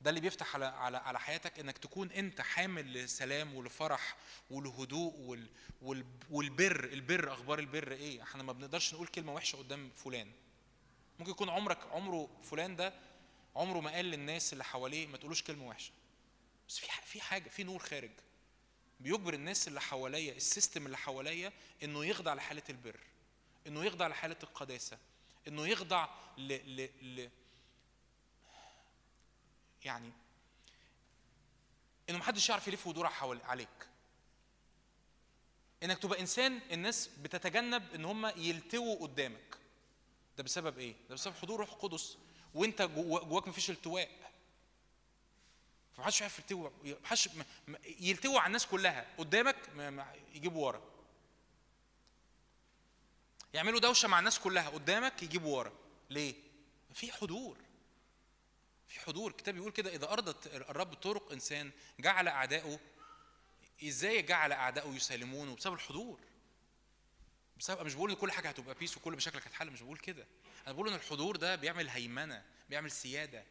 ده 0.00 0.10
اللي 0.10 0.20
بيفتح 0.20 0.54
على 0.54 0.64
على 0.64 0.96
على 0.96 1.20
حياتك 1.20 1.58
إنك 1.58 1.78
تكون 1.78 2.10
أنت 2.12 2.40
حامل 2.40 2.92
لسلام 2.92 3.54
ولفرح 3.54 4.16
ولهدوء 4.50 5.14
وال 5.16 5.46
وال 5.82 6.04
والبر. 6.30 6.84
البر 6.84 7.32
أخبار 7.32 7.58
البر 7.58 7.92
إيه؟ 7.92 8.22
إحنا 8.22 8.42
ما 8.42 8.52
بنقدرش 8.52 8.94
نقول 8.94 9.06
كلمة 9.06 9.34
وحشة 9.34 9.56
قدام 9.56 9.90
فلان. 9.90 10.32
ممكن 11.18 11.30
يكون 11.30 11.48
عمرك 11.50 11.78
عمره 11.92 12.28
فلان 12.42 12.76
ده 12.76 12.92
عمره 13.56 13.80
ما 13.80 13.90
قال 13.90 14.04
للناس 14.04 14.52
اللي 14.52 14.64
حواليه 14.64 15.06
ما 15.06 15.16
تقولوش 15.16 15.42
كلمة 15.42 15.66
وحشة. 15.68 15.92
بس 16.68 16.78
في 16.78 16.86
في 17.04 17.20
حاجة 17.20 17.48
في 17.48 17.64
نور 17.64 17.78
خارج. 17.78 18.10
بيجبر 19.00 19.34
الناس 19.34 19.68
اللي 19.68 19.80
حواليا 19.80 20.32
السيستم 20.32 20.86
اللي 20.86 20.96
حواليا 20.96 21.52
إنه 21.82 22.04
يخضع 22.04 22.34
لحالة 22.34 22.62
البر 22.70 23.00
إنه 23.66 23.84
يخضع 23.84 24.06
لحالة 24.08 24.36
القداسة 24.42 24.98
إنه 25.48 25.66
يخضع 25.68 26.08
ل, 26.38 26.52
ل, 26.52 26.88
ل 27.16 27.30
يعني 29.84 30.12
إنه 32.10 32.18
محدش 32.18 32.48
يعرف 32.48 32.68
يلف 32.68 32.86
ويدور 32.86 33.06
عليك. 33.44 33.88
إنك 35.82 35.98
تبقى 35.98 36.20
إنسان 36.20 36.60
الناس 36.72 37.06
بتتجنب 37.06 37.94
إن 37.94 38.04
هم 38.04 38.26
يلتووا 38.26 38.96
قدامك. 39.02 39.58
ده 40.36 40.42
بسبب 40.42 40.78
إيه؟ 40.78 40.94
ده 41.08 41.14
بسبب 41.14 41.34
حضور 41.34 41.60
روح 41.60 41.72
القدس. 41.72 42.16
وأنت 42.54 42.82
جوا- 42.82 43.24
جواك 43.24 43.48
مفيش 43.48 43.70
التواء. 43.70 44.25
فمحدش 45.96 46.20
يعرف 46.20 46.38
يلتوي 46.38 46.70
محدش 47.02 47.28
يلتووا 48.00 48.40
على 48.40 48.46
الناس 48.46 48.66
كلها. 48.66 49.06
قدامك 49.18 49.56
يجيبوا 50.34 50.66
ورا. 50.66 50.82
يعملوا 53.54 53.80
دوشة 53.80 54.08
مع 54.08 54.18
الناس 54.18 54.38
كلها. 54.38 54.68
قدامك 54.68 55.22
يجيبوا 55.22 55.58
ورا. 55.58 55.72
ليه؟ 56.10 56.34
في 56.94 57.12
حضور. 57.12 57.58
في 58.88 59.00
حضور. 59.00 59.30
الكتاب 59.30 59.56
يقول 59.56 59.72
كده. 59.72 59.94
إذا 59.94 60.12
أرضت 60.12 60.46
الرب 60.46 60.94
طرق 60.94 61.32
إنسان 61.32 61.70
جعل 62.00 62.28
اعدائه 62.28 62.80
إزاي 63.84 64.22
جعل 64.22 64.52
اعدائه 64.52 64.88
يسالمونه 64.88 65.56
بسبب 65.56 65.74
الحضور. 65.74 66.20
بسبب 67.56 67.86
مش 67.86 67.94
بقول 67.94 68.10
إن 68.10 68.16
كل 68.16 68.32
حاجة 68.32 68.48
هتبقى 68.48 68.74
بيس 68.74 68.96
وكل 68.96 69.12
مشاكلك 69.12 69.46
هتحل 69.46 69.70
مش 69.70 69.82
بقول 69.82 69.98
كده. 69.98 70.26
أنا 70.66 70.72
بقول 70.72 70.88
إن 70.88 70.94
الحضور 70.94 71.36
ده 71.36 71.56
بيعمل 71.56 71.88
هيمنة 71.88 72.44
بيعمل 72.68 72.90
سيادة. 72.90 73.44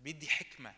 بيدي 0.00 0.28
حكمة. 0.28 0.74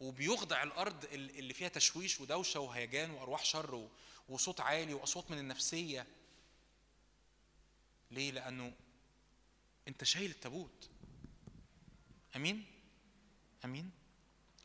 وبيخضع 0.00 0.62
الأرض 0.62 1.04
ال- 1.04 1.38
اللي 1.38 1.54
فيها 1.54 1.68
تشويش 1.68 2.20
ودوشة 2.20 2.60
وهيجان 2.60 3.10
وأرواح 3.10 3.44
شر 3.44 3.88
وصوت 4.28 4.60
عالي 4.60 4.94
وأصوات 4.94 5.30
من 5.30 5.38
النفسية. 5.38 6.06
ليه؟ 8.10 8.30
لأنه 8.30 8.72
أنت 9.88 10.04
شايل 10.04 10.30
التابوت. 10.30 10.90
أمين؟ 12.36 12.64
أمين؟ 13.64 13.90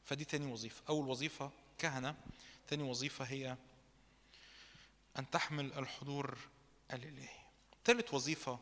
فدي 0.06 0.26
تاني 0.26 0.52
وظيفة. 0.54 0.84
أول 0.90 1.08
وظيفة 1.08 1.52
كهنة 1.78 2.16
تاني 2.68 2.84
وظيفة 2.84 3.26
هي 3.26 3.58
أن 5.20 5.30
تحمل 5.30 5.74
الحضور 5.74 6.38
الإلهي. 6.94 7.40
ثالث 7.86 8.14
وظيفة 8.14 8.60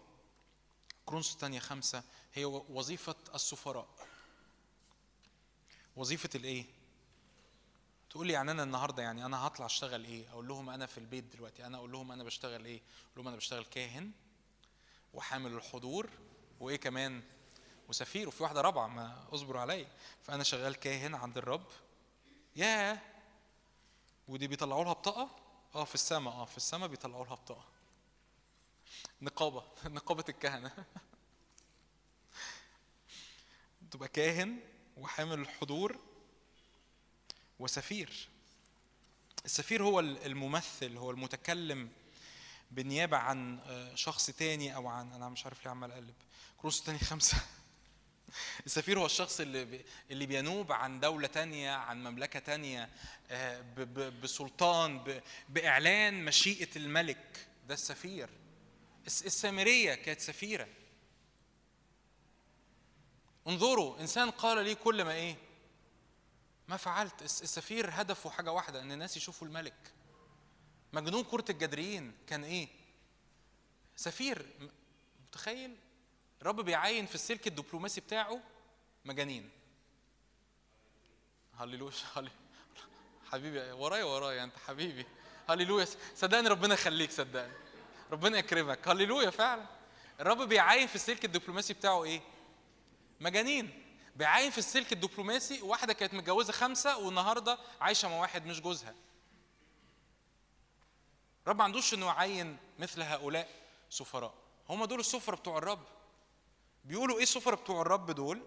كرونس 1.05 1.33
الثانية 1.33 1.59
خمسة 1.59 2.03
هي 2.33 2.45
وظيفة 2.45 3.15
السفراء. 3.35 4.08
وظيفة 5.99 6.29
الإيه؟ 6.35 6.65
تقول 8.09 8.27
لي 8.27 8.33
يعني 8.33 8.51
أنا 8.51 8.63
النهارده 8.63 9.03
يعني 9.03 9.25
أنا 9.25 9.47
هطلع 9.47 9.65
أشتغل 9.65 10.05
إيه؟ 10.05 10.29
أقول 10.29 10.47
لهم 10.47 10.69
أنا 10.69 10.85
في 10.85 10.97
البيت 10.97 11.23
دلوقتي. 11.23 11.65
أنا 11.65 11.77
أقول 11.77 11.91
لهم 11.91 12.11
أنا 12.11 12.23
بشتغل 12.23 12.65
إيه؟ 12.65 12.77
أقول 12.77 13.15
لهم 13.15 13.27
أنا 13.27 13.37
بشتغل 13.37 13.65
كاهن 13.65 14.11
وحامل 15.13 15.53
الحضور 15.53 16.09
وإيه 16.59 16.75
كمان؟ 16.75 17.21
وسفير. 17.89 18.27
وفي 18.27 18.43
واحدة 18.43 18.61
رابعة 18.61 18.87
ما 18.87 19.25
اصبروا 19.31 19.61
عليا. 19.61 19.87
فأنا 20.21 20.43
شغال 20.43 20.75
كاهن 20.75 21.15
عند 21.15 21.37
الرب. 21.37 21.67
ياه! 22.55 22.99
ودي 24.27 24.47
بيطلعوا 24.47 24.83
لها 24.83 24.93
بطاقة؟ 24.93 25.29
آه 25.75 25.83
في 25.83 25.95
السماء 25.95 26.33
آه 26.33 26.45
في 26.45 26.57
السماء 26.57 26.87
بيطلعوا 26.89 27.25
لها 27.25 27.35
بطاقة. 27.35 27.65
نقابة. 29.21 29.63
نقابة 29.85 30.25
الكهنة. 30.29 30.71
تبقى 33.91 34.07
كاهن 34.07 34.59
وحامل 34.99 35.39
الحضور 35.39 35.99
وسفير. 37.59 38.27
السفير 39.45 39.83
هو 39.83 39.99
الممثل 39.99 40.97
هو 40.97 41.11
المتكلم 41.11 41.89
بالنيابة 42.71 43.17
عن 43.17 43.59
آه، 43.59 43.95
شخص 43.95 44.25
تاني 44.25 44.75
أو 44.75 44.87
عن 44.87 45.11
أنا 45.13 45.29
مش 45.29 45.45
عارف 45.45 45.63
ليه 45.63 45.71
عمال 45.71 45.91
أقلب. 45.91 46.13
كروس 46.57 46.83
تاني 46.83 46.99
خمسة. 46.99 47.37
السفير 48.65 48.99
هو 48.99 49.05
الشخص 49.05 49.39
اللي 49.39 49.85
اللي 50.11 50.25
بينوب 50.25 50.71
عن 50.71 50.99
دولة 50.99 51.27
تانية 51.27 51.71
عن 51.71 52.03
مملكة 52.03 52.39
تانية 52.39 52.89
آه، 53.31 53.61
بسلطان 54.23 55.21
بإعلان 55.49 56.25
مشيئة 56.25 56.69
الملك. 56.75 57.47
ده 57.67 57.73
السفير. 57.73 58.29
الس- 59.07 59.25
السامرية 59.25 59.93
كانت 59.95 60.19
سفيرة. 60.19 60.67
انظروا 63.49 63.99
إنسان 63.99 64.31
قال 64.31 64.63
لي 64.65 64.75
كل 64.75 65.03
ما 65.03 65.11
إيه؟ 65.13 65.35
ما 66.67 66.77
فعلت. 66.77 67.21
الس- 67.21 67.41
السفير 67.43 67.89
هدفه 67.93 68.29
حاجة 68.29 68.51
واحدة 68.51 68.81
إن 68.81 68.91
الناس 68.91 69.17
يشوفوا 69.17 69.47
الملك. 69.47 69.93
مجنون 70.93 71.23
كرة 71.23 71.45
الجدريين 71.49 72.13
كان 72.27 72.43
إيه؟ 72.43 72.67
سفير 73.95 74.45
متخيل؟ 75.27 75.75
الرب 76.41 76.61
بيعين 76.61 77.05
في 77.05 77.15
السلك 77.15 77.47
الدبلوماسي 77.47 78.01
بتاعه 78.01 78.39
مجانين. 79.05 79.49
هللويا 81.59 81.93
حبيبي 83.31 83.71
ورايا 83.71 84.03
ورايا 84.03 84.43
أنت 84.43 84.53
حبيبي. 84.67 85.05
هللويا. 85.49 85.87
صدقني 86.15 86.47
ربنا 86.47 86.73
يخليك 86.73 87.11
صدقني. 87.11 87.53
ربنا 88.11 88.37
يكرمك. 88.37 88.87
هللويا 88.87 89.29
فعلا. 89.29 89.65
الرب 90.19 90.41
بيعين 90.41 90.87
في 90.87 90.95
السلك 90.95 91.25
الدبلوماسي 91.25 91.73
بتاعه 91.73 92.03
إيه؟ 92.03 92.21
مجانين. 93.19 93.83
بيعين 94.15 94.51
في 94.51 94.57
السلك 94.57 94.93
الدبلوماسي 94.93 95.61
واحدة 95.61 95.93
كانت 95.93 96.13
متجوزة 96.13 96.53
خمسة 96.53 96.97
والنهاردة 96.97 97.59
عايشة 97.81 98.07
مع 98.07 98.19
واحد 98.19 98.45
مش 98.45 98.61
جوزها. 98.61 98.95
الرب 101.43 101.57
ما 101.57 101.63
عندوش 101.63 101.93
إنه 101.93 102.05
يعين 102.05 102.57
مثل 102.79 103.01
هؤلاء 103.01 103.49
سفراء. 103.89 104.33
هم 104.69 104.85
دول 104.85 104.99
السفراء 104.99 105.39
بتوع 105.39 105.57
الرب. 105.57 105.83
بيقولوا 106.85 107.17
إيه 107.17 107.23
السفراء 107.23 107.55
بتوع 107.61 107.81
الرب 107.81 108.11
دول؟ 108.11 108.41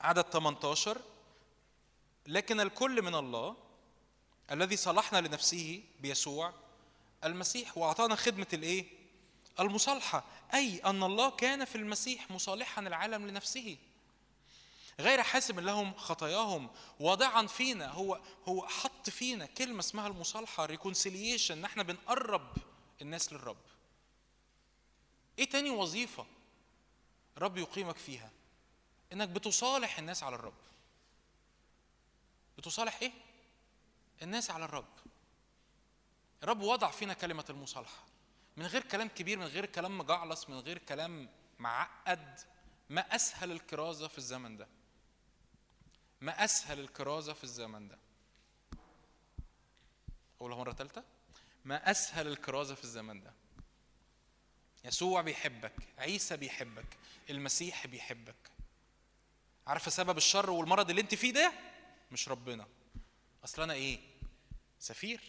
عدد 0.00 0.22
18 0.22 1.00
لكن 2.26 2.60
الكل 2.60 3.02
من 3.02 3.14
الله 3.14 3.56
الذي 4.50 4.76
صلحنا 4.76 5.18
لنفسه 5.18 5.82
بيسوع 6.00 6.52
المسيح 7.24 7.78
وأعطانا 7.78 8.14
خدمة 8.16 8.46
الإيه؟ 8.52 9.03
المصالحة 9.60 10.24
أي 10.54 10.78
أن 10.78 11.02
الله 11.02 11.30
كان 11.30 11.64
في 11.64 11.74
المسيح 11.74 12.30
مصالحا 12.30 12.82
العالم 12.82 13.26
لنفسه. 13.26 13.76
غير 15.00 15.22
حاسب 15.22 15.58
لهم 15.58 15.94
خطاياهم 15.94 16.70
واضعا 17.00 17.46
فينا 17.46 17.90
هو 17.90 18.20
هو 18.48 18.68
حط 18.68 19.10
فينا 19.10 19.46
كلمة 19.46 19.80
اسمها 19.80 20.06
المصالحة 20.06 20.66
ريكونسيليشن 20.66 21.58
ان 21.58 21.64
إحنا 21.64 21.82
بنقرب 21.82 22.56
الناس 23.02 23.32
للرب. 23.32 23.56
إيه 25.38 25.50
تاني 25.50 25.70
وظيفة 25.70 26.26
الرب 27.36 27.58
يقيمك 27.58 27.96
فيها؟ 27.96 28.30
إنك 29.12 29.28
بتصالح 29.28 29.98
الناس 29.98 30.22
على 30.22 30.36
الرب. 30.36 30.54
بتصالح 32.58 32.98
إيه؟ 33.02 33.12
الناس 34.22 34.50
على 34.50 34.64
الرب. 34.64 34.94
الرب 36.42 36.60
وضع 36.60 36.90
فينا 36.90 37.14
كلمة 37.14 37.44
المصالحة. 37.50 38.13
من 38.56 38.66
غير 38.66 38.82
كلام 38.82 39.08
كبير 39.08 39.38
من 39.38 39.46
غير 39.46 39.66
كلام 39.66 39.98
مجعلص 39.98 40.50
من 40.50 40.58
غير 40.58 40.78
كلام 40.78 41.28
معقد. 41.58 42.40
ما 42.90 43.14
أسهل 43.14 43.52
الكرازة 43.52 44.08
في 44.08 44.18
الزمن 44.18 44.56
ده. 44.56 44.68
ما 46.20 46.44
أسهل 46.44 46.80
الكرازة 46.80 47.32
في 47.32 47.44
الزمن 47.44 47.88
ده. 47.88 47.98
أقولها 50.36 50.58
مرة 50.58 50.72
ثالثة 50.72 51.04
ما 51.64 51.90
أسهل 51.90 52.26
الكرازة 52.26 52.74
في 52.74 52.84
الزمن 52.84 53.22
ده. 53.22 53.32
يسوع 54.84 55.20
بيحبك 55.20 55.72
عيسى 55.98 56.36
بيحبك 56.36 56.96
المسيح 57.30 57.86
بيحبك. 57.86 58.50
عارفه 59.66 59.90
سبب 59.90 60.16
الشر 60.16 60.50
والمرض 60.50 60.90
اللي 60.90 61.02
أنت 61.02 61.14
فيه 61.14 61.32
ده؟ 61.32 61.52
مش 62.12 62.28
ربنا. 62.28 62.66
أصل 63.44 63.62
أنا 63.62 63.72
إيه؟ 63.72 64.00
سفير. 64.78 65.20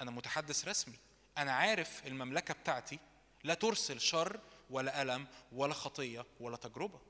أنا 0.00 0.10
متحدث 0.10 0.68
رسمي. 0.68 0.98
أنا 1.38 1.52
عارف 1.52 2.06
المملكة 2.06 2.54
بتاعتي 2.54 2.98
لا 3.44 3.54
ترسل 3.54 4.00
شر 4.00 4.40
ولا 4.70 5.02
ألم 5.02 5.26
ولا 5.52 5.74
خطية 5.74 6.26
ولا 6.40 6.56
تجربة. 6.56 7.00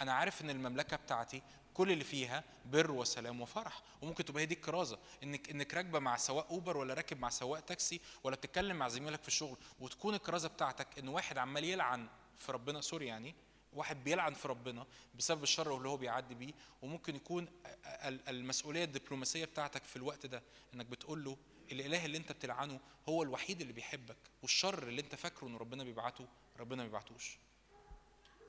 أنا 0.00 0.12
عارف 0.12 0.42
إن 0.42 0.50
المملكة 0.50 0.96
بتاعتي 0.96 1.42
كل 1.74 1.92
اللي 1.92 2.04
فيها 2.04 2.44
بر 2.64 2.90
وسلام 2.90 3.40
وفرح. 3.40 3.82
وممكن 4.02 4.24
تبقى 4.24 4.42
هي 4.42 4.46
دي 4.46 4.54
الكرازة 4.54 4.98
انك 5.22 5.50
إنك 5.50 5.74
راكبة 5.74 5.98
مع 5.98 6.16
سواق 6.16 6.48
أوبر 6.48 6.76
ولا 6.76 6.94
راكب 6.94 7.20
مع 7.20 7.30
سواق 7.30 7.60
تاكسي 7.60 8.00
ولا 8.24 8.36
بتتكلم 8.36 8.76
مع 8.76 8.88
زميلك 8.88 9.22
في 9.22 9.28
الشغل. 9.28 9.56
وتكون 9.80 10.14
الكرازة 10.14 10.48
بتاعتك 10.48 10.98
إن 10.98 11.08
واحد 11.08 11.38
عمال 11.38 11.64
يلعن 11.64 12.08
في 12.36 12.52
ربنا 12.52 12.80
سوري 12.80 13.06
يعني 13.06 13.34
واحد 13.72 14.04
بيلعن 14.04 14.34
في 14.34 14.48
ربنا 14.48 14.86
بسبب 15.14 15.42
الشر 15.42 15.76
اللي 15.76 15.88
هو 15.88 15.96
بيعدي 15.96 16.34
بيه 16.34 16.52
وممكن 16.82 17.16
يكون 17.16 17.48
ال- 17.86 18.28
المسؤولية 18.28 18.84
الدبلوماسية 18.84 19.44
بتاعتك 19.44 19.84
في 19.84 19.96
الوقت 19.96 20.26
ده 20.26 20.42
إنك 20.74 20.86
بتقول 20.86 21.24
له 21.24 21.36
الإله 21.72 22.04
اللي 22.04 22.18
أنت 22.18 22.32
بتلعنه 22.32 22.80
هو 23.08 23.22
الوحيد 23.22 23.60
اللي 23.60 23.72
بيحبك 23.72 24.16
والشر 24.42 24.82
اللي 24.88 25.00
أنت 25.00 25.14
فاكره 25.14 25.46
ان 25.48 25.56
ربنا 25.56 25.84
بيبعته 25.84 26.26
ربنا 26.60 26.76
ما 26.82 26.88
بيبعتوش. 26.88 27.36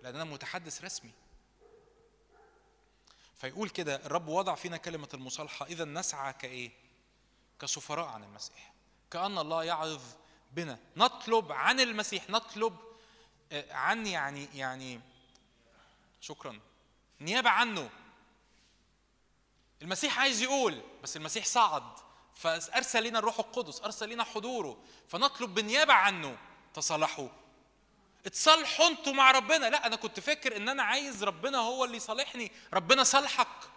لأن 0.04 0.16
أنا 0.16 0.24
متحدث 0.24 0.84
رسمي. 0.84 1.12
فيقول 3.36 3.70
كده 3.70 3.95
الرب 3.95 4.28
وضع 4.28 4.56
فينا 4.56 4.78
كلمة 4.78 5.10
المصالحة 5.14 5.66
إذا 5.66 5.86
نسعى 5.86 6.34
كإيه؟ 6.34 6.72
كسفراء 7.60 8.08
عن 8.08 8.24
المسيح. 8.24 8.74
كأن 9.12 9.38
الله 9.38 9.64
يعظ 9.64 10.02
بنا. 10.52 10.80
نطلب 10.98 11.52
عن 11.52 11.80
المسيح 11.80 12.30
نطلب 12.30 12.78
آه، 13.52 13.74
عن 13.74 14.08
يعني 14.08 14.48
يعني 14.56 15.00
شكرا. 16.24 16.60
نيابة 17.22 17.50
عنه. 17.50 17.90
المسيح 19.82 20.20
عايز 20.20 20.41
يقول 20.41 20.82
بس 21.04 21.18
المسيح 21.18 21.45
صعد. 21.45 21.84
فأرسل 22.36 23.04
لنا 23.04 23.20
الروح 23.20 23.40
القدس 23.40 23.82
أرسل 23.82 24.10
لنا 24.10 24.24
حضوره. 24.24 24.84
فنطلب 25.10 25.54
بالنيابة 25.54 25.94
عنه. 25.94 26.38
تصالحوا. 26.74 27.28
اتصالحوا 28.26 28.88
أنتوا 28.88 29.14
مع 29.14 29.32
ربنا. 29.32 29.70
لا 29.70 29.88
أنا 29.88 29.95
كنت 29.95 30.20
فاكر 30.20 30.58
إن 30.58 30.70
أنا 30.70 30.84
عايز 30.84 31.24
ربنا 31.24 31.58
هو 31.58 31.86
اللي 31.86 31.98
يصالحني. 31.98 32.52
ربنا 32.74 33.04
صالحك. 33.04 33.70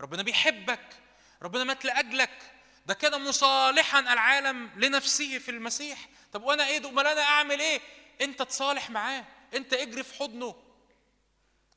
ربنا 0.00 0.22
بيحبك. 0.22 1.02
ربنا 1.42 1.64
مات 1.64 1.84
لأجلك. 1.84 2.52
ده 2.86 2.94
كده 2.94 3.18
مصالحا 3.18 4.00
العالم 4.00 4.70
لنفسه 4.76 5.38
في 5.38 5.50
المسيح. 5.50 6.08
طب 6.32 6.42
وأنا 6.42 6.66
إيه؟ 6.66 6.88
أمال 6.88 7.06
أنا 7.06 7.22
أعمل 7.22 7.60
إيه؟ 7.60 7.80
أنت 8.20 8.42
تصالح 8.42 8.90
معاه. 8.90 9.24
أنت 9.54 9.72
اجري 9.72 10.02
في 10.02 10.14
حضنه. 10.14 10.67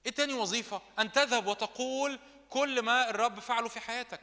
إيه 0.06 0.12
تاني 0.12 0.34
وظيفة؟ 0.34 0.82
أن 1.00 1.12
تذهب 1.12 1.48
وتقول 1.48 2.20
كل 2.50 2.82
ما 2.82 3.10
الرب 3.10 3.40
فعله 3.40 3.68
في 3.70 3.80
حياتك. 3.80 4.22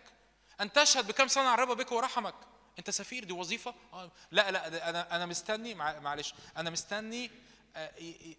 أن 0.60 0.72
تشهد 0.72 1.06
بكم 1.06 1.28
صنع 1.28 1.54
الرب 1.54 1.76
بك 1.76 1.92
ورحمك. 1.92 2.34
أنت 2.78 2.90
سفير 2.90 3.24
دي 3.24 3.32
وظيفة؟ 3.32 3.74
آه، 3.92 4.10
لا 4.30 4.50
لا 4.50 4.88
أنا 4.90 5.16
أنا 5.16 5.26
مستني 5.26 5.74
مع- 5.74 5.98
معلش 5.98 6.34
أنا 6.56 6.70
مستني 6.70 7.30
آه، 7.76 7.90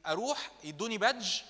أروح 0.08 0.52
يدوني 0.64 0.98
بادج 0.98 1.42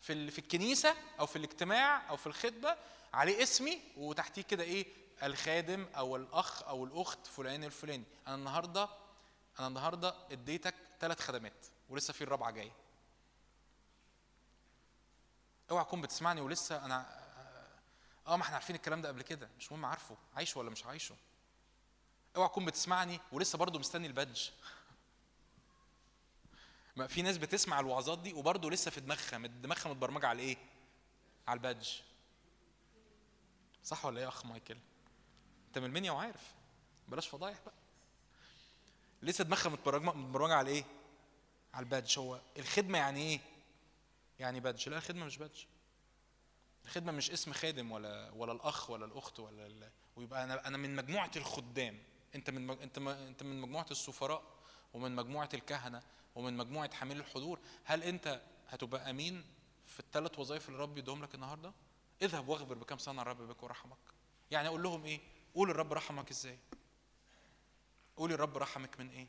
في 0.00 0.30
في 0.30 0.38
الكنيسة 0.38 0.94
أو 1.20 1.26
في 1.26 1.36
الاجتماع 1.36 2.08
أو 2.10 2.16
في 2.16 2.26
الخطبه 2.26 2.76
عليه 3.14 3.42
اسمي 3.42 3.80
وتحتيه 3.96 4.42
كده 4.42 4.62
إيه؟ 4.62 4.86
الخادم 5.22 5.86
أو 5.96 6.16
الأخ 6.16 6.62
أو 6.62 6.84
الأخت 6.84 7.26
فلان 7.26 7.64
الفلاني. 7.64 8.04
أنا 8.26 8.34
النهارده 8.34 8.88
أنا 9.58 9.66
النهارده 9.66 10.14
اديتك 10.30 10.74
ثلاث 11.00 11.20
خدمات 11.20 11.66
ولسه 11.88 12.12
في 12.12 12.24
الرابعة 12.24 12.50
جاية. 12.50 12.72
أوعى 15.74 15.84
تكون 15.84 16.00
بتسمعني 16.00 16.40
ولسه 16.40 16.84
أنا 16.84 17.06
آه 18.26 18.36
ما 18.36 18.42
إحنا 18.42 18.54
عارفين 18.54 18.76
الكلام 18.76 19.02
ده 19.02 19.08
قبل 19.08 19.22
كده 19.22 19.48
مش 19.58 19.72
مهم 19.72 19.84
عارفه 19.84 20.16
عايشه 20.36 20.58
ولا 20.58 20.70
مش 20.70 20.86
عايشه. 20.86 21.16
أوعى 22.36 22.48
تكون 22.48 22.64
بتسمعني 22.64 23.20
ولسه 23.32 23.58
برضه 23.58 23.78
مستني 23.78 24.06
البادج 24.06 24.40
ما 26.96 27.06
في 27.06 27.22
ناس 27.22 27.38
بتسمع 27.38 27.80
الوعظات 27.80 28.18
دي 28.18 28.32
وبرضه 28.32 28.70
لسه 28.70 28.90
في 28.90 29.00
دماغها 29.00 29.46
دماغها 29.46 29.90
متبرمجة 29.90 30.26
على 30.26 30.42
إيه؟ 30.42 30.56
على 31.48 31.56
البادج 31.56 31.88
صح 33.84 34.04
ولا 34.04 34.18
إيه 34.18 34.24
يا 34.24 34.28
أخ 34.28 34.46
مايكل؟ 34.46 34.76
أنت 35.68 35.78
من 35.78 35.84
المنيا 35.84 36.12
وعارف. 36.12 36.54
بلاش 37.08 37.28
فضايح 37.28 37.58
بقى. 37.66 37.74
لسه 39.22 39.44
دماغها 39.44 39.68
متبرمجة 39.68 40.16
متبرمجة 40.16 40.54
على 40.54 40.70
إيه؟ 40.70 40.84
على 41.74 41.84
ال 41.84 41.90
badge 41.90 42.18
هو 42.18 42.40
الخدمة 42.56 42.98
يعني 42.98 43.20
إيه؟ 43.20 43.40
يعني 44.38 44.60
badge 44.60 44.88
لا 44.88 44.96
الخدمه 44.96 45.26
مش 45.26 45.38
badge 45.38 45.64
الخدمه 46.84 47.12
مش 47.12 47.30
اسم 47.30 47.52
خادم 47.52 47.92
ولا 47.92 48.30
ولا 48.30 48.52
الأخ 48.52 48.90
ولا 48.90 49.04
الأخت 49.04 49.40
ولا 49.40 49.66
ال... 49.66 49.90
ويبقى 50.16 50.44
أنا 50.44 50.66
أنا 50.68 50.76
من 50.76 50.96
مجموعة 50.96 51.30
الخدام. 51.36 51.98
أنت 52.34 52.50
من 52.50 52.66
مج... 52.66 52.82
أنت 52.82 52.98
م... 52.98 53.08
أنت 53.08 53.42
من 53.42 53.60
مجموعة 53.60 53.86
السفراء 53.90 54.42
ومن 54.94 55.14
مجموعة 55.16 55.48
الكهنة 55.54 56.02
ومن 56.34 56.56
مجموعة 56.56 56.94
حاملي 56.94 57.20
الحضور. 57.20 57.58
هل 57.84 58.02
أنت 58.02 58.42
هتبقى 58.68 59.10
أمين 59.10 59.44
في 59.86 60.00
الثلاث 60.00 60.38
وظائف 60.38 60.68
اللي 60.68 60.76
الرب 60.76 60.98
يديهم 60.98 61.22
لك 61.22 61.34
النهارده؟ 61.34 61.72
اذهب 62.22 62.48
واخبر 62.48 62.74
بكم 62.74 62.98
صنع 62.98 63.22
الرب 63.22 63.42
بك 63.42 63.62
ورحمك. 63.62 63.98
يعني 64.50 64.68
أقول 64.68 64.82
لهم 64.82 65.04
إيه؟ 65.04 65.20
قول 65.54 65.70
الرب 65.70 65.92
رحمك 65.92 66.30
إزاي؟ 66.30 66.58
قولي 68.16 68.34
الرب 68.34 68.56
رحمك 68.58 69.00
من 69.00 69.10
إيه؟ 69.10 69.26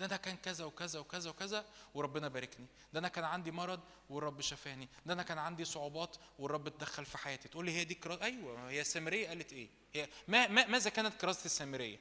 ده 0.00 0.06
أنا 0.06 0.16
كان 0.16 0.36
كذا 0.36 0.64
وكذا 0.64 0.98
وكذا 1.00 1.30
وكذا 1.30 1.64
وربنا 1.94 2.28
باركني. 2.28 2.66
ده 2.92 3.00
أنا 3.00 3.08
كان 3.08 3.24
عندي 3.24 3.50
مرض 3.50 3.80
والرب 4.10 4.40
شفاني. 4.40 4.88
ده 5.06 5.14
أنا 5.14 5.22
كان 5.22 5.38
عندي 5.38 5.64
صعوبات 5.64 6.16
والرب 6.38 6.66
اتدخل 6.66 7.04
في 7.04 7.18
حياتي. 7.18 7.48
تقول 7.48 7.66
لي 7.66 7.72
هي 7.72 7.84
دي 7.84 7.94
كرازة 7.94 8.24
أيوه 8.24 8.70
هي 8.70 8.80
السامرية 8.80 9.28
قالت 9.28 9.52
إيه؟ 9.52 9.68
هي 9.94 10.08
ما 10.28 10.48
ما 10.48 10.66
ماذا 10.66 10.90
كانت 10.90 11.14
كرازه 11.20 11.44
السامرية؟ 11.44 11.98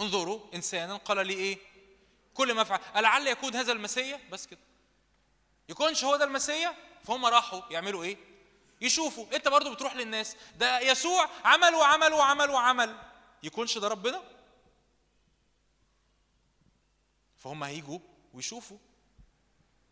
انظروا 0.00 0.40
إنسانا 0.54 0.96
قال 0.96 1.26
لي 1.26 1.34
إيه؟ 1.34 1.58
كل 2.34 2.54
ما 2.54 2.64
فعل 2.64 3.02
لعل 3.02 3.26
يكون 3.26 3.54
هذا 3.56 3.72
المسيا 3.72 4.20
بس 4.32 4.46
كده. 4.46 4.60
يكونش 5.68 6.04
هو 6.04 6.16
ده 6.16 6.24
المسيا 6.24 6.74
فهم 7.02 7.26
راحوا 7.26 7.62
يعملوا 7.70 8.04
إيه؟ 8.04 8.16
يشوفوا. 8.80 9.36
أنت 9.36 9.48
برضو 9.48 9.74
بتروح 9.74 9.96
للناس. 9.96 10.36
ده 10.56 10.80
يسوع 10.80 11.28
عمل 11.44 11.74
وعمل 11.74 12.12
وعمل 12.12 12.50
وعمل 12.50 12.96
يكونش 13.42 13.78
ده 13.78 13.88
ربنا؟ 13.88 14.33
فهم 17.44 17.64
هيجوا 17.64 17.98
ويشوفوا. 18.34 18.78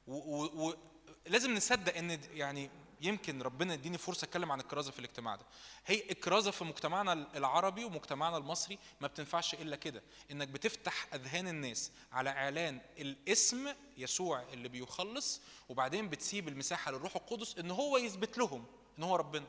ولازم 0.07 1.55
نصدق 1.55 1.97
إن 1.97 2.21
يعني 2.35 2.71
يمكن 3.01 3.43
ربنا 3.43 3.75
يديني 3.75 3.99
فرصة 3.99 4.25
أتكلم 4.25 4.53
عن 4.53 4.61
الكرازة 4.61 4.91
في 4.91 4.99
الاجتماع 4.99 5.37
ده. 5.37 5.47
هي 5.87 6.11
الكرازة 6.11 6.51
في 6.51 6.65
مجتمعنا 6.65 7.13
العربي 7.13 7.85
ومجتمعنا 7.85 8.37
المصري 8.37 8.79
ما 9.01 9.09
بتنفعش 9.09 9.55
إلا 9.55 9.77
كده. 9.77 10.03
إنك 10.31 10.49
بتفتح 10.49 11.15
أذهان 11.15 11.49
الناس 11.49 11.93
على 12.13 12.31
إعلان 12.31 12.81
الاسم 12.99 13.75
يسوع 13.99 14.43
اللي 14.43 14.69
بيخلص 14.69 15.41
وبعدين 15.69 16.09
بتسيب 16.09 16.49
المساحة 16.49 16.91
للروح 16.91 17.17
القدس 17.17 17.59
إن 17.59 17.71
هو 17.71 17.97
يثبت 17.97 18.39
لهم 18.39 18.65
إن 18.99 19.03
هو 19.03 19.17
ربنا. 19.17 19.47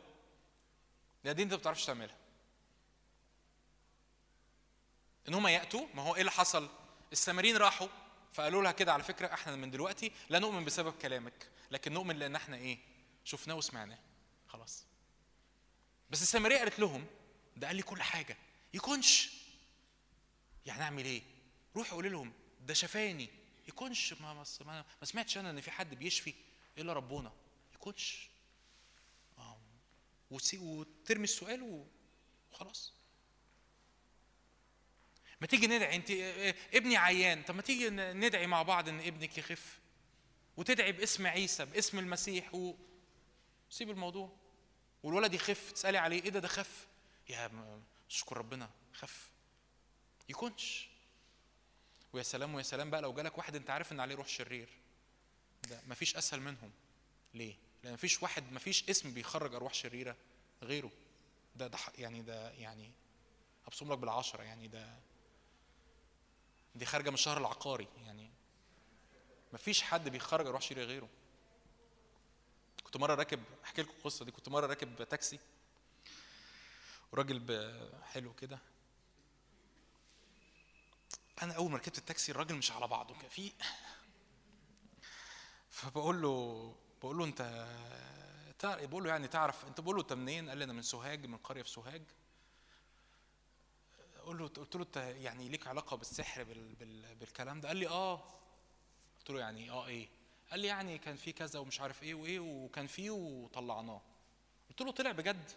ده 1.26 1.32
دي 1.32 1.44
أنت 1.44 1.52
ما 1.52 1.58
بتعرفش 1.58 1.86
تعملها. 1.86 2.18
إن 5.28 5.34
هم 5.34 5.48
يأتوا 5.48 5.86
ما 5.96 6.02
هو 6.02 6.16
إيه 6.16 6.22
اللي 6.22 6.32
حصل؟ 6.32 6.70
السامريين 7.14 7.58
راحوا 7.58 7.88
فقالوا 8.34 8.64
لها 8.64 8.72
كده 8.72 8.94
على 8.94 9.04
فكرة 9.04 9.34
إحنا 9.34 9.56
من 9.56 9.72
دلوقتي 9.72 10.12
لا 10.30 10.40
نؤمن 10.40 10.66
بسبب 10.66 10.94
كلامك 10.94 11.50
لكن 11.72 11.94
نؤمن 11.94 12.16
لأن 12.16 12.36
إحنا 12.36 12.58
إيه 12.58 12.80
شفناه 13.24 13.56
وسمعناه. 13.56 14.00
خلاص. 14.48 14.86
بس 16.10 16.22
السامرية 16.22 16.58
قالت 16.58 16.80
لهم 16.80 17.06
ده 17.58 17.68
قال 17.68 17.76
لي 17.76 17.82
كل 17.84 18.02
حاجة. 18.02 18.38
يكونش 18.74 19.32
يعني 20.66 20.82
أعمل 20.84 21.06
إيه؟ 21.06 21.22
روح 21.76 21.92
قول 21.92 22.12
لهم 22.12 22.34
ده 22.62 22.74
شفاني. 22.74 23.30
يكونش 23.68 24.14
ما 24.14 24.34
ما 24.34 24.46
ما 24.66 24.86
ما 25.02 25.06
سمعتش 25.06 25.38
أنا 25.38 25.50
إن 25.50 25.62
في 25.62 25.72
حد 25.72 25.94
بيشفي 25.96 26.34
إلا 26.78 26.94
ربنا. 26.94 27.32
يكونش 27.76 28.30
آه. 29.38 29.58
وترمي 30.32 31.24
السؤال 31.24 31.86
وخلاص. 32.52 32.94
ما 35.44 35.48
تيجي 35.48 35.68
ندعي 35.68 35.96
انت 35.96 36.12
ابني 36.74 36.98
عيان 36.98 37.44
طب 37.44 37.56
ما 37.56 37.62
تيجي 37.62 37.90
ندعي 37.90 38.48
مع 38.48 38.64
بعض 38.64 38.90
ان 38.90 39.00
ابنك 39.00 39.38
يخف. 39.38 39.80
وتدعي 40.58 40.92
باسم 40.92 41.28
عيسى 41.28 41.66
باسم 41.66 42.00
المسيح 42.00 42.56
و... 42.56 42.74
سيب 43.70 43.90
الموضوع. 43.90 44.32
والولد 45.04 45.34
يخف 45.34 45.72
تسألي 45.72 45.98
عليه 45.98 46.24
إيه 46.24 46.30
ده 46.30 46.40
ده 46.40 46.48
خف؟ 46.48 46.88
يا 47.30 47.52
اشكر 48.10 48.38
ربنا 48.38 48.70
خف. 48.94 49.30
يكونش. 50.30 50.90
ويا 52.14 52.24
سلام 52.24 52.56
ويا 52.56 52.64
سلام 52.64 52.90
بقى 52.90 53.02
لو 53.02 53.14
جالك 53.14 53.38
واحد 53.38 53.56
انت 53.56 53.70
عارف 53.70 53.92
ان 53.92 54.00
عليه 54.00 54.16
روح 54.16 54.28
شرير. 54.28 54.70
ده 55.70 55.82
مفيش 55.88 56.16
أسهل 56.16 56.42
منهم. 56.42 56.72
ليه؟ 57.34 57.56
لأن 57.84 57.94
مفيش 57.94 58.24
واحد 58.24 58.54
مفيش 58.54 58.90
اسم 58.90 59.14
بيخرج 59.14 59.56
أرواح 59.56 59.74
شريرة 59.74 60.16
غيره. 60.62 60.92
ده 61.56 61.68
ده 61.68 61.78
يعني 61.98 62.22
ده 62.22 62.52
يعني 62.52 62.92
أبصم 63.68 63.92
لك 63.92 63.98
بالعشرة 63.98 64.44
يعني 64.44 64.68
ده 64.68 65.13
دي 66.76 66.86
خارجة 66.86 67.10
من 67.10 67.14
الشهر 67.14 67.38
العقاري 67.38 67.88
يعني 68.06 68.32
مفيش 69.54 69.82
حد 69.82 70.10
بيخرج 70.10 70.48
ارواح 70.48 70.62
شريره 70.62 70.86
غيره. 70.86 71.10
كنت 72.84 72.98
مرة 72.98 73.16
راكب 73.16 73.44
أحكي 73.64 73.82
لكم 73.82 73.94
القصة 73.98 74.26
دي 74.26 74.32
كنت 74.32 74.50
مرة 74.50 74.68
راكب 74.68 75.04
تاكسي 75.04 75.40
وراجل 77.12 77.72
حلو 78.04 78.34
كده. 78.34 78.60
أنا 81.42 81.54
أول 81.54 81.72
ما 81.72 81.78
ركبت 81.78 81.98
التاكسي 81.98 82.32
الراجل 82.32 82.56
مش 82.56 82.72
على 82.72 82.88
بعضه 82.88 83.20
كده 83.20 83.30
في 83.30 83.52
فبقول 85.70 86.22
له 86.22 86.76
بقول 87.02 87.18
له 87.18 87.26
أنت 87.26 87.68
بقول 88.64 89.04
له 89.04 89.10
يعني 89.10 89.28
تعرف 89.28 89.66
أنت 89.66 89.82
بقول 89.82 89.96
له 89.96 90.02
أنت 90.02 90.14
منين؟ 90.14 90.50
قال 90.50 90.58
لي 90.58 90.64
أنا 90.64 90.74
من 90.74 90.82
سوهاج 90.82 91.26
من 91.26 91.38
قرية 91.38 91.62
في 91.62 91.70
سوهاج. 91.70 92.02
أقول 94.24 94.38
له 94.38 94.48
قلت 94.48 94.76
له 94.76 94.82
أنت 94.82 94.98
يعني 94.98 95.50
ليك 95.50 95.68
علاقة 95.68 95.98
بالسحر 95.98 96.44
بال 96.44 96.76
بال 96.76 97.16
بالكلام 97.16 97.62
ده؟ 97.62 97.68
قال 97.68 97.78
لي 97.78 97.88
آه. 97.88 98.16
قلت 99.20 99.30
له 99.30 99.40
يعني 99.40 99.70
آه 99.72 99.88
إيه؟ 99.88 100.08
قال 100.52 100.60
لي 100.60 100.68
يعني 100.68 100.98
كان 100.98 101.16
في 101.16 101.32
كذا 101.32 101.60
ومش 101.60 101.82
عارف 101.82 102.04
إيه 102.04 102.14
وإيه 102.14 102.40
وكان 102.40 102.88
فيه 102.88 103.12
وطلعناه. 103.12 104.02
قلت 104.70 104.82
له 104.82 104.92
طلع 104.92 105.12
بجد. 105.12 105.52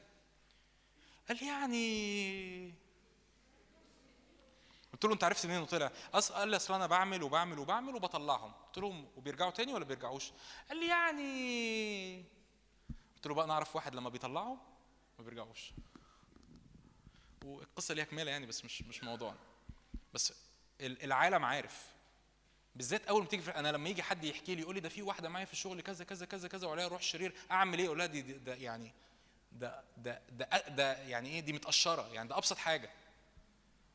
قال 1.28 1.36
لي 1.40 1.46
يعني 1.46 2.74
قلت 4.92 5.04
له 5.04 5.12
أنت 5.12 5.24
عرفت 5.24 5.46
منين 5.46 5.56
إنه 5.58 5.66
طلع؟ 5.66 5.92
أص... 6.14 6.32
قال 6.32 6.48
لي 6.48 6.56
أصل 6.56 6.74
أنا 6.74 6.86
بعمل 6.86 7.22
وبعمل 7.22 7.58
وبعمل 7.58 7.94
وبطلعهم. 7.94 8.52
قلت 8.52 8.78
له 8.78 9.04
وبيرجعوا 9.16 9.50
تاني 9.50 9.72
ولا 9.74 9.84
بيرجعوش؟ 9.84 10.32
قال 10.68 10.78
لي 10.80 10.86
يعني 10.88 12.24
قلت 13.16 13.26
له 13.26 13.34
بقى 13.34 13.46
نعرف 13.46 13.76
واحد 13.76 13.94
لما 13.94 14.10
بيطلعهم 14.10 14.58
ما 15.18 15.24
بيرجعوش. 15.24 15.72
والقصة 17.46 17.94
ليها 17.94 18.04
كماله 18.04 18.30
يعني 18.30 18.46
بس 18.46 18.64
مش 18.64 18.82
مش 18.82 19.04
موضوعنا. 19.04 19.38
بس 20.14 20.32
ال- 20.80 21.02
العالم 21.04 21.44
عارف. 21.44 21.86
بالذات 22.74 23.06
أول 23.06 23.22
ما 23.22 23.28
تيجي 23.28 23.50
أنا 23.50 23.72
لما 23.72 23.88
يجي 23.88 24.02
حد 24.02 24.24
يحكي 24.24 24.54
لي 24.54 24.60
يقول 24.62 24.74
لي 24.74 24.80
ده 24.80 24.88
في 24.88 25.02
واحدة 25.02 25.28
معايا 25.28 25.44
في 25.46 25.52
الشغل 25.52 25.80
كذا 25.80 26.04
كذا 26.04 26.26
كذا 26.26 26.48
كذا 26.48 26.66
وعليها 26.66 26.88
روح 26.88 27.02
شرير 27.02 27.32
أعمل 27.50 27.78
إيه؟ 27.78 27.86
أقول 27.86 27.98
لها 27.98 28.06
دي, 28.06 28.22
ده 28.22 28.54
يعني 28.54 28.92
ده 29.52 29.84
ده 29.96 30.22
ده 30.30 30.68
ده 30.68 30.92
يعني 30.98 31.28
إيه؟ 31.28 31.40
دي 31.40 31.52
متقشرة 31.52 32.08
يعني 32.14 32.28
ده 32.28 32.36
أبسط 32.38 32.56
حاجة. 32.56 32.90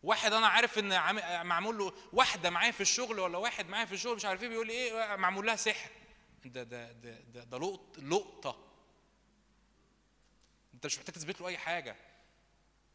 واحد 0.04 0.34
أنا 0.34 0.48
عارف 0.48 0.80
إن 0.80 1.16
معمول 1.46 1.78
له 1.78 1.94
واحدة 2.14 2.50
معايا 2.50 2.72
في 2.72 2.82
الشغل 2.82 3.20
ولا 3.20 3.38
واحد 3.38 3.70
معايا 3.70 3.86
في 3.86 3.94
الشغل 3.94 4.16
مش 4.16 4.26
عارف 4.26 4.44
إيه 4.44 4.50
بيقول 4.50 4.68
لي 4.68 4.74
إيه؟ 4.74 5.16
معمول 5.16 5.46
لها 5.46 5.56
سحر. 5.56 5.90
ده 6.46 6.64
ده 6.64 6.92
ده 6.92 7.20
ده, 7.20 7.44
ده 7.44 7.58
لقط 7.58 7.98
لقطة. 8.00 8.68
أنت 10.74 10.86
مش 10.86 10.98
محتاج 10.98 11.16
تثبت 11.16 11.42
له 11.42 11.48
أي 11.48 11.58
حاجة. 11.58 11.96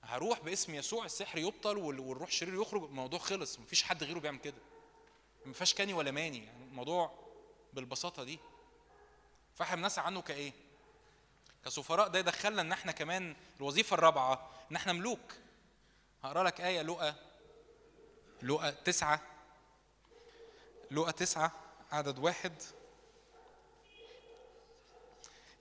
هروح 0.07 0.41
باسم 0.41 0.75
يسوع 0.75 1.05
السحر 1.05 1.39
يبطل 1.39 1.77
وال- 1.77 2.01
والروح 2.01 2.29
الشرير 2.29 2.63
يخرج. 2.63 2.83
الموضوع 2.85 3.19
خلص. 3.19 3.59
مفيش 3.59 3.83
حد 3.83 4.05
غيره 4.05 4.19
بيعمل 4.19 4.39
كده. 4.39 4.57
ما 5.47 5.53
فيهاش 5.53 5.75
كاني 5.75 5.93
ولا 5.95 6.11
ماني. 6.11 6.45
يعني 6.45 6.65
الموضوع 6.65 7.11
بالبساطة 7.73 8.25
دي. 8.25 8.39
فاحنا 9.55 9.77
بنسعى 9.77 10.07
عنه 10.07 10.23
كإيه؟ 10.23 10.53
كسفراء. 11.65 12.09
ده 12.09 12.19
يدخلنا 12.19 12.63
إن 12.63 12.73
إحنا 12.73 12.93
كمان 12.93 13.37
الوظيفة 13.57 13.95
الرابعة 13.95 14.51
إن 14.71 14.77
إحنا 14.77 14.93
ملوك. 14.93 15.33
هقرأ 16.25 16.43
لك 16.45 16.61
آية 16.61 16.83
لقى 16.83 17.15
لقى 18.43 18.73
تسعة. 18.73 19.23
لقى 20.91 21.13
تسعة 21.13 21.53
عدد 21.93 22.19
واحد. 22.19 22.63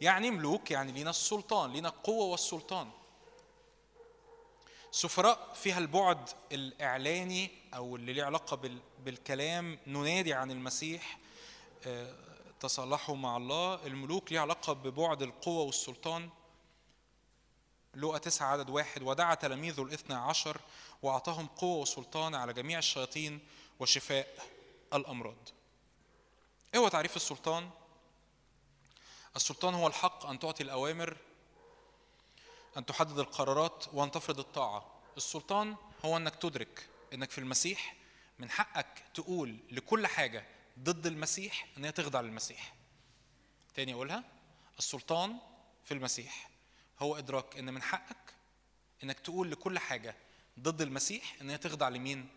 يعني 0.01 0.31
ملوك 0.31 0.71
يعني 0.71 0.91
لينا 0.91 1.09
السلطان 1.09 1.73
لينا 1.73 1.89
القوة 1.89 2.25
والسلطان. 2.25 2.91
سفراء 4.95 5.53
فيها 5.53 5.77
البعد 5.77 6.29
الإعلاني 6.51 7.51
أو 7.73 7.95
اللي 7.95 8.13
ليه 8.13 8.23
علاقة 8.23 8.55
بال- 8.55 8.81
بالكلام 9.05 9.79
ننادي 9.87 10.33
عن 10.33 10.51
المسيح 10.51 11.17
آه، 11.85 12.15
تصالحوا 12.59 13.15
مع 13.15 13.37
الله. 13.37 13.85
الملوك 13.87 14.31
ليه 14.31 14.39
علاقة 14.39 14.73
ببعد 14.73 15.21
القوة 15.21 15.63
والسلطان. 15.63 16.29
لقى 17.95 18.19
تسعة 18.19 18.47
عدد 18.47 18.69
واحد 18.69 19.03
ودعا 19.03 19.35
تلاميذه 19.35 19.81
الاثنى 19.83 20.15
عشر 20.15 20.57
وأعطاهم 21.01 21.47
قوة 21.47 21.81
وسلطان 21.81 22.35
على 22.35 22.53
جميع 22.53 22.79
الشياطين 22.79 23.39
وشفاء 23.79 24.27
الأمراض. 24.93 25.49
إيه 26.73 26.79
هو 26.79 26.87
تعريف 26.87 27.15
السلطان؟ 27.15 27.69
السلطان 29.35 29.73
هو 29.73 29.87
الحق 29.87 30.25
أن 30.25 30.39
تعطي 30.39 30.63
الأوامر 30.63 31.17
أن 32.77 32.85
تحدد 32.85 33.19
القرارات 33.19 33.85
وأن 33.93 34.11
تفرض 34.11 34.39
الطاعة. 34.39 34.91
السلطان 35.17 35.75
هو 36.05 36.17
أنك 36.17 36.35
تدرك 36.35 36.89
أنك 37.13 37.31
في 37.31 37.37
المسيح 37.37 37.95
من 38.39 38.49
حقك 38.49 39.03
تقول 39.13 39.57
لكل 39.71 40.07
حاجة 40.07 40.45
ضد 40.79 41.07
المسيح 41.07 41.67
أن 41.77 41.85
هي 41.85 41.91
تخضع 41.91 42.21
للمسيح. 42.21 42.73
تاني 43.75 43.93
أقولها 43.93 44.23
السلطان 44.79 45.37
في 45.83 45.93
المسيح 45.93 46.49
هو 46.99 47.17
إدراك 47.17 47.57
أن 47.57 47.73
من 47.73 47.81
حقك 47.81 48.33
أنك 49.03 49.19
تقول 49.19 49.51
لكل 49.51 49.79
حاجة 49.79 50.15
ضد 50.59 50.81
المسيح 50.81 51.35
أن 51.41 51.49
هي 51.49 51.57
تخضع 51.57 51.89
لمين؟ 51.89 52.27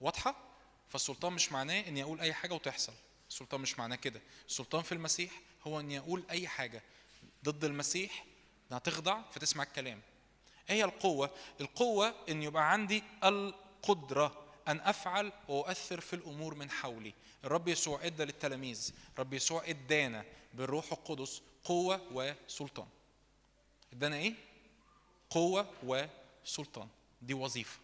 واضحة؟ 0.00 0.36
فالسلطان 0.88 1.32
مش 1.32 1.52
معناه 1.52 1.80
أني 1.88 2.02
أقول 2.02 2.20
أي 2.20 2.34
حاجة 2.34 2.54
وتحصل. 2.54 2.92
السلطان 3.28 3.60
مش 3.60 3.78
معناه 3.78 3.96
كده. 3.96 4.20
السلطان 4.48 4.82
في 4.82 4.92
المسيح 4.92 5.32
هو 5.66 5.80
أني 5.80 5.98
أقول 5.98 6.24
أي 6.30 6.48
حاجة 6.48 6.82
ضد 7.44 7.64
المسيح 7.64 8.24
إنها 8.68 8.78
تخضع 8.78 9.22
فتسمع 9.30 9.62
الكلام. 9.62 10.00
هي 10.68 10.84
القوة؟ 10.84 11.30
القوة 11.60 12.14
إن 12.28 12.42
يبقى 12.42 12.72
عندي 12.72 13.02
القدرة 13.24 14.44
أن 14.68 14.80
أفعل 14.80 15.32
وأؤثر 15.48 16.00
في 16.00 16.16
الأمور 16.16 16.54
من 16.54 16.70
حولي. 16.70 17.14
الرب 17.44 17.68
يسوع 17.68 18.06
إدى 18.06 18.24
للتلاميذ. 18.24 18.90
الرب 19.14 19.32
يسوع 19.34 19.68
إدانا 19.68 20.24
بالروح 20.54 20.92
القدس 20.92 21.42
قوة 21.64 22.00
وسلطان. 22.12 22.88
إدانا 23.92 24.16
إيه؟ 24.16 24.34
قوة 25.30 25.70
وسلطان. 25.82 26.88
دي 27.22 27.34
وظيفة. 27.34 27.78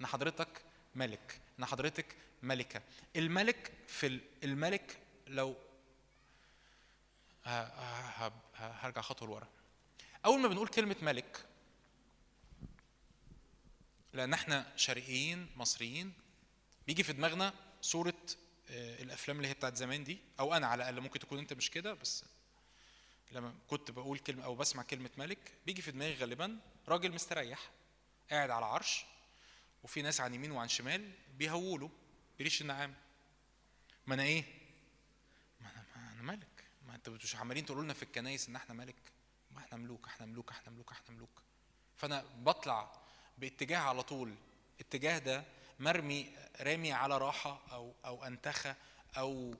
إن 0.00 0.06
حضرتك 0.06 0.62
ملك. 0.94 1.40
إن 1.58 1.64
حضرتك 1.64 2.16
ملكة. 2.42 2.82
الملك 3.16 3.72
في 3.88 4.06
ال- 4.06 4.20
الملك 4.44 4.98
لو 5.26 5.54
هرجع 8.56 9.00
خطوة 9.00 9.28
لورا. 9.28 9.48
أول 10.24 10.40
ما 10.40 10.48
بنقول 10.48 10.68
كلمة 10.68 10.96
ملك 11.02 11.46
لأن 14.12 14.32
إحنا 14.32 14.72
شرقيين 14.76 15.46
مصريين 15.56 16.12
بيجي 16.86 17.02
في 17.02 17.12
دماغنا 17.12 17.54
صورة 17.80 18.14
آه، 18.70 19.02
الأفلام 19.02 19.36
اللي 19.36 19.48
هي 19.48 19.54
بتاعت 19.54 19.76
زمان 19.76 20.04
دي 20.04 20.18
أو 20.40 20.54
أنا 20.54 20.66
على 20.66 20.82
الأقل 20.82 21.00
ممكن 21.00 21.18
تكون 21.18 21.38
أنت 21.38 21.52
مش 21.52 21.70
كده 21.70 21.94
بس 21.94 22.24
لما 23.32 23.54
كنت 23.68 23.90
بقول 23.90 24.18
كلمة 24.18 24.44
أو 24.44 24.54
بسمع 24.54 24.82
كلمة 24.82 25.10
ملك 25.18 25.52
بيجي 25.66 25.82
في 25.82 25.90
دماغي 25.90 26.14
غالبا 26.14 26.58
راجل 26.88 27.12
مستريح 27.12 27.70
قاعد 28.30 28.50
على 28.50 28.66
عرش 28.66 29.04
وفي 29.82 30.02
ناس 30.02 30.20
عن 30.20 30.34
يمين 30.34 30.50
وعن 30.50 30.68
شمال 30.68 31.12
بيهولوا 31.38 31.88
بريش 32.38 32.62
النعام. 32.62 32.94
ما 34.06 34.14
أنا 34.14 34.22
إيه؟ 34.22 34.44
ما 35.60 35.70
أنا, 35.70 35.84
ما 35.96 36.12
أنا 36.12 36.22
ملك. 36.22 36.64
ما 36.88 36.94
أنتوا 36.94 37.14
مش 37.14 37.36
عمالين 37.36 37.66
تقولوا 37.66 37.82
لنا 37.84 37.94
في 37.94 38.02
الكنايس 38.02 38.48
إن 38.48 38.56
إحنا 38.56 38.74
ملك. 38.74 39.12
ما 39.52 39.58
إحنا 39.58 39.78
ملوك 39.78 40.06
إحنا 40.06 40.26
ملوك 40.26 40.50
إحنا 40.50 40.72
ملوك 40.72 40.92
إحنا 40.92 41.14
ملوك. 41.14 41.42
فأنا 41.96 42.24
بطلع 42.36 42.92
باتجاه 43.38 43.78
على 43.78 44.02
طول. 44.02 44.34
اتجاه 44.80 45.18
ده 45.18 45.44
مرمي 45.80 46.36
رامي 46.60 46.92
على 46.92 47.18
راحة 47.18 47.60
أو 47.72 47.92
أو 48.04 48.24
أنتخة 48.24 48.76
أو 49.16 49.54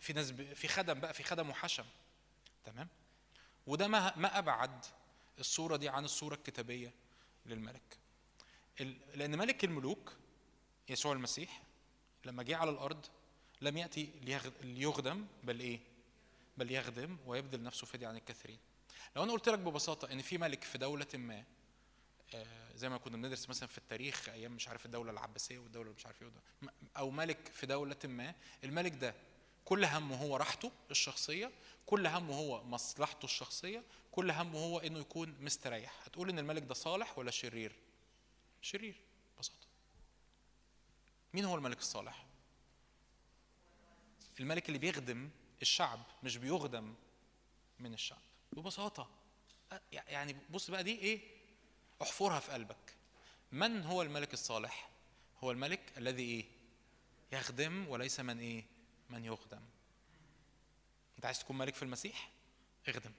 في 0.00 0.12
ناس 0.12 0.30
في 0.32 0.68
خدم 0.68 0.94
بقى 0.94 1.14
في 1.14 1.22
خدم 1.22 1.50
وحشم. 1.50 1.84
تمام؟ 2.64 2.88
وده 3.66 3.88
ما 3.88 4.16
ما 4.16 4.38
أبعد 4.38 4.84
الصورة 5.38 5.76
دي 5.76 5.88
عن 5.88 6.04
الصورة 6.04 6.34
الكتابية 6.34 6.92
للملك. 7.46 7.98
لأن 9.14 9.38
ملك 9.38 9.64
الملوك 9.64 10.12
يسوع 10.88 11.12
المسيح 11.12 11.62
لما 12.24 12.42
جه 12.42 12.56
على 12.56 12.70
الأرض 12.70 13.06
لم 13.60 13.76
يأتي 13.76 14.10
ليخدم 14.62 15.26
بل 15.42 15.60
إيه؟ 15.60 15.80
بل 16.56 16.70
يخدم 16.70 17.16
ويبذل 17.26 17.62
نفسه 17.62 17.86
فدية 17.86 18.08
عن 18.08 18.16
الكثيرين. 18.16 18.58
لو 19.16 19.22
أنا 19.22 19.32
قلت 19.32 19.48
لك 19.48 19.58
ببساطة 19.58 20.12
إن 20.12 20.22
في 20.22 20.38
ملك 20.38 20.64
في 20.64 20.78
دولة 20.78 21.06
ما 21.14 21.44
آه، 22.34 22.74
زي 22.74 22.88
ما 22.88 22.98
كنا 22.98 23.16
بندرس 23.16 23.48
مثلا 23.48 23.68
في 23.68 23.78
التاريخ 23.78 24.28
أيام 24.28 24.52
مش 24.52 24.68
عارف 24.68 24.86
الدولة 24.86 25.10
العباسية 25.10 25.58
والدولة 25.58 25.92
مش 25.92 26.06
عارف 26.06 26.22
إيه 26.22 26.30
أو 26.96 27.10
ملك 27.10 27.48
في 27.52 27.66
دولة 27.66 27.96
ما 28.04 28.34
الملك 28.64 28.92
ده 28.92 29.14
كل 29.64 29.84
همه 29.84 30.16
هو 30.16 30.36
راحته 30.36 30.72
الشخصية 30.90 31.52
كل 31.86 32.06
همه 32.06 32.34
هو 32.34 32.64
مصلحته 32.64 33.24
الشخصية 33.24 33.84
كل 34.12 34.30
همه 34.30 34.58
هو 34.58 34.78
إنه 34.78 34.98
يكون 34.98 35.36
مستريح. 35.40 36.02
هتقول 36.06 36.28
إن 36.28 36.38
الملك 36.38 36.62
ده 36.62 36.74
صالح 36.74 37.18
ولا 37.18 37.30
شرير؟ 37.30 37.72
شرير 38.62 39.00
ببساطة. 39.36 39.66
مين 41.34 41.44
هو 41.44 41.54
الملك 41.56 41.78
الصالح؟ 41.78 42.26
الملك 44.40 44.68
اللي 44.68 44.78
بيخدم 44.78 45.30
الشعب 45.62 46.02
مش 46.22 46.36
بيخدم 46.36 46.94
من 47.78 47.94
الشعب. 47.94 48.22
ببساطة. 48.56 49.10
يعني 49.92 50.36
بص 50.50 50.70
بقى 50.70 50.84
دي 50.84 50.98
إيه؟ 50.98 51.20
احفرها 52.02 52.40
في 52.40 52.52
قلبك. 52.52 52.94
من 53.52 53.82
هو 53.82 54.02
الملك 54.02 54.32
الصالح؟ 54.34 54.90
هو 55.44 55.50
الملك 55.50 55.92
الذي 55.98 56.22
إيه؟ 56.22 56.44
يخدم 57.32 57.88
وليس 57.88 58.20
من 58.20 58.38
إيه؟ 58.38 58.64
من 59.10 59.24
يخدم. 59.24 59.60
أنت 61.16 61.26
عايز 61.26 61.38
تكون 61.38 61.58
ملك 61.58 61.74
في 61.74 61.82
المسيح؟ 61.82 62.30
اخدم. 62.88 63.12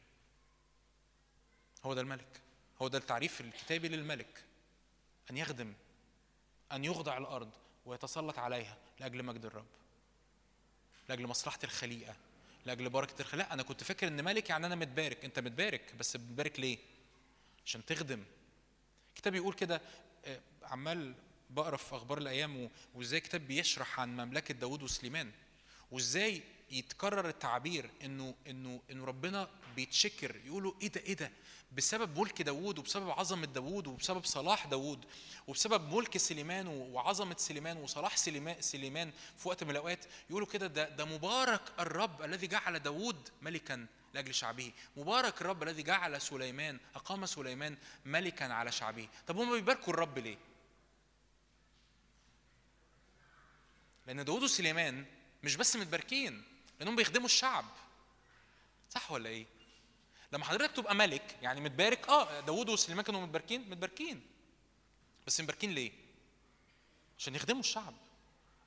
هو 1.84 1.94
ده 1.94 2.02
الملك. 2.02 2.42
هو 2.82 2.88
ده 2.88 2.98
التعريف 2.98 3.42
الكتابي 3.42 3.88
للملك. 3.88 4.46
أن 5.32 5.38
يخدم 5.38 5.74
أن 6.72 6.86
يخضع 6.86 7.18
الأرض 7.18 7.52
ويتسلط 7.86 8.40
عليها 8.40 8.78
لأجل 9.00 9.24
مجد 9.24 9.46
الرب 9.46 9.68
لأجل 11.10 11.28
مصلحة 11.28 11.60
الخليقة. 11.64 12.16
لأجل 12.66 12.90
بركه 12.90 13.22
الخليقه 13.22 13.48
لا 13.48 13.54
أنا 13.54 13.64
كنت 13.64 13.84
فاكر 13.84 14.08
إن 14.08 14.24
ملك 14.24 14.50
يعني 14.50 14.66
أنا 14.66 14.76
متبارك. 14.76 15.26
أنت 15.26 15.40
متبارك 15.40 15.96
بس 16.00 16.16
متبارك 16.16 16.60
ليه؟ 16.60 16.78
عشان 17.66 17.86
تخدم. 17.86 18.24
الكتاب 19.10 19.36
يقول 19.36 19.54
كده 19.54 19.82
آه، 20.26 20.40
عمال 20.64 21.14
بقرا 21.50 21.78
في 21.78 21.96
أخبار 21.96 22.18
الأيام 22.18 22.70
وإزاي 22.96 23.20
الكتاب 23.20 23.48
بيشرح 23.48 24.00
عن 24.00 24.16
مملكة 24.18 24.54
داوود 24.54 24.84
وسليمان 24.84 25.32
وإزاي 25.92 26.42
يتكرر 26.72 27.30
التعبير 27.30 27.90
انه 28.04 28.36
انه 28.48 28.82
إنه 28.92 29.06
ربنا 29.06 29.50
بيتشكر 29.76 30.36
يقولوا 30.46 30.74
إيه 30.82 30.88
ده 30.88 31.02
إيه 31.02 31.14
ده؟ 31.14 31.32
بسبب 31.72 32.20
ملك 32.20 32.42
داوود 32.42 32.80
وبسبب 32.80 33.10
عظمة 33.10 33.46
داوود 33.46 33.88
وبسبب 33.88 34.26
صلاح 34.26 34.66
داوود 34.66 35.06
وبسبب 35.48 35.94
ملك 35.96 36.18
سليمان 36.18 36.68
و- 36.68 36.72
وعظمة 36.94 37.36
سليمان 37.40 37.78
وصلاح 37.78 38.18
سليمان 38.18 38.62
سليمان 38.62 39.12
في 39.38 39.48
وقت 39.48 39.64
من 39.64 39.70
الأوقات 39.72 40.06
يقولوا 40.30 40.48
كده 40.48 40.68
ده 40.68 40.90
ده 40.90 41.06
مبارك 41.06 41.62
الرب 41.80 42.22
الذي 42.22 42.48
جعل 42.48 42.80
داوود 42.80 43.30
ملكا 43.42 43.86
لأجل 44.14 44.34
شعبه. 44.34 44.72
مبارك 44.98 45.42
الرب 45.42 45.64
الذي 45.64 45.84
جعل 45.84 46.22
سليمان 46.22 46.80
أقام 46.96 47.26
سليمان 47.26 47.78
ملكا 48.06 48.46
على 48.54 48.72
شعبه. 48.72 49.08
طب 49.28 49.38
هم 49.38 49.52
بيباركوا 49.52 49.94
الرب 49.94 50.18
ليه؟ 50.20 50.38
لأن 54.08 54.26
داوود 54.26 54.44
وسليمان 54.44 55.06
مش 55.44 55.56
بس 55.56 55.76
متباركين 55.76 56.44
لأنهم 56.80 56.96
بيخدموا 56.96 57.26
الشعب. 57.26 57.66
صح 58.90 59.12
ولا 59.12 59.30
إيه؟ 59.30 59.46
لما 60.32 60.46
حضرتك 60.46 60.76
تبقى 60.76 60.96
ملك 60.96 61.38
يعني 61.42 61.62
متبارك 61.62 62.10
آه 62.10 62.40
داوود 62.40 62.70
وسليمان 62.70 63.06
كانوا 63.06 63.22
متباركين 63.22 63.70
متباركين. 63.70 64.22
بس 65.28 65.42
متباركين 65.42 65.72
ليه؟ 65.72 65.92
عشان 67.20 67.36
يخدموا 67.36 67.60
الشعب 67.60 67.94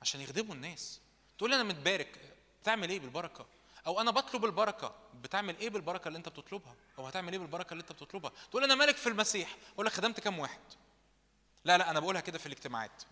عشان 0.01 0.21
يخدموا 0.21 0.55
الناس. 0.55 0.99
تقول 1.37 1.49
لي 1.49 1.55
أنا 1.55 1.63
متبارك 1.63 2.35
بتعمل 2.61 2.89
إيه 2.89 2.99
بالبركة؟ 2.99 3.45
أو 3.87 4.01
أنا 4.01 4.11
بطلب 4.11 4.45
البركة. 4.45 4.95
بتعمل 5.21 5.57
إيه 5.57 5.69
بالبركة 5.69 6.07
اللي 6.07 6.17
أنت 6.17 6.29
بتطلبها؟ 6.29 6.75
أو 6.97 7.07
هتعمل 7.07 7.31
إيه 7.33 7.39
بالبركة 7.39 7.71
اللي 7.71 7.81
أنت 7.81 7.91
بتطلبها؟ 7.91 8.31
تقول 8.49 8.63
أنا 8.63 8.75
ملك 8.75 8.95
في 8.95 9.09
المسيح. 9.09 9.57
أقول 9.73 9.85
لك 9.85 9.91
خدمت 9.91 10.19
كام 10.19 10.39
واحد؟ 10.39 10.59
لا 11.65 11.77
لا 11.77 11.89
أنا 11.91 11.99
بقولها 11.99 12.21
كده 12.21 12.37
في 12.37 12.45
الاجتماعات. 12.45 13.03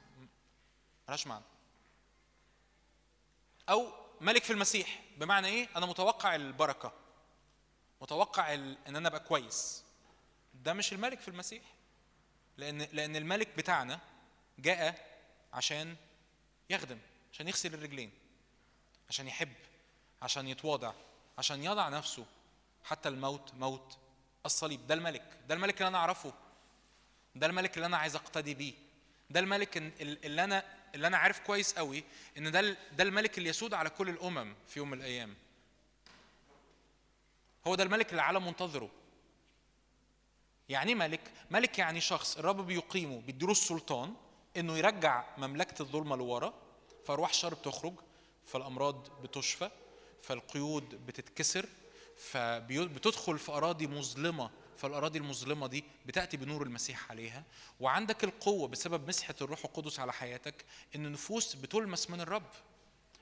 ملهاش 1.08 1.27
معنى. 1.27 1.43
أو 3.69 3.92
ملك 4.22 4.43
في 4.43 4.53
المسيح 4.53 5.03
بمعنى 5.17 5.48
إيه؟ 5.48 5.69
أنا 5.76 5.85
متوقع 5.85 6.35
البركة. 6.35 6.93
متوقع 8.01 8.53
إن 8.53 8.77
أنا 8.95 9.08
أبقى 9.08 9.19
كويس. 9.19 9.84
ده 10.53 10.74
مش 10.74 10.93
الملك 10.93 11.19
في 11.19 11.27
المسيح. 11.27 11.64
لأن 12.58 12.82
لأن 12.93 13.16
الملك 13.16 13.48
بتاعنا 13.58 14.00
جاء 14.59 15.08
عشان 15.53 15.95
يخدم 16.69 17.00
عشان 17.34 17.48
يغسل 17.48 17.74
الرجلين 17.74 18.11
عشان 19.09 19.27
يحب 19.27 19.53
عشان 20.22 20.48
يتواضع 20.48 20.93
عشان 21.38 21.64
يضع 21.64 21.90
نفسه 21.90 22.26
حتى 22.84 23.09
الموت 23.09 23.53
موت 23.53 23.98
الصليب. 24.45 24.88
ده 24.88 24.93
الملك. 24.93 25.38
ده 25.48 25.56
الملك 25.56 25.77
اللي 25.77 25.88
أنا 25.88 25.98
أعرفه. 25.98 26.34
ده 27.35 27.48
الملك 27.48 27.76
اللي 27.76 27.85
أنا 27.85 27.98
عايز 27.98 28.16
أقتدي 28.16 28.53
بيه. 28.53 28.74
ده 29.30 29.40
الملك 29.40 29.77
ال- 29.77 30.01
ال- 30.01 30.26
اللي 30.26 30.43
أنا 30.43 30.64
اللي 30.95 31.08
أنا 31.08 31.17
عارف 31.17 31.40
كويس 31.40 31.74
قوي 31.74 32.03
إن 32.38 32.51
ده 32.51 32.61
ده 32.92 33.03
الملك 33.03 33.38
اللي 33.38 33.50
يسود 33.50 33.74
على 33.74 33.90
كل 33.90 34.09
الأمم 34.09 34.56
في 34.67 34.80
يوم 34.80 34.90
من 34.90 34.98
الأيام. 34.98 35.35
هو 37.67 37.75
ده 37.75 37.83
الملك 37.83 38.09
اللي 38.09 38.21
العالم 38.21 38.45
منتظره. 38.45 38.89
يعني 40.69 40.89
إيه 40.89 40.95
ملك؟ 40.95 41.21
ملك 41.51 41.79
يعني 41.79 42.01
شخص 42.01 42.37
الرب 42.37 42.67
بيقيمه 42.67 43.21
بيديله 43.21 43.51
السلطان 43.51 44.13
إنه 44.57 44.77
يرجع 44.77 45.23
مملكة 45.37 45.81
الظلمة 45.81 46.15
لورا 46.15 46.53
فارواح 47.05 47.29
الشر 47.29 47.53
بتخرج 47.53 47.93
فالأمراض 48.45 49.21
بتشفى 49.21 49.69
فالقيود 50.21 51.05
بتتكسر 51.05 51.65
فبتدخل 52.17 53.39
في 53.39 53.51
أراضي 53.51 53.87
مظلمة 53.87 54.49
فالأراضي 54.77 55.19
المظلمة 55.19 55.67
دي 55.67 55.83
بتأتي 56.05 56.37
بنور 56.37 56.63
المسيح 56.63 57.11
عليها. 57.11 57.43
وعندك 57.79 58.23
القوة 58.23 58.67
بسبب 58.67 59.07
مسحة 59.07 59.35
الروح 59.41 59.65
القدس 59.65 59.99
على 59.99 60.13
حياتك 60.13 60.65
إن 60.95 61.05
النفوس 61.05 61.55
بتلمس 61.55 62.09
من 62.09 62.21
الرب. 62.21 62.49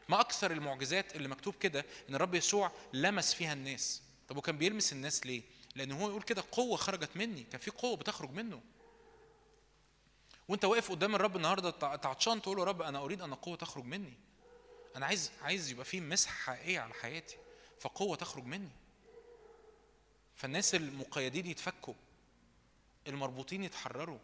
ما 0.10 0.20
أكثر 0.20 0.52
المعجزات 0.52 1.16
اللي 1.16 1.28
مكتوب 1.28 1.56
كده 1.56 1.86
إن 2.10 2.16
الرب 2.16 2.36
يسوع 2.36 2.72
لمس 2.94 3.34
فيها 3.34 3.54
الناس. 3.54 4.02
طب 4.28 4.38
وكان 4.38 4.58
بيلمس 4.58 4.94
الناس 4.94 5.26
ليه؟ 5.26 5.42
لأن 5.76 5.92
هو 5.92 6.10
يقول 6.10 6.22
كده 6.22 6.44
قوة 6.52 6.78
خرجت 6.78 7.10
مني 7.18 7.44
كان 7.44 7.60
في 7.62 7.72
قوة 7.72 7.98
بتخرج 7.98 8.30
منه. 8.32 8.62
وأنت 10.48 10.66
واقف 10.66 10.92
قدام 10.92 11.16
الرب 11.16 11.36
النهارده 11.36 11.70
تع- 11.72 11.96
تعطشان 11.96 12.42
تقول 12.42 12.58
له 12.58 12.64
يا 12.64 12.68
رب 12.68 12.82
أنا 12.82 13.00
أريد 13.00 13.22
أن 13.22 13.34
قوة 13.34 13.56
تخرج 13.58 13.84
مني. 13.84 14.14
أنا 14.96 15.06
عايز 15.06 15.32
عايز 15.42 15.70
يبقى 15.72 15.86
في 15.86 16.02
مسحه 16.02 16.34
حقيقيه 16.56 16.80
على 16.80 16.94
حياتي 16.94 17.38
فقوة 17.80 18.16
تخرج 18.18 18.44
مني. 18.46 18.70
فالناس 20.36 20.76
المقيدين 20.76 21.46
يتفكوا 21.46 21.94
المربوطين 23.08 23.64
يتحرروا 23.64 24.20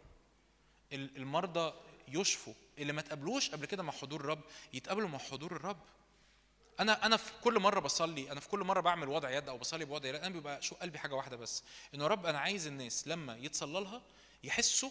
ال- 0.92 1.16
المرضى 1.16 1.74
يشفوا. 2.08 2.54
اللي 2.78 2.92
ما 2.92 3.02
تقابلوش 3.02 3.50
قبل 3.50 3.66
كده 3.66 3.82
مع 3.82 3.92
حضور 3.92 4.20
الرب 4.20 4.40
يتقابلوا 4.72 5.08
مع 5.08 5.18
حضور 5.18 5.52
الرب. 5.56 5.78
أنا 6.82 7.06
أنا 7.06 7.16
في 7.16 7.32
كل 7.44 7.58
مرة 7.58 7.80
بصلي 7.80 8.32
أنا 8.32 8.40
في 8.40 8.48
كل 8.48 8.60
مرة 8.60 8.80
بعمل 8.80 9.08
وضع 9.08 9.30
يد 9.30 9.48
أو 9.48 9.58
بصلي 9.58 9.84
بوضع 9.84 10.08
يد 10.08 10.14
أنا 10.14 10.28
بيبقى 10.28 10.62
شو 10.62 10.74
قلبي 10.74 10.98
حاجة 10.98 11.14
واحدة 11.14 11.36
بس 11.36 11.62
إنه 11.94 12.02
يا 12.04 12.08
رب 12.08 12.26
أنا 12.26 12.38
عايز 12.38 12.66
الناس 12.66 13.08
لما 13.08 13.36
يتصلى 13.36 13.80
لها 13.80 14.02
يحسوا 14.44 14.90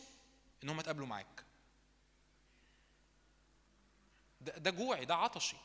إن 0.64 0.70
هم 0.70 0.80
اتقابلوا 0.80 1.08
معاك. 1.08 1.44
ده, 4.42 4.58
ده 4.58 4.72
جوعي 4.72 5.06
ده 5.06 5.16
عطشي. 5.16 5.58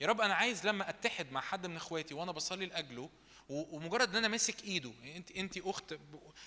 يا 0.00 0.06
رب 0.06 0.20
أنا 0.20 0.34
عايز 0.34 0.66
لما 0.66 0.88
أتحد 0.90 1.32
مع 1.32 1.40
حد 1.40 1.66
من 1.66 1.76
إخواتي 1.76 2.14
وأنا 2.14 2.32
بصلي 2.32 2.66
لأجله 2.66 3.10
ومجرد 3.48 4.08
إن 4.10 4.16
أنا 4.16 4.28
ماسك 4.28 4.64
إيده. 4.64 4.92
انت 5.16 5.30
إنت 5.30 5.58
أخت 5.58 5.94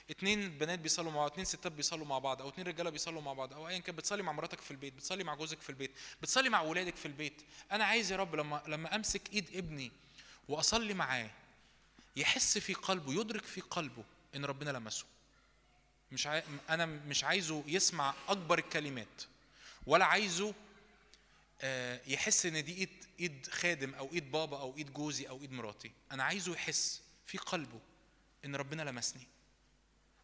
اتنين 0.10 0.58
بنات 0.58 0.80
بيصلوا 0.80 1.12
مع 1.12 1.18
بعض 1.18 1.32
اتنين 1.32 1.46
ستات 1.46 1.72
بيصلوا 1.72 2.06
مع 2.06 2.20
بعض 2.20 2.42
أو 2.42 2.50
اتنين 2.50 2.68
رجالة 2.68 2.90
بيصلوا 2.90 3.22
مع 3.22 3.34
بعض 3.34 3.54
أو 3.54 3.68
ايا 3.68 3.80
كان 3.80 3.96
بتصلي 3.96 4.24
مع 4.24 4.32
مراتك 4.32 4.62
في 4.62 4.72
البيت 4.72 4.94
بتصلي 4.94 5.24
مع 5.24 5.36
جوزك 5.36 5.62
في 5.62 5.70
البيت 5.70 5.92
بتصلي 6.22 6.50
مع 6.50 6.62
ولادك 6.62 6.96
في 6.96 7.06
البيت. 7.06 7.42
أنا 7.72 7.86
عايز 7.86 8.12
يا 8.12 8.18
رب 8.18 8.36
لما 8.36 8.64
لما 8.68 8.96
أمسك 8.96 9.34
إيد 9.34 9.50
ابني 9.56 9.92
وأصلي 10.50 10.94
معاه 10.94 11.30
يحس 12.16 12.58
في 12.58 12.74
قلبه 12.74 13.14
يدرك 13.22 13.46
في 13.46 13.62
قلبه 13.62 14.04
إن 14.36 14.46
ربنا 14.46 14.70
لمسه. 14.70 15.06
مش 16.12 16.28
عاي... 16.28 16.44
أنا 16.70 16.86
مش 16.86 17.24
عايزه 17.24 17.64
يسمع 17.68 18.14
أكبر 18.28 18.60
الكلمات 18.60 19.24
ولا 19.88 20.06
عايزه 20.06 20.54
يحس 22.08 22.46
إن 22.46 22.64
دي 22.64 22.74
إيد 22.78 23.06
إيد 23.20 23.48
خادم 23.52 23.94
أو 23.94 24.10
إيد 24.14 24.32
بابا 24.32 24.60
أو 24.60 24.78
إيد 24.78 24.94
جوزي 24.94 25.30
أو 25.30 25.42
إيد 25.42 25.52
مراتي. 25.52 25.92
أنا 26.12 26.24
عايزه 26.24 26.52
يحس 26.54 27.02
في 27.26 27.38
قلبه 27.38 27.80
إن 28.46 28.56
ربنا 28.56 28.82
لمسني. 28.82 29.28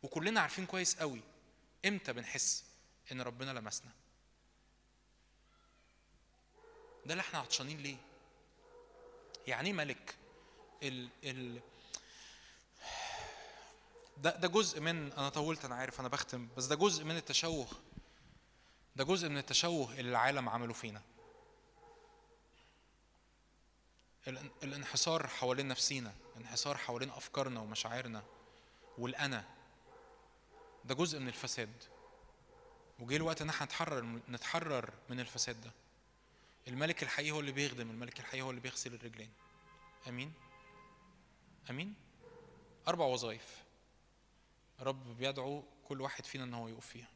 وكلنا 0.04 0.42
عارفين 0.42 0.66
كويس 0.66 0.96
قوي 0.96 1.22
إمتى 1.86 2.14
بنحس 2.14 2.64
إن 3.12 3.22
ربنا 3.22 3.52
لمسنا. 3.52 3.92
ده 7.06 7.12
اللي 7.12 7.22
إحنا 7.22 7.40
عطشانين 7.40 7.78
ليه؟ 7.78 7.98
يعني 9.48 9.68
إيه 9.68 9.74
ملك؟ 9.74 10.16
ال 10.84 11.10
ال 11.24 11.60
ده 14.18 14.36
ده 14.36 14.48
جزء 14.48 14.80
من 14.80 15.12
أنا 15.14 15.30
طولت 15.30 15.66
أنا 15.66 15.76
عارف 15.76 16.00
أنا 16.00 16.08
بختم 16.08 16.48
بس 16.58 16.66
ده 16.66 16.76
جزء 16.76 17.04
من 17.04 17.18
التشوه. 17.18 17.68
ده 18.96 19.04
جزء 19.04 19.30
من 19.30 19.38
التشوه 19.38 19.92
اللي 20.00 20.12
العالم 20.12 20.50
عمله 20.50 20.74
فينا 20.74 21.02
الان- 21.02 21.16
الانحصار 24.28 25.28
حوالين 25.28 25.68
نفسينا 25.68 26.14
الانحصار 26.36 26.78
حوالين 26.78 27.10
أفكارنا 27.10 27.60
ومشاعرنا 27.60 28.24
والأنا. 28.98 29.46
ده 30.86 30.96
جزء 30.96 31.20
من 31.20 31.28
الفساد. 31.28 31.84
وجه 33.00 33.16
الوقت 33.16 33.42
إن 33.42 33.50
إحنا 33.50 33.66
نتحرر 33.66 34.20
نتحرر 34.30 34.94
من 35.10 35.20
الفساد 35.20 35.62
ده. 35.62 35.72
الملك 36.68 37.04
الحقيقي 37.04 37.32
هو 37.32 37.40
اللي 37.40 37.52
بيخدم 37.52 37.90
الملك 37.90 38.20
الحقيقي 38.20 38.42
هو 38.42 38.50
اللي 38.50 38.62
بيغسل 38.62 38.94
الرجلين. 38.94 39.30
آمين؟ 40.08 40.34
آمين؟ 41.70 41.94
أربع 42.88 43.06
وظائف. 43.06 43.64
رب 44.80 45.18
بيدعو 45.18 45.64
كل 45.88 46.02
واحد 46.02 46.26
فينا 46.26 46.44
إن 46.44 46.54
هو 46.54 46.68
يقف 46.68 46.88
فيها. 46.88 47.08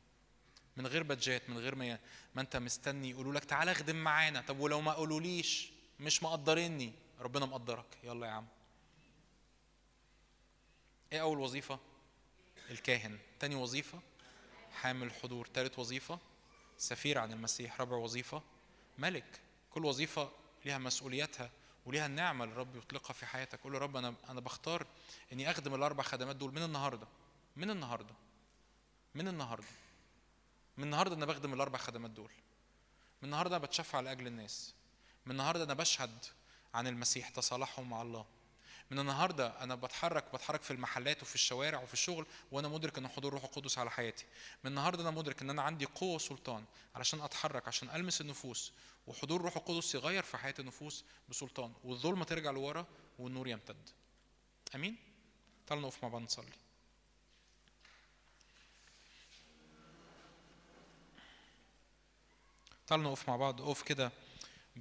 من 0.78 0.88
غير 0.88 1.04
بادجات 1.04 1.50
من 1.50 1.58
غير 1.58 1.76
ما 1.76 2.00
ما 2.36 2.42
أنت 2.42 2.58
مستني 2.58 3.10
يقولوا 3.10 3.34
لك 3.34 3.46
تعالى 3.46 3.72
اخدم 3.72 3.96
معانا. 3.96 4.42
طب 4.42 4.60
ولو 4.60 4.82
ما 4.82 4.94
قالوليش 4.94 5.72
مش 6.00 6.24
مقدريني. 6.24 6.94
ربنا 7.20 7.46
مقدرك. 7.46 7.98
يلا 8.04 8.28
يا 8.28 8.32
عم. 8.32 8.48
إيه 11.12 11.22
اول 11.22 11.40
وظيفة؟ 11.40 11.80
الكاهن. 12.70 13.20
تاني 13.40 13.56
وظيفة؟ 13.56 14.00
حامل 14.72 15.14
حضور. 15.14 15.46
تالت 15.46 15.80
وظيفة؟ 15.80 16.20
سفير 16.78 17.18
عن 17.18 17.34
المسيح. 17.34 17.80
رابع 17.80 17.96
وظيفة؟ 17.96 18.44
ملك. 18.98 19.42
كل 19.72 19.86
وظيفة 19.86 20.32
ليها 20.66 20.78
مسؤولياتها 20.78 21.52
وليها 21.86 22.06
النعمة 22.06 22.44
اللي 22.44 22.54
الرب 22.54 22.76
يطلقها 22.76 23.14
في 23.14 23.26
حياتك. 23.26 23.60
قول 23.62 23.82
رب 23.82 23.98
أنا 23.98 24.16
أنا 24.30 24.40
بختار 24.40 24.88
إني 25.34 25.52
أخدم 25.52 25.76
الأربع 25.76 26.04
خدمات 26.04 26.36
دول 26.36 26.54
من 26.54 26.64
النهارده. 26.64 27.08
من 27.56 27.70
النهارده. 27.70 28.14
من 29.16 29.28
النهارده. 29.28 29.68
من 30.78 30.84
النهارده 30.84 31.16
أنا 31.16 31.26
بخدم 31.26 31.54
الأربع 31.54 31.80
خدمات 31.80 32.12
دول. 32.12 32.32
من 33.22 33.26
النهارده 33.26 33.58
أنا 33.58 33.66
بتشفع 33.66 34.00
لأجل 34.00 34.28
الناس. 34.28 34.74
من 35.30 35.32
النهارده 35.32 35.64
أنا 35.64 35.74
بشهد 35.74 36.26
عن 36.74 36.88
المسيح 36.88 37.30
تصالحهم 37.30 37.90
مع 37.90 38.02
الله. 38.02 38.26
من 38.92 39.00
النهارده 39.00 39.64
أنا 39.64 39.76
بتحرك 39.76 40.34
بتحرك 40.34 40.62
في 40.62 40.72
المحلات 40.72 41.24
وفي 41.24 41.36
الشوارع 41.36 41.82
وفي 41.82 41.94
الشغل 41.94 42.26
وأنا 42.52 42.68
مدرك 42.68 42.98
إن 42.98 43.08
حضور 43.08 43.34
روح 43.34 43.44
القدس 43.44 43.78
على 43.78 43.92
حياتي. 43.92 44.26
من 44.64 44.70
النهارده 44.72 45.02
أنا 45.02 45.12
مدرك 45.12 45.42
إن 45.42 45.50
أنا 45.50 45.62
عندي 45.62 45.86
قوة 45.86 46.16
وسلطان 46.16 46.66
علشان 46.96 47.22
أتحرك 47.22 47.68
عشان 47.68 47.90
ألمس 47.90 48.22
النفوس 48.22 48.72
وحضور 49.08 49.42
روح 49.42 49.58
القدس 49.58 49.96
يغير 49.96 50.24
في 50.24 50.38
حياة 50.38 50.54
النفوس 50.60 51.04
بسلطان 51.30 51.74
والظلمة 51.84 52.26
ترجع 52.26 52.52
لورا 52.52 52.86
والنور 53.20 53.48
يمتد. 53.48 53.90
آمين؟ 54.76 54.98
تعالوا 55.68 55.84
نقف 55.84 56.04
مع 56.04 56.10
بعض 56.10 56.22
نصلي. 56.22 56.52
تعالوا 62.88 63.06
نقف 63.06 63.30
مع 63.30 63.36
بعض. 63.36 63.62
اقف 63.62 63.82
كده. 63.82 64.12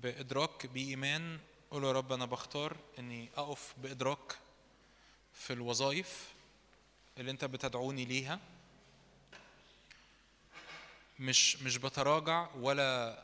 بإدراك 0.02 0.66
بإيمان 0.66 1.38
قول 1.70 1.84
يا 1.84 1.92
رب 1.92 2.12
أنا 2.12 2.24
بختار 2.24 2.76
إني 2.98 3.28
أقف 3.36 3.74
بإدراك 3.78 4.38
في 5.34 5.52
الوظائف 5.52 6.32
اللي 7.18 7.30
أنت 7.30 7.44
بتدعوني 7.44 8.04
ليها. 8.04 8.40
مش 11.18 11.56
مش 11.62 11.76
بتراجع 11.76 12.48
ولا 12.54 13.22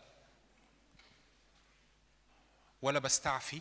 ولا 2.83 2.99
بستعفي. 2.99 3.61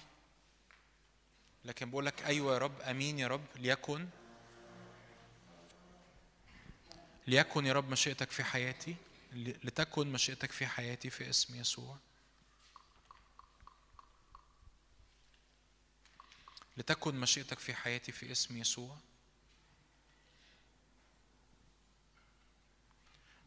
لكن 1.65 1.89
بقول 1.91 2.05
لك 2.05 2.23
أيوة 2.25 2.53
يا 2.53 2.57
رب 2.57 2.81
أمين 2.81 3.19
يا 3.19 3.27
رب 3.27 3.45
ليكن 3.55 4.07
ليكن 7.27 7.65
يا 7.65 7.73
رب 7.73 7.89
مشيئتك 7.89 8.31
في 8.31 8.43
حياتي 8.43 8.95
لتكن 9.33 10.11
مشيئتك 10.11 10.51
في 10.51 10.67
حياتي 10.67 11.09
في 11.09 11.29
اسم 11.29 11.55
يسوع. 11.55 11.97
لتكن 16.77 17.15
مشيئتك 17.15 17.59
في 17.59 17.73
حياتي 17.73 18.11
في 18.11 18.31
اسم 18.31 18.57
يسوع. 18.57 18.97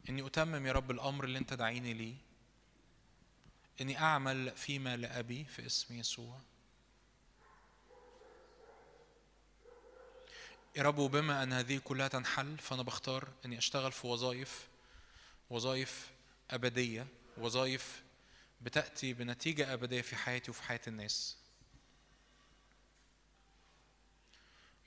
إني 0.09 0.27
أتمم 0.27 0.65
يا 0.65 0.71
رب 0.71 0.91
الأمر 0.91 1.23
اللي 1.23 1.39
أنت 1.39 1.53
دعيني 1.53 1.93
ليه. 1.93 2.15
إني 3.81 3.97
أعمل 3.99 4.51
فيما 4.55 4.97
لأبي 4.97 5.45
في 5.45 5.65
اسم 5.65 5.99
يسوع. 5.99 6.39
يا 10.75 10.83
رب 10.83 10.97
وبما 10.97 11.43
أن 11.43 11.53
هذه 11.53 11.77
كلها 11.77 12.07
تنحل 12.07 12.57
فأنا 12.57 12.81
بختار 12.81 13.27
إني 13.45 13.57
أشتغل 13.57 13.91
في 13.91 14.07
وظائف 14.07 14.67
وظائف 15.49 16.11
أبدية 16.51 17.07
وظائف 17.37 18.03
بتأتي 18.61 19.13
بنتيجة 19.13 19.73
أبدية 19.73 20.01
في 20.01 20.15
حياتي 20.15 20.51
وفي 20.51 20.63
حياة 20.63 20.81
الناس. 20.87 21.37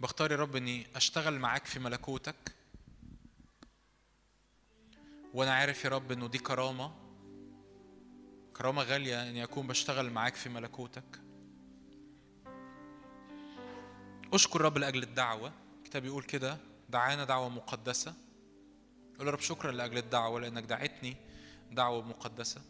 بختار 0.01 0.33
يا 0.33 0.37
رب 0.37 0.57
إني 0.57 0.87
أشتغل 0.97 1.39
معاك 1.39 1.67
في 1.67 1.79
ملكوتك. 1.79 2.55
وأنا 5.35 5.55
عارف 5.55 5.85
يا 5.85 5.91
رب 5.91 6.13
إنه 6.13 6.29
دي 6.29 6.39
كرامة 6.39 6.93
كرامة 8.57 8.83
غالية 8.83 9.31
إني 9.31 9.45
أكون 9.45 9.67
بشتغل 9.67 10.11
معاك 10.11 10.35
في 10.35 10.49
ملكوتك. 10.49 11.21
أشكر 14.33 14.61
رب 14.61 14.79
لأجل 14.79 15.03
الدعوة. 15.03 15.53
الكتاب 15.79 16.05
يقول 16.05 16.23
كده 16.23 16.59
دعانا 16.89 17.25
دعوة 17.25 17.49
مقدسة. 17.49 18.15
قول 19.19 19.27
يا 19.27 19.33
رب 19.33 19.41
شكرا 19.41 19.73
لأجل 19.73 19.99
الدعوة 19.99 20.41
لأنك 20.41 20.63
دعيتني 20.63 21.17
دعوة 21.73 22.03
مقدسة. 22.03 22.63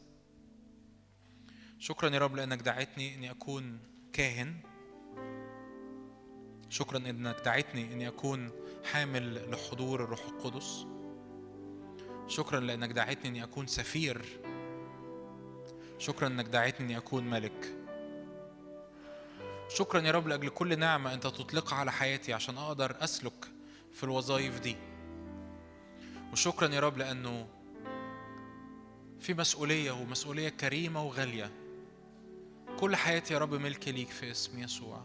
شكرا 1.79 2.11
يا 2.11 2.19
رب 2.19 2.37
لأنك 2.37 2.63
دعيتني 2.63 3.15
إني 3.15 3.31
أكون 3.31 3.81
كاهن. 4.13 4.70
شكرا 6.71 6.99
إنك 6.99 7.37
دعيتني 7.45 7.93
إني 7.93 8.09
أكون 8.09 8.51
حامل 8.93 9.51
لحضور 9.51 10.05
الروح 10.05 10.25
القدس. 10.25 10.87
شكرا 12.27 12.61
لأنك 12.61 12.91
دعيتني 12.91 13.29
إني 13.29 13.45
أكون 13.45 13.67
سفير. 13.67 14.41
شكرا 15.99 16.27
إنك 16.29 16.45
دعيتني 16.45 16.87
إني 16.87 16.97
أكون 16.97 17.31
ملك. 17.31 17.77
شكرا 19.69 20.01
يا 20.01 20.11
رب 20.11 20.29
لأجل 20.29 20.49
كل 20.49 20.79
نعمة 20.79 21.15
أنت 21.15 21.27
تطلقها 21.27 21.77
على 21.77 21.93
حياتي 21.93 22.33
عشان 22.33 22.59
أقدر 22.59 22.97
أسلك 23.01 23.47
في 23.93 24.05
الوظائف 24.05 24.61
دي. 24.61 24.77
وشكرا 26.33 26.69
يا 26.69 26.81
رب 26.81 26.99
لأنه 26.99 27.47
في 29.21 29.35
مسؤولية 29.35 29.91
ومسؤولية 29.93 30.49
كريمة 30.49 31.03
وغالية. 31.05 31.51
كل 32.81 32.97
حياتي 32.97 33.35
يا 33.35 33.39
رب 33.39 33.55
ملك 33.55 33.89
ليك 33.89 34.09
في 34.09 34.31
اسم 34.31 34.63
يسوع. 34.63 35.05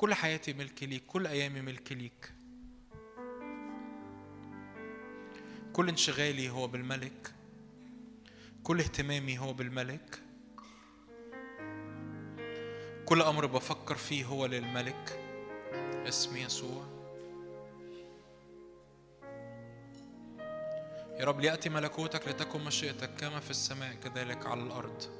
كل 0.00 0.14
حياتي 0.14 0.52
ملك 0.52 0.82
ليك 0.82 1.02
كل 1.06 1.26
أيامي 1.26 1.60
ملك 1.60 1.92
ليك. 1.92 2.32
كل 5.72 5.88
انشغالي 5.88 6.50
هو 6.50 6.66
بالملك 6.66 7.34
كل 8.62 8.80
اهتمامي 8.80 9.38
هو 9.38 9.52
بالملك. 9.52 10.20
كل 13.06 13.22
أمر 13.22 13.46
بفكر 13.46 13.94
فيه 13.94 14.24
هو 14.24 14.46
للملك. 14.46 15.20
اسم 16.08 16.36
يسوع. 16.36 16.86
يا 21.18 21.24
رب 21.24 21.40
ليأتي 21.40 21.68
ملكوتك 21.68 22.28
لتكن 22.28 22.64
مشيئتك 22.64 23.10
كما 23.14 23.40
في 23.40 23.50
السماء 23.50 23.94
كذلك 23.94 24.46
على 24.46 24.62
الأرض. 24.62 25.19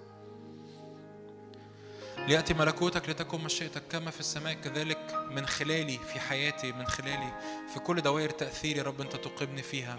ليأتي 2.19 2.55
ملكوتك 2.55 3.09
لتكن 3.09 3.41
مشيئتك 3.41 3.83
كما 3.91 4.11
في 4.11 4.21
السماء 4.21 4.53
كذلك 4.53 5.15
من 5.31 5.47
خلالي 5.47 5.99
في 5.99 6.21
حياتي 6.21 6.73
من 6.73 6.87
خلالي 6.87 7.41
في 7.75 7.81
كل 7.81 8.01
دوائر 8.01 8.31
تأثير 8.31 8.77
يا 8.77 8.83
رب 8.83 9.01
أنت 9.01 9.17
تقيمني 9.17 9.63
فيها. 9.63 9.99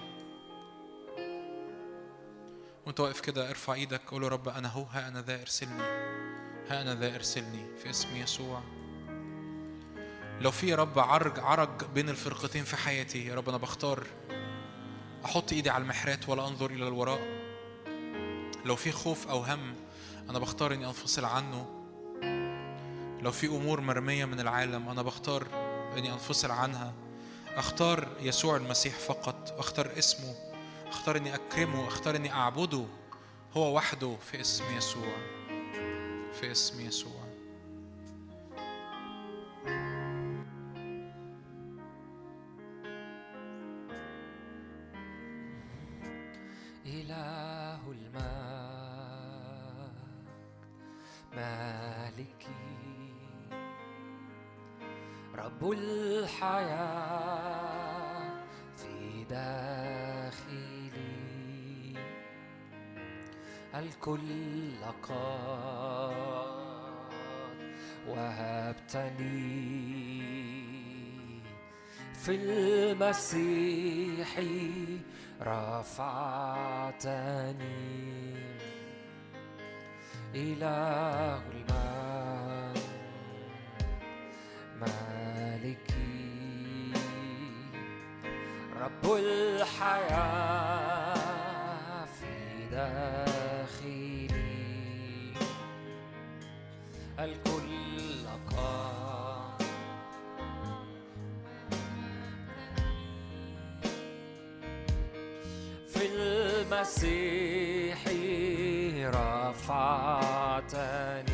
وأنت 2.86 3.00
واقف 3.00 3.22
كده 3.22 3.50
ارفع 3.50 3.74
إيدك 3.74 4.02
قول 4.08 4.32
رب 4.32 4.50
أنا 4.50 4.68
هو 4.68 4.84
ها 4.84 5.08
أنا 5.08 5.22
ذا 5.22 5.42
ارسلني. 5.42 5.84
ها 6.70 6.82
أنا 6.82 6.96
ذا 6.96 7.16
ارسلني 7.16 7.78
في 7.84 7.90
اسم 7.90 8.16
يسوع. 8.16 8.64
لو 10.42 10.52
في 10.52 10.68
يا 10.68 10.76
رب 10.76 11.00
عرج 11.00 11.40
عرج 11.40 11.84
بين 11.94 12.10
الفرقتين 12.10 12.64
في 12.64 12.78
حياتي 12.78 13.28
يا 13.28 13.36
رب 13.36 13.50
أنا 13.50 13.58
بختار 13.58 14.08
أحط 15.26 15.54
إيدي 15.54 15.70
على 15.70 15.82
المحرات 15.82 16.30
ولا 16.30 16.48
أنظر 16.48 16.72
إلى 16.72 16.88
الوراء. 16.88 17.42
لو 18.66 18.76
في 18.76 18.92
خوف 18.92 19.28
أو 19.28 19.40
هم 19.40 19.76
أنا 20.30 20.40
بختار 20.40 20.74
إني 20.74 20.88
أنفصل 20.88 21.26
عنه. 21.26 21.81
لو 23.22 23.32
في 23.32 23.48
أمور 23.48 23.82
مرمية 23.82 24.26
من 24.26 24.40
العالم 24.40 24.90
أنا 24.90 25.02
بختار 25.02 25.48
إني 25.98 26.14
أنفصل 26.14 26.52
عنها. 26.52 26.94
أختار 27.56 28.08
يسوع 28.22 28.58
المسيح 28.58 28.96
فقط 28.96 29.56
أختار 29.58 29.92
اسمه 29.98 30.36
أختار 30.88 31.18
إني 31.18 31.36
أكرمه 31.36 31.88
أختار 31.88 32.16
إني 32.16 32.32
أعبده. 32.34 32.86
هو 33.58 33.76
وحده 33.76 34.16
في 34.32 34.42
اسم 34.42 34.64
يسوع 34.78 35.18
في 36.40 36.52
اسم 36.52 36.82
يسوع. 36.82 37.22
إله 46.86 47.92
المجد 47.92 48.12
مالكي 51.36 52.61
رب 55.36 55.72
الحياة 55.72 57.22
في 58.78 59.24
داخلي. 59.30 60.92
الكل 63.76 64.76
قد 65.04 66.16
وهبتني. 68.08 69.52
في 72.14 72.36
المسيح 72.36 74.40
رفعتني. 75.42 77.22
إله 80.36 81.38
المجد 81.38 81.72
مالكي. 85.62 86.92
رب 88.82 89.06
الحياة 89.14 90.66
في 92.06 92.66
داخلي. 92.72 94.28
الكل 97.20 97.70
قام. 98.56 99.58
في 105.94 106.04
المسيح 106.16 108.02
رفعتني. 109.16 111.31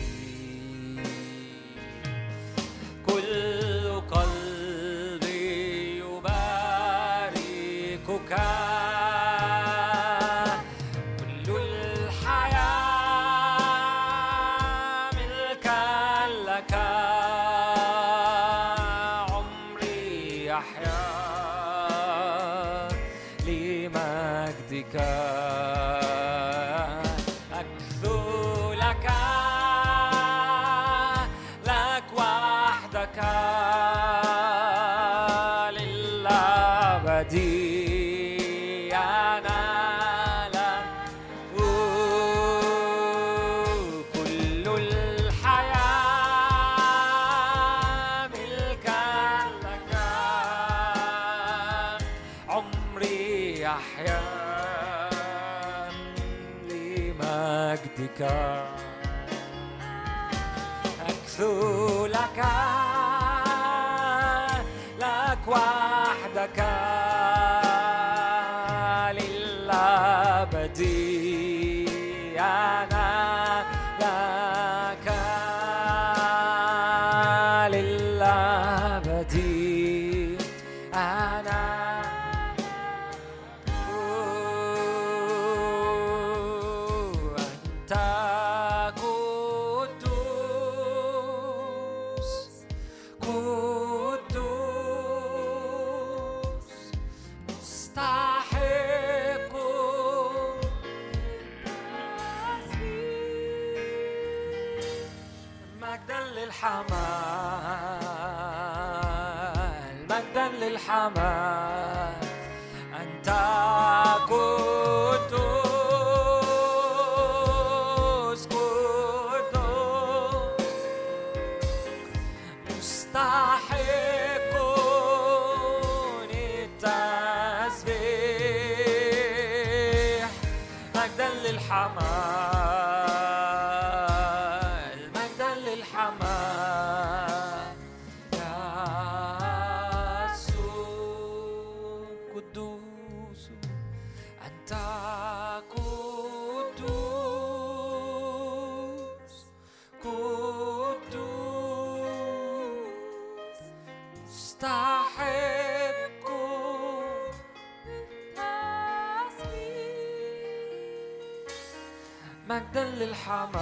مجدا 162.57 162.85
للحمال 162.85 163.57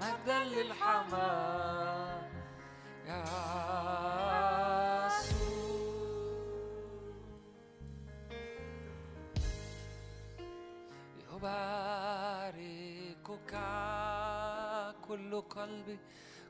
مجدا 0.00 0.44
للحمال 0.44 2.22
يا 3.06 3.24
يسوع 5.06 5.40
يباركك 11.32 13.52
كل 15.08 15.32
قلبي 15.40 15.98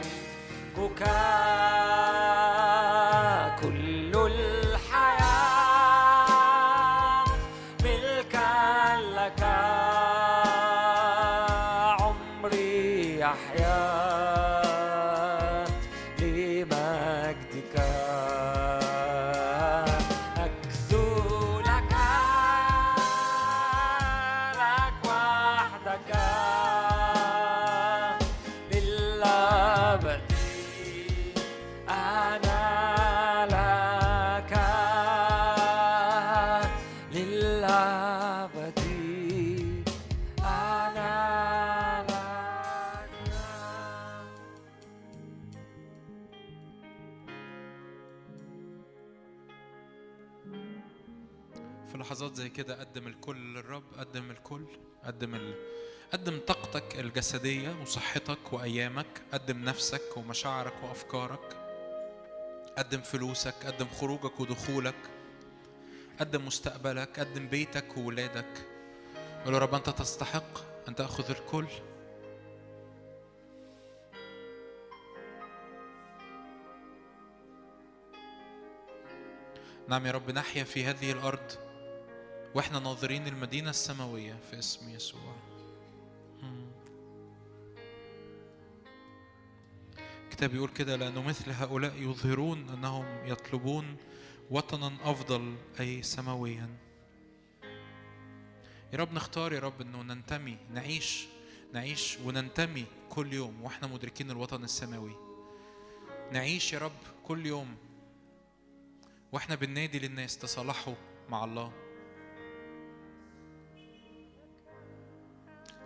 قدم 55.20 55.34
ال... 55.34 55.54
قدم 56.12 56.38
طاقتك 56.46 57.00
الجسدية 57.00 57.82
وصحتك 57.82 58.52
وأيامك 58.52 59.06
قدم 59.32 59.64
نفسك 59.64 60.16
ومشاعرك 60.16 60.72
وأفكارك 60.82 61.56
قدم 62.78 63.00
فلوسك 63.00 63.54
قدم 63.66 63.86
خروجك 63.88 64.40
ودخولك 64.40 64.94
قدم 66.20 66.46
مستقبلك 66.46 67.20
قدم 67.20 67.48
بيتك 67.48 67.96
وولادك. 67.96 68.66
قول 69.44 69.54
يا 69.54 69.58
رب 69.58 69.74
أنت 69.74 69.90
تستحق 69.90 70.58
أن 70.88 70.94
تأخذ 70.94 71.30
الكل. 71.30 71.66
نعم 79.88 80.06
يا 80.06 80.12
رب 80.12 80.30
نحيا 80.30 80.64
في 80.64 80.84
هذه 80.84 81.12
الأرض. 81.12 81.69
وإحنا 82.54 82.78
ناظرين 82.78 83.26
المدينة 83.26 83.70
السماوية 83.70 84.36
في 84.50 84.58
اسم 84.58 84.88
يسوع. 84.88 85.36
الكتاب 90.24 90.54
يقول 90.54 90.68
كده 90.68 90.96
لأنه 90.96 91.22
مثل 91.22 91.50
هؤلاء 91.50 92.02
يظهرون 92.02 92.68
أنهم 92.68 93.26
يطلبون 93.26 93.96
وطنا 94.50 94.92
أفضل 95.02 95.56
أي 95.80 96.02
سماويا. 96.02 96.68
يا 98.92 98.98
رب 98.98 99.12
نختار 99.12 99.52
يا 99.52 99.60
رب 99.60 99.80
أنه 99.80 100.02
ننتمي 100.02 100.56
نعيش 100.70 101.26
نعيش 101.72 102.18
وننتمي 102.24 102.84
كل 103.08 103.32
يوم 103.32 103.62
وإحنا 103.62 103.88
مدركين 103.88 104.30
الوطن 104.30 104.64
السماوي. 104.64 105.16
نعيش 106.32 106.72
يا 106.72 106.78
رب 106.78 106.98
كل 107.24 107.46
يوم 107.46 107.76
وإحنا 109.32 109.54
بننادي 109.54 109.98
للناس 109.98 110.38
تصالحوا 110.38 110.94
مع 111.28 111.44
الله. 111.44 111.72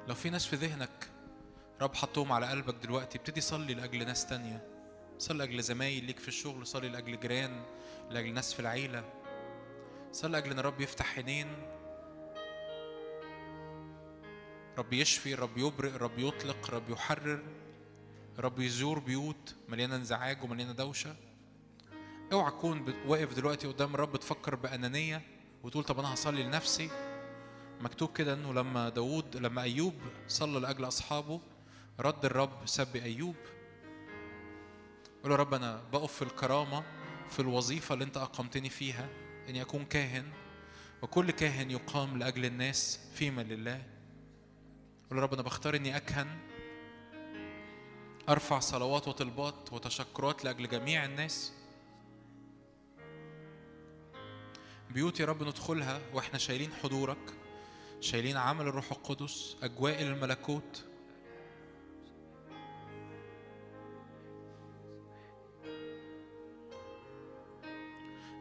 لو 0.09 0.15
في 0.15 0.31
ناس 0.31 0.47
في 0.47 0.57
ذهنك 0.57 1.11
رب 1.81 1.95
حطهم 1.95 2.33
على 2.33 2.47
قلبك 2.47 2.75
دلوقتي 2.75 3.19
ابتدي 3.19 3.41
صلي 3.41 3.75
لأجل 3.75 4.07
ناس 4.07 4.27
تانية. 4.27 4.69
صلي 5.19 5.39
لأجل 5.39 5.63
زمايل 5.63 6.05
ليك 6.05 6.19
في 6.19 6.29
الشغل 6.29 6.67
صلي 6.67 6.89
لأجل 6.89 7.21
جيران 7.21 7.63
لأجل 8.11 8.35
ناس 8.35 8.55
في 8.55 8.61
العيلة. 8.61 9.05
صلي 10.13 10.33
لأجل 10.33 10.51
إن 10.51 10.61
رب 10.61 10.81
يفتح 10.81 11.17
عينين. 11.17 11.47
رب 14.79 14.93
يشفي 14.93 15.35
رب 15.35 15.59
يبرئ 15.59 15.91
رب 15.91 16.19
يطلق 16.19 16.71
رب 16.71 16.91
يحرر 16.91 17.43
رب 18.39 18.61
يزور 18.61 18.99
بيوت 18.99 19.55
مليانة 19.69 19.97
انزعاج 19.97 20.43
ومليانة 20.43 20.73
دوشة. 20.73 21.17
اوعى 22.33 22.51
تكون 22.51 22.95
واقف 23.07 23.35
دلوقتي 23.35 23.67
قدام 23.67 23.95
الرب 23.95 24.17
تفكر 24.17 24.55
بأنانية 24.55 25.23
وتقول 25.63 25.85
طب 25.85 25.99
أنا 25.99 26.15
هصلي 26.15 26.43
لنفسي. 26.43 26.91
مكتوب 27.81 28.13
كده 28.13 28.35
إنه 28.35 28.55
لما 28.55 28.89
داوود 28.89 29.37
لما 29.37 29.63
أيوب 29.63 29.95
صلى 30.29 30.61
لأجل 30.61 30.89
أصحابه 30.89 31.41
رد 32.01 32.25
الرب 32.25 32.67
سب 32.67 32.97
أيوب. 32.97 33.37
قول 35.23 35.33
يا 35.33 35.37
رب 35.37 35.55
أنا 35.55 35.83
بقف 35.93 36.13
في 36.13 36.23
الكرامة 36.23 36.85
في 37.31 37.41
الوظيفة 37.41 37.93
اللي 37.95 38.05
أنت 38.05 38.17
أقمتني 38.17 38.71
فيها 38.71 39.09
إني 39.49 39.63
أكون 39.63 39.85
كاهن 39.85 40.25
وكل 41.03 41.31
كاهن 41.31 41.71
يقام 41.71 42.19
لأجل 42.19 42.45
الناس 42.45 43.01
فيما 43.15 43.43
لله. 43.43 43.83
قول 45.11 45.19
يا 45.19 45.25
رب 45.25 45.33
أنا 45.33 45.43
بختار 45.43 45.77
إني 45.77 45.97
أكهن 45.97 46.39
أرفع 48.29 48.59
صلوات 48.59 49.09
وطلبات 49.09 49.73
وتشكرات 49.73 50.45
لأجل 50.45 50.69
جميع 50.69 51.05
الناس. 51.05 51.53
بيوت 54.91 55.21
يا 55.21 55.27
رب 55.27 55.43
ندخلها 55.43 56.01
وإحنا 56.13 56.39
شايلين 56.39 56.73
حضورك. 56.73 57.44
شايلين 58.05 58.37
عمل 58.37 58.69
الروح 58.69 58.93
القدس 58.93 59.57
أجواء 59.63 60.03
الملكوت. 60.03 60.85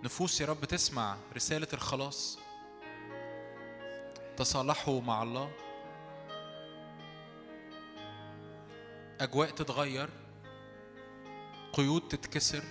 نفوس 0.04 0.42
يا 0.42 0.46
رب 0.46 0.66
تسمع 0.66 1.18
رسالة 1.36 1.68
الخلاص. 1.74 2.40
تصالحوا 4.38 5.02
مع 5.02 5.24
الله. 5.24 5.52
أجواء 9.20 9.50
تتغير. 9.50 10.10
قيود 11.74 12.08
تتكسر. 12.08 12.64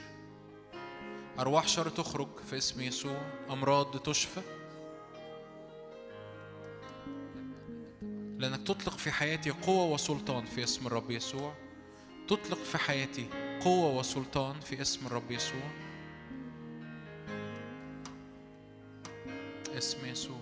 أرواح 1.39 1.69
شر 1.69 1.89
تخرج 1.89 2.39
في 2.51 2.57
اسم 2.57 2.81
يسوع. 2.81 3.21
أمراض 3.51 3.99
تشفى. 3.99 4.62
لأنك 8.43 8.63
تطلق 8.63 8.97
في 8.99 9.13
حياتي 9.13 9.51
قوة 9.51 9.95
وسلطان 9.95 10.45
في 10.45 10.65
اسم 10.65 10.87
الرب 10.87 11.11
يسوع. 11.11 11.55
تطلق 12.29 12.59
في 12.59 12.79
حياتي 12.79 13.27
قوة 13.61 13.99
وسلطان 13.99 14.61
في 14.61 14.81
اسم 14.81 15.07
الرب 15.07 15.31
يسوع. 15.31 15.71
اسم 19.79 20.07
يسوع. 20.07 20.41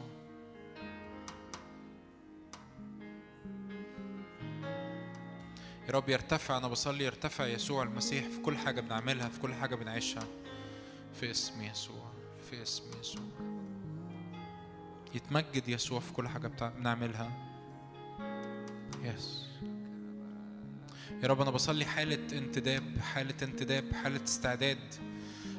يا 5.88 5.92
رب 5.94 6.08
يرتفع 6.08 6.56
أنا 6.56 6.68
بصلي 6.68 7.04
يرتفع 7.04 7.46
يسوع 7.46 7.82
المسيح 7.82 8.28
في 8.28 8.38
كل 8.40 8.56
حاجة 8.56 8.80
بنعملها 8.80 9.28
في 9.28 9.40
كل 9.40 9.54
حاجة 9.54 9.74
بنعيشها. 9.74 10.24
في 11.20 11.30
اسم 11.30 11.62
يسوع 11.62 12.10
في 12.50 12.62
اسم 12.62 12.84
يسوع. 13.00 13.30
يتمجد 15.14 15.68
يسوع 15.68 16.00
في 16.00 16.12
كل 16.12 16.28
حاجة 16.28 16.48
بنعملها. 16.78 17.49
يس 19.02 19.46
يا 21.22 21.28
رب 21.28 21.40
أنا 21.40 21.50
بصلي 21.50 21.84
حالة 21.84 22.38
انتداب 22.38 22.98
حالة 23.00 23.34
انتداب 23.42 23.92
حالة 23.92 24.24
استعداد 24.24 24.94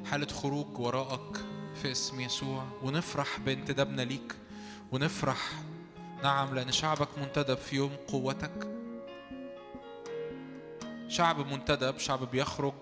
حالة 0.06 0.27
خروج 0.27 0.80
وراءك 0.80 1.38
في 1.82 1.92
اسم 1.92 2.19
يسوع. 2.19 2.68
ونفرح 2.84 3.40
بانتدابنا 3.40 4.01
ليك. 4.01 4.35
ونفرح 4.92 5.51
نعم 6.24 6.56
لأن 6.56 6.72
شعبك 6.72 7.08
منتدب 7.18 7.58
في 7.58 7.76
يوم 7.76 7.92
قوتك. 8.08 8.72
شعب 11.08 11.48
منتدب 11.48 11.98
شعب 11.98 12.32
بيخرج 12.32 12.74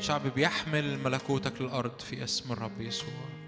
شعب 0.00 0.26
بيحمل 0.26 0.98
ملكوتك 0.98 1.62
للأرض 1.62 2.00
في 2.00 2.24
اسم 2.24 2.52
الرب 2.52 2.80
يسوع. 2.80 3.45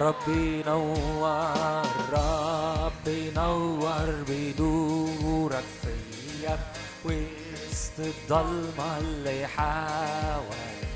ربي 0.00 0.62
نور 0.66 1.82
ربي 2.12 3.30
نور 3.36 4.24
بنورك 4.28 5.64
فيا. 5.82 6.58
وسط 7.04 7.98
الضلمة 7.98 8.98
اللي 8.98 9.46
حواليا 9.46 10.86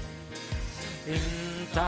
إنت 1.09 1.79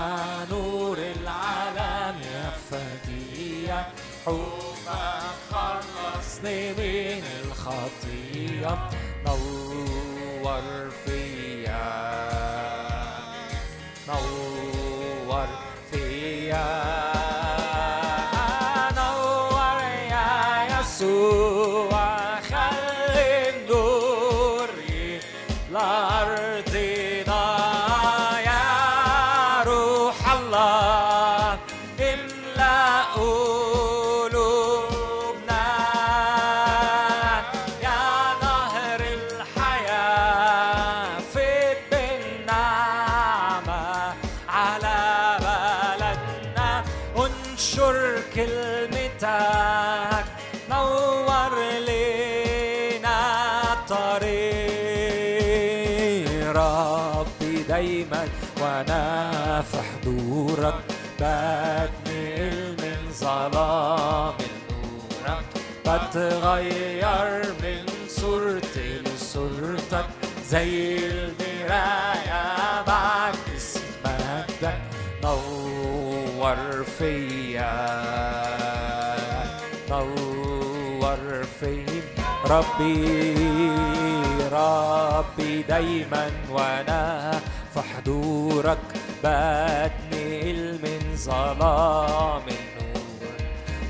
نور 0.51 0.99
العالم 0.99 2.17
يا 2.23 2.51
فدية. 2.71 3.89
حبك 4.27 4.89
خلصني 5.51 6.73
من 6.73 7.25
الخطية. 7.45 8.91
نور 9.27 10.91
فيا 11.05 11.22
زي 70.53 70.97
المراية 70.97 72.83
بعكس 72.87 73.79
مجدك 74.05 74.81
نور 75.25 76.85
فيا. 76.99 77.73
نور 79.91 81.45
فيا. 81.61 82.03
ربي 82.47 83.35
ربي 84.53 85.63
دايما 85.63 86.31
وأنا 86.51 87.31
في 87.75 87.81
حضورك 87.81 88.79
بتنقل 89.25 90.79
من 90.83 91.17
ظلام 91.17 92.43
النور. 92.49 93.03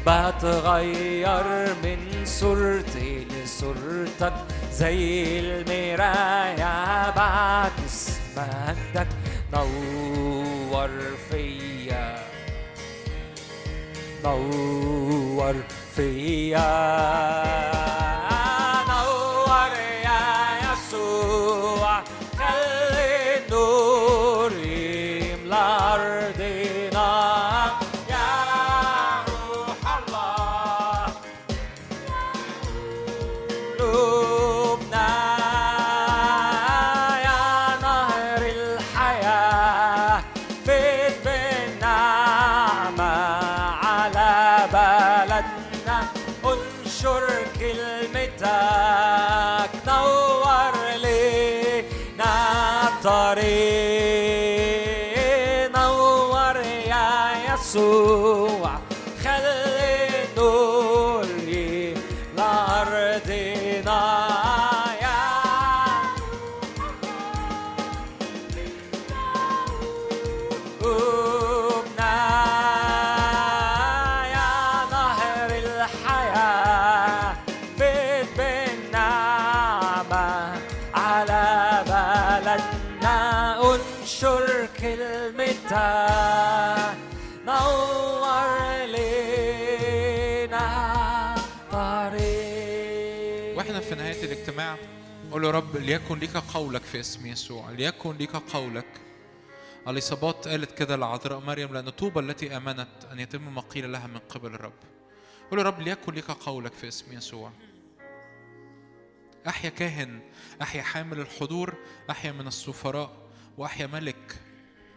بتغير 0.07 1.75
من 1.85 1.99
صورتي 2.25 3.27
لصورتك. 3.31 4.32
زي 4.83 5.39
المراية 5.39 7.11
بعكس 7.11 8.11
مجدك 8.37 9.07
نور 9.53 10.91
فيا. 11.31 12.19
نور 14.25 15.55
فيا. 15.97 16.63
رب 95.53 95.77
ليكن 95.77 96.19
ليك 96.19 96.37
قولك 96.37 96.83
في 96.83 97.01
اسم 97.01 97.27
يسوع 97.27 97.71
ليكن 97.71 98.17
ليك 98.17 98.37
قولك. 98.37 99.01
اليصابات 99.89 100.49
قالت 100.49 100.79
كده 100.79 100.97
لعذراء 100.97 101.41
مريم 101.41 101.75
لأن 101.75 101.91
طوبى 101.91 102.21
التي 102.21 102.57
آمنت 102.57 102.89
أن 103.13 103.19
يتم 103.19 103.55
ما 103.55 103.61
قيل 103.61 103.93
لها 103.93 104.07
من 104.07 104.19
قبل 104.19 104.55
الرب. 104.55 104.73
قول 105.51 105.59
له 105.59 105.65
رب 105.65 105.81
ليكن 105.81 106.15
ليك 106.15 106.31
قولك 106.31 106.73
في 106.73 106.89
اسم 106.89 107.13
يسوع. 107.13 107.53
أحيا 109.49 109.71
كاهن 109.71 110.21
أحيا 110.63 110.83
حامل 110.83 111.21
الحضور 111.21 111.75
أحيا 112.11 112.33
من 112.33 112.47
السفراء 112.47 113.11
وأحيا 113.59 113.87
ملك 113.87 114.39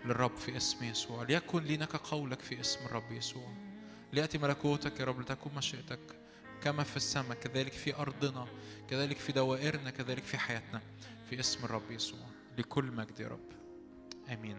للرب 0.06 0.38
في 0.38 0.58
اسم 0.58 0.84
يسوع. 0.84 1.24
ليكن 1.24 1.64
لينك 1.64 1.96
قولك 1.96 2.40
في 2.40 2.60
اسم 2.60 2.86
الرب 2.86 3.12
يسوع. 3.12 3.54
ليأتي 4.14 4.38
ملكوتك 4.38 5.00
يا 5.00 5.06
رب 5.06 5.22
لتكن 5.22 5.50
مشيئتك. 5.58 6.25
كما 6.66 6.84
في 6.84 6.98
السماء 6.98 7.38
كذلك 7.38 7.72
في 7.72 7.96
أرضنا 7.96 8.48
كذلك 8.90 9.18
في 9.18 9.32
دوائرنا 9.32 9.90
كذلك 9.90 10.24
في 10.24 10.38
حياتنا. 10.38 10.82
في 11.30 11.40
اسم 11.40 11.66
الرب 11.66 11.92
يسوع 11.92 12.20
لكل 12.58 12.86
مجد 12.86 13.20
يا 13.20 13.28
رب. 13.28 13.50
آمين. 14.30 14.58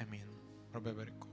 آمين. 0.00 0.26
رب 0.74 0.86
يبارككم 0.86 1.29